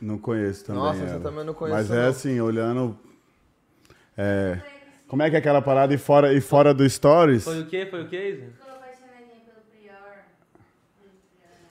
Não 0.00 0.18
conheço 0.18 0.64
também. 0.64 0.80
Nossa, 0.82 1.02
essa 1.02 1.14
ela. 1.14 1.22
também 1.22 1.44
não 1.44 1.52
conheço, 1.52 1.76
Mas 1.76 1.90
é 1.90 2.02
não. 2.02 2.08
assim, 2.08 2.40
olhando. 2.40 2.96
É. 4.16 4.60
Como 5.08 5.22
é 5.22 5.28
que 5.30 5.34
é 5.36 5.38
aquela 5.40 5.60
parada 5.60 5.92
e 5.92 5.98
fora, 5.98 6.32
e 6.32 6.40
fora 6.40 6.72
do 6.72 6.88
Stories? 6.88 7.42
Foi 7.42 7.60
o 7.62 7.66
quê? 7.66 7.86
Foi 7.90 8.02
o 8.04 8.08
quê, 8.08 8.50
Prior. 9.72 9.96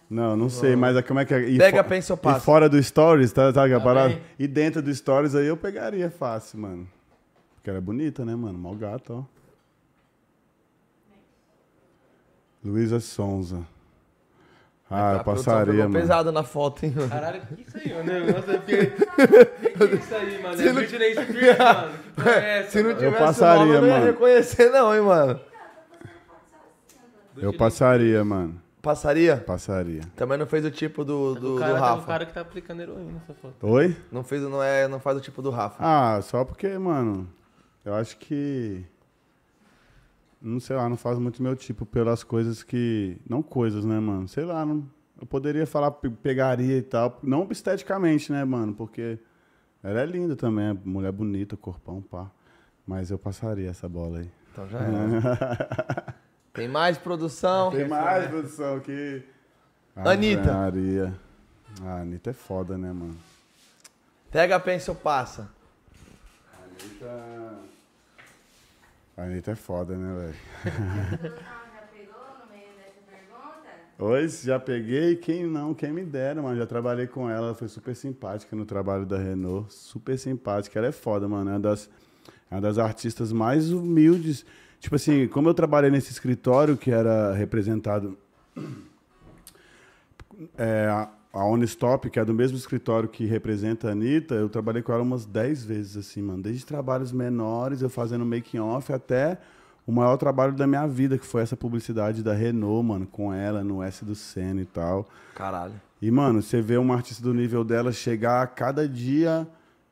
Não, 0.10 0.36
não 0.36 0.49
sei, 0.49 0.76
mas 0.76 0.98
é- 0.98 1.02
como 1.02 1.19
é 1.22 1.26
que 1.26 1.34
é? 1.34 1.49
E 1.49 1.57
Pega, 1.57 1.82
fo- 1.84 1.90
pensa 1.90 2.14
ou 2.14 2.18
E 2.18 2.22
passa. 2.22 2.40
fora 2.41 2.68
do 2.68 2.82
Stories, 2.82 3.32
tá, 3.32 3.53
sabe 3.53 3.73
a 3.73 3.77
Tá 3.80 3.84
parada? 3.86 4.10
bem. 4.10 4.22
E 4.38 4.48
dentro 4.48 4.82
do 4.82 4.94
Stories 4.94 5.34
aí 5.34 5.48
eu 5.48 5.56
pegaria 5.57 6.10
fácil, 6.11 6.60
mano. 6.60 6.88
Porque 7.56 7.69
ela 7.69 7.80
é 7.80 7.82
bonita, 7.82 8.26
né, 8.26 8.36
mano? 8.36 8.57
Mal 8.57 8.76
gato, 8.76 9.14
ó. 9.32 9.35
Luísa 12.66 13.00
Sonza. 13.00 13.60
Ah, 14.90 15.14
eu 15.18 15.24
passaria, 15.24 15.84
mano. 15.88 15.94
pesado 15.94 16.32
na 16.32 16.44
foto, 16.44 16.86
hein? 16.86 16.94
mano? 16.96 17.10
Caralho, 17.10 17.42
o 17.42 17.56
que 17.56 17.62
isso 17.68 17.78
aí, 17.78 17.94
mano? 17.94 18.32
Nossa, 18.34 18.52
eu 18.52 18.60
fiquei... 18.62 18.82
O 18.86 19.88
que 19.88 19.96
é 19.96 19.96
isso 19.96 20.16
aí, 20.16 20.42
mano? 20.44 20.62
É 20.62 20.74
Britney 20.74 21.14
Spears, 21.14 21.58
mano. 21.58 21.92
Que 22.04 22.12
porra 22.22 22.32
é 22.32 22.64
Se 22.64 22.78
não 22.84 22.90
mano? 22.90 23.00
tivesse 23.00 23.18
passaria, 23.24 23.62
o 23.64 23.66
nome, 23.66 23.76
eu 23.76 23.82
não 23.82 23.88
ia 23.88 23.94
mano. 23.96 24.06
reconhecer, 24.06 24.70
não, 24.70 24.96
hein, 24.96 25.02
mano. 25.02 25.40
Eu 27.38 27.52
passaria, 27.58 28.24
mano. 28.24 28.62
Passaria? 28.82 29.38
Passaria. 29.38 30.02
Também 30.16 30.38
não 30.38 30.46
fez 30.46 30.64
o 30.64 30.70
tipo 30.72 31.04
do, 31.04 31.34
Tá 31.34 31.40
do, 31.40 31.48
o 31.48 31.54
do 31.56 31.60
cara, 31.60 31.74
tá 31.74 31.80
com 31.80 31.86
o 31.86 31.90
Rafa. 31.96 32.06
cara 32.08 32.26
que 32.28 32.34
tá 32.34 32.42
aplicando 32.42 32.82
heroína 32.82 33.12
nessa 33.14 33.34
foto. 33.34 33.56
Oi? 33.68 33.98
Não 34.12 34.24
fez, 34.24 34.44
não, 34.44 34.62
é, 34.62 34.88
não 34.88 35.00
faz 35.00 35.18
o 35.18 35.22
tipo 35.22 35.42
do 35.42 35.50
Rafa. 35.50 35.78
Ah, 35.80 36.22
só 36.22 36.46
porque, 36.46 36.78
mano, 36.78 37.28
eu 37.84 37.96
acho 37.96 38.16
que. 38.18 38.86
Não 40.45 40.59
sei 40.59 40.76
lá, 40.76 40.88
não 40.88 40.95
faz 40.95 41.17
muito 41.17 41.41
meu 41.41 41.55
tipo 41.55 41.85
pelas 41.88 42.23
coisas 42.23 42.61
que. 42.61 43.17
Não 43.27 43.41
coisas, 43.41 43.84
né, 43.84 43.99
mano? 43.99 44.27
Sei 44.27 44.45
lá, 44.45 44.63
não, 44.63 44.88
eu 45.19 45.26
poderia 45.26 45.65
falar 45.65 45.89
pe- 45.89 46.09
pegaria 46.09 46.77
e 46.77 46.81
tal. 46.84 47.19
Não 47.23 47.47
esteticamente, 47.49 48.31
né, 48.31 48.45
mano? 48.45 48.73
Porque 48.76 49.17
ela 49.81 50.01
é 50.01 50.05
linda 50.05 50.35
também, 50.35 50.65
é 50.69 50.73
mulher 50.73 51.11
bonita, 51.11 51.57
corpão, 51.57 51.99
pá. 51.99 52.30
Mas 52.85 53.09
eu 53.09 53.17
passaria 53.17 53.69
essa 53.72 53.89
bola 53.89 54.19
aí. 54.19 54.30
Então 54.51 54.67
já 54.69 54.80
era. 54.80 56.15
Tem 56.53 56.67
mais 56.67 56.95
produção? 56.97 57.72
Tem 57.72 57.88
mais, 57.88 58.27
produção, 58.27 58.80
que. 58.80 59.23
Anitta. 59.95 60.53
Maria. 60.53 61.13
Ah, 61.81 61.95
a 61.95 62.01
Anitta 62.01 62.30
é 62.30 62.34
foda, 62.34 62.77
né, 62.77 62.93
mano? 62.93 63.17
Pega, 64.30 64.59
pensa 64.59 64.91
ou 64.91 64.95
passa? 64.95 65.49
Anitta. 66.63 67.55
A 69.18 69.24
Anitta 69.24 69.52
é 69.52 69.56
foda, 69.56 69.96
né, 69.96 70.14
velho? 70.14 70.36
A 70.66 71.18
produção 71.18 71.46
já 71.74 71.88
pegou 71.90 72.20
no 72.42 72.52
meio 72.52 72.68
dessa 72.76 73.00
pergunta? 73.10 73.70
Oi, 73.98 74.28
já 74.28 74.60
peguei. 74.60 75.16
Quem 75.16 75.46
não? 75.46 75.74
Quem 75.74 75.94
me 75.94 76.04
dera, 76.04 76.42
mano. 76.42 76.58
Já 76.58 76.66
trabalhei 76.66 77.08
com 77.08 77.30
ela. 77.30 77.48
Ela 77.48 77.56
foi 77.56 77.70
super 77.70 77.96
simpática 77.96 78.54
no 78.58 78.66
trabalho 78.66 79.06
da 79.06 79.18
Renault. 79.18 79.74
Super 79.74 80.20
simpática. 80.20 80.78
Ela 80.78 80.90
é 80.90 80.92
foda, 80.92 81.30
mano. 81.30 81.50
É 81.50 81.54
uma 81.54 81.60
das, 81.62 81.90
é 82.52 82.56
uma 82.56 82.62
das 82.62 82.78
artistas 82.78 83.32
mais 83.32 83.72
humildes. 83.72 84.46
Tipo 84.82 84.96
assim, 84.96 85.30
como 85.30 85.48
eu 85.48 85.54
trabalhei 85.54 85.90
nesse 85.90 86.12
escritório 86.12 86.76
que 86.76 86.92
era 86.92 87.34
representado. 87.34 88.18
É, 90.58 91.08
a- 91.40 91.45
Onestop, 91.45 92.10
que 92.10 92.20
é 92.20 92.26
do 92.26 92.34
mesmo 92.34 92.57
escritório 92.57 93.07
que 93.10 93.26
representa 93.26 93.90
a 93.90 93.91
Anitta, 93.91 94.36
eu 94.36 94.49
trabalhei 94.49 94.82
com 94.82 94.91
ela 94.94 95.03
umas 95.03 95.26
10 95.26 95.64
vezes, 95.64 95.98
assim, 95.98 96.22
mano. 96.22 96.41
Desde 96.44 96.66
trabalhos 96.66 97.12
menores, 97.12 97.82
eu 97.82 97.90
fazendo 97.90 98.26
making 98.26 98.60
off, 98.60 98.91
até 98.94 99.38
o 99.86 99.91
maior 99.91 100.18
trabalho 100.18 100.53
da 100.53 100.66
minha 100.66 100.88
vida, 100.88 101.18
que 101.18 101.26
foi 101.26 101.41
essa 101.44 101.56
publicidade 101.56 102.24
da 102.24 102.34
Renault, 102.34 102.88
mano, 102.88 103.06
com 103.06 103.32
ela 103.34 103.64
no 103.64 103.84
S 103.84 104.03
do 104.03 104.16
Senna 104.16 104.62
e 104.62 104.66
tal. 104.66 105.07
Caralho. 105.36 105.74
E, 106.02 106.10
mano, 106.10 106.41
você 106.41 106.62
vê 106.62 106.78
uma 106.78 106.95
artista 106.95 107.22
do 107.24 107.34
nível 107.34 107.64
dela 107.64 107.91
chegar 107.91 108.41
a 108.41 108.48
cada 108.48 108.88
dia 108.88 109.48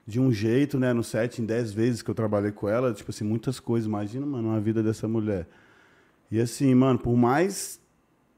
de 0.05 0.19
um 0.19 0.31
jeito, 0.31 0.77
né? 0.79 0.91
No 0.93 1.03
set, 1.03 1.41
em 1.41 1.45
10 1.45 1.71
vezes 1.71 2.01
que 2.01 2.09
eu 2.09 2.15
trabalhei 2.15 2.51
com 2.51 2.67
ela, 2.67 2.93
tipo 2.93 3.09
assim, 3.11 3.23
muitas 3.23 3.59
coisas. 3.59 3.87
Imagina, 3.87 4.25
mano, 4.25 4.51
a 4.53 4.59
vida 4.59 4.81
dessa 4.83 5.07
mulher. 5.07 5.47
E 6.31 6.41
assim, 6.41 6.73
mano, 6.75 6.97
por 6.99 7.15
mais 7.15 7.79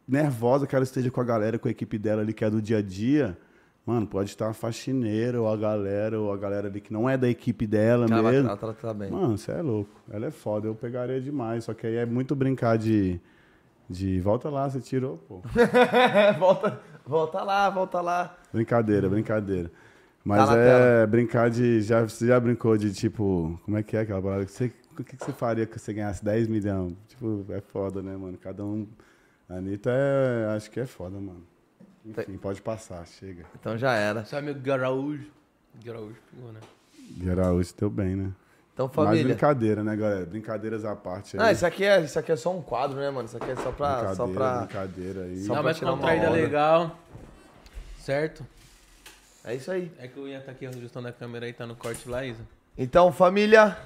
nervosa 0.08 0.68
que 0.68 0.76
ela 0.76 0.84
esteja 0.84 1.10
com 1.12 1.22
a 1.22 1.24
galera, 1.24 1.58
com 1.60 1.68
a 1.68 1.72
equipe 1.72 1.98
dela 1.98 2.22
ali, 2.22 2.34
que 2.34 2.44
é 2.46 2.50
do 2.50 2.62
dia 2.62 2.78
a 2.78 2.82
dia, 2.82 3.38
mano, 3.86 4.06
pode 4.08 4.30
estar 4.30 4.50
a 4.50 4.54
faxineira 4.54 5.42
ou 5.42 5.48
a 5.52 5.56
galera, 5.58 6.20
ou 6.20 6.32
a 6.32 6.38
galera 6.38 6.68
ali 6.68 6.80
que 6.82 6.92
não 6.94 7.10
é 7.10 7.18
da 7.18 7.28
equipe 7.30 7.66
dela 7.68 8.06
Ela 8.10 8.32
mesmo. 8.32 8.48
ela 8.50 8.58
trata 8.58 8.94
bem. 8.94 9.10
Mano, 9.12 9.38
você 9.38 9.52
é 9.52 9.62
louco. 9.62 9.90
Ela 10.12 10.28
é 10.28 10.32
foda, 10.32 10.68
eu 10.68 10.76
pegaria 10.76 11.20
demais. 11.20 11.64
Só 11.66 11.74
que 11.74 11.88
aí 11.88 11.96
é 11.96 12.06
muito 12.06 12.36
brincar 12.36 12.78
de. 12.78 13.20
de 13.90 14.20
volta 14.20 14.50
lá, 14.50 14.70
você 14.70 14.80
tirou, 14.80 15.18
pô. 15.28 15.42
volta, 16.40 16.80
volta 17.06 17.42
lá, 17.44 17.70
volta 17.70 18.02
lá. 18.02 18.38
Brincadeira, 18.54 19.10
brincadeira. 19.10 19.72
Mas 20.24 20.50
Tá 20.50 20.56
é 20.58 21.06
brincar 21.06 21.50
de. 21.52 21.82
Já, 21.82 22.02
você 22.04 22.28
já 22.28 22.40
brincou 22.40 22.78
de 22.78 22.92
tipo. 22.94 23.60
Como 23.64 23.78
é 23.78 23.84
que 23.84 23.96
é 23.96 24.02
aquela 24.02 24.22
parada? 24.22 24.48
Você, 24.48 24.72
o 24.92 25.04
que, 25.04 25.16
que 25.16 25.24
você 25.24 25.32
faria 25.32 25.66
que 25.68 25.78
você 25.80 25.94
ganhasse 25.94 26.26
10 26.26 26.48
milhões? 26.48 26.94
Tipo, 27.08 27.46
é 27.50 27.62
foda, 27.62 28.02
né, 28.02 28.18
mano? 28.18 28.36
Cada 28.38 28.64
um. 28.66 28.88
A 29.50 29.56
Anitta 29.56 29.90
é. 29.92 30.56
Acho 30.56 30.70
que 30.72 30.80
é 30.80 30.86
foda, 30.86 31.20
mano. 31.20 31.44
Enfim, 32.06 32.38
pode 32.38 32.62
passar, 32.62 33.06
chega. 33.08 33.46
Então 33.60 33.78
já 33.78 33.94
era. 33.94 34.24
Seu 34.26 34.38
amigo 34.40 34.60
Garaújo. 34.60 35.28
Garaújo 35.84 36.16
pegou, 36.32 36.52
né? 36.52 36.60
Hoje 37.52 37.74
deu 37.78 37.90
bem, 37.90 38.16
né? 38.16 38.32
Então, 38.74 38.88
Mas 38.88 38.96
família. 38.96 39.24
brincadeira, 39.24 39.84
né, 39.84 39.96
galera? 39.96 40.26
Brincadeiras 40.26 40.84
à 40.84 40.96
parte 40.96 41.38
aí. 41.38 41.44
Ah, 41.48 41.52
isso 41.52 41.66
aqui, 41.66 41.84
é, 41.86 42.02
isso 42.02 42.20
aqui 42.20 42.32
é 42.32 42.36
só 42.36 42.54
um 42.56 42.62
quadro, 42.62 42.98
né, 42.98 43.10
mano? 43.10 43.26
Isso 43.26 43.38
aqui 43.38 43.50
é 43.52 43.56
só 43.56 43.72
pra. 43.72 43.88
brincadeira, 44.04 44.16
Só 44.16 44.28
pra... 44.28 44.58
brincadeira 44.60 45.22
aí. 45.24 45.38
Só 45.44 45.48
Dá 45.48 45.54
pra 45.56 45.64
mais 45.64 45.78
tirar 45.78 45.94
uma 45.94 46.12
onda. 46.12 46.30
legal. 46.30 47.00
Certo? 48.00 48.46
É 49.44 49.56
isso 49.56 49.72
aí. 49.72 49.92
É 49.98 50.08
que 50.08 50.20
o 50.20 50.28
Ian 50.28 50.42
tá 50.42 50.52
aqui 50.52 50.66
ajustando 50.66 51.08
a 51.08 51.12
câmera 51.14 51.46
aí, 51.46 51.54
tá 51.54 51.66
no 51.66 51.76
corte 51.76 52.10
lá, 52.10 52.26
Isa. 52.26 52.42
Então, 52.78 53.12
família, 53.14 53.78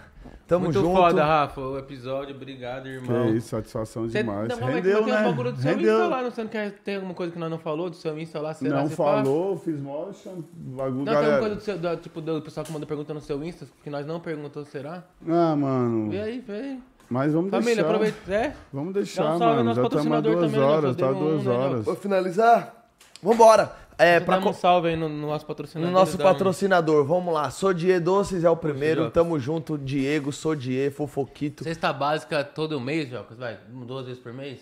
tamo 0.48 0.66
Muito 0.66 0.80
junto. 0.82 0.96
foda, 0.96 1.24
Rafa, 1.24 1.62
o 1.62 1.78
episódio. 1.78 2.36
Obrigado, 2.36 2.88
irmão. 2.88 3.28
Que 3.28 3.38
isso, 3.38 3.50
satisfação 3.50 4.04
Você, 4.10 4.20
demais. 4.20 4.48
não, 4.50 4.60
mas 4.60 4.76
Rendeu, 4.76 5.04
tem 5.04 5.14
um 5.14 5.16
né? 5.16 5.24
bagulho 5.24 5.52
do 5.52 5.62
seu 5.62 5.72
Insta 5.72 5.80
Rendeu. 5.80 6.10
lá, 6.10 6.22
não, 6.24 6.32
você 6.32 6.42
não 6.44 6.50
quer 6.50 6.72
ter 6.84 6.96
alguma 6.96 7.14
coisa 7.14 7.32
que 7.34 7.40
nós 7.40 7.50
não 7.50 7.58
falou 7.60 7.90
do 7.90 7.96
seu 7.96 8.18
Insta 8.20 8.40
lá? 8.40 8.54
Será 8.54 8.82
Não 8.82 8.90
falou, 8.90 9.58
fiz 9.58 9.80
motion, 9.80 10.44
bagulho, 10.54 10.98
Não, 11.00 11.06
tem 11.06 11.16
alguma 11.16 11.22
galera. 11.22 11.40
coisa 11.40 11.56
do 11.56 11.62
seu, 11.62 11.78
da- 11.78 11.98
tipo, 11.98 12.22
do 12.22 12.42
pessoal 12.42 12.66
que 12.66 12.72
mandou 12.72 12.88
pergunta 12.88 13.14
no 13.14 13.22
seu 13.22 13.44
Insta, 13.44 13.66
que 13.84 13.90
nós 13.90 14.06
não 14.06 14.20
perguntou, 14.20 14.66
será? 14.66 15.04
Ah, 15.28 15.56
mano. 15.56 16.10
Vê 16.10 16.20
aí, 16.22 16.44
aí. 16.48 16.80
Mas 17.10 17.34
vamos 17.34 17.50
Família, 17.50 17.76
deixar. 17.76 17.90
aproveita. 17.90 18.34
É? 18.34 18.54
Vamos 18.72 18.94
deixar, 18.94 19.24
Dá 19.24 19.30
um 19.36 19.38
salve 19.40 19.46
mano. 19.46 19.58
no 19.58 19.64
nosso 19.66 19.82
Já 19.82 19.88
estamos 19.88 20.06
patrocinador 20.08 20.32
duas 20.36 20.52
também, 20.52 20.60
né? 20.60 20.74
horas, 20.76 20.96
tá 20.96 21.08
deu 21.08 21.16
um, 21.16 21.20
duas 21.20 21.44
né, 21.46 21.52
horas. 21.52 21.86
Vou 21.86 21.96
finalizar? 21.96 22.86
Vambora. 23.24 23.72
É, 24.00 24.20
pra 24.20 24.38
um 24.40 24.54
salve 24.54 24.88
aí 24.90 24.96
no, 24.96 25.10
no 25.10 25.28
nosso 25.28 25.46
patrocinador. 25.46 25.92
No 25.92 26.00
nosso 26.00 26.18
dá 26.18 26.24
um- 26.24 26.28
patrocinador, 26.28 27.04
vamos 27.06 27.34
lá. 27.34 27.52
Sodier 27.52 28.02
Doces 28.02 28.44
é 28.46 28.50
o 28.50 28.56
primeiro, 28.56 29.02
Jocas. 29.02 29.14
tamo 29.14 29.38
junto. 29.40 29.78
Diego, 29.78 30.32
Sodier, 30.32 30.90
Fofoquito. 30.92 31.64
Cesta 31.66 31.92
básica 31.92 32.44
todo 32.44 32.80
mês, 32.80 33.10
Jocas, 33.10 33.38
vai? 33.38 33.58
Duas 33.70 34.06
vezes 34.06 34.22
por 34.22 34.32
mês? 34.34 34.62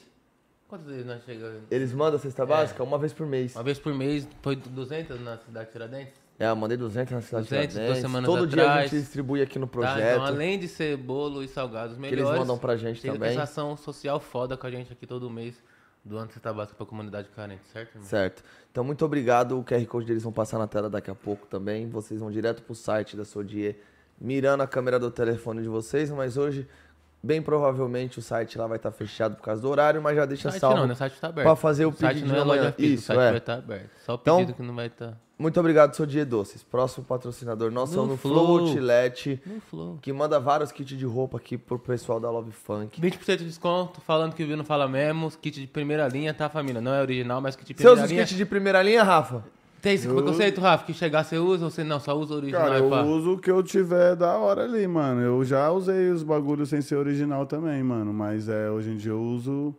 Quantas 0.68 0.88
vezes 0.88 1.06
nós 1.06 1.24
chegamos? 1.24 1.62
Eles 1.72 1.94
mandam 1.94 2.16
a 2.16 2.20
cesta 2.20 2.46
básica 2.46 2.84
uma 2.84 2.98
vez 2.98 3.14
por 3.14 3.26
mês. 3.28 3.56
Uma 3.56 3.64
vez 3.64 3.80
por 3.80 3.94
mês, 3.94 4.28
foi 4.42 4.56
200 4.56 5.22
na 5.22 5.38
cidade 5.38 5.68
de 5.68 5.72
Tiradentes? 5.72 6.14
É, 6.40 6.50
eu 6.50 6.56
mandei 6.56 6.76
200 6.78 7.14
na 7.14 7.22
cidade 7.22 7.46
200, 7.46 7.68
de 7.68 7.74
duas 7.74 7.74
Tiradentes. 7.98 8.02
semanas 8.02 8.30
Todo 8.30 8.48
dia 8.48 8.64
a 8.64 8.66
atrás. 8.72 8.92
gente 8.92 9.00
distribui 9.02 9.42
aqui 9.42 9.58
no 9.58 9.66
Tá? 9.66 9.72
projeto. 9.72 10.12
Então, 10.16 10.26
além 10.26 10.60
de 10.60 10.68
ser 10.68 10.98
bolo 10.98 11.42
e 11.44 11.48
salgados 11.48 11.96
que 11.98 12.02
eles 12.06 12.12
melhores, 12.18 12.40
mandam 12.40 12.58
pra 12.58 12.76
gente 12.76 13.02
tem 13.02 13.12
também. 13.14 13.30
essa 13.32 13.44
ação 13.44 13.78
social 13.78 14.20
foda 14.20 14.58
com 14.58 14.68
a 14.68 14.70
gente 14.72 14.92
aqui 14.92 15.08
todo 15.08 15.30
mês. 15.30 15.56
Doando 16.08 16.32
cesta 16.32 16.54
básica 16.54 16.76
pra 16.76 16.86
comunidade 16.86 17.30
carente, 17.36 17.62
certo, 17.72 17.96
irmão? 17.96 18.08
Certo. 18.08 18.44
Então, 18.72 18.84
muito 18.84 19.04
obrigado. 19.06 19.60
O 19.60 19.64
QR 19.64 19.86
Code 19.86 20.08
deles 20.08 20.24
vão 20.24 20.32
passar 20.32 20.58
na 20.58 20.68
tela 20.68 20.90
daqui 20.90 21.12
a 21.12 21.16
pouco 21.16 21.46
também. 21.48 21.90
Vocês 21.90 22.20
vão 22.20 22.32
direto 22.32 22.64
pro 22.64 22.74
site 22.74 23.18
da 23.18 23.26
Sodier, 23.26 23.76
mirando 24.20 24.64
a 24.64 24.68
câmera 24.68 24.98
do 24.98 25.12
telefone 25.12 25.62
de 25.62 25.68
vocês. 25.68 26.10
Mas 26.10 26.38
hoje, 26.38 26.68
bem 27.24 27.42
provavelmente, 27.42 28.20
o 28.20 28.22
site 28.22 28.58
lá 28.58 28.68
vai 28.68 28.78
estar 28.78 28.92
fechado 28.92 29.36
por 29.36 29.44
causa 29.44 29.62
do 29.62 29.70
horário, 29.70 30.02
mas 30.02 30.16
já 30.16 30.26
deixa 30.26 30.50
site 30.52 30.62
salvo 30.62 30.78
não, 30.78 30.88
né? 30.88 30.94
O 30.94 30.96
site 30.98 31.20
tá 31.20 31.28
aberto. 31.28 31.46
pra 31.46 31.56
fazer 31.56 31.86
o 31.86 31.90
o 31.90 31.94
site 31.94 32.16
pedido 32.16 32.34
não 32.34 32.40
é 32.40 32.44
loja 32.44 32.72
física, 32.72 32.82
o 32.82 32.86
Isso, 32.96 33.06
site 33.08 33.20
é. 33.20 33.30
vai 33.30 33.38
estar 33.38 33.54
aberto. 33.56 33.90
Só 34.06 34.14
o 34.14 34.16
Então- 34.22 34.38
pedido 34.38 34.56
que 34.56 34.62
não 34.64 34.76
vai 34.76 34.88
estar... 34.88 35.18
Muito 35.40 35.60
obrigado, 35.60 35.94
Sodier 35.94 36.26
Doces. 36.26 36.64
Próximo 36.64 37.06
patrocinador 37.06 37.70
nosso 37.72 37.94
é 37.94 37.98
No 37.98 38.04
o 38.04 38.08
no 38.08 38.18
Flow. 38.18 38.58
Outlet, 38.70 39.40
que 40.02 40.12
manda 40.12 40.40
vários 40.40 40.72
kits 40.72 40.98
de 40.98 41.06
roupa 41.06 41.38
aqui 41.38 41.60
pro 41.60 41.78
pessoal 41.78 42.20
da 42.20 42.28
Love 42.28 42.52
Funk. 42.52 43.00
20% 43.00 43.38
de 43.38 43.46
desconto, 43.46 44.02
falando 44.02 44.34
que 44.34 44.44
o 44.44 44.58
não 44.58 44.64
fala 44.66 44.88
mesmo, 44.88 45.30
kit 45.40 45.62
de 45.62 45.68
primeira 45.68 46.08
linha, 46.08 46.34
tá, 46.34 46.50
família? 46.50 46.82
Não 46.82 46.92
é 46.92 47.02
original, 47.02 47.40
mas 47.40 47.56
kit 47.56 47.72
de 47.72 47.80
Seus 47.80 47.92
primeira 48.00 48.08
linha. 48.16 48.24
kits 48.26 48.36
de 48.36 48.46
primeira 48.48 48.82
linha, 48.82 49.04
Rafa? 49.04 49.44
Tem 49.88 49.96
esse 49.96 50.06
Eu- 50.06 50.16
preconceito, 50.16 50.60
Rafa, 50.60 50.84
que 50.86 50.94
chegar 50.94 51.24
você 51.24 51.38
usa 51.38 51.64
ou 51.64 51.72
você 51.72 51.82
não, 51.82 51.98
só 51.98 52.14
usa 52.14 52.34
o 52.34 52.38
original 52.38 52.62
Cara, 52.62 52.80
eu 52.80 52.90
pá? 52.90 53.04
uso 53.04 53.36
o 53.36 53.40
que 53.40 53.50
eu 53.50 53.64
tiver 53.64 54.18
da 54.18 54.38
hora 54.38 54.66
ali, 54.66 54.86
mano. 54.86 55.22
Eu 55.22 55.46
já 55.46 55.72
usei 55.72 56.10
os 56.10 56.24
bagulhos 56.24 56.68
sem 56.68 56.82
ser 56.82 56.98
original 56.98 57.46
também, 57.46 57.82
mano. 57.82 58.14
Mas 58.14 58.50
é, 58.50 58.70
hoje 58.70 58.92
em 58.92 58.98
dia 58.98 59.14
eu 59.14 59.22
uso, 59.22 59.74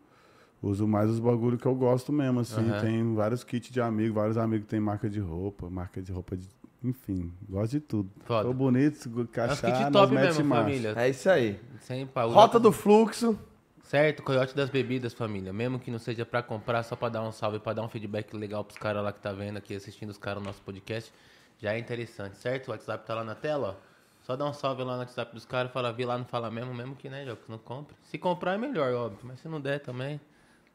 uso 0.63 0.89
mais 0.89 1.11
os 1.11 1.19
bagulhos 1.21 1.61
que 1.61 1.67
eu 1.67 1.75
gosto 1.75 2.11
mesmo, 2.11 2.41
assim. 2.41 2.71
Aham. 2.71 2.81
Tem 2.81 3.15
vários 3.15 3.45
kits 3.45 3.71
de 3.71 3.83
amigos, 3.83 4.15
vários 4.15 4.39
amigos 4.39 4.65
que 4.65 4.71
tem 4.71 4.81
marca 4.81 5.11
de 5.11 5.21
roupa, 5.21 5.69
marca 5.69 6.01
de 6.01 6.11
roupa 6.11 6.39
de. 6.39 6.49
Enfim, 6.83 7.31
gosto 7.47 7.73
de 7.73 7.81
tudo. 7.81 8.09
Foda. 8.25 8.49
Tô 8.49 8.55
bonito, 8.55 9.11
É 9.35 9.91
top 9.91 10.15
mete 10.15 10.25
mesmo, 10.25 10.49
família. 10.55 10.95
É 10.97 11.11
isso 11.11 11.29
aí. 11.29 11.61
Sem 11.81 12.09
Rota 12.15 12.59
do 12.59 12.73
Fluxo. 12.73 13.39
Certo, 13.89 14.23
Coiote 14.23 14.55
das 14.55 14.69
Bebidas, 14.69 15.15
família. 15.15 15.51
Mesmo 15.51 15.79
que 15.79 15.91
não 15.91 15.99
seja 15.99 16.27
pra 16.27 16.43
comprar, 16.43 16.83
só 16.83 16.95
pra 16.95 17.09
dar 17.09 17.23
um 17.23 17.33
salve, 17.33 17.59
pra 17.59 17.73
dar 17.73 17.81
um 17.81 17.89
feedback 17.89 18.37
legal 18.37 18.63
pros 18.63 18.77
caras 18.77 19.03
lá 19.03 19.15
que 19.15 19.19
tá 19.19 19.33
vendo 19.33 19.57
aqui, 19.57 19.75
assistindo 19.75 20.11
os 20.11 20.19
caras 20.19 20.43
no 20.43 20.47
nosso 20.47 20.61
podcast, 20.61 21.11
já 21.59 21.73
é 21.73 21.79
interessante, 21.79 22.37
certo? 22.37 22.69
O 22.69 22.73
WhatsApp 22.73 23.07
tá 23.07 23.15
lá 23.15 23.25
na 23.25 23.35
tela, 23.35 23.79
ó. 23.81 23.89
Só 24.27 24.37
dá 24.37 24.45
um 24.45 24.53
salve 24.53 24.85
lá 24.85 24.93
no 24.93 24.99
WhatsApp 24.99 25.33
dos 25.33 25.47
caras, 25.47 25.73
fala, 25.73 25.91
vi 25.91 26.05
lá, 26.05 26.19
não 26.19 26.27
fala 26.27 26.51
mesmo, 26.51 26.75
mesmo 26.75 26.95
que, 26.97 27.09
né, 27.09 27.25
Jocos, 27.25 27.49
não 27.49 27.57
compre. 27.57 27.97
Se 28.03 28.19
comprar 28.19 28.57
é 28.57 28.59
melhor, 28.59 28.93
óbvio, 28.93 29.21
mas 29.23 29.41
se 29.41 29.49
não 29.49 29.59
der 29.59 29.81
também, 29.81 30.21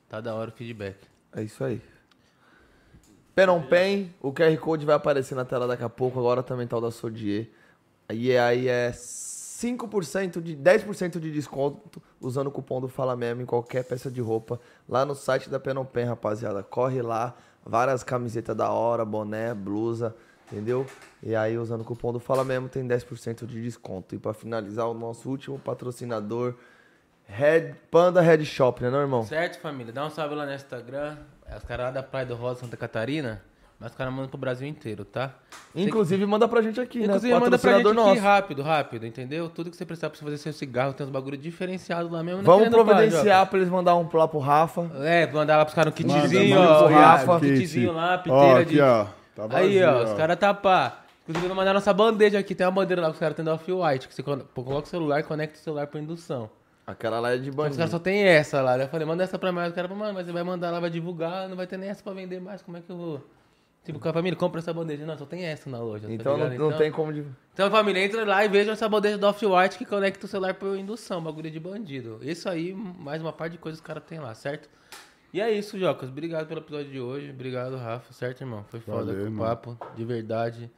tá 0.09 0.19
da 0.19 0.33
hora 0.33 0.49
o 0.49 0.53
feedback. 0.53 0.97
É 1.35 1.43
isso 1.43 1.63
aí. 1.63 1.79
Penon 3.35 3.61
Pen, 3.61 4.11
o 4.21 4.33
QR 4.33 4.57
Code 4.57 4.87
vai 4.87 4.95
aparecer 4.95 5.35
na 5.35 5.45
tela 5.45 5.67
daqui 5.67 5.83
a 5.83 5.89
pouco, 5.89 6.17
agora 6.17 6.41
também 6.41 6.65
tá 6.65 6.77
o 6.77 6.81
da 6.81 6.89
Sodier. 6.89 7.47
E 8.11 8.35
aí 8.35 8.67
é 8.67 8.91
5% 9.63 10.41
de 10.41 10.57
10% 10.57 11.19
de 11.19 11.31
desconto 11.31 12.01
usando 12.19 12.47
o 12.47 12.51
cupom 12.51 12.81
do 12.81 12.89
Fala 12.89 13.15
Mesmo 13.15 13.41
em 13.41 13.45
qualquer 13.45 13.83
peça 13.83 14.11
de 14.11 14.19
roupa 14.19 14.59
lá 14.87 15.05
no 15.05 15.15
site 15.15 15.49
da 15.49 15.59
Penon 15.59 15.85
Pen, 15.85 16.05
rapaziada. 16.05 16.61
Corre 16.61 17.01
lá, 17.01 17.33
várias 17.65 18.03
camisetas 18.03 18.55
da 18.55 18.69
hora, 18.69 19.05
boné, 19.05 19.53
blusa, 19.53 20.13
entendeu? 20.51 20.85
E 21.21 21.33
aí 21.33 21.57
usando 21.57 21.81
o 21.81 21.85
cupom 21.85 22.11
do 22.11 22.19
Fala 22.19 22.43
Mesmo 22.43 22.67
tem 22.67 22.85
10% 22.85 23.45
de 23.45 23.61
desconto. 23.61 24.13
E 24.13 24.19
pra 24.19 24.33
finalizar, 24.33 24.87
o 24.87 24.93
nosso 24.93 25.29
último 25.29 25.57
patrocinador, 25.57 26.55
Red, 27.25 27.75
Panda 27.89 28.19
Red 28.19 28.43
Shop, 28.43 28.83
né, 28.83 28.89
não, 28.89 28.99
irmão? 28.99 29.23
Certo, 29.23 29.61
família? 29.61 29.93
Dá 29.93 30.05
um 30.05 30.09
salve 30.09 30.35
lá 30.35 30.45
no 30.45 30.53
Instagram, 30.53 31.17
é 31.45 31.55
os 31.55 31.63
caras 31.63 31.85
lá 31.85 31.91
da 31.91 32.03
Praia 32.03 32.25
do 32.25 32.35
Rosa, 32.35 32.59
Santa 32.59 32.75
Catarina, 32.75 33.41
mas 33.83 33.91
os 33.91 33.97
caras 33.97 34.13
mandam 34.13 34.29
pro 34.29 34.37
Brasil 34.37 34.65
inteiro, 34.65 35.03
tá? 35.03 35.31
Inclusive, 35.75 36.25
manda 36.25 36.47
pra 36.47 36.61
gente 36.61 36.79
aqui, 36.79 37.03
Inclusive, 37.03 37.33
né? 37.33 37.39
manda 37.39 37.59
pra 37.59 37.71
gente 37.73 37.83
Patrocinador 37.83 38.11
aqui 38.11 38.19
rápido, 38.19 38.61
rápido, 38.61 39.05
entendeu? 39.05 39.49
Tudo 39.49 39.69
que 39.69 39.75
você 39.75 39.85
precisar 39.85 40.09
pra 40.09 40.17
você 40.17 40.23
fazer 40.23 40.37
seu 40.37 40.53
cigarro, 40.53 40.93
tem 40.93 41.05
uns 41.05 41.09
bagulho 41.09 41.37
diferenciado 41.37 42.09
lá 42.09 42.23
mesmo. 42.23 42.41
não 42.41 42.45
Vamos 42.45 42.69
providenciar 42.69 43.45
pra 43.47 43.59
eles 43.59 43.69
mandar 43.69 43.95
um 43.97 44.07
lá 44.13 44.25
pro 44.25 44.39
Rafa. 44.39 44.89
É, 45.01 45.29
mandar 45.29 45.57
lá 45.57 45.65
pros 45.65 45.75
caras 45.75 45.93
um 45.93 46.07
Manda, 46.07 46.21
kitzinho, 46.21 46.55
manda 46.57 46.71
ó. 46.71 46.83
pro 46.85 46.95
Rafa, 46.95 47.39
kit. 47.41 47.53
kitzinho 47.59 47.91
lá, 47.91 48.13
Ó, 48.15 48.17
piteira 48.19 48.59
aqui, 48.61 48.73
de... 48.75 48.81
ó. 48.81 49.05
Tá 49.35 49.43
Aí, 49.57 49.79
vazio, 49.79 49.89
ó, 49.89 50.03
os 50.05 50.13
caras 50.13 50.37
tá 50.37 50.53
pá. 50.53 50.99
Inclusive, 51.23 51.47
vou 51.47 51.55
mandar 51.57 51.73
nossa 51.73 51.91
bandeja 51.93 52.39
aqui. 52.39 52.55
Tem 52.55 52.65
uma 52.65 52.71
bandeira 52.71 53.01
lá 53.01 53.07
que 53.09 53.13
os 53.15 53.19
caras 53.19 53.35
têm 53.35 53.43
da 53.43 53.53
Off-White, 53.53 54.07
que 54.07 54.13
você 54.15 54.23
coloca 54.23 54.85
o 54.85 54.85
celular 54.85 55.19
e 55.19 55.23
conecta 55.23 55.57
o 55.59 55.61
celular 55.61 55.87
por 55.87 55.99
indução. 55.99 56.49
Aquela 56.85 57.19
lá 57.19 57.31
é 57.33 57.37
de 57.37 57.43
que 57.43 57.49
Os 57.49 57.55
bandido. 57.55 57.77
caras 57.77 57.91
só 57.91 57.99
tem 57.99 58.23
essa 58.23 58.61
lá. 58.61 58.77
Daí 58.77 58.85
Eu 58.85 58.89
falei, 58.89 59.05
manda 59.07 59.23
essa 59.23 59.39
pra 59.39 59.51
mim. 59.51 59.59
Os 59.59 59.73
caras 59.73 59.89
falaram, 59.89 59.95
mano, 59.95 60.13
mas 60.13 60.25
você 60.25 60.31
vai 60.33 60.43
mandar 60.43 60.69
lá, 60.69 60.79
vai 60.79 60.89
divulgar, 60.89 61.49
não 61.49 61.55
vai 61.55 61.65
ter 61.67 61.77
nem 61.77 61.89
essa 61.89 62.03
pra 62.03 62.13
vender 62.13 62.39
mais, 62.41 62.61
como 62.61 62.77
é 62.77 62.81
que 62.81 62.89
eu 62.89 62.97
vou? 62.97 63.21
Tipo, 63.83 63.99
com 63.99 64.07
a 64.07 64.13
família, 64.13 64.37
compra 64.37 64.59
essa 64.59 64.73
bandeja. 64.73 65.05
Não, 65.05 65.17
só 65.17 65.25
tem 65.25 65.43
essa 65.43 65.69
na 65.69 65.79
loja. 65.79 66.07
tá 66.07 66.13
Então 66.13 66.37
não, 66.37 66.45
ligado? 66.45 66.69
não 66.69 66.77
tem 66.77 66.91
como... 66.91 67.11
De... 67.11 67.25
Então, 67.53 67.69
família, 67.69 68.05
entra 68.05 68.25
lá 68.25 68.45
e 68.45 68.47
veja 68.47 68.71
essa 68.71 68.87
bandeja 68.87 69.17
do 69.17 69.27
Off-White 69.27 69.77
que 69.77 69.85
conecta 69.85 70.25
o 70.25 70.29
celular 70.29 70.53
por 70.53 70.77
indução, 70.77 71.21
bagulho 71.21 71.51
de 71.51 71.59
bandido. 71.59 72.19
Isso 72.21 72.47
aí, 72.47 72.73
mais 72.73 73.21
uma 73.21 73.33
parte 73.33 73.53
de 73.53 73.57
coisas 73.57 73.81
que 73.81 73.83
os 73.83 73.87
caras 73.87 74.03
têm 74.05 74.19
lá, 74.19 74.33
certo? 74.33 74.69
E 75.33 75.41
é 75.41 75.51
isso, 75.51 75.77
Jocas. 75.77 76.09
Obrigado 76.09 76.47
pelo 76.47 76.61
episódio 76.61 76.91
de 76.91 76.99
hoje. 76.99 77.31
Obrigado, 77.31 77.75
Rafa. 77.75 78.13
Certo, 78.13 78.41
irmão? 78.41 78.63
Foi 78.69 78.79
foda 78.79 79.11
Valeu, 79.11 79.25
com 79.25 79.33
o 79.33 79.37
papo, 79.39 79.77
de 79.95 80.05
verdade. 80.05 80.71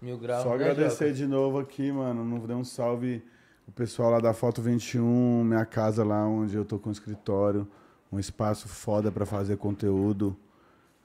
Mil 0.00 0.16
graus. 0.16 0.42
Só 0.42 0.50
né, 0.50 0.54
agradecer 0.54 1.06
Jocas? 1.06 1.16
de 1.18 1.26
novo 1.26 1.58
aqui, 1.58 1.92
mano. 1.92 2.24
Não 2.24 2.38
dei 2.38 2.56
um 2.56 2.64
salve 2.64 3.22
o 3.66 3.72
pessoal 3.72 4.12
lá 4.12 4.20
da 4.20 4.32
Foto 4.32 4.62
21, 4.62 5.44
minha 5.44 5.66
casa 5.66 6.02
lá 6.02 6.26
onde 6.26 6.56
eu 6.56 6.64
tô 6.64 6.78
com 6.78 6.88
o 6.88 6.92
escritório. 6.92 7.68
Um 8.10 8.18
espaço 8.18 8.66
foda 8.66 9.12
pra 9.12 9.26
fazer 9.26 9.58
conteúdo. 9.58 10.34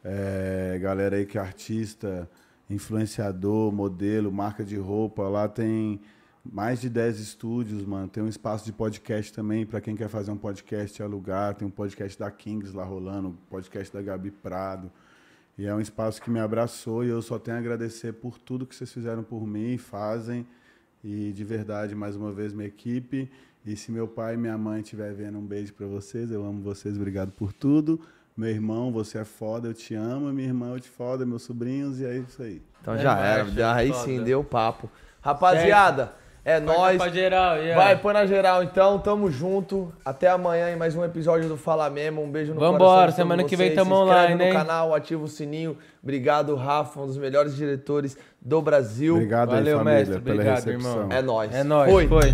É, 0.04 0.78
galera 0.82 1.16
aí 1.16 1.26
que 1.26 1.38
é 1.38 1.42
artista, 1.42 2.30
influenciador, 2.70 3.72
modelo, 3.72 4.32
marca 4.32 4.64
de 4.64 4.76
roupa. 4.76 5.28
Lá 5.30 5.48
tem 5.48 6.02
mais 6.44 6.82
de 6.82 6.90
10 6.90 7.20
estúdios, 7.20 7.86
mano. 7.86 8.08
Tem 8.10 8.22
um 8.22 8.28
espaço 8.28 8.66
de 8.66 8.74
podcast 8.74 9.32
também 9.32 9.66
pra 9.66 9.80
quem 9.80 9.96
quer 9.96 10.10
fazer 10.10 10.32
um 10.32 10.38
podcast 10.38 11.02
e 11.02 11.04
alugar. 11.04 11.56
Tem 11.56 11.68
um 11.68 11.72
podcast 11.72 12.20
da 12.20 12.30
Kings 12.30 12.76
lá 12.76 12.84
rolando, 12.84 13.38
podcast 13.50 13.94
da 13.94 14.02
Gabi 14.02 14.32
Prado. 14.32 14.92
E 15.58 15.66
é 15.66 15.74
um 15.74 15.80
espaço 15.80 16.22
que 16.22 16.30
me 16.30 16.40
abraçou 16.40 17.06
e 17.06 17.10
eu 17.10 17.22
só 17.22 17.38
tenho 17.38 17.58
a 17.58 17.60
agradecer 17.60 18.14
por 18.14 18.40
tudo 18.40 18.66
que 18.66 18.76
vocês 18.76 18.92
fizeram 18.92 19.24
por 19.24 19.46
mim, 19.46 19.78
fazem. 19.78 20.46
E 21.04 21.32
de 21.32 21.44
verdade, 21.44 21.94
mais 21.94 22.16
uma 22.16 22.32
vez, 22.32 22.54
minha 22.54 22.68
equipe. 22.68 23.30
E 23.66 23.78
se 23.78 23.92
meu 23.92 24.08
pai 24.08 24.34
e 24.34 24.38
minha 24.38 24.58
mãe 24.58 24.82
estiver 24.82 25.14
vendo, 25.14 25.38
um 25.38 25.46
beijo 25.46 25.74
pra 25.74 25.86
vocês. 25.88 26.32
Eu 26.32 26.44
amo 26.44 26.62
vocês, 26.62 26.98
obrigado 26.98 27.32
por 27.32 27.54
tudo. 27.54 28.02
Meu 28.36 28.50
irmão, 28.50 28.92
você 28.92 29.20
é 29.20 29.24
foda, 29.24 29.68
eu 29.68 29.74
te 29.74 29.94
amo. 29.94 30.32
Minha 30.34 30.48
irmã, 30.48 30.72
eu 30.74 30.80
te 30.80 30.90
foda, 30.90 31.26
meus 31.26 31.44
sobrinhos, 31.44 32.00
e 32.00 32.06
é 32.06 32.18
isso 32.18 32.42
aí. 32.42 32.62
Então 32.82 32.96
É 32.96 32.98
já 33.00 33.18
era. 33.20 33.76
aí 33.76 33.90
foda. 33.92 34.04
sim, 34.04 34.24
deu 34.24 34.40
o 34.40 34.44
papo. 34.44 34.90
Rapaziada, 35.22 36.14
é 36.44 36.60
Vai 36.60 36.76
nóis. 36.76 36.98
Pra 36.98 37.10
geral, 37.12 37.58
yeah. 37.58 37.82
Vai, 37.82 37.96
põe 37.98 38.14
na 38.14 38.26
geral 38.26 38.64
então. 38.64 39.00
Tamo 39.00 39.30
junto. 39.32 39.94
Até 40.04 40.28
amanhã 40.30 40.72
em 40.72 40.76
mais 40.76 40.96
um 40.96 41.04
episódio 41.06 41.48
do 41.48 41.56
Fala 41.56 41.90
Mesmo. 41.90 42.22
Um 42.24 42.30
beijo 42.32 42.54
no 42.54 42.60
Vambora, 42.60 42.80
coração 42.80 43.08
de 43.08 43.16
semana 43.16 43.44
que 43.44 43.56
vem 43.56 43.74
tamo 43.74 43.96
Se 43.96 44.02
inscreve 44.02 44.20
online, 44.22 44.36
no 44.36 44.44
hein? 44.44 44.52
canal, 44.54 44.94
ativa 44.94 45.24
o 45.24 45.28
sininho. 45.28 45.78
Obrigado, 46.02 46.56
Rafa, 46.56 47.00
um 47.00 47.06
dos 47.06 47.18
melhores 47.18 47.56
diretores 47.56 48.18
do 48.42 48.62
Brasil. 48.62 49.14
Obrigado 49.16 49.50
Valeu, 49.52 49.78
aí, 49.78 49.84
família, 49.84 50.00
mestre. 50.00 50.20
pela 50.22 50.36
Obrigado, 50.36 50.66
recepção. 50.66 50.92
irmão. 51.04 51.18
É 51.18 51.22
nóis. 51.22 51.54
É 51.56 51.64
nóis. 51.64 51.92
Foi. 51.92 52.08
Foi. 52.08 52.34